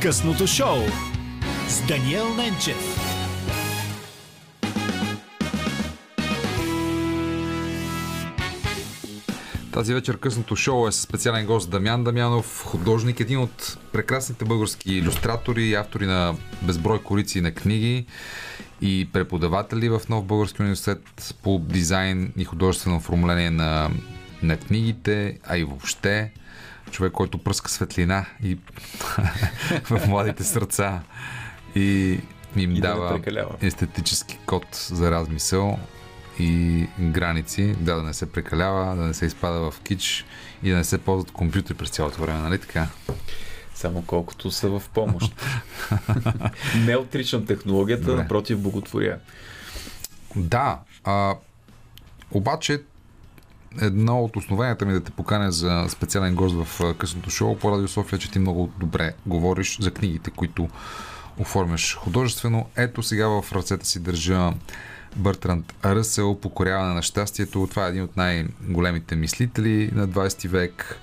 Късното 0.02 0.46
шоу 0.46 0.76
с 1.68 1.86
Даниел 1.86 2.34
Ненчев. 2.34 2.76
Тази 9.72 9.94
вечер 9.94 10.18
късното 10.18 10.56
шоу 10.56 10.88
е 10.88 10.92
с 10.92 11.00
специален 11.00 11.46
гост 11.46 11.70
Дамян 11.70 12.04
Дамянов, 12.04 12.64
художник, 12.64 13.20
един 13.20 13.38
от 13.38 13.78
прекрасните 13.92 14.44
български 14.44 14.94
иллюстратори 14.94 15.64
и 15.64 15.74
автори 15.74 16.06
на 16.06 16.34
безброй 16.62 17.02
корици 17.02 17.40
на 17.40 17.52
книги 17.54 18.06
и 18.80 19.08
преподаватели 19.12 19.88
в 19.88 20.00
Нов 20.08 20.24
Български 20.24 20.62
университет 20.62 21.34
по 21.42 21.58
дизайн 21.58 22.32
и 22.36 22.44
художествено 22.44 22.96
оформление 22.96 23.50
на, 23.50 23.90
на 24.42 24.56
книгите, 24.56 25.38
а 25.46 25.58
и 25.58 25.64
въобще 25.64 26.32
човек, 26.90 27.12
който 27.12 27.38
пръска 27.38 27.70
светлина 27.70 28.26
и 28.42 28.58
в 29.84 30.06
младите 30.08 30.44
сърца 30.44 31.02
и 31.74 32.18
им 32.56 32.76
И 32.76 32.80
дава 32.80 33.20
естетически 33.60 34.38
код 34.46 34.66
за 34.72 35.10
размисъл 35.10 35.78
и 36.38 36.86
граници, 37.00 37.74
да, 37.80 37.94
да 37.94 38.02
не 38.02 38.14
се 38.14 38.32
прекалява, 38.32 38.96
да 38.96 39.02
не 39.02 39.14
се 39.14 39.26
изпада 39.26 39.70
в 39.70 39.80
кич 39.80 40.24
и 40.62 40.70
да 40.70 40.76
не 40.76 40.84
се 40.84 40.98
ползват 40.98 41.30
компютри 41.30 41.74
през 41.74 41.90
цялото 41.90 42.20
време, 42.20 42.38
нали 42.38 42.58
така? 42.58 42.88
Само 43.74 44.02
колкото 44.02 44.50
са 44.50 44.68
в 44.68 44.82
помощ. 44.94 45.34
Не 46.86 46.96
отричам 46.96 47.46
технологията, 47.46 48.04
Добре. 48.04 48.22
напротив, 48.22 48.58
боготворя. 48.58 49.18
Да, 50.36 50.78
а, 51.04 51.34
обаче 52.30 52.82
едно 53.80 54.20
от 54.20 54.36
основанията 54.36 54.86
ми 54.86 54.92
да 54.92 55.00
те 55.00 55.10
поканя 55.10 55.52
за 55.52 55.86
специален 55.88 56.34
гост 56.34 56.56
в 56.64 56.94
късното 56.94 57.30
шоу 57.30 57.58
по 57.58 57.72
Радио 57.72 57.88
София, 57.88 58.16
е, 58.16 58.20
че 58.20 58.30
ти 58.30 58.38
много 58.38 58.72
добре 58.80 59.14
говориш 59.26 59.78
за 59.80 59.90
книгите, 59.90 60.30
които 60.30 60.68
оформяш 61.38 61.94
художествено. 61.96 62.66
Ето 62.76 63.02
сега 63.02 63.28
в 63.28 63.52
ръцете 63.52 63.86
си 63.86 64.00
държа 64.00 64.52
Бъртранд 65.16 65.74
Ръсел, 65.84 66.34
Покоряване 66.34 66.94
на 66.94 67.02
щастието. 67.02 67.66
Това 67.70 67.86
е 67.86 67.88
един 67.88 68.02
от 68.02 68.16
най-големите 68.16 69.16
мислители 69.16 69.90
на 69.92 70.08
20 70.08 70.48
век. 70.48 70.98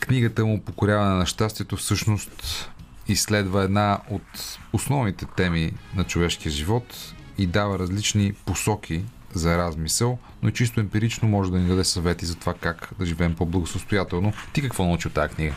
Книгата 0.00 0.44
му 0.44 0.60
Покоряване 0.60 1.14
на 1.14 1.26
щастието 1.26 1.76
всъщност 1.76 2.70
изследва 3.08 3.62
една 3.62 3.98
от 4.10 4.58
основните 4.72 5.26
теми 5.36 5.72
на 5.94 6.04
човешкия 6.04 6.52
живот 6.52 7.14
и 7.38 7.46
дава 7.46 7.78
различни 7.78 8.32
посоки 8.32 9.04
за 9.34 9.58
размисъл, 9.58 10.18
но 10.42 10.50
чисто 10.50 10.80
емпирично 10.80 11.28
може 11.28 11.50
да 11.50 11.58
ни 11.58 11.68
даде 11.68 11.84
съвети 11.84 12.26
за 12.26 12.34
това 12.34 12.54
как 12.60 12.90
да 12.98 13.06
живеем 13.06 13.34
по-благосостоятелно. 13.34 14.32
Ти 14.52 14.62
какво 14.62 14.84
научи 14.84 15.08
от 15.08 15.14
тази 15.14 15.34
книга? 15.34 15.54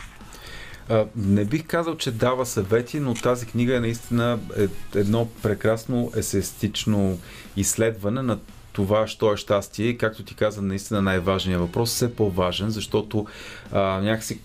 А, 0.88 1.06
не 1.16 1.44
бих 1.44 1.66
казал, 1.66 1.96
че 1.96 2.10
дава 2.10 2.46
съвети, 2.46 3.00
но 3.00 3.14
тази 3.14 3.46
книга 3.46 3.76
е 3.76 3.80
наистина 3.80 4.38
е 4.58 4.68
едно 4.98 5.28
прекрасно 5.42 6.12
есестично 6.16 7.18
изследване 7.56 8.22
на 8.22 8.38
това, 8.72 9.06
що 9.06 9.32
е 9.32 9.36
щастие. 9.36 9.96
Както 9.96 10.22
ти 10.22 10.34
каза, 10.34 10.62
наистина 10.62 11.02
най-важният 11.02 11.60
въпрос, 11.60 11.90
все 11.90 12.16
по-важен, 12.16 12.70
защото 12.70 13.26
а, 13.72 13.80
някакси 13.80 14.40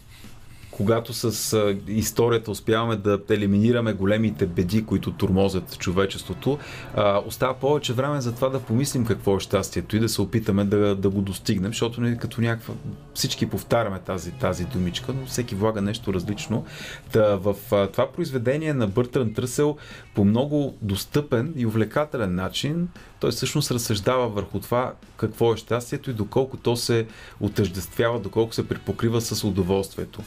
когато 0.81 1.13
с 1.13 1.75
историята 1.87 2.51
успяваме 2.51 2.95
да 2.95 3.19
елиминираме 3.29 3.93
големите 3.93 4.45
беди, 4.45 4.85
които 4.85 5.11
турмозят 5.11 5.77
човечеството, 5.77 6.57
остава 7.25 7.53
повече 7.53 7.93
време 7.93 8.21
за 8.21 8.35
това 8.35 8.49
да 8.49 8.59
помислим 8.59 9.05
какво 9.05 9.37
е 9.37 9.39
щастието 9.39 9.95
и 9.95 9.99
да 9.99 10.09
се 10.09 10.21
опитаме 10.21 10.65
да, 10.65 10.95
да 10.95 11.09
го 11.09 11.21
достигнем, 11.21 11.71
защото 11.71 12.01
нали, 12.01 12.17
като 12.17 12.41
някаква... 12.41 12.73
всички 13.13 13.45
повтаряме 13.45 13.99
тази, 13.99 14.31
тази 14.31 14.65
думичка, 14.65 15.13
но 15.13 15.25
всеки 15.25 15.55
влага 15.55 15.81
нещо 15.81 16.13
различно. 16.13 16.65
Та, 17.11 17.35
в 17.35 17.55
това 17.91 18.11
произведение 18.11 18.73
на 18.73 18.87
Бъртран 18.87 19.33
Тръсел 19.33 19.77
по 20.15 20.25
много 20.25 20.75
достъпен 20.81 21.53
и 21.55 21.65
увлекателен 21.65 22.35
начин 22.35 22.87
той 23.21 23.31
всъщност 23.31 23.71
разсъждава 23.71 24.27
върху 24.27 24.59
това 24.59 24.93
какво 25.17 25.53
е 25.53 25.57
щастието 25.57 26.11
и 26.11 26.13
доколко 26.13 26.57
то 26.57 26.75
се 26.75 27.07
отъждествява, 27.39 28.19
доколко 28.19 28.53
се 28.53 28.67
припокрива 28.67 29.21
с 29.21 29.43
удоволствието. 29.43 30.21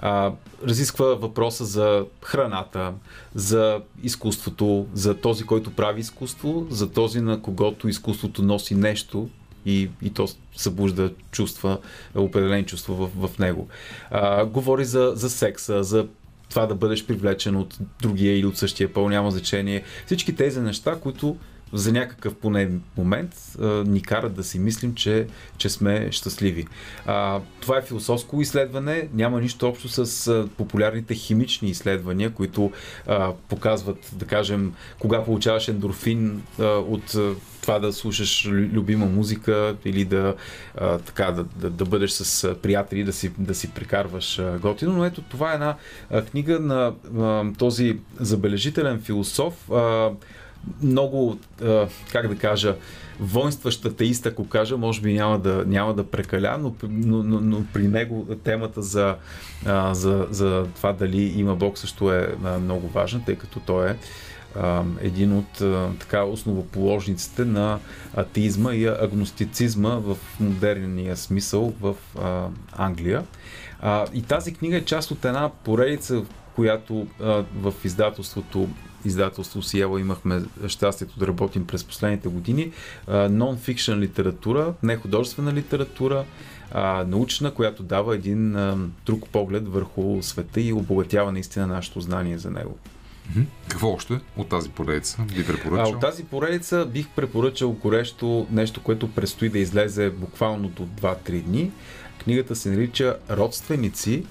А, 0.00 0.32
разисква 0.64 1.06
въпроса 1.06 1.64
за 1.64 2.06
храната, 2.22 2.92
за 3.34 3.80
изкуството, 4.02 4.86
за 4.94 5.14
този, 5.14 5.44
който 5.44 5.70
прави 5.70 6.00
изкуство, 6.00 6.66
за 6.70 6.90
този, 6.90 7.20
на 7.20 7.42
когото 7.42 7.88
изкуството 7.88 8.42
носи 8.42 8.74
нещо 8.74 9.28
и, 9.66 9.90
и 10.02 10.10
то 10.10 10.28
събужда 10.56 11.12
чувства, 11.30 11.78
определени 12.14 12.66
чувства 12.66 12.94
в, 12.94 13.28
в 13.28 13.38
него. 13.38 13.68
А, 14.10 14.44
говори 14.44 14.84
за, 14.84 15.12
за 15.14 15.30
секса, 15.30 15.84
за 15.84 16.06
това 16.50 16.66
да 16.66 16.74
бъдеш 16.74 17.06
привлечен 17.06 17.56
от 17.56 17.78
другия 18.02 18.38
или 18.38 18.46
от 18.46 18.58
същия 18.58 18.92
пол, 18.92 19.08
няма 19.08 19.30
значение. 19.30 19.82
Всички 20.06 20.36
тези 20.36 20.60
неща, 20.60 20.96
които 21.00 21.36
за 21.74 21.92
някакъв 21.92 22.34
поне 22.34 22.70
момент 22.96 23.34
ни 23.86 24.02
карат 24.02 24.34
да 24.34 24.44
си 24.44 24.58
мислим, 24.58 24.94
че, 24.94 25.26
че 25.58 25.68
сме 25.68 26.08
щастливи. 26.12 26.66
А, 27.06 27.40
това 27.60 27.78
е 27.78 27.82
философско 27.82 28.40
изследване, 28.40 29.08
няма 29.14 29.40
нищо 29.40 29.68
общо 29.68 29.88
с 29.88 30.48
популярните 30.56 31.14
химични 31.14 31.70
изследвания, 31.70 32.30
които 32.30 32.72
а, 33.06 33.32
показват, 33.48 34.10
да 34.12 34.24
кажем, 34.24 34.72
кога 34.98 35.24
получаваш 35.24 35.68
ендорфин 35.68 36.42
а, 36.58 36.64
от 36.64 37.16
това 37.64 37.78
да 37.78 37.92
слушаш 37.92 38.46
лю- 38.46 38.72
любима 38.72 39.06
музика 39.06 39.76
или 39.84 40.04
да, 40.04 40.34
а, 40.78 40.98
така, 40.98 41.30
да, 41.30 41.44
да, 41.44 41.70
да 41.70 41.84
бъдеш 41.84 42.10
с 42.10 42.54
приятели, 42.54 43.04
да 43.04 43.12
си, 43.12 43.32
да 43.38 43.54
си 43.54 43.70
прекарваш 43.70 44.38
а, 44.38 44.58
готино. 44.58 44.92
Но 44.92 45.04
ето 45.04 45.22
това 45.22 45.50
е 45.50 45.54
една 45.54 45.76
книга 46.30 46.60
на 46.60 46.94
а, 47.18 47.52
този 47.58 47.98
забележителен 48.20 49.00
философ. 49.00 49.70
А, 49.70 50.10
много, 50.82 51.38
как 52.12 52.28
да 52.28 52.36
кажа, 52.36 52.76
воинстващ 53.20 53.84
атеист, 53.84 54.26
ако 54.26 54.48
кажа, 54.48 54.76
може 54.76 55.00
би 55.00 55.12
няма 55.12 55.38
да, 55.38 55.64
няма 55.66 55.94
да 55.94 56.10
прекаля, 56.10 56.58
но, 56.60 56.74
но, 56.82 57.22
но, 57.22 57.40
но 57.40 57.64
при 57.72 57.88
него 57.88 58.26
темата 58.44 58.82
за, 58.82 59.16
за, 59.92 60.26
за 60.30 60.66
това 60.76 60.92
дали 60.92 61.22
има 61.22 61.56
Бог 61.56 61.78
също 61.78 62.12
е 62.12 62.34
много 62.60 62.88
важна, 62.88 63.20
тъй 63.26 63.36
като 63.36 63.60
той 63.60 63.90
е 63.90 63.96
един 65.00 65.32
от 65.32 65.62
така 65.98 66.22
основоположниците 66.22 67.44
на 67.44 67.78
атеизма 68.16 68.74
и 68.74 68.86
агностицизма 68.86 69.90
в 69.90 70.16
модерния 70.40 71.16
смисъл 71.16 71.74
в 71.80 71.94
Англия. 72.72 73.24
И 74.14 74.22
тази 74.22 74.54
книга 74.54 74.76
е 74.76 74.84
част 74.84 75.10
от 75.10 75.24
една 75.24 75.50
поредица, 75.64 76.22
която 76.54 77.06
в 77.60 77.74
издателството 77.84 78.68
издателство 79.04 79.62
Сиела 79.62 80.00
имахме 80.00 80.42
щастието 80.66 81.18
да 81.18 81.26
работим 81.26 81.66
през 81.66 81.84
последните 81.84 82.28
години. 82.28 82.72
нон-фикшн 83.08 83.98
литература, 83.98 84.74
не 84.82 84.96
художествена 84.96 85.52
литература, 85.52 86.24
а, 86.72 87.04
научна, 87.08 87.54
която 87.54 87.82
дава 87.82 88.14
един 88.14 88.56
а, 88.56 88.78
друг 89.06 89.28
поглед 89.28 89.68
върху 89.68 90.22
света 90.22 90.60
и 90.60 90.72
обогатява 90.72 91.32
наистина 91.32 91.66
нашето 91.66 92.00
знание 92.00 92.38
за 92.38 92.50
него. 92.50 92.78
Какво 93.68 93.88
още 93.88 94.20
от 94.36 94.48
тази 94.48 94.70
поредица 94.70 95.22
би 95.34 95.40
А 95.40 95.46
препоръчал? 95.46 95.92
от 95.92 96.00
тази 96.00 96.24
поредица 96.24 96.86
бих 96.86 97.08
препоръчал 97.08 97.72
горещо 97.72 98.46
нещо, 98.50 98.82
което 98.82 99.12
предстои 99.12 99.48
да 99.48 99.58
излезе 99.58 100.10
буквално 100.10 100.68
до 100.68 100.86
2-3 100.86 101.42
дни. 101.42 101.70
Книгата 102.24 102.56
се 102.56 102.70
нарича 102.70 103.16
Родственици 103.30 104.24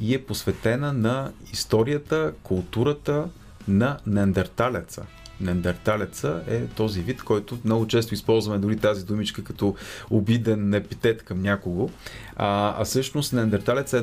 и 0.00 0.14
е 0.14 0.24
посветена 0.24 0.92
на 0.92 1.32
историята, 1.52 2.32
културата 2.42 3.28
на 3.68 3.98
неандерталеца. 4.06 5.06
Неандерталеца 5.40 6.42
е 6.48 6.66
този 6.66 7.02
вид, 7.02 7.22
който 7.22 7.58
много 7.64 7.86
често 7.86 8.14
използваме 8.14 8.58
дори 8.58 8.76
тази 8.76 9.06
думичка 9.06 9.44
като 9.44 9.74
обиден 10.10 10.74
епитет 10.74 11.22
към 11.22 11.42
някого. 11.42 11.90
А, 12.36 12.74
а 12.82 12.84
всъщност 12.84 13.32
неандерталеца 13.32 13.98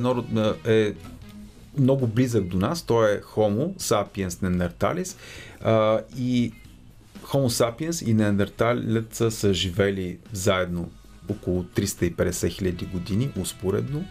е, 0.66 0.74
е 0.74 0.94
много 1.78 2.08
близък 2.08 2.48
до 2.48 2.58
нас. 2.58 2.82
Той 2.82 3.12
е 3.12 3.22
Homo 3.22 3.78
sapiens 3.78 4.30
neanderthalis 4.30 5.18
а, 5.62 6.00
и 6.18 6.54
Homo 7.24 7.48
sapiens 7.48 8.06
и 8.06 8.14
неандерталеца 8.14 9.32
са 9.32 9.54
живели 9.54 10.18
заедно 10.32 10.92
около 11.30 11.64
350 11.64 12.50
хиляди 12.50 12.86
години, 12.86 13.32
успоредно, 13.40 14.06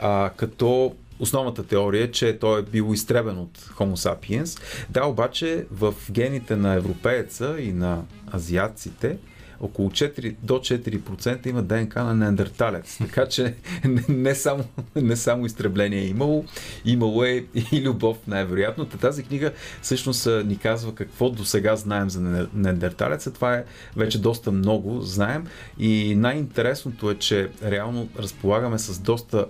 а, 0.00 0.30
като 0.36 0.94
основната 1.20 1.66
теория 1.66 2.04
е, 2.04 2.10
че 2.10 2.38
той 2.38 2.60
е 2.60 2.62
бил 2.62 2.90
изтребен 2.92 3.38
от 3.38 3.58
Homo 3.58 3.94
sapiens. 3.94 4.62
Да, 4.90 5.04
обаче 5.04 5.66
в 5.70 5.94
гените 6.10 6.56
на 6.56 6.74
европееца 6.74 7.56
и 7.60 7.72
на 7.72 8.02
азиатците 8.34 9.18
около 9.60 9.90
4 9.90 10.36
до 10.42 10.54
4% 10.54 11.46
има 11.46 11.62
ДНК 11.62 12.04
на 12.04 12.14
неандерталец. 12.14 12.98
Така 12.98 13.26
че 13.26 13.54
не, 13.84 14.04
не, 14.08 14.34
само, 14.34 14.64
не 14.96 15.16
само 15.16 15.46
изтребление 15.46 15.98
е 15.98 16.06
имало, 16.06 16.44
имало 16.84 17.24
е 17.24 17.44
и 17.72 17.82
любов 17.82 18.18
най-вероятно. 18.26 18.84
Та 18.84 18.98
Тази 18.98 19.22
книга 19.22 19.52
всъщност 19.82 20.28
ни 20.44 20.58
казва 20.58 20.94
какво 20.94 21.30
до 21.30 21.44
сега 21.44 21.76
знаем 21.76 22.10
за 22.10 22.20
не- 22.20 22.46
неандерталеца. 22.54 23.32
Това 23.32 23.54
е 23.54 23.64
вече 23.96 24.20
доста 24.20 24.52
много 24.52 25.00
знаем 25.00 25.46
и 25.78 26.14
най-интересното 26.14 27.10
е, 27.10 27.14
че 27.14 27.50
реално 27.64 28.08
разполагаме 28.18 28.78
с 28.78 28.98
доста 28.98 29.46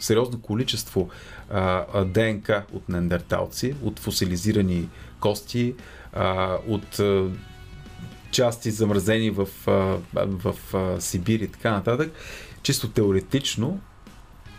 сериозно 0.00 0.40
количество 0.40 1.08
а, 1.50 2.04
ДНК 2.04 2.62
от 2.72 2.88
неандерталци, 2.88 3.74
от 3.82 3.98
фосилизирани 3.98 4.88
кости, 5.20 5.74
а, 6.12 6.58
от 6.68 6.98
а, 6.98 7.28
части 8.30 8.70
замразени 8.70 9.30
в, 9.30 9.48
а, 9.66 9.98
в 10.14 10.74
а, 10.74 11.00
Сибир 11.00 11.40
и 11.40 11.48
така 11.48 11.70
нататък. 11.70 12.12
Чисто 12.62 12.88
теоретично 12.88 13.80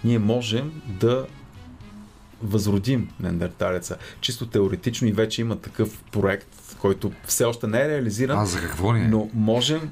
ние 0.03 0.19
можем 0.19 0.81
да 0.87 1.27
възродим 2.43 3.09
неандерталеца. 3.19 3.97
Чисто 4.21 4.47
теоретично 4.47 5.07
и 5.07 5.11
вече 5.11 5.41
има 5.41 5.55
такъв 5.55 6.03
проект, 6.11 6.47
който 6.79 7.11
все 7.25 7.45
още 7.45 7.67
не 7.67 7.81
е 7.81 7.87
реализиран, 7.89 8.39
А 8.39 8.45
за 8.45 8.61
какво 8.61 8.93
ни 8.93 8.99
е? 9.01 9.07
но 9.07 9.29
можем 9.33 9.91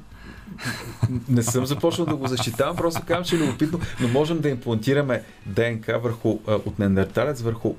не 1.28 1.42
съм 1.42 1.66
започнал 1.66 2.06
да 2.06 2.16
го 2.16 2.26
защитавам, 2.26 2.76
просто 2.76 3.02
казвам, 3.06 3.24
че 3.24 3.36
е 3.36 3.38
любопитно, 3.38 3.80
но 4.00 4.08
можем 4.08 4.40
да 4.40 4.48
имплантираме 4.48 5.22
ДНК 5.46 5.98
върху, 5.98 6.28
от 6.46 6.78
неандерталец 6.78 7.40
върху 7.40 7.74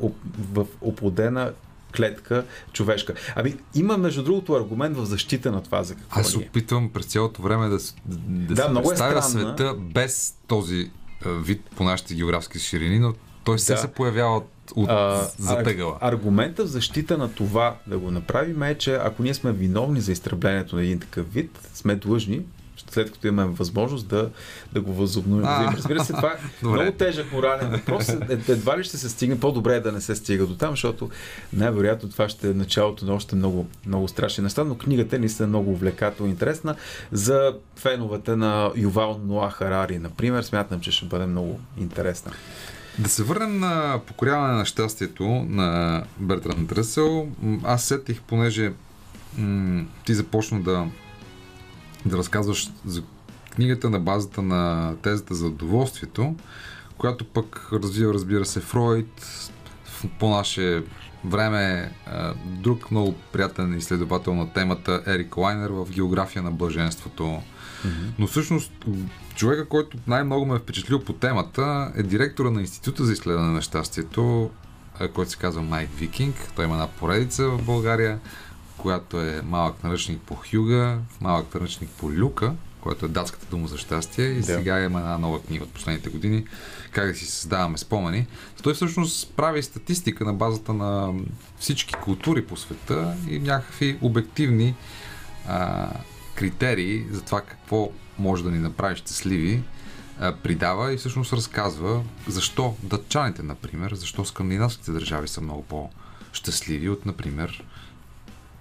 в 0.54 0.66
оплодена 0.82 1.52
клетка 1.96 2.44
човешка. 2.74 3.14
Ами, 3.36 3.56
има 3.76 3.98
между 3.98 4.24
другото 4.24 4.54
аргумент 4.54 4.98
в 4.98 5.06
защита 5.06 5.52
на 5.52 5.64
това 5.64 5.84
за 5.84 5.96
какво 5.96 6.20
Аз 6.20 6.28
се 6.28 6.38
е. 6.38 6.40
опитвам 6.40 6.90
през 6.90 7.06
цялото 7.06 7.42
време 7.42 7.68
да, 7.68 7.78
да, 8.06 8.56
Да, 8.56 8.64
си 8.64 8.70
много 8.70 8.88
е 8.88 8.90
представя 8.90 9.22
странна. 9.22 9.48
света 9.50 9.74
без 9.76 10.36
този 10.48 10.92
вид 11.26 11.62
по 11.76 11.84
нашите 11.84 12.16
географски 12.16 12.60
ширини, 12.60 13.00
но 13.00 13.14
той 13.44 13.60
се 13.60 13.74
Да. 13.74 13.80
се 13.80 13.88
появява 13.88 14.38
от, 14.38 14.48
от 14.76 14.90
А, 14.90 15.28
затъгала. 15.38 15.94
ар- 15.94 15.98
аргумента 16.04 16.64
в 16.64 16.68
защита 16.68 17.18
на 17.18 17.34
това 17.34 17.76
да 17.88 17.98
го 17.98 18.12
направим 18.12 18.64
е, 18.64 18.76
че 18.76 18.96
ако 18.96 19.24
ние 19.24 19.34
сме 19.34 19.52
виновни 19.52 20.02
за 20.02 20.12
изтреблението 20.12 20.76
на 20.76 20.84
един 20.84 21.00
такъв 21.00 21.34
вид, 21.34 21.70
сме 21.74 21.96
длъжни 21.96 22.42
след 22.90 23.12
като 23.12 23.28
имаме 23.28 23.50
възможност 23.50 24.08
да, 24.08 24.30
да 24.74 24.82
го 24.82 24.94
възобновим. 24.94 25.46
А. 25.46 25.74
Разбира 25.74 26.04
се, 26.04 26.14
това 26.14 26.28
е 26.30 26.38
много 26.66 26.92
тежък 26.92 27.32
морален 27.32 27.70
въпрос. 27.70 28.10
Е- 28.10 28.18
Едва 28.50 28.78
ли 28.78 28.84
ще 28.84 28.98
се 28.98 29.10
стигне, 29.10 29.40
по-добре 29.40 29.76
е 29.76 29.80
да 29.80 29.92
не 29.92 30.02
се 30.02 30.16
стига 30.16 30.46
до 30.46 30.56
там, 30.56 30.70
защото 30.70 31.10
най-вероятно 31.54 32.10
това 32.10 32.30
ще 32.30 32.50
е 32.50 32.54
началото 32.54 33.06
на 33.06 33.14
още 33.14 33.36
много, 33.36 33.68
много 33.86 34.08
страшни 34.08 34.44
неща, 34.44 34.64
но 34.64 34.76
книгата 34.78 35.16
е 35.16 35.20
наистина 35.20 35.48
много 35.48 35.72
увлекателна 35.72 36.30
и 36.30 36.34
интересна. 36.34 36.76
За 37.12 37.38
феновете 37.76 38.36
на 38.36 38.72
Ювал 38.76 39.22
Ноа 39.26 39.50
Харари, 39.50 40.00
например, 40.00 40.44
смятам, 40.44 40.80
че 40.80 40.92
ще 40.92 41.06
бъде 41.06 41.26
много 41.26 41.60
интересна. 41.78 42.32
Да 43.00 43.10
се 43.10 43.24
върнем 43.24 43.60
на 43.60 44.00
покоряване 44.08 44.54
на 44.54 44.66
щастието 44.66 45.24
на 45.50 46.04
Бертранд 46.20 46.72
Ръсъл. 46.72 47.28
М, 47.42 47.60
Аз 47.64 47.84
сетих, 47.84 48.22
понеже 48.22 48.72
м- 49.38 49.84
ти 50.06 50.14
започна 50.14 50.62
да, 50.62 50.86
да 52.08 52.18
разказваш 52.18 52.70
за 52.86 53.04
книгата 53.56 53.90
на 53.90 54.00
базата 54.00 54.42
на 54.42 54.96
тезата 55.02 55.36
за 55.36 55.48
удоволствието, 55.48 56.36
която 56.98 57.26
пък 57.26 57.70
развива, 57.74 58.14
разбира 58.14 58.46
се, 58.46 58.60
Фройд, 58.60 59.22
в 59.86 60.06
по-наше 60.20 60.84
време 61.26 61.92
а, 62.06 62.34
друг 62.46 62.92
много 62.92 63.16
приятен 63.32 63.78
изследовател 63.78 64.36
на 64.36 64.54
темата 64.54 65.04
Ерик 65.08 65.38
Лайнер 65.38 65.70
в 65.70 65.88
География 65.92 66.44
на 66.44 66.52
блаженството. 66.52 67.42
Но 68.20 68.28
всъщност 68.28 68.72
човека, 69.36 69.68
който 69.68 69.98
най-много 70.08 70.46
ме 70.46 70.56
е 70.56 70.60
впечатлил 70.60 71.04
по 71.04 71.14
темата 71.14 71.92
е 71.96 72.04
директора 72.04 72.50
на 72.50 72.62
Института 72.62 73.06
за 73.06 73.14
изследване 73.14 73.52
на 73.52 73.62
щастието, 73.62 74.50
а, 75.00 75.08
който 75.08 75.32
се 75.32 75.38
казва 75.38 75.62
Майк 75.62 75.90
Викинг. 75.98 76.36
Той 76.56 76.66
има 76.66 76.74
една 76.74 76.88
поредица 76.88 77.50
в 77.50 77.66
България, 77.66 78.20
която 78.78 79.22
е 79.22 79.42
малък 79.46 79.84
наръчник 79.84 80.22
по 80.22 80.36
Хюга, 80.36 81.00
малък 81.22 81.56
наръчник 81.56 81.90
по 81.90 82.12
Люка, 82.12 82.54
което 82.82 83.06
е 83.06 83.10
датската 83.10 83.46
дума 83.46 83.68
за 83.68 83.78
щастие 83.78 84.26
и 84.26 84.36
Да. 84.36 84.44
сега 84.44 84.80
има 84.80 85.00
една 85.00 85.18
нова 85.18 85.42
книга 85.42 85.64
от 85.64 85.74
последните 85.74 86.10
години, 86.10 86.46
как 86.92 87.08
да 87.08 87.16
си 87.16 87.26
създаваме 87.26 87.78
спомени. 87.78 88.28
Той 88.64 88.74
всъщност 88.74 89.34
прави 89.36 89.64
статистика 89.64 90.26
на 90.26 90.34
базата 90.34 90.74
на 90.74 91.14
всички 91.60 91.94
култури 91.94 92.46
по 92.46 92.58
света 92.58 93.16
и 93.30 93.40
някакви 93.40 93.98
обективни 94.02 94.76
а, 95.48 95.90
критерии 96.36 97.06
за 97.12 97.22
това 97.22 97.42
какво 97.42 97.90
може 98.20 98.44
да 98.44 98.52
ни 98.52 98.60
направи 98.60 98.96
щастливи, 98.96 99.64
придава 100.44 100.94
и 100.94 100.98
всъщност 100.98 101.34
разказва 101.34 102.04
защо 102.28 102.76
датчаните, 102.84 103.44
например, 103.44 103.94
защо 103.96 104.26
скандинавските 104.26 104.92
държави 104.92 105.28
са 105.28 105.42
много 105.42 105.64
по-щастливи 105.64 106.90
от, 106.90 107.06
например, 107.06 107.64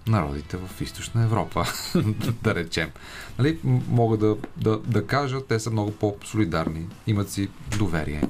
народите 0.07 0.57
в 0.57 0.81
източна 0.81 1.23
Европа, 1.23 1.67
да 2.43 2.55
речем. 2.55 2.91
Нали, 3.39 3.59
мога 3.89 4.17
да, 4.17 4.37
да, 4.57 4.79
да 4.79 5.07
кажа, 5.07 5.47
те 5.49 5.61
са 5.61 5.71
много 5.71 5.93
по-солидарни, 5.93 6.87
имат 7.07 7.31
си 7.31 7.49
доверие, 7.79 8.23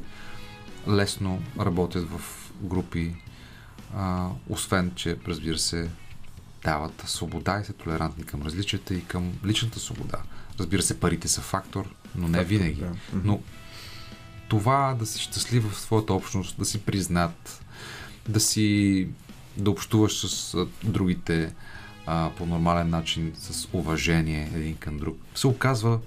лесно 0.89 1.43
работят 1.61 2.09
в 2.11 2.21
групи, 2.63 3.15
а, 3.97 4.29
освен, 4.49 4.93
че, 4.95 5.17
разбира 5.29 5.59
се, 5.59 5.91
дават 6.65 7.03
свобода 7.07 7.61
и 7.61 7.65
са 7.65 7.73
толерантни 7.73 8.25
към 8.25 8.43
различията 8.43 8.95
и 8.95 9.05
към 9.05 9.33
личната 9.45 9.81
свобода. 9.81 10.19
Разбира 10.61 10.83
се, 10.83 11.01
парите 11.01 11.29
са 11.29 11.41
фактор, 11.41 11.95
но 12.15 12.29
не 12.29 12.45
винаги. 12.45 12.85
Но 13.25 13.41
това 14.49 14.97
да 14.99 15.07
си 15.07 15.21
щастлив 15.21 15.73
в 15.73 15.81
своята 15.81 16.15
общност, 16.15 16.59
да 16.59 16.65
си 16.65 16.81
признат, 16.81 17.65
да 18.29 18.41
си 18.41 19.09
да 19.57 19.71
общуваш 19.71 20.27
с 20.27 20.55
а, 20.55 20.67
другите 20.85 21.55
а, 22.07 22.31
по 22.37 22.47
нормален 22.47 22.91
начин, 22.91 23.33
с 23.39 23.69
уважение 23.73 24.51
един 24.55 24.77
към 24.77 24.99
друг, 24.99 25.19
се 25.35 25.47
оказва 25.47 26.01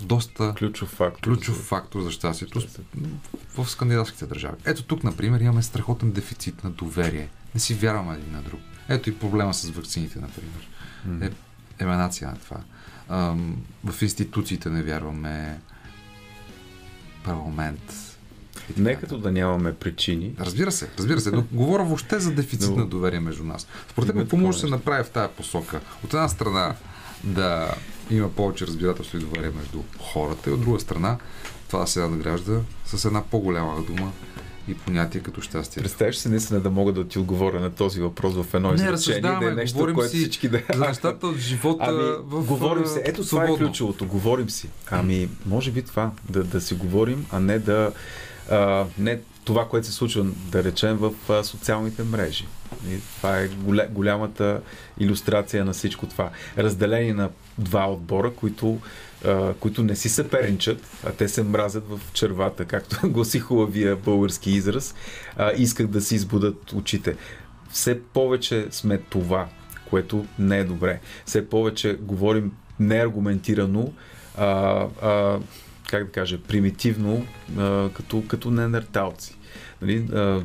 доста 0.00 0.54
Ключов 0.54 0.88
фактор. 0.88 1.20
ключов 1.20 1.56
фактор 1.56 2.00
за 2.00 2.10
щастието 2.10 2.60
в 3.56 3.70
скандинавските 3.70 4.26
държави. 4.26 4.56
Ето 4.64 4.82
тук, 4.82 5.04
например, 5.04 5.40
имаме 5.40 5.62
страхотен 5.62 6.12
дефицит 6.12 6.64
на 6.64 6.70
доверие. 6.70 7.28
Не 7.54 7.60
си 7.60 7.74
вярваме 7.74 8.14
един 8.14 8.32
на 8.32 8.42
друг. 8.42 8.60
Ето 8.88 9.10
и 9.10 9.18
проблема 9.18 9.54
с 9.54 9.70
вакцините, 9.70 10.18
например. 10.18 10.68
М. 11.04 11.26
Е 11.26 11.30
еманация 11.78 12.28
на 12.28 12.36
това. 12.36 12.60
Ам, 13.08 13.56
в 13.84 14.02
институциите 14.02 14.70
не 14.70 14.82
вярваме. 14.82 15.60
Парламент. 17.24 18.11
И 18.70 18.72
така 18.72 18.80
Не 18.80 18.94
като 18.94 19.18
да 19.18 19.32
нямаме 19.32 19.74
причини. 19.74 20.32
Разбира 20.40 20.72
се, 20.72 20.88
разбира 20.98 21.20
се, 21.20 21.30
но 21.30 21.44
говоря 21.52 21.84
въобще 21.84 22.18
за 22.18 22.32
дефицит 22.32 22.70
Но- 22.70 22.76
на 22.76 22.86
доверие 22.86 23.20
между 23.20 23.44
нас. 23.44 23.66
Според 23.90 24.08
теб, 24.08 24.16
какво 24.18 24.36
може 24.36 24.58
да 24.58 24.66
се 24.66 24.70
направи 24.70 25.04
в 25.04 25.10
тази 25.10 25.28
посока? 25.36 25.80
От 26.04 26.14
една 26.14 26.28
страна 26.28 26.74
да 27.24 27.74
има 28.10 28.28
повече 28.30 28.66
разбирателство 28.66 29.16
и 29.18 29.20
доверие 29.20 29.50
между 29.50 29.82
хората 30.00 30.50
и 30.50 30.52
от 30.52 30.60
друга 30.60 30.80
страна 30.80 31.18
това 31.68 31.80
да 31.80 31.86
се 31.86 32.00
надгражда 32.00 32.60
с 32.86 33.04
една 33.04 33.22
по-голяма 33.22 33.82
дума 33.82 34.12
и 34.68 34.74
понятие 34.74 35.20
като 35.20 35.40
щастие. 35.40 35.82
Представяш 35.82 36.16
се 36.16 36.28
наистина 36.28 36.60
да 36.60 36.70
мога 36.70 36.92
да 36.92 37.08
ти 37.08 37.18
отговоря 37.18 37.60
на 37.60 37.70
този 37.70 38.00
въпрос 38.00 38.34
в 38.34 38.54
едно 38.54 38.68
Не, 38.68 38.74
изречение, 38.74 39.20
да 39.20 39.50
е 39.50 39.54
нещо, 39.54 39.74
говорим 39.76 39.94
което 39.94 40.10
си 40.10 40.16
всички 40.18 40.48
да... 40.48 40.62
За 40.74 40.84
нещата 40.84 41.26
от 41.26 41.36
живота 41.36 41.84
Ами, 41.88 42.02
в 42.24 42.44
говорим 42.46 42.86
се. 42.86 43.02
Ето 43.04 43.24
това 43.24 43.42
е 43.42 43.46
свободно. 43.46 43.66
ключовото. 43.66 44.06
Говорим 44.06 44.50
си. 44.50 44.68
Ами, 44.90 45.28
може 45.46 45.70
би 45.70 45.82
това. 45.82 46.10
Да, 46.28 46.44
да 46.44 46.60
си 46.60 46.74
говорим, 46.74 47.26
а 47.30 47.40
не 47.40 47.58
да... 47.58 47.92
А, 48.50 48.86
не 48.98 49.20
това, 49.44 49.68
което 49.68 49.86
се 49.86 49.92
случва, 49.92 50.24
да 50.24 50.64
речем, 50.64 50.96
в 50.96 51.12
а, 51.28 51.44
социалните 51.44 52.02
мрежи. 52.02 52.46
И 52.88 52.98
това 53.16 53.38
е 53.38 53.48
голямата 53.90 54.60
иллюстрация 54.98 55.64
на 55.64 55.72
всичко 55.72 56.06
това. 56.06 56.30
Разделени 56.58 57.12
на 57.12 57.30
два 57.58 57.90
отбора, 57.90 58.32
които, 58.32 58.78
а, 59.24 59.54
които 59.54 59.82
не 59.82 59.96
си 59.96 60.08
съперничат, 60.08 60.86
а 61.06 61.12
те 61.12 61.28
се 61.28 61.42
мразят 61.42 61.88
в 61.88 62.00
червата, 62.12 62.64
както 62.64 62.96
гласи 63.10 63.38
хубавия 63.38 63.96
български 63.96 64.50
израз, 64.50 64.94
а, 65.36 65.52
искат 65.56 65.90
да 65.90 66.00
си 66.00 66.14
избудат 66.14 66.72
очите. 66.72 67.16
Все 67.70 68.02
повече 68.02 68.66
сме 68.70 68.98
това, 68.98 69.48
което 69.90 70.26
не 70.38 70.58
е 70.58 70.64
добре. 70.64 71.00
Все 71.26 71.48
повече 71.48 71.94
говорим 72.00 72.52
неаргументирано, 72.80 73.92
а, 74.38 74.46
а, 75.02 75.38
как 75.88 76.04
да 76.04 76.12
кажа, 76.12 76.38
примитивно, 76.42 77.26
а, 77.58 77.88
като, 77.94 78.22
като 78.28 78.50
неандерталци. 78.50 79.36
Нали, 79.82 80.08
а, 80.14 80.42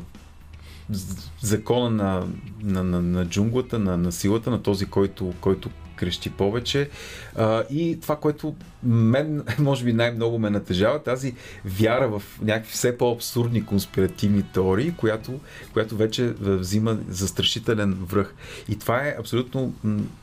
закона 1.40 1.90
на, 1.90 2.26
на, 2.62 2.84
на, 2.84 3.02
на 3.02 3.26
джунглата, 3.26 3.78
на, 3.78 3.96
на 3.96 4.12
силата, 4.12 4.50
на 4.50 4.62
този, 4.62 4.86
който, 4.86 5.34
който 5.40 5.70
крещи 5.98 6.30
повече. 6.30 6.90
А, 7.36 7.64
и 7.70 8.00
това, 8.00 8.16
което 8.16 8.54
мен, 8.82 9.44
може 9.58 9.84
би, 9.84 9.92
най-много 9.92 10.38
ме 10.38 10.50
натежава, 10.50 11.02
тази 11.02 11.34
вяра 11.64 12.08
в 12.08 12.22
някакви 12.42 12.72
все 12.72 12.98
по-абсурдни 12.98 13.64
конспиративни 13.64 14.42
теории, 14.42 14.94
която, 14.96 15.40
която 15.72 15.96
вече 15.96 16.34
взима 16.40 16.98
застрашителен 17.08 17.92
връх. 17.92 18.34
И 18.68 18.78
това 18.78 18.98
е 18.98 19.16
абсолютно 19.18 19.74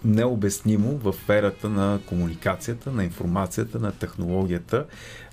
необяснимо 0.05 0.97
в 0.97 1.15
ерата 1.29 1.69
на 1.69 1.99
комуникацията, 2.05 2.91
на 2.91 3.03
информацията, 3.03 3.79
на 3.79 3.91
технологията, 3.91 4.85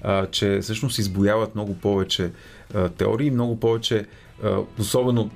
а, 0.03 0.27
че 0.27 0.59
всъщност 0.63 0.99
избояват 0.99 1.55
много 1.55 1.75
повече 1.75 2.33
а, 2.75 2.89
теории, 2.89 3.31
много 3.31 3.61
повече, 3.61 4.07
а, 4.45 4.59
особено 4.79 5.31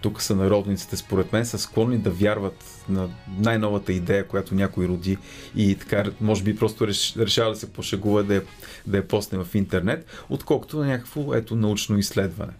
тук 0.00 0.22
са 0.22 0.36
народниците, 0.36 0.96
според 0.96 1.32
мен, 1.32 1.46
са 1.46 1.58
склонни 1.58 1.98
да 1.98 2.10
вярват 2.10 2.75
на 2.88 3.08
най-новата 3.38 3.92
идея, 3.92 4.26
която 4.26 4.54
някой 4.54 4.88
роди 4.88 5.18
и 5.56 5.74
така, 5.74 6.04
може 6.20 6.42
би 6.42 6.56
просто 6.56 6.86
реш, 6.86 7.16
решава 7.16 7.50
да 7.50 7.56
се 7.56 7.72
пошегува 7.72 8.22
да 8.22 8.34
я, 8.34 8.42
да 8.86 8.96
я 8.96 9.08
посне 9.08 9.44
в 9.44 9.54
интернет, 9.54 10.06
отколкото 10.28 10.78
на 10.78 10.86
някакво 10.86 11.34
ето 11.34 11.56
научно 11.56 11.98
изследване. 11.98 12.52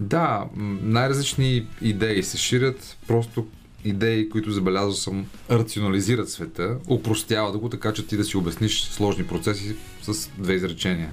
Да, 0.00 0.44
най-различни 0.82 1.66
идеи 1.82 2.22
се 2.22 2.38
ширят, 2.38 2.96
просто 3.06 3.46
идеи, 3.84 4.28
които 4.28 4.50
забелязвал 4.50 4.92
съм, 4.92 5.26
рационализират 5.50 6.30
света, 6.30 6.76
упростяват 6.88 7.58
го 7.58 7.68
така, 7.68 7.92
че 7.92 8.06
ти 8.06 8.16
да 8.16 8.24
си 8.24 8.36
обясниш 8.36 8.82
сложни 8.82 9.26
процеси 9.26 9.76
с 10.02 10.30
две 10.38 10.54
изречения. 10.54 11.12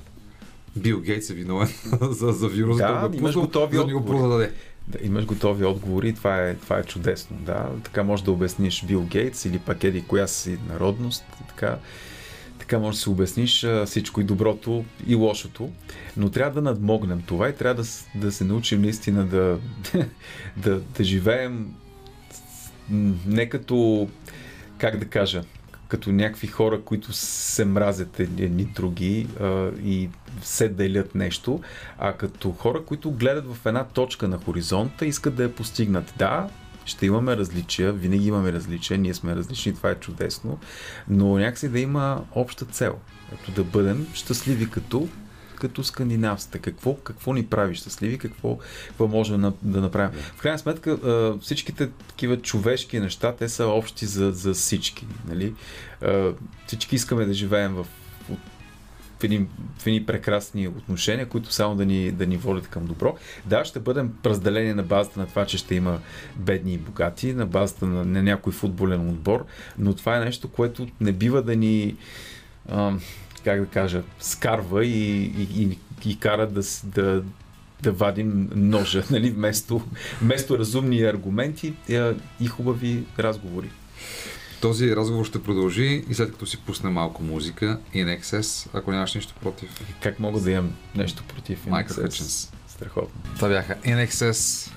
Бил 0.75 1.01
Гейтс 1.01 1.29
е 1.29 1.33
виновен 1.33 1.67
за, 2.01 2.31
за 2.31 2.47
вируса, 2.47 2.83
Да, 2.83 2.99
който 3.01 3.17
го 3.17 3.17
е 3.17 3.27
пуснал, 3.27 3.45
готови 3.45 3.77
да 3.77 3.85
ни 3.85 3.93
го 3.93 4.05
продаде. 4.05 4.51
Да, 4.87 4.97
имаш 5.01 5.25
готови 5.25 5.65
отговори 5.65 6.15
това 6.15 6.47
е, 6.47 6.55
това 6.55 6.79
е 6.79 6.83
чудесно. 6.83 7.37
Да? 7.37 7.69
Така 7.83 8.03
можеш 8.03 8.23
да 8.23 8.31
обясниш 8.31 8.85
Бил 8.85 9.01
Гейтс 9.01 9.45
или 9.45 9.59
пак 9.59 9.83
еди 9.83 10.03
коя 10.03 10.27
си 10.27 10.57
народност. 10.69 11.25
Така, 11.47 11.77
така 12.59 12.79
можеш 12.79 12.99
да 12.99 13.03
си 13.03 13.09
обясниш 13.09 13.65
всичко 13.85 14.21
и 14.21 14.23
доброто 14.23 14.85
и 15.07 15.15
лошото. 15.15 15.69
Но 16.17 16.29
трябва 16.29 16.61
да 16.61 16.69
надмогнем 16.69 17.21
това 17.21 17.49
и 17.49 17.55
трябва 17.55 17.83
да, 17.83 17.89
да 18.15 18.31
се 18.31 18.43
научим 18.43 18.81
наистина 18.81 19.25
да, 19.25 19.59
да, 20.57 20.79
да 20.79 21.03
живеем 21.03 21.73
не 23.25 23.49
като, 23.49 24.09
как 24.77 24.97
да 24.97 25.05
кажа, 25.05 25.43
като 25.93 26.11
някакви 26.11 26.47
хора, 26.47 26.81
които 26.81 27.13
се 27.13 27.65
мразят 27.65 28.19
едни, 28.19 28.65
други 28.65 29.27
а, 29.41 29.69
и 29.83 30.09
се 30.41 30.69
делят 30.69 31.15
нещо, 31.15 31.61
а 31.97 32.13
като 32.13 32.51
хора, 32.51 32.83
които 32.85 33.11
гледат 33.11 33.55
в 33.55 33.65
една 33.65 33.83
точка 33.83 34.27
на 34.27 34.37
хоризонта 34.37 35.05
искат 35.05 35.35
да 35.35 35.43
я 35.43 35.55
постигнат. 35.55 36.13
Да, 36.17 36.49
ще 36.85 37.05
имаме 37.05 37.37
различия, 37.37 37.93
винаги 37.93 38.27
имаме 38.27 38.53
различия, 38.53 38.97
ние 38.97 39.13
сме 39.13 39.35
различни, 39.35 39.75
това 39.75 39.89
е 39.89 39.95
чудесно, 39.95 40.59
но 41.09 41.37
някакси 41.37 41.69
да 41.69 41.79
има 41.79 42.23
обща 42.31 42.65
цел. 42.65 42.95
Ето 43.33 43.51
да 43.51 43.63
бъдем 43.63 44.07
щастливи 44.13 44.69
като 44.69 45.07
като 45.63 45.83
скандинавците. 45.83 46.59
Какво, 46.59 46.95
какво 46.95 47.33
ни 47.33 47.45
прави 47.45 47.75
щастливи, 47.75 48.17
какво, 48.17 48.57
какво 48.87 49.07
можем 49.07 49.41
да, 49.41 49.53
да 49.61 49.81
направим. 49.81 50.19
В 50.35 50.41
крайна 50.41 50.59
сметка 50.59 50.97
всичките 51.41 51.89
такива 51.89 52.41
човешки 52.41 52.99
неща, 52.99 53.35
те 53.35 53.49
са 53.49 53.67
общи 53.67 54.05
за, 54.05 54.31
за 54.31 54.53
всички. 54.53 55.07
Нали? 55.27 55.53
Всички 56.67 56.95
искаме 56.95 57.25
да 57.25 57.33
живеем 57.33 57.73
в, 57.73 57.83
в, 57.83 58.37
в, 59.19 59.23
едни, 59.23 59.47
в 59.77 59.87
едни 59.87 60.05
прекрасни 60.05 60.67
отношения, 60.67 61.29
които 61.29 61.53
само 61.53 61.75
да 61.75 61.85
ни, 61.85 62.11
да 62.11 62.27
ни 62.27 62.37
водят 62.37 62.67
към 62.67 62.85
добро. 62.85 63.17
Да, 63.45 63.65
ще 63.65 63.79
бъдем 63.79 64.13
разделени 64.25 64.73
на 64.73 64.83
базата 64.83 65.19
на 65.19 65.27
това, 65.27 65.45
че 65.45 65.57
ще 65.57 65.75
има 65.75 65.99
бедни 66.35 66.73
и 66.73 66.77
богати, 66.77 67.33
на 67.33 67.45
базата 67.45 67.85
на, 67.85 68.05
на 68.05 68.23
някой 68.23 68.53
футболен 68.53 69.09
отбор, 69.09 69.45
но 69.77 69.93
това 69.93 70.17
е 70.17 70.25
нещо, 70.25 70.47
което 70.47 70.87
не 71.01 71.11
бива 71.11 71.41
да 71.41 71.55
ни 71.55 71.95
а, 72.69 72.93
как 73.43 73.59
да 73.59 73.65
кажа, 73.65 74.03
скарва 74.19 74.85
и, 74.85 75.23
и, 75.23 75.63
и, 75.63 75.77
и 76.05 76.19
кара 76.19 76.47
да, 76.47 76.61
да, 76.83 77.23
да 77.81 77.91
вадим 77.91 78.49
ножа, 78.55 79.03
нали, 79.11 79.29
вместо, 79.31 79.81
вместо 80.21 80.59
разумни 80.59 81.01
аргументи 81.01 81.73
а, 81.91 82.15
и 82.39 82.47
хубави 82.47 83.03
разговори. 83.19 83.69
Този 84.61 84.95
разговор 84.95 85.25
ще 85.25 85.43
продължи 85.43 86.05
и 86.09 86.13
след 86.13 86.31
като 86.31 86.45
си 86.45 86.57
пусне 86.57 86.89
малко 86.89 87.23
музика 87.23 87.79
in 87.95 88.19
excess, 88.19 88.69
ако 88.73 88.91
нямаш 88.91 89.15
нищо 89.15 89.33
против. 89.41 89.69
Как 90.01 90.19
мога 90.19 90.39
да 90.39 90.51
имам 90.51 90.73
нещо 90.95 91.23
против 91.23 91.65
Майкъл 91.65 91.97
NXS? 91.97 92.01
Хътчинс. 92.01 92.51
Страхотно. 92.67 93.21
Това 93.35 93.47
бяха 93.47 93.75
excess, 93.75 94.71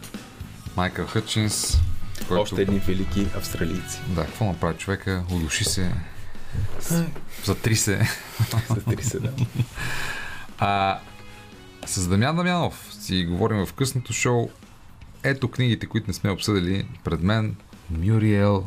Майкъл 0.76 1.06
Хътчинс. 1.06 1.78
Който... 2.28 2.42
Още 2.42 2.62
едни 2.62 2.78
велики 2.78 3.26
австралийци. 3.36 4.00
Да, 4.08 4.24
какво 4.24 4.44
направи 4.44 4.78
човека? 4.78 5.24
Удуши 5.32 5.64
се. 5.64 5.92
Затри 7.44 7.76
се. 7.76 8.08
За 8.68 8.76
30 8.76 9.20
да. 9.20 9.32
А 10.58 10.98
с 11.86 12.08
Дамян 12.08 12.36
Дамянов 12.36 12.88
си 13.00 13.24
говорим 13.24 13.66
в 13.66 13.72
късното 13.72 14.12
шоу. 14.12 14.50
Ето 15.22 15.50
книгите, 15.50 15.86
които 15.86 16.06
не 16.06 16.14
сме 16.14 16.30
обсъдили 16.30 16.86
пред 17.04 17.22
мен. 17.22 17.56
Мюриел 17.90 18.66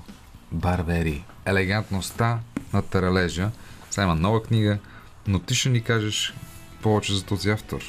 Барбери. 0.52 1.24
Елегантността 1.46 2.40
на 2.74 2.82
таралежа. 2.82 3.52
Сега 3.90 4.04
има 4.04 4.16
нова 4.16 4.44
книга, 4.44 4.78
но 5.28 5.40
ти 5.40 5.56
ще 5.56 5.70
ни 5.70 5.82
кажеш 5.82 6.34
повече 6.82 7.16
за 7.16 7.26
този 7.26 7.50
автор, 7.50 7.82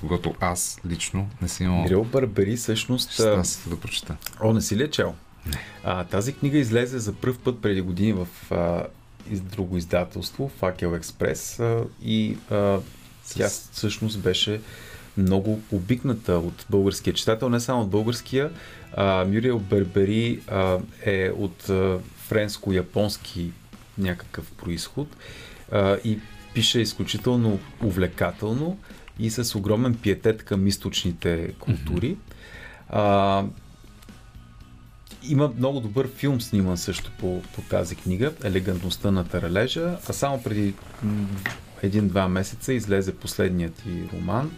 когато 0.00 0.34
аз 0.40 0.80
лично 0.86 1.28
не 1.42 1.48
съм 1.48 1.66
имал 1.66 1.82
Мирел 1.82 2.04
Барбери 2.04 2.56
всъщност... 2.56 3.10
а, 3.10 3.12
щастието 3.12 3.70
да 3.70 3.80
прочета. 3.80 4.16
О, 4.40 4.52
не 4.52 4.60
си 4.60 4.76
ли 4.76 4.82
е 4.82 4.90
чел? 4.90 5.14
А, 5.84 6.04
тази 6.04 6.32
книга 6.32 6.58
излезе 6.58 6.98
за 6.98 7.12
първ 7.12 7.38
път 7.44 7.62
преди 7.62 7.80
години 7.80 8.12
в 8.12 8.28
а, 8.50 8.86
друго 9.30 9.76
издателство, 9.76 10.50
Факел 10.58 10.94
Експрес, 10.94 11.60
и 12.02 12.36
а, 12.50 12.78
тя 13.36 13.48
всъщност 13.48 14.20
беше 14.20 14.60
много 15.16 15.60
обикната 15.72 16.32
от 16.32 16.66
българския 16.70 17.14
читател, 17.14 17.48
не 17.48 17.60
само 17.60 17.82
от 17.82 17.90
българския. 17.90 18.50
А, 18.96 19.24
Мюриел 19.24 19.58
Бербери 19.58 20.40
а, 20.48 20.78
е 21.04 21.30
от 21.30 21.68
а, 21.68 21.98
френско-японски 22.28 23.50
някакъв 23.98 24.50
происход 24.52 25.08
а, 25.72 25.96
и 26.04 26.18
пише 26.54 26.80
изключително 26.80 27.58
увлекателно 27.82 28.78
и 29.18 29.30
с 29.30 29.54
огромен 29.58 29.94
пиетет 29.94 30.42
към 30.42 30.66
източните 30.66 31.52
култури. 31.58 32.16
А, 32.88 33.44
има 35.28 35.52
много 35.58 35.80
добър 35.80 36.08
филм 36.08 36.40
сниман 36.40 36.78
също 36.78 37.10
по, 37.18 37.42
по 37.54 37.62
тази 37.62 37.96
книга, 37.96 38.32
Елегантността 38.44 39.10
на 39.10 39.28
таралежа, 39.28 39.96
а 40.08 40.12
само 40.12 40.42
преди 40.42 40.74
един-два 41.82 42.28
месеца 42.28 42.72
излезе 42.72 43.14
последният 43.14 43.82
и 43.86 44.08
роман, 44.12 44.50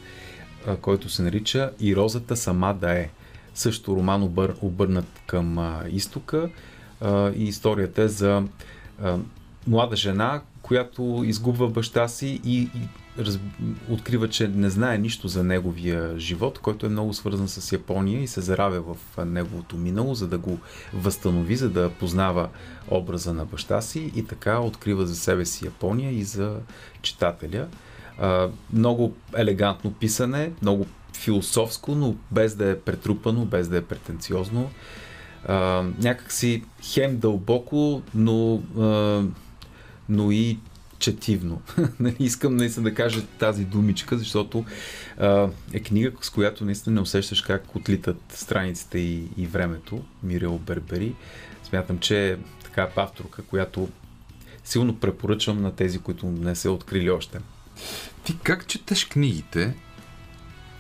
който 0.81 1.09
се 1.09 1.23
нарича 1.23 1.71
И 1.81 1.97
розата 1.97 2.37
сама 2.37 2.75
да 2.75 2.99
е. 2.99 3.11
Също 3.55 3.97
роман 3.97 4.23
обър, 4.23 4.55
обърнат 4.63 5.23
към 5.27 5.59
а, 5.59 5.85
изтока 5.91 6.49
а, 7.01 7.31
и 7.31 7.45
историята 7.45 8.03
е 8.03 8.09
за 8.09 8.43
а, 9.03 9.19
млада 9.67 9.97
жена, 9.97 10.43
която 10.63 11.23
изгубва 11.27 11.69
баща 11.69 12.09
си 12.09 12.41
и, 12.45 12.61
и 12.61 12.89
раз, 13.19 13.39
открива, 13.89 14.29
че 14.29 14.49
не 14.49 14.71
знае 14.71 14.99
нищо 14.99 15.29
за 15.29 15.45
неговия 15.45 16.19
живот, 16.19 16.59
който 16.59 16.87
е 16.87 16.89
много 16.89 17.15
свързан 17.15 17.49
с 17.49 17.73
Япония 17.73 18.23
и 18.23 18.27
се 18.27 18.41
заравя 18.41 18.95
в 18.95 19.25
неговото 19.25 19.77
минало, 19.77 20.15
за 20.15 20.29
да 20.29 20.39
го 20.39 20.59
възстанови, 20.95 21.57
за 21.57 21.71
да 21.71 21.91
познава 21.91 22.49
образа 22.91 23.35
на 23.35 23.45
баща 23.45 23.81
си 23.81 24.13
и 24.17 24.25
така 24.25 24.61
открива 24.61 25.07
за 25.07 25.17
себе 25.17 25.45
си 25.45 25.65
Япония 25.65 26.13
и 26.13 26.25
за 26.25 26.57
читателя. 27.03 27.69
А, 28.19 28.49
много 28.73 29.15
елегантно 29.37 29.93
писане, 29.93 30.53
много 30.63 30.87
философско, 31.17 31.95
но 31.95 32.15
без 32.31 32.55
да 32.55 32.71
е 32.71 32.79
претрупано, 32.79 33.45
без 33.45 33.69
да 33.69 33.77
е 33.77 33.83
претенциозно. 33.83 34.71
А, 35.49 35.85
някакси 36.03 36.63
хем 36.83 37.19
дълбоко, 37.19 38.03
но, 38.15 38.63
а, 38.79 39.23
но 40.09 40.31
и 40.31 40.59
четивно. 41.05 41.63
Нали, 42.01 42.17
Искам 42.21 42.57
наистина 42.57 42.91
да 42.91 42.95
кажа 42.95 43.23
тази 43.39 43.65
думичка, 43.65 44.19
защото 44.19 44.65
а, 45.19 45.49
е 45.73 45.81
книга, 45.81 46.13
с 46.21 46.31
която 46.31 46.65
наистина 46.65 46.95
не 46.95 47.01
усещаш 47.01 47.43
как 47.43 47.77
отлитат 47.77 48.21
страниците 48.29 48.99
и, 48.99 49.29
и 49.37 49.47
времето. 49.47 50.05
Мирил 50.23 50.59
Бербери. 50.59 51.15
Смятам, 51.65 51.99
че 51.99 52.31
е 52.31 52.37
така 52.65 52.89
авторка, 52.97 53.43
която 53.43 53.89
силно 54.65 54.97
препоръчвам 54.97 55.63
на 55.63 55.77
тези, 55.77 55.99
които 55.99 56.27
не 56.27 56.55
са 56.55 56.71
открили 56.71 57.11
още. 57.11 57.39
Ти 58.25 58.39
как 58.43 58.67
четеш 58.67 59.05
книгите 59.05 59.75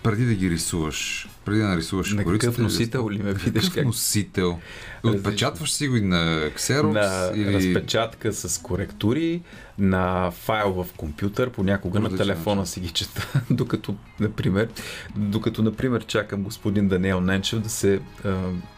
преди 0.05 0.26
да 0.26 0.35
ги 0.35 0.51
рисуваш? 0.51 1.28
Преди 1.44 1.60
да 1.60 1.68
нарисуваш 1.68 2.12
На 2.12 2.24
корицата 2.24 2.51
какъв 2.51 2.62
носител 2.62 3.10
ли 3.10 3.18
ме 3.22 3.32
видиш? 3.32 3.62
Какъв 3.62 3.74
Как? 3.74 3.85
носител? 3.85 4.59
Различно. 5.05 5.28
Отпечатваш 5.28 5.72
си 5.72 5.89
го 5.89 5.97
и 5.97 6.01
на 6.01 6.51
Xerox? 6.56 6.93
на 6.93 7.32
или... 7.36 7.55
разпечатка 7.55 8.32
с 8.32 8.62
коректури, 8.62 9.43
на 9.78 10.31
файл 10.31 10.72
в 10.72 10.86
компютър, 10.97 11.51
понякога 11.51 12.01
на 12.01 12.05
Различен 12.05 12.26
телефона 12.26 12.60
начин. 12.60 12.72
си 12.72 12.81
ги 12.81 12.90
чета, 12.90 13.40
докато, 13.51 13.94
например, 14.20 14.68
докато, 15.16 15.62
например, 15.62 16.06
чакам 16.06 16.43
господин 16.43 16.89
Даниел 16.89 17.20
Ненчев 17.20 17.60
да 17.60 17.68
се 17.68 18.01
а, 18.24 18.35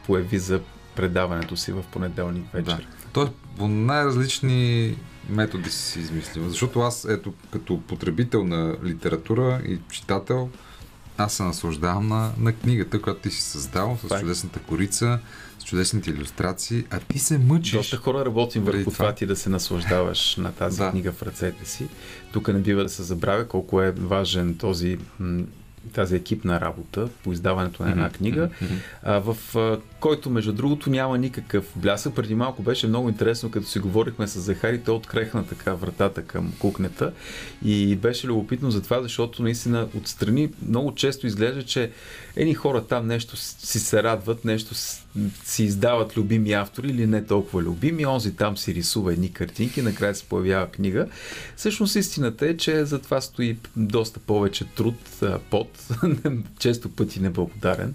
появи 0.06 0.38
за 0.38 0.60
предаването 0.96 1.56
си 1.56 1.72
в 1.72 1.84
понеделник 1.92 2.52
вечер. 2.52 2.76
Да. 2.76 3.08
Тоест, 3.12 3.32
по 3.58 3.68
най-различни 3.68 4.96
методи 5.28 5.70
си 5.70 6.00
измислил. 6.00 6.48
Защото 6.48 6.80
аз, 6.80 7.04
ето, 7.04 7.34
като 7.52 7.80
потребител 7.80 8.44
на 8.44 8.76
литература 8.84 9.60
и 9.68 9.78
читател, 9.90 10.50
аз 11.18 11.32
се 11.32 11.42
наслаждавам 11.42 12.08
на, 12.08 12.32
на 12.38 12.52
книгата, 12.52 13.02
която 13.02 13.20
ти 13.20 13.30
си 13.30 13.42
създал, 13.42 13.98
с 14.02 14.14
е. 14.14 14.20
чудесната 14.20 14.58
корица, 14.58 15.18
с 15.58 15.64
чудесните 15.64 16.10
иллюстрации, 16.10 16.84
а 16.90 17.00
ти 17.00 17.18
се 17.18 17.38
мъчиш. 17.38 17.72
Доста 17.72 17.96
хора 17.96 18.24
работим 18.24 18.64
Преди 18.64 18.76
върху 18.78 18.90
това. 18.90 19.04
това 19.04 19.14
ти 19.14 19.26
да 19.26 19.36
се 19.36 19.50
наслаждаваш 19.50 20.36
на 20.36 20.52
тази 20.52 20.78
Да. 20.78 20.90
книга 20.90 21.12
в 21.12 21.22
ръцете 21.22 21.64
си. 21.64 21.86
Тук 22.32 22.48
не 22.48 22.58
бива 22.58 22.82
да 22.82 22.88
се 22.88 23.02
забравя 23.02 23.48
колко 23.48 23.82
е 23.82 23.90
важен 23.90 24.54
този 24.54 24.98
тази 25.92 26.16
екипна 26.16 26.60
работа 26.60 27.08
по 27.24 27.32
издаването 27.32 27.82
на 27.82 27.90
една 27.90 28.10
книга, 28.10 28.48
а, 29.02 29.18
в 29.18 29.56
а, 29.56 29.78
който, 30.00 30.30
между 30.30 30.52
другото, 30.52 30.90
няма 30.90 31.18
никакъв 31.18 31.72
блясък. 31.76 32.14
Преди 32.14 32.34
малко 32.34 32.62
беше 32.62 32.86
много 32.86 33.08
интересно, 33.08 33.50
като 33.50 33.66
си 33.66 33.78
говорихме 33.78 34.26
с 34.26 34.40
Захари, 34.40 34.80
той 34.82 34.94
открехна 34.94 35.46
така 35.46 35.74
вратата 35.74 36.22
към 36.22 36.52
кухнята 36.58 37.12
и 37.64 37.96
беше 37.96 38.26
любопитно 38.26 38.70
за 38.70 38.82
това, 38.82 39.02
защото 39.02 39.42
наистина 39.42 39.88
отстрани 39.96 40.50
много 40.68 40.94
често 40.94 41.26
изглежда, 41.26 41.62
че 41.62 41.90
едни 42.36 42.54
хора 42.54 42.84
там 42.84 43.06
нещо 43.06 43.36
си 43.36 43.78
се 43.78 44.02
радват, 44.02 44.44
нещо 44.44 44.74
си 45.44 45.64
издават 45.64 46.16
любими 46.16 46.52
автори 46.52 46.88
или 46.88 47.06
не 47.06 47.26
толкова 47.26 47.62
любими, 47.62 48.06
онзи 48.06 48.36
там 48.36 48.56
си 48.56 48.74
рисува 48.74 49.12
едни 49.12 49.32
картинки, 49.32 49.82
накрая 49.82 50.14
се 50.14 50.24
появява 50.24 50.66
книга. 50.66 51.06
Всъщност 51.56 51.96
истината 51.96 52.46
е, 52.46 52.56
че 52.56 52.84
за 52.84 52.98
това 52.98 53.20
стои 53.20 53.56
доста 53.76 54.20
повече 54.20 54.64
труд, 54.64 54.96
пот, 55.50 55.88
често 56.58 56.88
пъти 56.88 57.20
неблагодарен. 57.20 57.94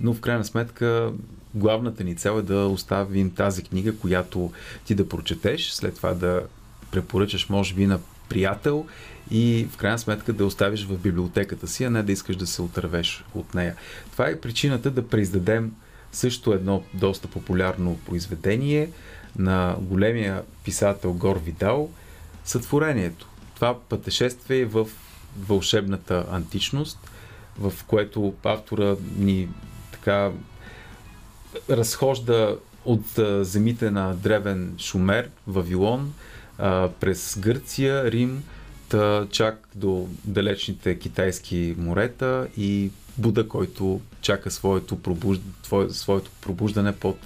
Но 0.00 0.14
в 0.14 0.20
крайна 0.20 0.44
сметка 0.44 1.12
главната 1.54 2.04
ни 2.04 2.16
цел 2.16 2.38
е 2.38 2.42
да 2.42 2.66
оставим 2.66 3.30
тази 3.30 3.62
книга, 3.62 3.96
която 3.96 4.52
ти 4.84 4.94
да 4.94 5.08
прочетеш, 5.08 5.70
след 5.70 5.94
това 5.94 6.14
да 6.14 6.42
препоръчаш, 6.90 7.48
може 7.48 7.74
би, 7.74 7.86
на 7.86 7.98
приятел 8.28 8.86
и 9.30 9.68
в 9.72 9.76
крайна 9.76 9.98
сметка 9.98 10.32
да 10.32 10.46
оставиш 10.46 10.86
в 10.86 10.98
библиотеката 10.98 11.68
си, 11.68 11.84
а 11.84 11.90
не 11.90 12.02
да 12.02 12.12
искаш 12.12 12.36
да 12.36 12.46
се 12.46 12.62
отървеш 12.62 13.24
от 13.34 13.54
нея. 13.54 13.74
Това 14.12 14.28
е 14.28 14.40
причината 14.40 14.90
да 14.90 15.08
преиздадем 15.08 15.72
също 16.12 16.52
едно 16.52 16.82
доста 16.94 17.28
популярно 17.28 17.98
произведение 18.06 18.90
на 19.38 19.76
големия 19.80 20.42
писател 20.64 21.12
Гор 21.12 21.36
Видал 21.44 21.90
Сътворението. 22.44 23.28
Това 23.54 23.80
пътешествие 23.88 24.64
в 24.64 24.88
вълшебната 25.38 26.26
античност, 26.30 27.10
в 27.58 27.72
което 27.86 28.34
автора 28.44 28.96
ни 29.16 29.48
така 29.92 30.30
разхожда 31.70 32.56
от 32.84 33.04
земите 33.40 33.90
на 33.90 34.14
древен 34.14 34.74
Шумер, 34.78 35.30
Вавилон, 35.46 36.14
през 37.00 37.38
Гърция, 37.38 38.10
Рим, 38.10 38.42
та 38.90 39.26
чак 39.30 39.68
до 39.74 40.08
далечните 40.24 40.98
китайски 40.98 41.74
морета 41.78 42.48
и 42.56 42.90
Буда, 43.18 43.48
който 43.48 44.00
чака 44.20 44.50
своето, 44.50 44.96
пробужд... 45.02 45.42
твое- 45.62 45.88
своето 45.88 46.30
пробуждане 46.40 46.92
под 46.92 47.16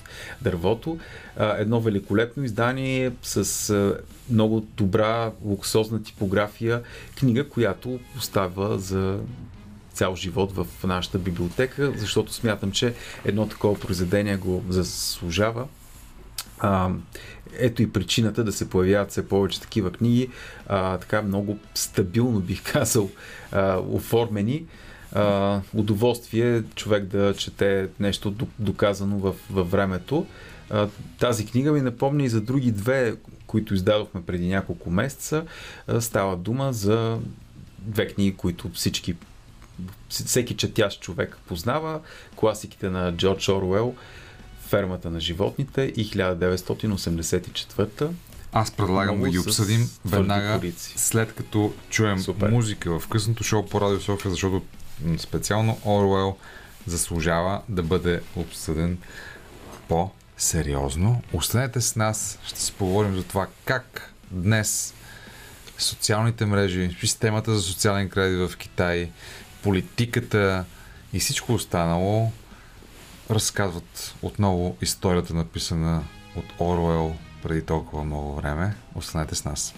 дървото. 0.43 0.99
Едно 1.39 1.81
великолепно 1.81 2.45
издание 2.45 3.13
с 3.23 3.97
много 4.31 4.61
добра, 4.61 5.33
луксозна 5.45 6.03
типография, 6.03 6.83
книга, 7.17 7.49
която 7.49 8.01
остава 8.19 8.79
за 8.79 9.19
цял 9.93 10.17
живот 10.17 10.53
в 10.53 10.67
нашата 10.85 11.19
библиотека, 11.19 11.93
защото 11.97 12.33
смятам, 12.35 12.73
че 12.73 12.95
едно 13.25 13.49
такова 13.49 13.81
произведение 13.81 14.37
го 14.37 14.65
заслужава. 14.69 15.67
А, 16.59 16.91
ето 17.59 17.83
и 17.83 17.93
причината 17.93 18.45
да 18.45 18.53
се 18.53 18.71
появяват 18.71 19.11
все 19.11 19.29
повече 19.29 19.61
такива 19.61 19.93
книги, 19.93 20.29
а, 20.67 20.99
така 20.99 21.23
много 21.23 21.59
стабилно 21.75 22.41
бих 22.41 22.73
казал, 22.73 23.11
а, 23.53 23.79
оформени. 23.79 24.65
А, 25.13 25.61
удоволствие 25.75 26.63
човек 26.75 27.05
да 27.05 27.35
чете 27.35 27.89
нещо 28.01 28.35
доказано 28.59 29.19
в, 29.19 29.35
във 29.51 29.71
времето. 29.71 30.27
А, 30.71 30.89
тази 31.19 31.47
книга 31.47 31.73
ми 31.73 31.81
напомня 31.81 32.25
и 32.25 32.29
за 32.29 32.41
други 32.41 32.71
две, 32.71 33.15
които 33.47 33.75
издадохме 33.75 34.23
преди 34.23 34.49
няколко 34.49 34.91
месеца. 34.91 35.45
А, 35.87 36.01
става 36.01 36.37
дума 36.37 36.73
за 36.73 37.19
две 37.79 38.07
книги, 38.07 38.37
които 38.37 38.71
всички 38.75 39.15
всеки 40.09 40.57
четящ 40.57 41.01
човек 41.01 41.39
познава 41.47 42.01
класиките 42.37 42.91
на 42.91 43.17
Джордж 43.17 43.49
Оруел 43.49 43.95
Фермата 44.69 45.11
на 45.11 45.21
животните 45.21 45.83
и 45.83 46.11
1984 46.11 48.09
Аз 48.53 48.71
предлагам 48.71 49.21
да 49.21 49.31
ги 49.31 49.39
обсъдим 49.39 49.91
веднага 50.05 50.61
след 50.97 51.35
като 51.35 51.73
чуем 51.91 52.19
Супер. 52.19 52.51
музика 52.51 52.99
в 52.99 53.09
късното 53.09 53.45
шоу 53.45 53.67
по 53.67 53.81
Радио 53.81 54.01
София, 54.01 54.31
защото 54.31 54.63
специално 55.19 55.79
Оруел 55.85 56.37
заслужава 56.87 57.63
да 57.69 57.83
бъде 57.83 58.21
обсъден 58.37 58.99
по-сериозно. 59.89 61.23
Останете 61.33 61.81
с 61.81 61.97
нас, 61.97 62.39
ще 62.45 62.61
си 62.61 62.73
поговорим 62.73 63.17
за 63.17 63.23
това 63.23 63.47
как 63.65 64.15
днес 64.31 64.95
социалните 65.79 66.47
мрежи, 66.47 66.97
системата 67.01 67.55
за 67.55 67.63
социален 67.63 68.09
кредит 68.09 68.51
в 68.51 68.57
Китай, 68.57 69.11
политиката 69.63 70.65
и 71.13 71.21
всичко 71.21 71.55
останало 71.55 72.33
разказват 73.31 74.15
отново 74.23 74.77
историята 74.81 75.35
написана 75.35 76.03
от 76.37 76.45
Оруел 76.61 77.15
преди 77.43 77.63
толкова 77.63 78.05
много 78.05 78.35
време. 78.35 78.75
Останете 78.95 79.35
с 79.35 79.45
нас. 79.45 79.75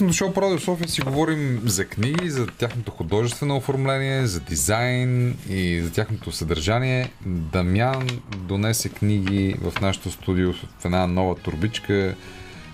Късното 0.00 0.16
шоу 0.16 0.32
по 0.32 0.42
Радио 0.42 0.58
София 0.58 0.88
си 0.88 1.00
говорим 1.00 1.62
за 1.64 1.84
книги, 1.84 2.30
за 2.30 2.46
тяхното 2.46 2.90
художествено 2.90 3.56
оформление, 3.56 4.26
за 4.26 4.40
дизайн 4.40 5.36
и 5.48 5.80
за 5.80 5.92
тяхното 5.92 6.32
съдържание. 6.32 7.10
Дамян 7.26 8.08
донесе 8.36 8.88
книги 8.88 9.56
в 9.60 9.80
нашото 9.80 10.10
студио 10.10 10.52
в 10.52 10.84
една 10.84 11.06
нова 11.06 11.34
турбичка, 11.34 12.14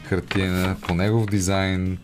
хартиена 0.04 0.76
по 0.82 0.94
негов 0.94 1.26
дизайн, 1.26 1.98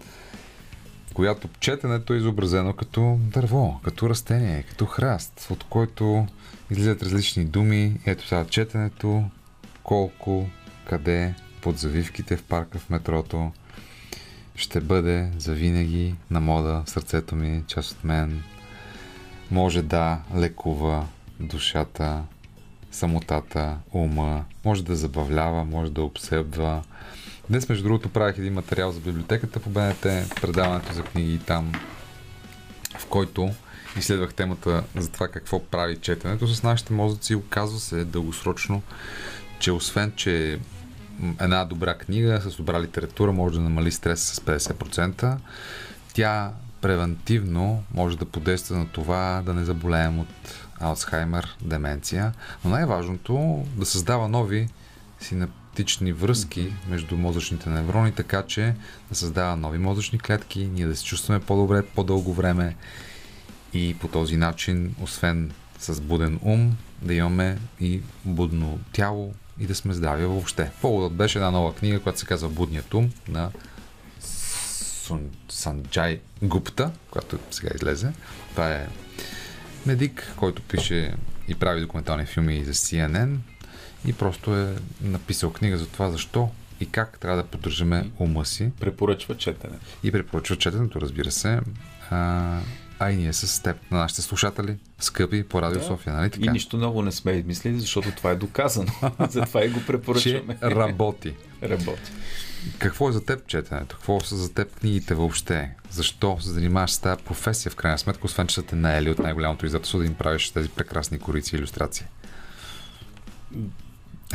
която 1.14 1.48
четенето 1.60 2.14
е 2.14 2.16
изобразено 2.16 2.72
като 2.72 3.18
дърво, 3.20 3.80
като 3.84 4.10
растение, 4.10 4.62
като 4.62 4.86
храст, 4.86 5.46
от 5.50 5.64
който 5.64 6.26
излизат 6.70 7.02
различни 7.02 7.44
думи. 7.44 8.00
Ето 8.06 8.28
сега 8.28 8.44
четенето, 8.44 9.24
колко, 9.82 10.48
къде, 10.88 11.34
под 11.60 11.78
завивките 11.78 12.36
в 12.36 12.42
парка, 12.42 12.78
в 12.78 12.90
метрото, 12.90 13.52
ще 14.56 14.80
бъде 14.80 15.30
завинаги 15.38 16.14
на 16.30 16.40
мода 16.40 16.82
в 16.86 16.90
сърцето 16.90 17.36
ми, 17.36 17.64
част 17.66 17.92
от 17.92 18.04
мен. 18.04 18.42
Може 19.50 19.82
да 19.82 20.18
лекува 20.36 21.06
душата, 21.40 22.22
самотата, 22.90 23.76
ума, 23.92 24.44
може 24.64 24.84
да 24.84 24.96
забавлява, 24.96 25.64
може 25.64 25.92
да 25.92 26.02
обсебва. 26.02 26.82
Днес, 27.50 27.68
между 27.68 27.84
другото, 27.84 28.08
правих 28.08 28.38
един 28.38 28.52
материал 28.52 28.92
за 28.92 29.00
библиотеката 29.00 29.60
по 29.60 29.70
БНТ, 29.70 30.02
предаването 30.40 30.92
за 30.92 31.02
книги 31.02 31.38
там, 31.38 31.72
в 32.98 33.06
който 33.06 33.50
изследвах 33.98 34.34
темата 34.34 34.84
за 34.96 35.10
това 35.10 35.28
какво 35.28 35.64
прави 35.64 35.96
четенето 35.96 36.46
с 36.46 36.62
нашите 36.62 36.92
мозъци. 36.92 37.34
Оказва 37.34 37.80
се 37.80 38.04
дългосрочно, 38.04 38.82
че 39.58 39.72
освен, 39.72 40.12
че 40.16 40.58
една 41.40 41.64
добра 41.64 41.94
книга 41.94 42.40
с 42.40 42.56
добра 42.56 42.80
литература 42.80 43.32
може 43.32 43.54
да 43.54 43.60
намали 43.60 43.90
стрес 43.90 44.20
с 44.20 44.40
50%, 44.40 45.36
тя 46.14 46.52
превентивно 46.80 47.82
може 47.94 48.18
да 48.18 48.24
подейства 48.24 48.76
на 48.76 48.88
това 48.88 49.42
да 49.46 49.54
не 49.54 49.64
заболеем 49.64 50.18
от 50.18 50.28
Алцхаймер, 50.80 51.56
деменция, 51.60 52.32
но 52.64 52.70
най-важното 52.70 53.64
да 53.76 53.86
създава 53.86 54.28
нови 54.28 54.68
синаптични 55.20 56.12
връзки 56.12 56.72
между 56.88 57.16
мозъчните 57.16 57.70
неврони, 57.70 58.12
така 58.12 58.42
че 58.42 58.74
да 59.08 59.14
създава 59.14 59.56
нови 59.56 59.78
мозъчни 59.78 60.18
клетки, 60.18 60.68
ние 60.72 60.86
да 60.86 60.96
се 60.96 61.04
чувстваме 61.04 61.40
по-добре 61.40 61.82
по-дълго 61.82 62.34
време 62.34 62.76
и 63.72 63.96
по 64.00 64.08
този 64.08 64.36
начин, 64.36 64.94
освен 65.02 65.52
с 65.78 66.00
буден 66.00 66.38
ум, 66.42 66.76
да 67.02 67.14
имаме 67.14 67.58
и 67.80 68.00
будно 68.24 68.78
тяло 68.92 69.34
и 69.58 69.66
да 69.66 69.74
сме 69.74 69.94
здрави 69.94 70.26
въобще. 70.26 70.70
Поводът 70.80 71.12
беше 71.12 71.38
една 71.38 71.50
нова 71.50 71.74
книга, 71.74 72.00
която 72.00 72.18
се 72.20 72.26
казва 72.26 72.48
Будният 72.48 72.94
ум 72.94 73.12
на 73.28 73.50
Сун, 74.20 75.30
Санджай 75.48 76.20
Гупта, 76.42 76.90
която 77.10 77.38
сега 77.50 77.70
излезе. 77.74 78.12
Това 78.50 78.72
е 78.72 78.88
медик, 79.86 80.32
който 80.36 80.62
пише 80.62 81.14
и 81.48 81.54
прави 81.54 81.80
документални 81.80 82.26
филми 82.26 82.64
за 82.64 82.74
CNN 82.74 83.36
и 84.06 84.12
просто 84.12 84.56
е 84.56 84.74
написал 85.00 85.52
книга 85.52 85.78
за 85.78 85.86
това 85.86 86.10
защо 86.10 86.50
и 86.80 86.86
как 86.90 87.18
трябва 87.18 87.36
да 87.36 87.48
поддържаме 87.48 88.10
ума 88.18 88.44
си 88.46 88.70
Препоръчва 88.80 89.36
четене. 89.36 89.74
и 90.02 90.12
препоръчва 90.12 90.56
четенето, 90.56 91.00
разбира 91.00 91.30
се. 91.30 91.60
А, 92.10 92.58
а 93.02 93.10
и 93.10 93.16
ние 93.16 93.32
с 93.32 93.62
теб, 93.62 93.76
на 93.90 93.98
нашите 93.98 94.22
слушатели, 94.22 94.76
скъпи 94.98 95.42
по 95.42 95.62
Радио 95.62 95.80
Да. 95.80 95.86
София, 95.86 96.12
нали 96.14 96.26
И 96.26 96.30
така? 96.30 96.52
нищо 96.52 96.76
ново 96.76 97.02
не 97.02 97.12
сме 97.12 97.32
измислили, 97.32 97.80
защото 97.80 98.10
това 98.10 98.30
е 98.30 98.34
доказано. 98.34 98.92
Затова 99.28 99.64
и 99.64 99.68
го 99.68 99.80
Че 99.80 99.86
препоръчваме. 99.86 100.58
работи. 100.62 101.34
Работи. 101.62 102.12
Какво 102.78 103.08
е 103.08 103.12
за 103.12 103.24
теб 103.24 103.46
четенето? 103.46 103.96
Какво 103.96 104.20
са 104.20 104.36
за 104.36 104.54
теб 104.54 104.74
книгите 104.74 105.14
въобще? 105.14 105.70
Защо 105.90 106.38
се 106.40 106.50
занимаваш 106.50 106.90
с 106.90 106.98
тази 106.98 107.22
професия 107.22 107.72
в 107.72 107.76
крайна 107.76 107.98
сметка, 107.98 108.24
освен 108.24 108.46
че 108.46 108.54
са 108.54 108.62
те 108.62 108.76
наели 108.76 109.10
от 109.10 109.18
най-голямото 109.18 109.66
издателство 109.66 109.98
да 109.98 110.04
им 110.04 110.14
правиш 110.14 110.50
тези 110.50 110.68
прекрасни 110.68 111.18
корици 111.18 111.56
и 111.56 111.58
иллюстрации? 111.58 112.06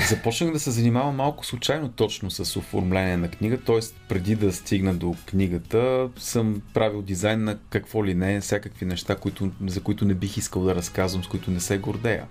Започнах 0.06 0.52
да 0.52 0.60
се 0.60 0.72
занимавам 0.72 1.16
малко 1.16 1.46
случайно 1.46 1.90
точно 1.90 2.32
с 2.32 2.58
оформление 2.60 3.18
на 3.18 3.32
книга, 3.32 3.58
т.е. 3.58 3.80
преди 4.10 4.36
да 4.36 4.54
стигна 4.54 4.94
до 4.94 5.16
книгата 5.26 6.10
съм 6.18 6.62
правил 6.74 7.02
дизайн 7.02 7.44
на 7.44 7.58
какво 7.70 8.06
ли 8.06 8.14
не, 8.14 8.42
всякакви 8.42 8.86
неща, 8.86 9.16
които, 9.16 9.52
за 9.66 9.82
които 9.82 10.06
не 10.06 10.14
бих 10.14 10.38
искал 10.38 10.64
да 10.64 10.76
разказвам, 10.76 11.24
с 11.24 11.28
които 11.28 11.52
не 11.52 11.60
се 11.60 11.78
гордея. 11.78 12.26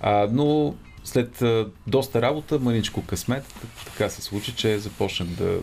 А, 0.00 0.28
но 0.32 0.74
след 1.04 1.42
а, 1.42 1.68
доста 1.86 2.22
работа, 2.22 2.58
мъничко 2.58 3.02
късмет, 3.06 3.54
така 3.84 4.08
се 4.08 4.22
случи, 4.22 4.54
че 4.54 4.78
започнах 4.78 5.28
да 5.28 5.58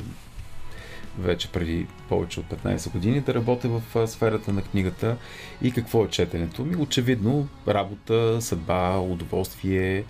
вече 1.19 1.51
преди 1.51 1.87
повече 2.09 2.39
от 2.39 2.45
15 2.45 2.91
години 2.91 3.21
да 3.21 3.33
работя 3.33 3.69
в 3.69 4.07
сферата 4.07 4.53
на 4.53 4.61
книгата. 4.61 5.17
И 5.61 5.71
какво 5.71 6.05
е 6.05 6.09
четенето 6.09 6.65
ми? 6.65 6.75
Очевидно, 6.75 7.47
работа, 7.67 8.41
съдба, 8.41 8.97
удоволствие, 8.97 10.03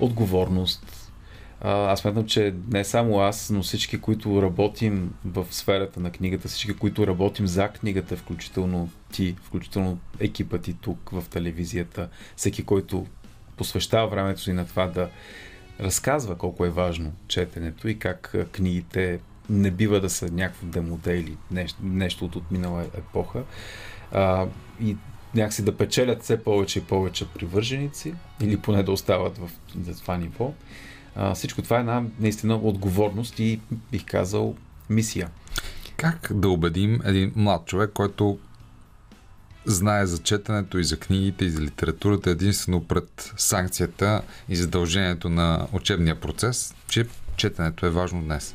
отговорност. 0.00 1.10
Аз 1.60 2.00
смятам, 2.00 2.26
че 2.26 2.54
не 2.72 2.84
само 2.84 3.20
аз, 3.20 3.50
но 3.50 3.62
всички, 3.62 4.00
които 4.00 4.42
работим 4.42 5.14
в 5.24 5.46
сферата 5.50 6.00
на 6.00 6.10
книгата, 6.10 6.48
всички, 6.48 6.74
които 6.74 7.06
работим 7.06 7.46
за 7.46 7.68
книгата, 7.68 8.16
включително 8.16 8.90
ти, 9.12 9.36
включително 9.42 9.98
екипа 10.20 10.58
ти 10.58 10.74
тук 10.74 11.10
в 11.12 11.24
телевизията, 11.30 12.08
всеки, 12.36 12.64
който 12.64 13.06
посвещава 13.56 14.08
времето 14.08 14.40
си 14.40 14.52
на 14.52 14.66
това 14.66 14.86
да 14.86 15.10
разказва 15.80 16.38
колко 16.38 16.64
е 16.64 16.70
важно 16.70 17.12
четенето 17.28 17.88
и 17.88 17.98
как 17.98 18.36
книгите 18.52 19.20
не 19.50 19.70
бива 19.70 20.00
да 20.00 20.10
са 20.10 20.32
някакво 20.32 20.66
демоде 20.66 21.18
или 21.18 21.36
нещо, 21.50 21.78
нещо 21.82 22.24
от 22.24 22.36
отминала 22.36 22.82
епоха. 22.82 23.42
А, 24.12 24.46
и 24.80 24.96
някакси 25.34 25.62
да 25.62 25.76
печелят 25.76 26.22
все 26.22 26.44
повече 26.44 26.78
и 26.78 26.82
повече 26.82 27.28
привърженици 27.28 28.14
или 28.40 28.56
поне 28.56 28.82
да 28.82 28.92
остават 28.92 29.38
в, 29.38 29.50
това 30.00 30.16
ниво. 30.16 30.52
А, 31.16 31.34
всичко 31.34 31.62
това 31.62 31.76
е 31.76 31.80
една 31.80 32.02
наистина 32.20 32.54
отговорност 32.54 33.38
и 33.38 33.60
бих 33.92 34.04
казал 34.04 34.54
мисия. 34.90 35.30
Как 35.96 36.32
да 36.34 36.48
убедим 36.48 37.00
един 37.04 37.32
млад 37.36 37.66
човек, 37.66 37.90
който 37.94 38.38
знае 39.64 40.06
за 40.06 40.18
четенето 40.18 40.78
и 40.78 40.84
за 40.84 40.96
книгите 40.98 41.44
и 41.44 41.50
за 41.50 41.60
литературата 41.60 42.30
единствено 42.30 42.84
пред 42.84 43.32
санкцията 43.36 44.22
и 44.48 44.56
задължението 44.56 45.28
на 45.28 45.66
учебния 45.72 46.20
процес, 46.20 46.74
че 46.88 47.06
четенето 47.36 47.86
е 47.86 47.90
важно 47.90 48.22
днес? 48.22 48.54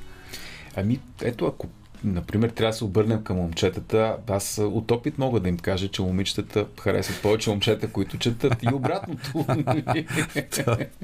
Ами, 0.76 1.00
ето 1.22 1.46
ако 1.46 1.68
Например, 2.04 2.50
трябва 2.50 2.72
да 2.72 2.78
се 2.78 2.84
обърнем 2.84 3.24
към 3.24 3.38
момчетата. 3.38 4.18
Аз 4.28 4.58
от 4.64 4.92
опит 4.92 5.18
мога 5.18 5.40
да 5.40 5.50
им 5.50 5.58
кажа, 5.58 5.88
че 5.88 6.02
момичетата 6.02 6.66
харесват 6.82 7.22
повече 7.22 7.50
момчета, 7.50 7.88
които 7.92 8.18
четат 8.18 8.64
и 8.64 8.74
обратното. 8.74 9.32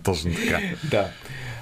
Точно 0.04 0.32
така. 0.32 0.60
да. 0.92 1.10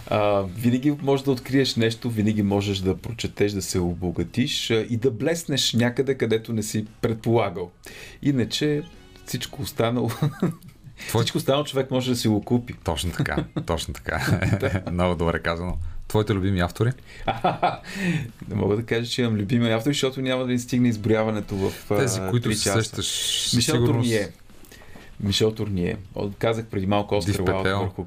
А, 0.07 0.41
винаги 0.41 0.91
можеш 1.01 1.23
да 1.23 1.31
откриеш 1.31 1.75
нещо, 1.75 2.09
винаги 2.09 2.43
можеш 2.43 2.79
да 2.79 2.97
прочетеш, 2.97 3.51
да 3.51 3.61
се 3.61 3.79
обогатиш 3.79 4.69
и 4.69 4.97
да 4.97 5.11
блеснеш 5.11 5.73
някъде, 5.73 6.15
където 6.15 6.53
не 6.53 6.63
си 6.63 6.85
предполагал. 7.01 7.71
Иначе 8.21 8.83
всичко 9.25 9.61
останало 9.61 10.09
Твой... 11.07 11.21
Всичко 11.21 11.37
останало 11.37 11.63
човек 11.63 11.91
може 11.91 12.11
да 12.11 12.15
си 12.15 12.27
го 12.27 12.41
купи. 12.41 12.73
Точно 12.83 13.11
така, 13.11 13.45
точно 13.65 13.93
така. 13.93 14.41
Много 14.91 15.15
добре 15.15 15.39
казано. 15.39 15.77
Твоите 16.09 16.33
любими 16.33 16.59
автори? 16.59 16.91
Не 18.49 18.55
мога 18.55 18.75
да 18.75 18.85
кажа, 18.85 19.11
че 19.11 19.21
имам 19.21 19.35
любими 19.35 19.71
автори, 19.71 19.93
защото 19.93 20.21
няма 20.21 20.45
да 20.45 20.51
ни 20.51 20.59
стигне 20.59 20.87
изброяването 20.87 21.55
в 21.55 21.71
Тези, 21.97 22.21
които 22.29 22.53
се 22.55 22.69
сещаш. 22.69 23.51
Мишел 23.55 23.75
сигурност... 23.75 24.09
Турние. 24.09 24.29
Мишел 25.19 25.51
Турние. 25.51 25.97
Казах 26.37 26.65
преди 26.65 26.85
малко 26.85 27.13
Лаут, 27.13 27.25
върху, 27.25 28.05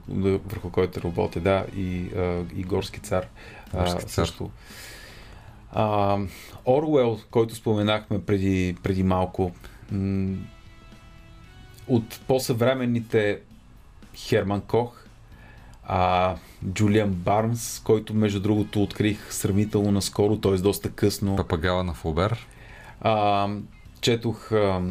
върху 0.49 0.71
който 0.71 1.03
работя, 1.03 1.41
да, 1.41 1.67
и, 1.77 2.07
и 2.57 2.63
Горски 2.63 3.01
цар. 3.01 3.27
Горски 3.75 4.05
цар. 4.05 4.27
Също. 4.27 4.51
А, 5.73 6.19
Орвел, 6.67 7.19
който 7.31 7.55
споменахме 7.55 8.25
преди, 8.25 8.77
преди 8.83 9.03
малко, 9.03 9.53
от 11.87 12.21
по-съвременните 12.27 13.41
Херман 14.17 14.61
Кох, 14.61 15.05
а, 15.85 16.37
Джулиан 16.69 17.11
Барнс, 17.11 17.81
който 17.85 18.15
между 18.15 18.41
другото 18.41 18.83
открих 18.83 19.33
сравнително 19.33 19.93
наскоро, 19.93 20.37
т.е. 20.37 20.53
доста 20.53 20.91
късно. 20.91 21.37
Папагала 21.37 21.85
на 21.85 21.95
Флобер. 21.95 22.47
А, 23.01 23.49
четох 24.01 24.53
а, 24.53 24.83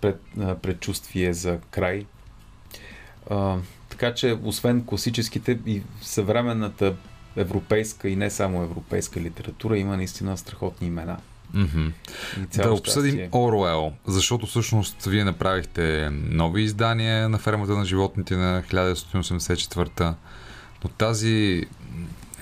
пред, 0.00 0.20
а, 0.40 0.54
предчувствие 0.54 1.32
за 1.32 1.58
край. 1.70 2.06
А, 3.30 3.56
така 3.88 4.14
че, 4.14 4.38
освен 4.44 4.84
класическите 4.86 5.58
и 5.66 5.82
съвременната 6.02 6.94
европейска 7.36 8.08
и 8.08 8.16
не 8.16 8.30
само 8.30 8.62
европейска 8.62 9.20
литература, 9.20 9.78
има 9.78 9.96
наистина 9.96 10.36
страхотни 10.36 10.86
имена. 10.86 11.16
Mm-hmm. 11.54 11.92
Да 12.62 12.72
обсъдим 12.72 13.28
Оруел, 13.32 13.92
защото 14.06 14.46
всъщност 14.46 15.04
вие 15.04 15.24
направихте 15.24 16.10
нови 16.12 16.62
издания 16.62 17.28
на 17.28 17.38
фермата 17.38 17.72
на 17.72 17.84
животните 17.84 18.36
на 18.36 18.62
1984 18.62 20.14
но 20.84 20.90
тази 20.90 21.64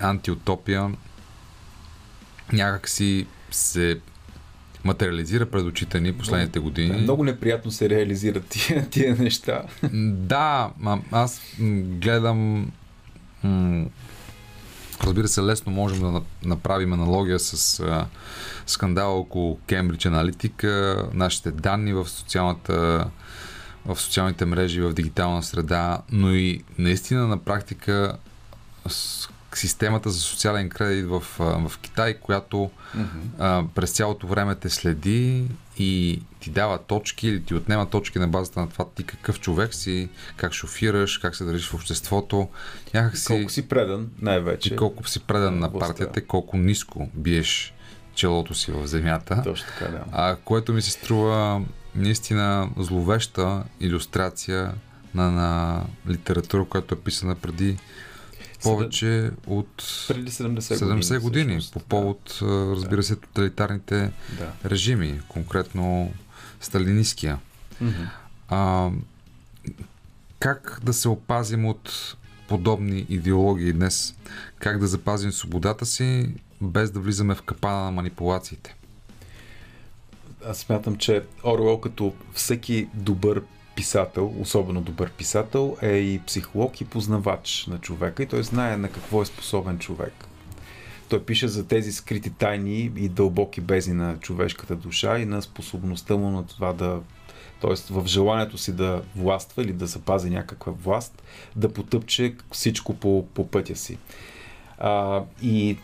антиутопия 0.01 0.91
някак 2.53 2.89
си 2.89 3.27
се 3.51 4.01
материализира 4.85 5.47
пред 5.47 5.63
очите 5.63 6.01
ни 6.01 6.13
последните 6.13 6.59
години. 6.59 7.01
Много 7.03 7.25
неприятно 7.25 7.71
се 7.71 7.91
реализират 7.91 8.47
тия, 8.49 8.89
тия 8.91 9.17
неща. 9.17 9.63
Да, 9.93 10.71
аз 11.13 11.43
гледам 12.01 12.71
м- 13.45 13.87
Разбира 15.05 15.29
се, 15.29 15.43
лесно 15.43 15.73
можем 15.73 16.01
да 16.01 16.23
направим 16.45 16.93
аналогия 16.93 17.39
с 17.39 17.81
а, 17.81 18.07
скандала 18.67 19.15
около 19.15 19.59
Кембридж 19.67 20.07
Аналитика, 20.07 21.03
нашите 21.15 21.51
данни 21.51 21.93
в 21.93 22.09
социалната 22.09 23.07
в 23.87 24.01
социалните 24.01 24.45
мрежи, 24.45 24.81
в 24.81 24.93
дигитална 24.93 25.43
среда, 25.43 25.99
но 26.13 26.35
и 26.35 26.65
наистина 26.79 27.27
на 27.27 27.39
практика 27.39 28.17
системата 29.55 30.11
за 30.11 30.21
социален 30.21 30.69
кредит 30.69 31.07
в, 31.07 31.23
в 31.39 31.73
Китай, 31.83 32.15
която 32.15 32.57
mm-hmm. 32.97 33.05
а, 33.39 33.65
през 33.75 33.91
цялото 33.91 34.27
време 34.27 34.55
те 34.55 34.71
следи 34.71 35.45
и 35.79 36.23
ти 36.41 36.51
дава 36.51 36.79
точки 36.79 37.29
или 37.29 37.43
ти 37.43 37.55
отнема 37.55 37.91
точки 37.91 38.19
на 38.19 38.29
базата 38.29 38.61
на 38.61 38.69
това 38.69 38.85
ти 38.95 39.05
какъв 39.05 39.41
човек 39.41 39.75
си, 39.75 40.09
как 40.37 40.53
шофираш, 40.53 41.19
как 41.19 41.37
се 41.37 41.45
държиш 41.45 41.69
в 41.69 41.75
обществото. 41.75 42.49
Някак 42.95 43.19
си, 43.19 43.27
колко 43.27 43.51
си 43.51 43.69
предан 43.69 44.09
най-вече. 44.23 44.75
И 44.75 44.77
колко 44.77 45.09
си 45.09 45.21
предан 45.21 45.59
на 45.59 45.79
партията, 45.79 46.27
колко 46.27 46.57
ниско 46.57 47.11
биеш 47.15 47.75
челото 48.15 48.55
си 48.55 48.73
в 48.73 48.87
земята. 48.87 49.43
Точно 49.45 49.67
така, 49.79 49.91
да. 49.91 50.05
А, 50.13 50.37
което 50.45 50.73
ми 50.73 50.83
се 50.83 50.91
струва 50.91 51.63
наистина 51.97 52.70
зловеща 52.77 53.64
иллюстрация 53.81 54.74
на, 55.14 55.31
на 55.31 55.82
литература, 56.09 56.64
която 56.64 56.94
е 56.94 57.01
писана 57.01 57.35
преди 57.35 57.77
повече 58.62 59.31
от 59.47 60.05
преди 60.09 60.31
70, 60.31 60.60
70 60.60 61.20
години, 61.20 61.44
години 61.44 61.60
по 61.73 61.81
повод, 61.81 62.39
да. 62.40 62.47
разбира 62.77 63.02
се, 63.02 63.16
тоталитарните 63.16 64.12
да. 64.39 64.70
режими, 64.70 65.20
конкретно 65.28 66.12
сталинистския. 66.60 67.39
Mm-hmm. 67.82 68.09
А, 68.48 68.90
как 70.39 70.81
да 70.82 70.93
се 70.93 71.09
опазим 71.09 71.66
от 71.66 72.16
подобни 72.48 73.06
идеологии 73.09 73.73
днес? 73.73 74.14
Как 74.59 74.78
да 74.78 74.86
запазим 74.86 75.32
свободата 75.32 75.86
си, 75.86 76.35
без 76.60 76.90
да 76.90 77.01
влизаме 77.01 77.35
в 77.35 77.43
капана 77.43 77.85
на 77.85 77.90
манипулациите? 77.90 78.76
Аз 80.48 80.59
смятам, 80.59 80.97
че 80.97 81.23
Оруел 81.44 81.78
като 81.78 82.12
всеки 82.32 82.89
добър 82.94 83.43
писател, 83.77 84.35
особено 84.40 84.81
добър 84.81 85.10
писател, 85.10 85.77
е 85.82 85.97
и 85.97 86.20
психолог 86.27 86.81
и 86.81 86.85
познавач 86.85 87.66
на 87.66 87.78
човека 87.78 88.23
и 88.23 88.27
той 88.27 88.43
знае 88.43 88.77
на 88.77 88.89
какво 88.89 89.23
е 89.23 89.27
способен 89.27 89.78
човек. 89.78 90.12
Той 91.09 91.23
пише 91.23 91.48
за 91.48 91.68
тези 91.68 91.93
скрити 91.93 92.31
тайни 92.31 92.93
и 92.97 93.09
дълбоки 93.09 93.60
бездни 93.60 93.94
на 93.94 94.18
човешката 94.20 94.77
душа 94.77 95.18
и 95.18 95.24
на 95.24 95.43
способността 95.43 96.16
му 96.16 96.31
на 96.31 96.47
това 96.47 96.73
да 96.73 97.01
т.е. 97.60 97.93
в 97.93 98.06
желанието 98.06 98.59
си 98.59 98.73
да 98.73 99.02
властва 99.16 99.62
или 99.62 99.73
да 99.73 99.86
запази 99.86 100.31
някаква 100.31 100.73
власт, 100.73 101.23
да 101.56 101.73
потъпче 101.73 102.35
всичко 102.52 102.94
по, 102.94 103.27
по 103.35 103.48
пътя 103.48 103.77
си. 103.77 103.98
А, 104.78 105.23
и 105.43 105.77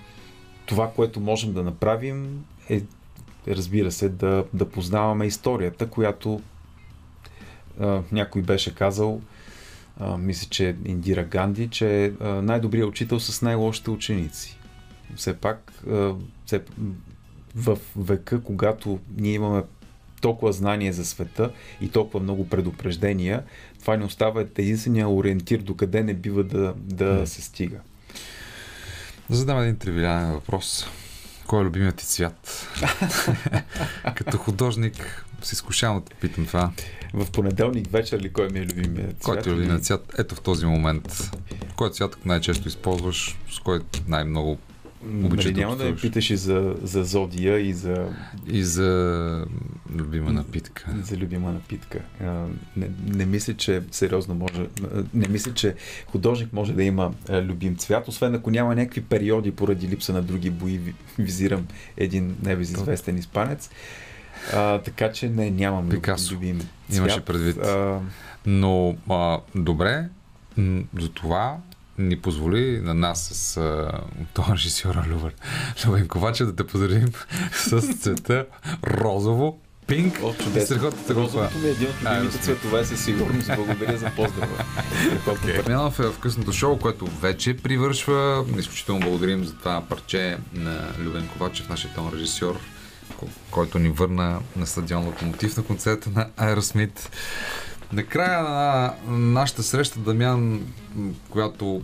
това, 0.66 0.90
което 0.90 1.20
можем 1.20 1.52
да 1.52 1.62
направим 1.62 2.44
е, 2.68 2.82
разбира 3.48 3.92
се, 3.92 4.08
да, 4.08 4.44
да 4.54 4.68
познаваме 4.68 5.26
историята, 5.26 5.86
която 5.86 6.40
а, 7.80 8.02
някой 8.12 8.42
беше 8.42 8.74
казал, 8.74 9.20
а, 10.00 10.16
мисля, 10.16 10.48
че 10.50 10.76
Индира 10.84 11.24
Ганди, 11.24 11.68
че 11.68 12.12
най-добрият 12.20 12.88
учител 12.88 13.20
с 13.20 13.42
най-лошите 13.42 13.90
ученици. 13.90 14.58
Все 15.16 15.36
пак, 15.36 15.72
а, 15.90 16.14
все, 16.46 16.62
в 17.54 17.78
века, 17.96 18.42
когато 18.42 18.98
ние 19.16 19.32
имаме 19.32 19.62
толкова 20.20 20.52
знание 20.52 20.92
за 20.92 21.04
света 21.04 21.50
и 21.80 21.88
толкова 21.88 22.20
много 22.20 22.48
предупреждения, 22.48 23.42
това 23.80 23.96
не 23.96 24.04
остава 24.04 24.40
единствения 24.40 25.08
ориентир 25.08 25.58
до 25.58 25.76
къде 25.76 26.02
не 26.02 26.14
бива 26.14 26.44
да, 26.44 26.74
да 26.76 27.26
се 27.26 27.42
стига. 27.42 27.78
Да 29.30 29.36
задам 29.36 29.58
един 29.58 29.76
тривиален 29.76 30.32
въпрос. 30.32 30.86
Кой 31.52 31.62
е 31.62 31.64
любимият 31.64 31.96
ти 31.96 32.06
цвят? 32.06 32.68
Като 34.14 34.38
художник 34.38 35.26
се 35.42 35.54
изкушавам 35.54 35.98
да 35.98 36.04
те 36.04 36.14
питам 36.14 36.46
това. 36.46 36.70
В 37.14 37.30
понеделник 37.30 37.90
вечер 37.90 38.20
ли 38.20 38.32
кой 38.32 38.48
ми 38.48 38.58
е 38.58 38.62
любимият 38.62 39.10
цвят? 39.10 39.22
Кой 39.22 39.42
ти 39.42 39.48
е 39.48 39.52
любимият 39.52 39.84
цвят? 39.84 40.14
Ето 40.18 40.34
в 40.34 40.40
този 40.40 40.66
момент. 40.66 41.30
Кой 41.76 41.90
цвят 41.90 42.16
най-често 42.24 42.68
използваш? 42.68 43.38
С 43.50 43.58
кой 43.58 43.80
най-много 44.08 44.58
Нали, 45.04 45.54
няма 45.54 45.76
да 45.76 45.82
общуваш. 45.82 46.00
питаш 46.02 46.30
и 46.30 46.36
за, 46.36 46.74
за 46.82 47.04
Зодия 47.04 47.58
и 47.58 47.72
за, 47.72 48.08
И 48.46 48.64
за 48.64 49.46
любима 49.90 50.32
напитка. 50.32 50.84
за 51.02 51.16
любима 51.16 51.52
напитка. 51.52 51.98
Не, 52.76 52.90
не 53.06 53.26
мисля, 53.26 53.54
че 53.54 53.82
сериозно 53.90 54.34
може. 54.34 54.66
Не 55.14 55.28
мисля, 55.28 55.54
че 55.54 55.74
художник 56.06 56.52
може 56.52 56.72
да 56.72 56.84
има 56.84 57.12
любим 57.30 57.76
цвят, 57.76 58.08
освен 58.08 58.34
ако 58.34 58.50
няма 58.50 58.74
някакви 58.74 59.00
периоди 59.00 59.50
поради 59.52 59.88
липса 59.88 60.12
на 60.12 60.22
други 60.22 60.50
бои. 60.50 60.78
Ви- 60.78 60.94
Визирам 61.18 61.66
един 61.96 62.36
небезизвестен 62.42 63.18
испанец. 63.18 63.70
А, 64.54 64.78
така 64.78 65.12
че 65.12 65.28
не, 65.28 65.50
нямам 65.50 65.88
Пикасо. 65.88 66.34
любим 66.34 66.58
цвят. 66.58 66.98
Имаше 66.98 67.20
предвид. 67.20 67.56
А, 67.58 68.00
Но 68.46 68.96
а, 69.08 69.38
добре, 69.54 70.08
за 70.94 71.08
това 71.08 71.56
ни 72.02 72.18
позволи 72.18 72.80
на 72.82 72.94
нас 72.94 73.30
с 73.32 73.56
а, 73.56 73.90
този 74.34 74.52
режисьора 74.52 75.04
Любен, 75.08 75.32
Любен 75.86 76.08
Ковачев 76.08 76.46
да 76.46 76.56
те 76.56 76.66
поздравим 76.66 77.12
с 77.52 77.80
цвета 77.80 78.46
розово, 78.86 79.58
пинк 79.86 80.20
О, 80.22 80.32
страхотната 80.64 81.14
група. 81.14 81.50
Ми 81.62 81.68
е 81.68 81.70
един 81.70 81.88
от 81.88 81.94
любимите 82.10 82.38
цветове 82.38 82.84
със 82.84 83.04
сигурност. 83.04 83.50
Благодаря 83.56 83.98
за 83.98 84.10
поздрава. 84.16 84.64
Okay. 85.26 85.68
Миналов 85.68 86.00
е 86.00 86.02
в 86.02 86.18
късното 86.18 86.52
шоу, 86.52 86.78
което 86.78 87.06
вече 87.06 87.56
привършва. 87.56 88.44
Изключително 88.58 89.00
благодарим 89.00 89.44
за 89.44 89.54
това 89.54 89.80
парче 89.88 90.38
на 90.54 90.88
Любен 90.98 91.28
Ковачев, 91.28 91.68
нашия 91.68 91.94
тон 91.94 92.10
режисьор, 92.14 92.58
ко- 93.16 93.28
който 93.50 93.78
ни 93.78 93.88
върна 93.88 94.40
на 94.56 94.66
стадион 94.66 95.04
Локомотив 95.04 95.56
на 95.56 95.62
концерта 95.62 96.10
на 96.10 96.26
Aerosmith. 96.38 97.08
Накрая 97.92 98.42
на 98.42 98.94
нашата 99.08 99.62
среща, 99.62 99.98
Дамян, 99.98 100.60
която 101.30 101.82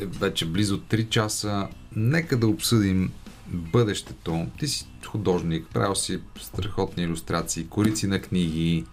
е 0.00 0.06
вече 0.06 0.46
близо 0.46 0.78
3 0.78 1.08
часа, 1.08 1.68
нека 1.96 2.36
да 2.36 2.46
обсъдим 2.46 3.12
бъдещето. 3.46 4.46
Ти 4.58 4.68
си 4.68 4.86
художник, 5.06 5.66
правил 5.72 5.94
си 5.94 6.20
страхотни 6.40 7.02
иллюстрации, 7.02 7.66
корици 7.66 8.06
на 8.06 8.20
книги, 8.22 8.84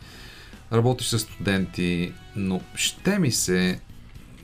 работиш 0.74 1.08
с 1.08 1.20
студенти, 1.20 2.14
но 2.36 2.62
ще 2.76 3.20
ми 3.20 3.32
се 3.32 3.80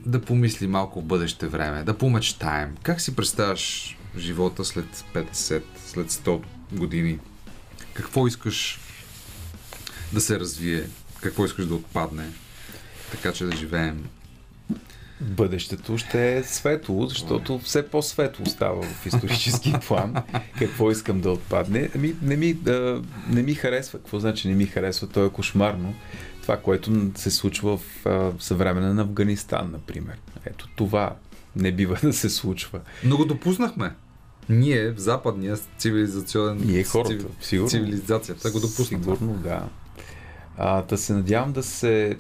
да 0.06 0.22
помисли 0.22 0.68
малко 0.68 1.02
в 1.02 1.06
бъдеще 1.06 1.48
време, 1.48 1.84
да 1.84 1.98
помечтаем. 1.98 2.76
Как 2.84 3.02
си 3.02 3.15
представяш 3.15 3.98
живота 4.18 4.65
след 4.65 5.06
50, 5.14 5.64
след 5.85 6.11
100 6.11 6.41
години? 6.72 7.19
Какво 7.94 8.27
искаш 8.27 8.80
да 10.14 10.22
се 10.22 10.40
развие? 10.40 10.88
Какво 11.22 11.45
искаш 11.45 11.65
да 11.65 11.76
отпадне? 11.76 12.30
Така 13.11 13.34
че 13.34 13.45
да 13.45 13.56
живеем. 13.56 14.03
Бъдещето 15.24 15.98
ще 15.98 16.38
е 16.38 16.44
светло, 16.44 17.06
защото 17.06 17.60
все 17.60 17.88
по-светло 17.88 18.45
става 18.45 18.82
в 18.84 19.06
исторически 19.06 19.74
план. 19.88 20.16
Какво 20.60 20.91
искам 20.91 21.22
да 21.22 21.32
отпадне? 21.32 21.90
Ами, 21.95 22.16
не 22.22 22.36
ми, 22.36 22.58
а, 22.68 23.02
не 23.30 23.41
ми 23.44 23.54
харесва. 23.54 24.00
Какво 24.00 24.20
значи 24.20 24.48
не 24.48 24.56
ми 24.56 24.66
харесва? 24.66 25.08
То 25.08 25.26
е 25.26 25.30
кошмарно. 25.30 25.94
Това, 26.41 26.58
което 26.58 27.12
се 27.16 27.32
случва 27.32 27.78
в 27.78 28.06
а, 28.06 28.32
съвременен 28.40 29.00
Афганистан, 29.00 29.72
например. 29.72 30.16
Ето 30.45 30.68
това 30.76 31.16
не 31.56 31.72
бива 31.72 31.98
да 32.04 32.14
се 32.14 32.30
случва. 32.30 32.80
Но 33.04 33.18
го 33.18 33.26
допуснахме. 33.26 33.94
Ние 34.50 34.91
в 34.91 35.00
западния 35.00 35.58
цивилизационен... 35.78 36.62
Ние 36.66 36.84
хората, 36.84 37.16
цив- 37.16 37.28
сигурно. 37.41 37.70
Цивилизацията 37.70 38.52
го 38.52 38.60
допусна. 38.60 38.86
Сигурно, 38.86 39.34
да. 39.34 39.64
А, 40.58 40.82
да 40.82 40.98
се 40.98 41.14
надявам 41.14 41.52
да 41.54 41.64
се 41.64 42.18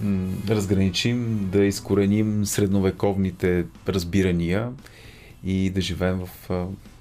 м, 0.00 0.42
разграничим, 0.48 1.48
да 1.52 1.64
изкореним 1.64 2.46
средновековните 2.46 3.64
разбирания 3.88 4.70
и 5.44 5.70
да 5.70 5.80
живеем 5.80 6.18
в 6.26 6.50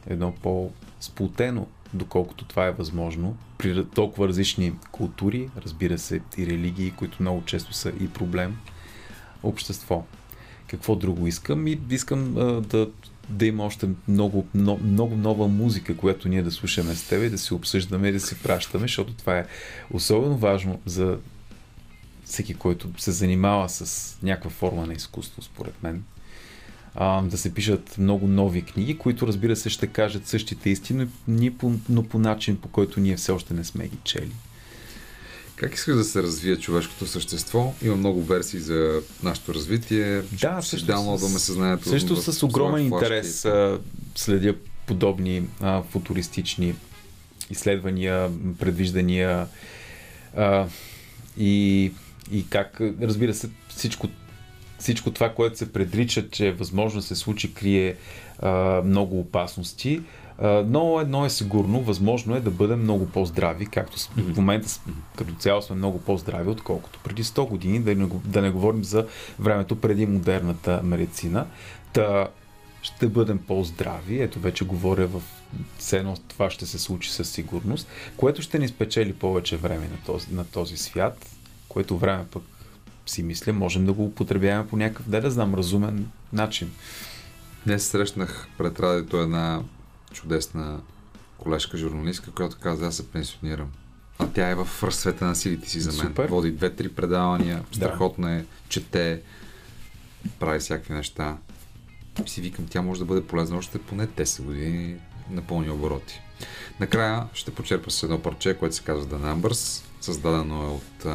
едно 0.08 0.34
по-сплутено, 0.42 1.68
доколкото 1.94 2.46
това 2.46 2.66
е 2.66 2.72
възможно, 2.72 3.38
при 3.58 3.86
толкова 3.86 4.28
различни 4.28 4.74
култури, 4.92 5.50
разбира 5.58 5.98
се, 5.98 6.22
и 6.38 6.48
религии, 6.48 6.92
които 6.92 7.18
много 7.20 7.44
често 7.46 7.74
са 7.74 7.90
и 8.02 8.08
проблем, 8.08 8.58
общество. 9.44 10.06
Какво 10.68 10.96
друго 10.96 11.28
искам? 11.28 11.68
И 11.68 11.80
искам 11.90 12.38
а, 12.38 12.62
да, 12.62 12.90
да 13.30 13.46
има 13.46 13.66
още 13.66 13.90
много, 14.08 14.46
много, 14.54 14.84
много 14.84 15.16
нова 15.16 15.48
музика, 15.48 15.98
която 15.98 16.30
ние 16.30 16.44
да 16.44 16.52
слушаме 16.52 16.96
с 16.96 17.08
теб 17.08 17.24
и 17.24 17.30
да 17.30 17.38
си 17.38 17.54
обсъждаме 17.54 18.08
и 18.08 18.12
да 18.12 18.20
си 18.20 18.36
пращаме, 18.44 18.84
защото 18.84 19.14
това 19.14 19.38
е 19.38 19.46
особено 19.92 20.38
важно 20.38 20.80
за 20.86 21.18
всеки, 22.26 22.54
който 22.54 22.90
се 22.98 23.12
занимава 23.12 23.70
с 23.70 24.18
някаква 24.24 24.50
форма 24.50 24.86
на 24.86 24.94
изкуство, 24.94 25.42
според 25.42 25.84
мен. 25.84 26.04
А, 26.96 27.22
да 27.22 27.38
се 27.38 27.54
пишат 27.54 27.98
много 27.98 28.28
нови 28.28 28.62
книги, 28.62 28.98
които 28.98 29.28
разбира 29.28 29.56
се 29.56 29.70
ще 29.70 29.88
кажат 29.88 30.28
същите 30.28 30.70
истини, 30.70 31.08
но 31.90 32.04
по, 32.04 32.20
начин, 32.20 32.58
по 32.58 32.68
който 32.68 33.00
ние 33.00 33.16
все 33.16 33.32
още 33.32 33.54
не 33.54 33.64
сме 33.64 33.88
ги 33.88 33.98
чели. 34.04 34.32
Как 35.56 35.74
искаш 35.74 35.96
да 35.96 36.04
се 36.04 36.24
развие 36.24 36.56
човешкото 36.56 37.06
същество? 37.06 37.74
Има 37.82 37.96
много 37.96 38.24
версии 38.24 38.60
за 38.60 39.02
нашето 39.24 39.54
развитие. 39.54 40.22
Да, 40.22 40.62
също 40.62 40.88
даунлоадваме 40.88 41.40
с- 41.40 41.44
съзнанието. 41.44 41.90
Също 41.90 42.16
в 42.16 42.34
с 42.34 42.44
огромен 42.44 42.86
интерес 42.86 43.46
а, 43.46 43.80
следя 44.16 44.56
подобни 44.86 45.44
а, 45.62 45.84
футуристични 45.84 46.76
изследвания, 47.50 48.30
предвиждания 48.60 49.48
а, 50.38 50.68
и, 51.38 51.92
и 52.32 52.50
как, 52.50 52.82
разбира 53.02 53.34
се, 53.34 53.50
всичко, 53.68 54.08
всичко 54.80 55.12
това, 55.12 55.30
което 55.30 55.58
се 55.58 55.74
предрича, 55.74 56.30
че 56.30 56.48
е 56.48 56.52
възможно 56.52 57.00
да 57.00 57.06
се 57.08 57.16
случи, 57.16 57.54
крие 57.54 57.96
а, 58.40 58.82
много 58.86 59.20
опасности. 59.20 60.02
А, 60.38 60.64
но 60.68 61.00
едно 61.00 61.26
е 61.26 61.30
сигурно, 61.30 61.82
възможно 61.82 62.36
е 62.36 62.40
да 62.40 62.52
бъдем 62.52 62.82
много 62.82 63.10
по-здрави, 63.10 63.66
както 63.66 63.98
в 64.18 64.38
момента 64.38 64.68
като 65.18 65.34
цяло 65.34 65.62
сме 65.62 65.76
много 65.76 66.02
по-здрави, 66.02 66.50
отколкото 66.50 67.00
преди 67.04 67.24
100 67.24 67.50
години, 67.50 67.80
да 67.80 67.96
не, 67.96 68.10
да 68.26 68.42
не 68.42 68.50
говорим 68.50 68.84
за 68.84 69.08
времето 69.40 69.82
преди 69.82 70.06
модерната 70.06 70.82
медицина. 70.84 71.46
Та 71.94 72.28
ще 72.82 73.08
бъдем 73.08 73.40
по-здрави, 73.48 74.22
ето 74.22 74.40
вече 74.40 74.66
говоря 74.66 75.08
в 75.08 75.22
едно 75.94 76.18
това 76.28 76.50
ще 76.50 76.66
се 76.66 76.80
случи 76.80 77.12
със 77.12 77.30
сигурност, 77.30 77.88
което 78.18 78.42
ще 78.42 78.60
ни 78.60 78.68
спечели 78.68 79.14
повече 79.14 79.58
време 79.58 79.88
на 79.88 79.98
този, 80.06 80.34
на 80.34 80.46
този 80.46 80.78
свят, 80.78 81.30
което 81.74 81.98
време 81.98 82.26
пък 82.32 82.44
си 83.06 83.24
мисля, 83.24 83.54
можем 83.54 83.86
да 83.86 83.94
го 83.94 84.06
употребяваме 84.06 84.70
по 84.70 84.78
някакъв, 84.78 85.10
да, 85.10 85.22
да 85.22 85.32
знам, 85.32 85.56
разумен 85.56 86.10
начин. 86.34 86.72
Днес 87.66 87.88
срещнах 87.88 88.48
пред 88.58 88.80
радиото 88.80 89.18
една 89.18 89.62
чудесна 90.14 90.82
колежка 91.38 91.78
журналистка, 91.78 92.32
която 92.32 92.58
каза, 92.60 92.88
аз 92.88 92.96
се 92.96 93.08
пенсионирам. 93.08 93.72
А 94.20 94.28
тя 94.28 94.50
е 94.50 94.56
в 94.56 94.68
разцвета 94.84 95.26
на 95.26 95.36
силите 95.36 95.70
си 95.70 95.80
за 95.80 95.90
мен. 95.90 96.08
Супер. 96.08 96.30
Води 96.30 96.52
две-три 96.52 96.90
предавания, 96.90 97.64
страхотно 97.72 98.28
е, 98.28 98.46
чете, 98.70 99.22
прави 100.40 100.60
всякакви 100.60 100.94
неща. 100.94 101.38
И 102.26 102.30
си 102.30 102.42
викам, 102.42 102.66
тя 102.70 102.82
може 102.82 103.00
да 103.00 103.06
бъде 103.06 103.28
полезна 103.28 103.58
още 103.58 103.80
поне 103.80 104.08
10 104.08 104.42
години 104.42 104.96
на 105.30 105.42
пълни 105.42 105.70
обороти. 105.70 106.22
Накрая 106.80 107.28
ще 107.34 107.54
почерпа 107.54 107.92
с 107.92 108.04
едно 108.04 108.22
парче, 108.22 108.58
което 108.58 108.76
се 108.76 108.84
казва 108.84 109.06
The 109.06 109.22
Numbers. 109.22 109.84
Създадено 110.02 110.64
е 110.64 110.68
от 110.68 111.06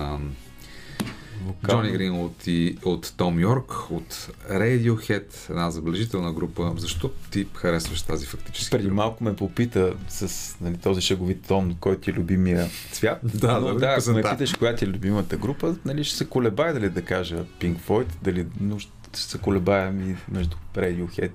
ам, 1.47 1.55
Джони 1.69 1.90
Гринвуд 1.90 2.47
и 2.47 2.78
от 2.85 3.15
Том 3.16 3.40
Йорк, 3.40 3.90
от 3.90 4.31
Radiohead, 4.51 5.51
една 5.51 5.70
забележителна 5.70 6.32
група. 6.32 6.73
Защо 6.77 7.10
ти 7.31 7.47
харесваш 7.55 8.02
тази 8.02 8.27
фактически 8.27 8.70
Преди 8.70 8.90
малко 8.90 9.24
ме 9.24 9.36
попита 9.36 9.94
с 10.09 10.56
нали, 10.60 10.77
този 10.77 11.01
шеговит 11.01 11.47
тон, 11.48 11.77
който 11.81 12.01
ти 12.01 12.10
е 12.10 12.12
любимия 12.12 12.69
цвят. 12.93 13.19
Да, 13.35 13.60
Но, 13.60 13.66
да, 13.66 13.74
да, 13.74 13.97
ако 13.98 14.10
ме 14.10 14.23
питаш 14.23 14.55
коя 14.55 14.74
ти 14.74 14.85
е 14.85 14.89
любимата 14.89 15.36
група, 15.36 15.77
нали, 15.85 16.05
ще 16.05 16.16
се 16.16 16.28
колебая 16.28 16.74
дали 16.74 16.90
да 16.90 17.02
кажа 17.02 17.44
Pink 17.60 17.77
Floyd, 17.89 18.06
дали, 18.23 18.47
но 18.60 18.78
ще 18.78 18.90
се 19.12 19.39
колебая 19.39 19.93
и 19.93 20.15
между 20.32 20.56
Radiohead. 20.77 21.31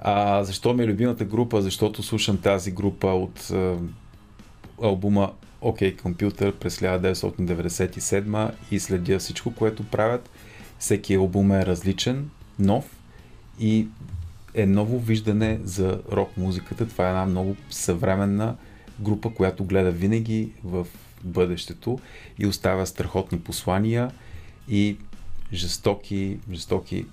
А, 0.00 0.44
защо 0.44 0.74
ми 0.74 0.82
е 0.82 0.86
любимата 0.86 1.24
група? 1.24 1.62
Защото 1.62 2.02
слушам 2.02 2.38
тази 2.38 2.70
група 2.70 3.06
от 3.06 3.50
а, 3.50 3.76
албума 4.82 5.32
OK 5.62 6.02
Computer 6.02 6.52
през 6.52 6.78
1997 6.78 8.50
и 8.70 8.80
следя 8.80 9.18
всичко, 9.18 9.54
което 9.54 9.84
правят. 9.84 10.30
Всеки 10.78 11.14
албум 11.14 11.52
е 11.52 11.66
различен, 11.66 12.30
нов 12.58 12.96
и 13.60 13.86
е 14.54 14.66
ново 14.66 14.98
виждане 14.98 15.60
за 15.64 16.00
рок 16.12 16.36
музиката. 16.36 16.88
Това 16.88 17.06
е 17.06 17.08
една 17.08 17.26
много 17.26 17.56
съвременна 17.70 18.56
група, 19.00 19.34
която 19.34 19.64
гледа 19.64 19.90
винаги 19.90 20.50
в 20.64 20.86
бъдещето 21.24 21.98
и 22.38 22.46
оставя 22.46 22.86
страхотни 22.86 23.40
послания 23.40 24.10
и 24.68 24.96
жестоки, 25.52 26.38
жестоки 26.52 27.06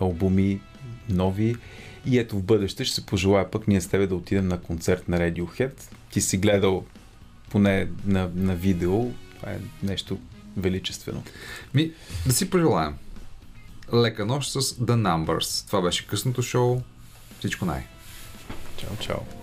албуми, 0.00 0.60
нови. 1.08 1.56
И 2.06 2.18
ето 2.18 2.36
в 2.36 2.42
бъдеще 2.42 2.84
ще 2.84 2.94
се 2.94 3.06
пожелая 3.06 3.50
пък 3.50 3.68
ние 3.68 3.80
с 3.80 3.88
тебе 3.88 4.06
да 4.06 4.14
отидем 4.14 4.48
на 4.48 4.60
концерт 4.60 5.08
на 5.08 5.18
Radiohead. 5.18 5.72
Ти 6.10 6.20
си 6.20 6.38
гледал 6.38 6.84
поне 7.50 7.88
на, 8.04 8.30
на 8.34 8.54
видео. 8.54 9.10
Това 9.36 9.52
е 9.52 9.58
нещо 9.82 10.18
величествено. 10.56 11.22
Ми, 11.74 11.92
да 12.26 12.32
си 12.32 12.50
пожелаем. 12.50 12.94
Лека 13.94 14.26
нощ 14.26 14.50
с 14.50 14.60
The 14.60 15.26
Numbers. 15.26 15.66
Това 15.66 15.82
беше 15.82 16.06
късното 16.06 16.42
шоу. 16.42 16.80
Всичко 17.38 17.64
най. 17.64 17.86
Чао, 18.76 18.96
чао. 18.96 19.39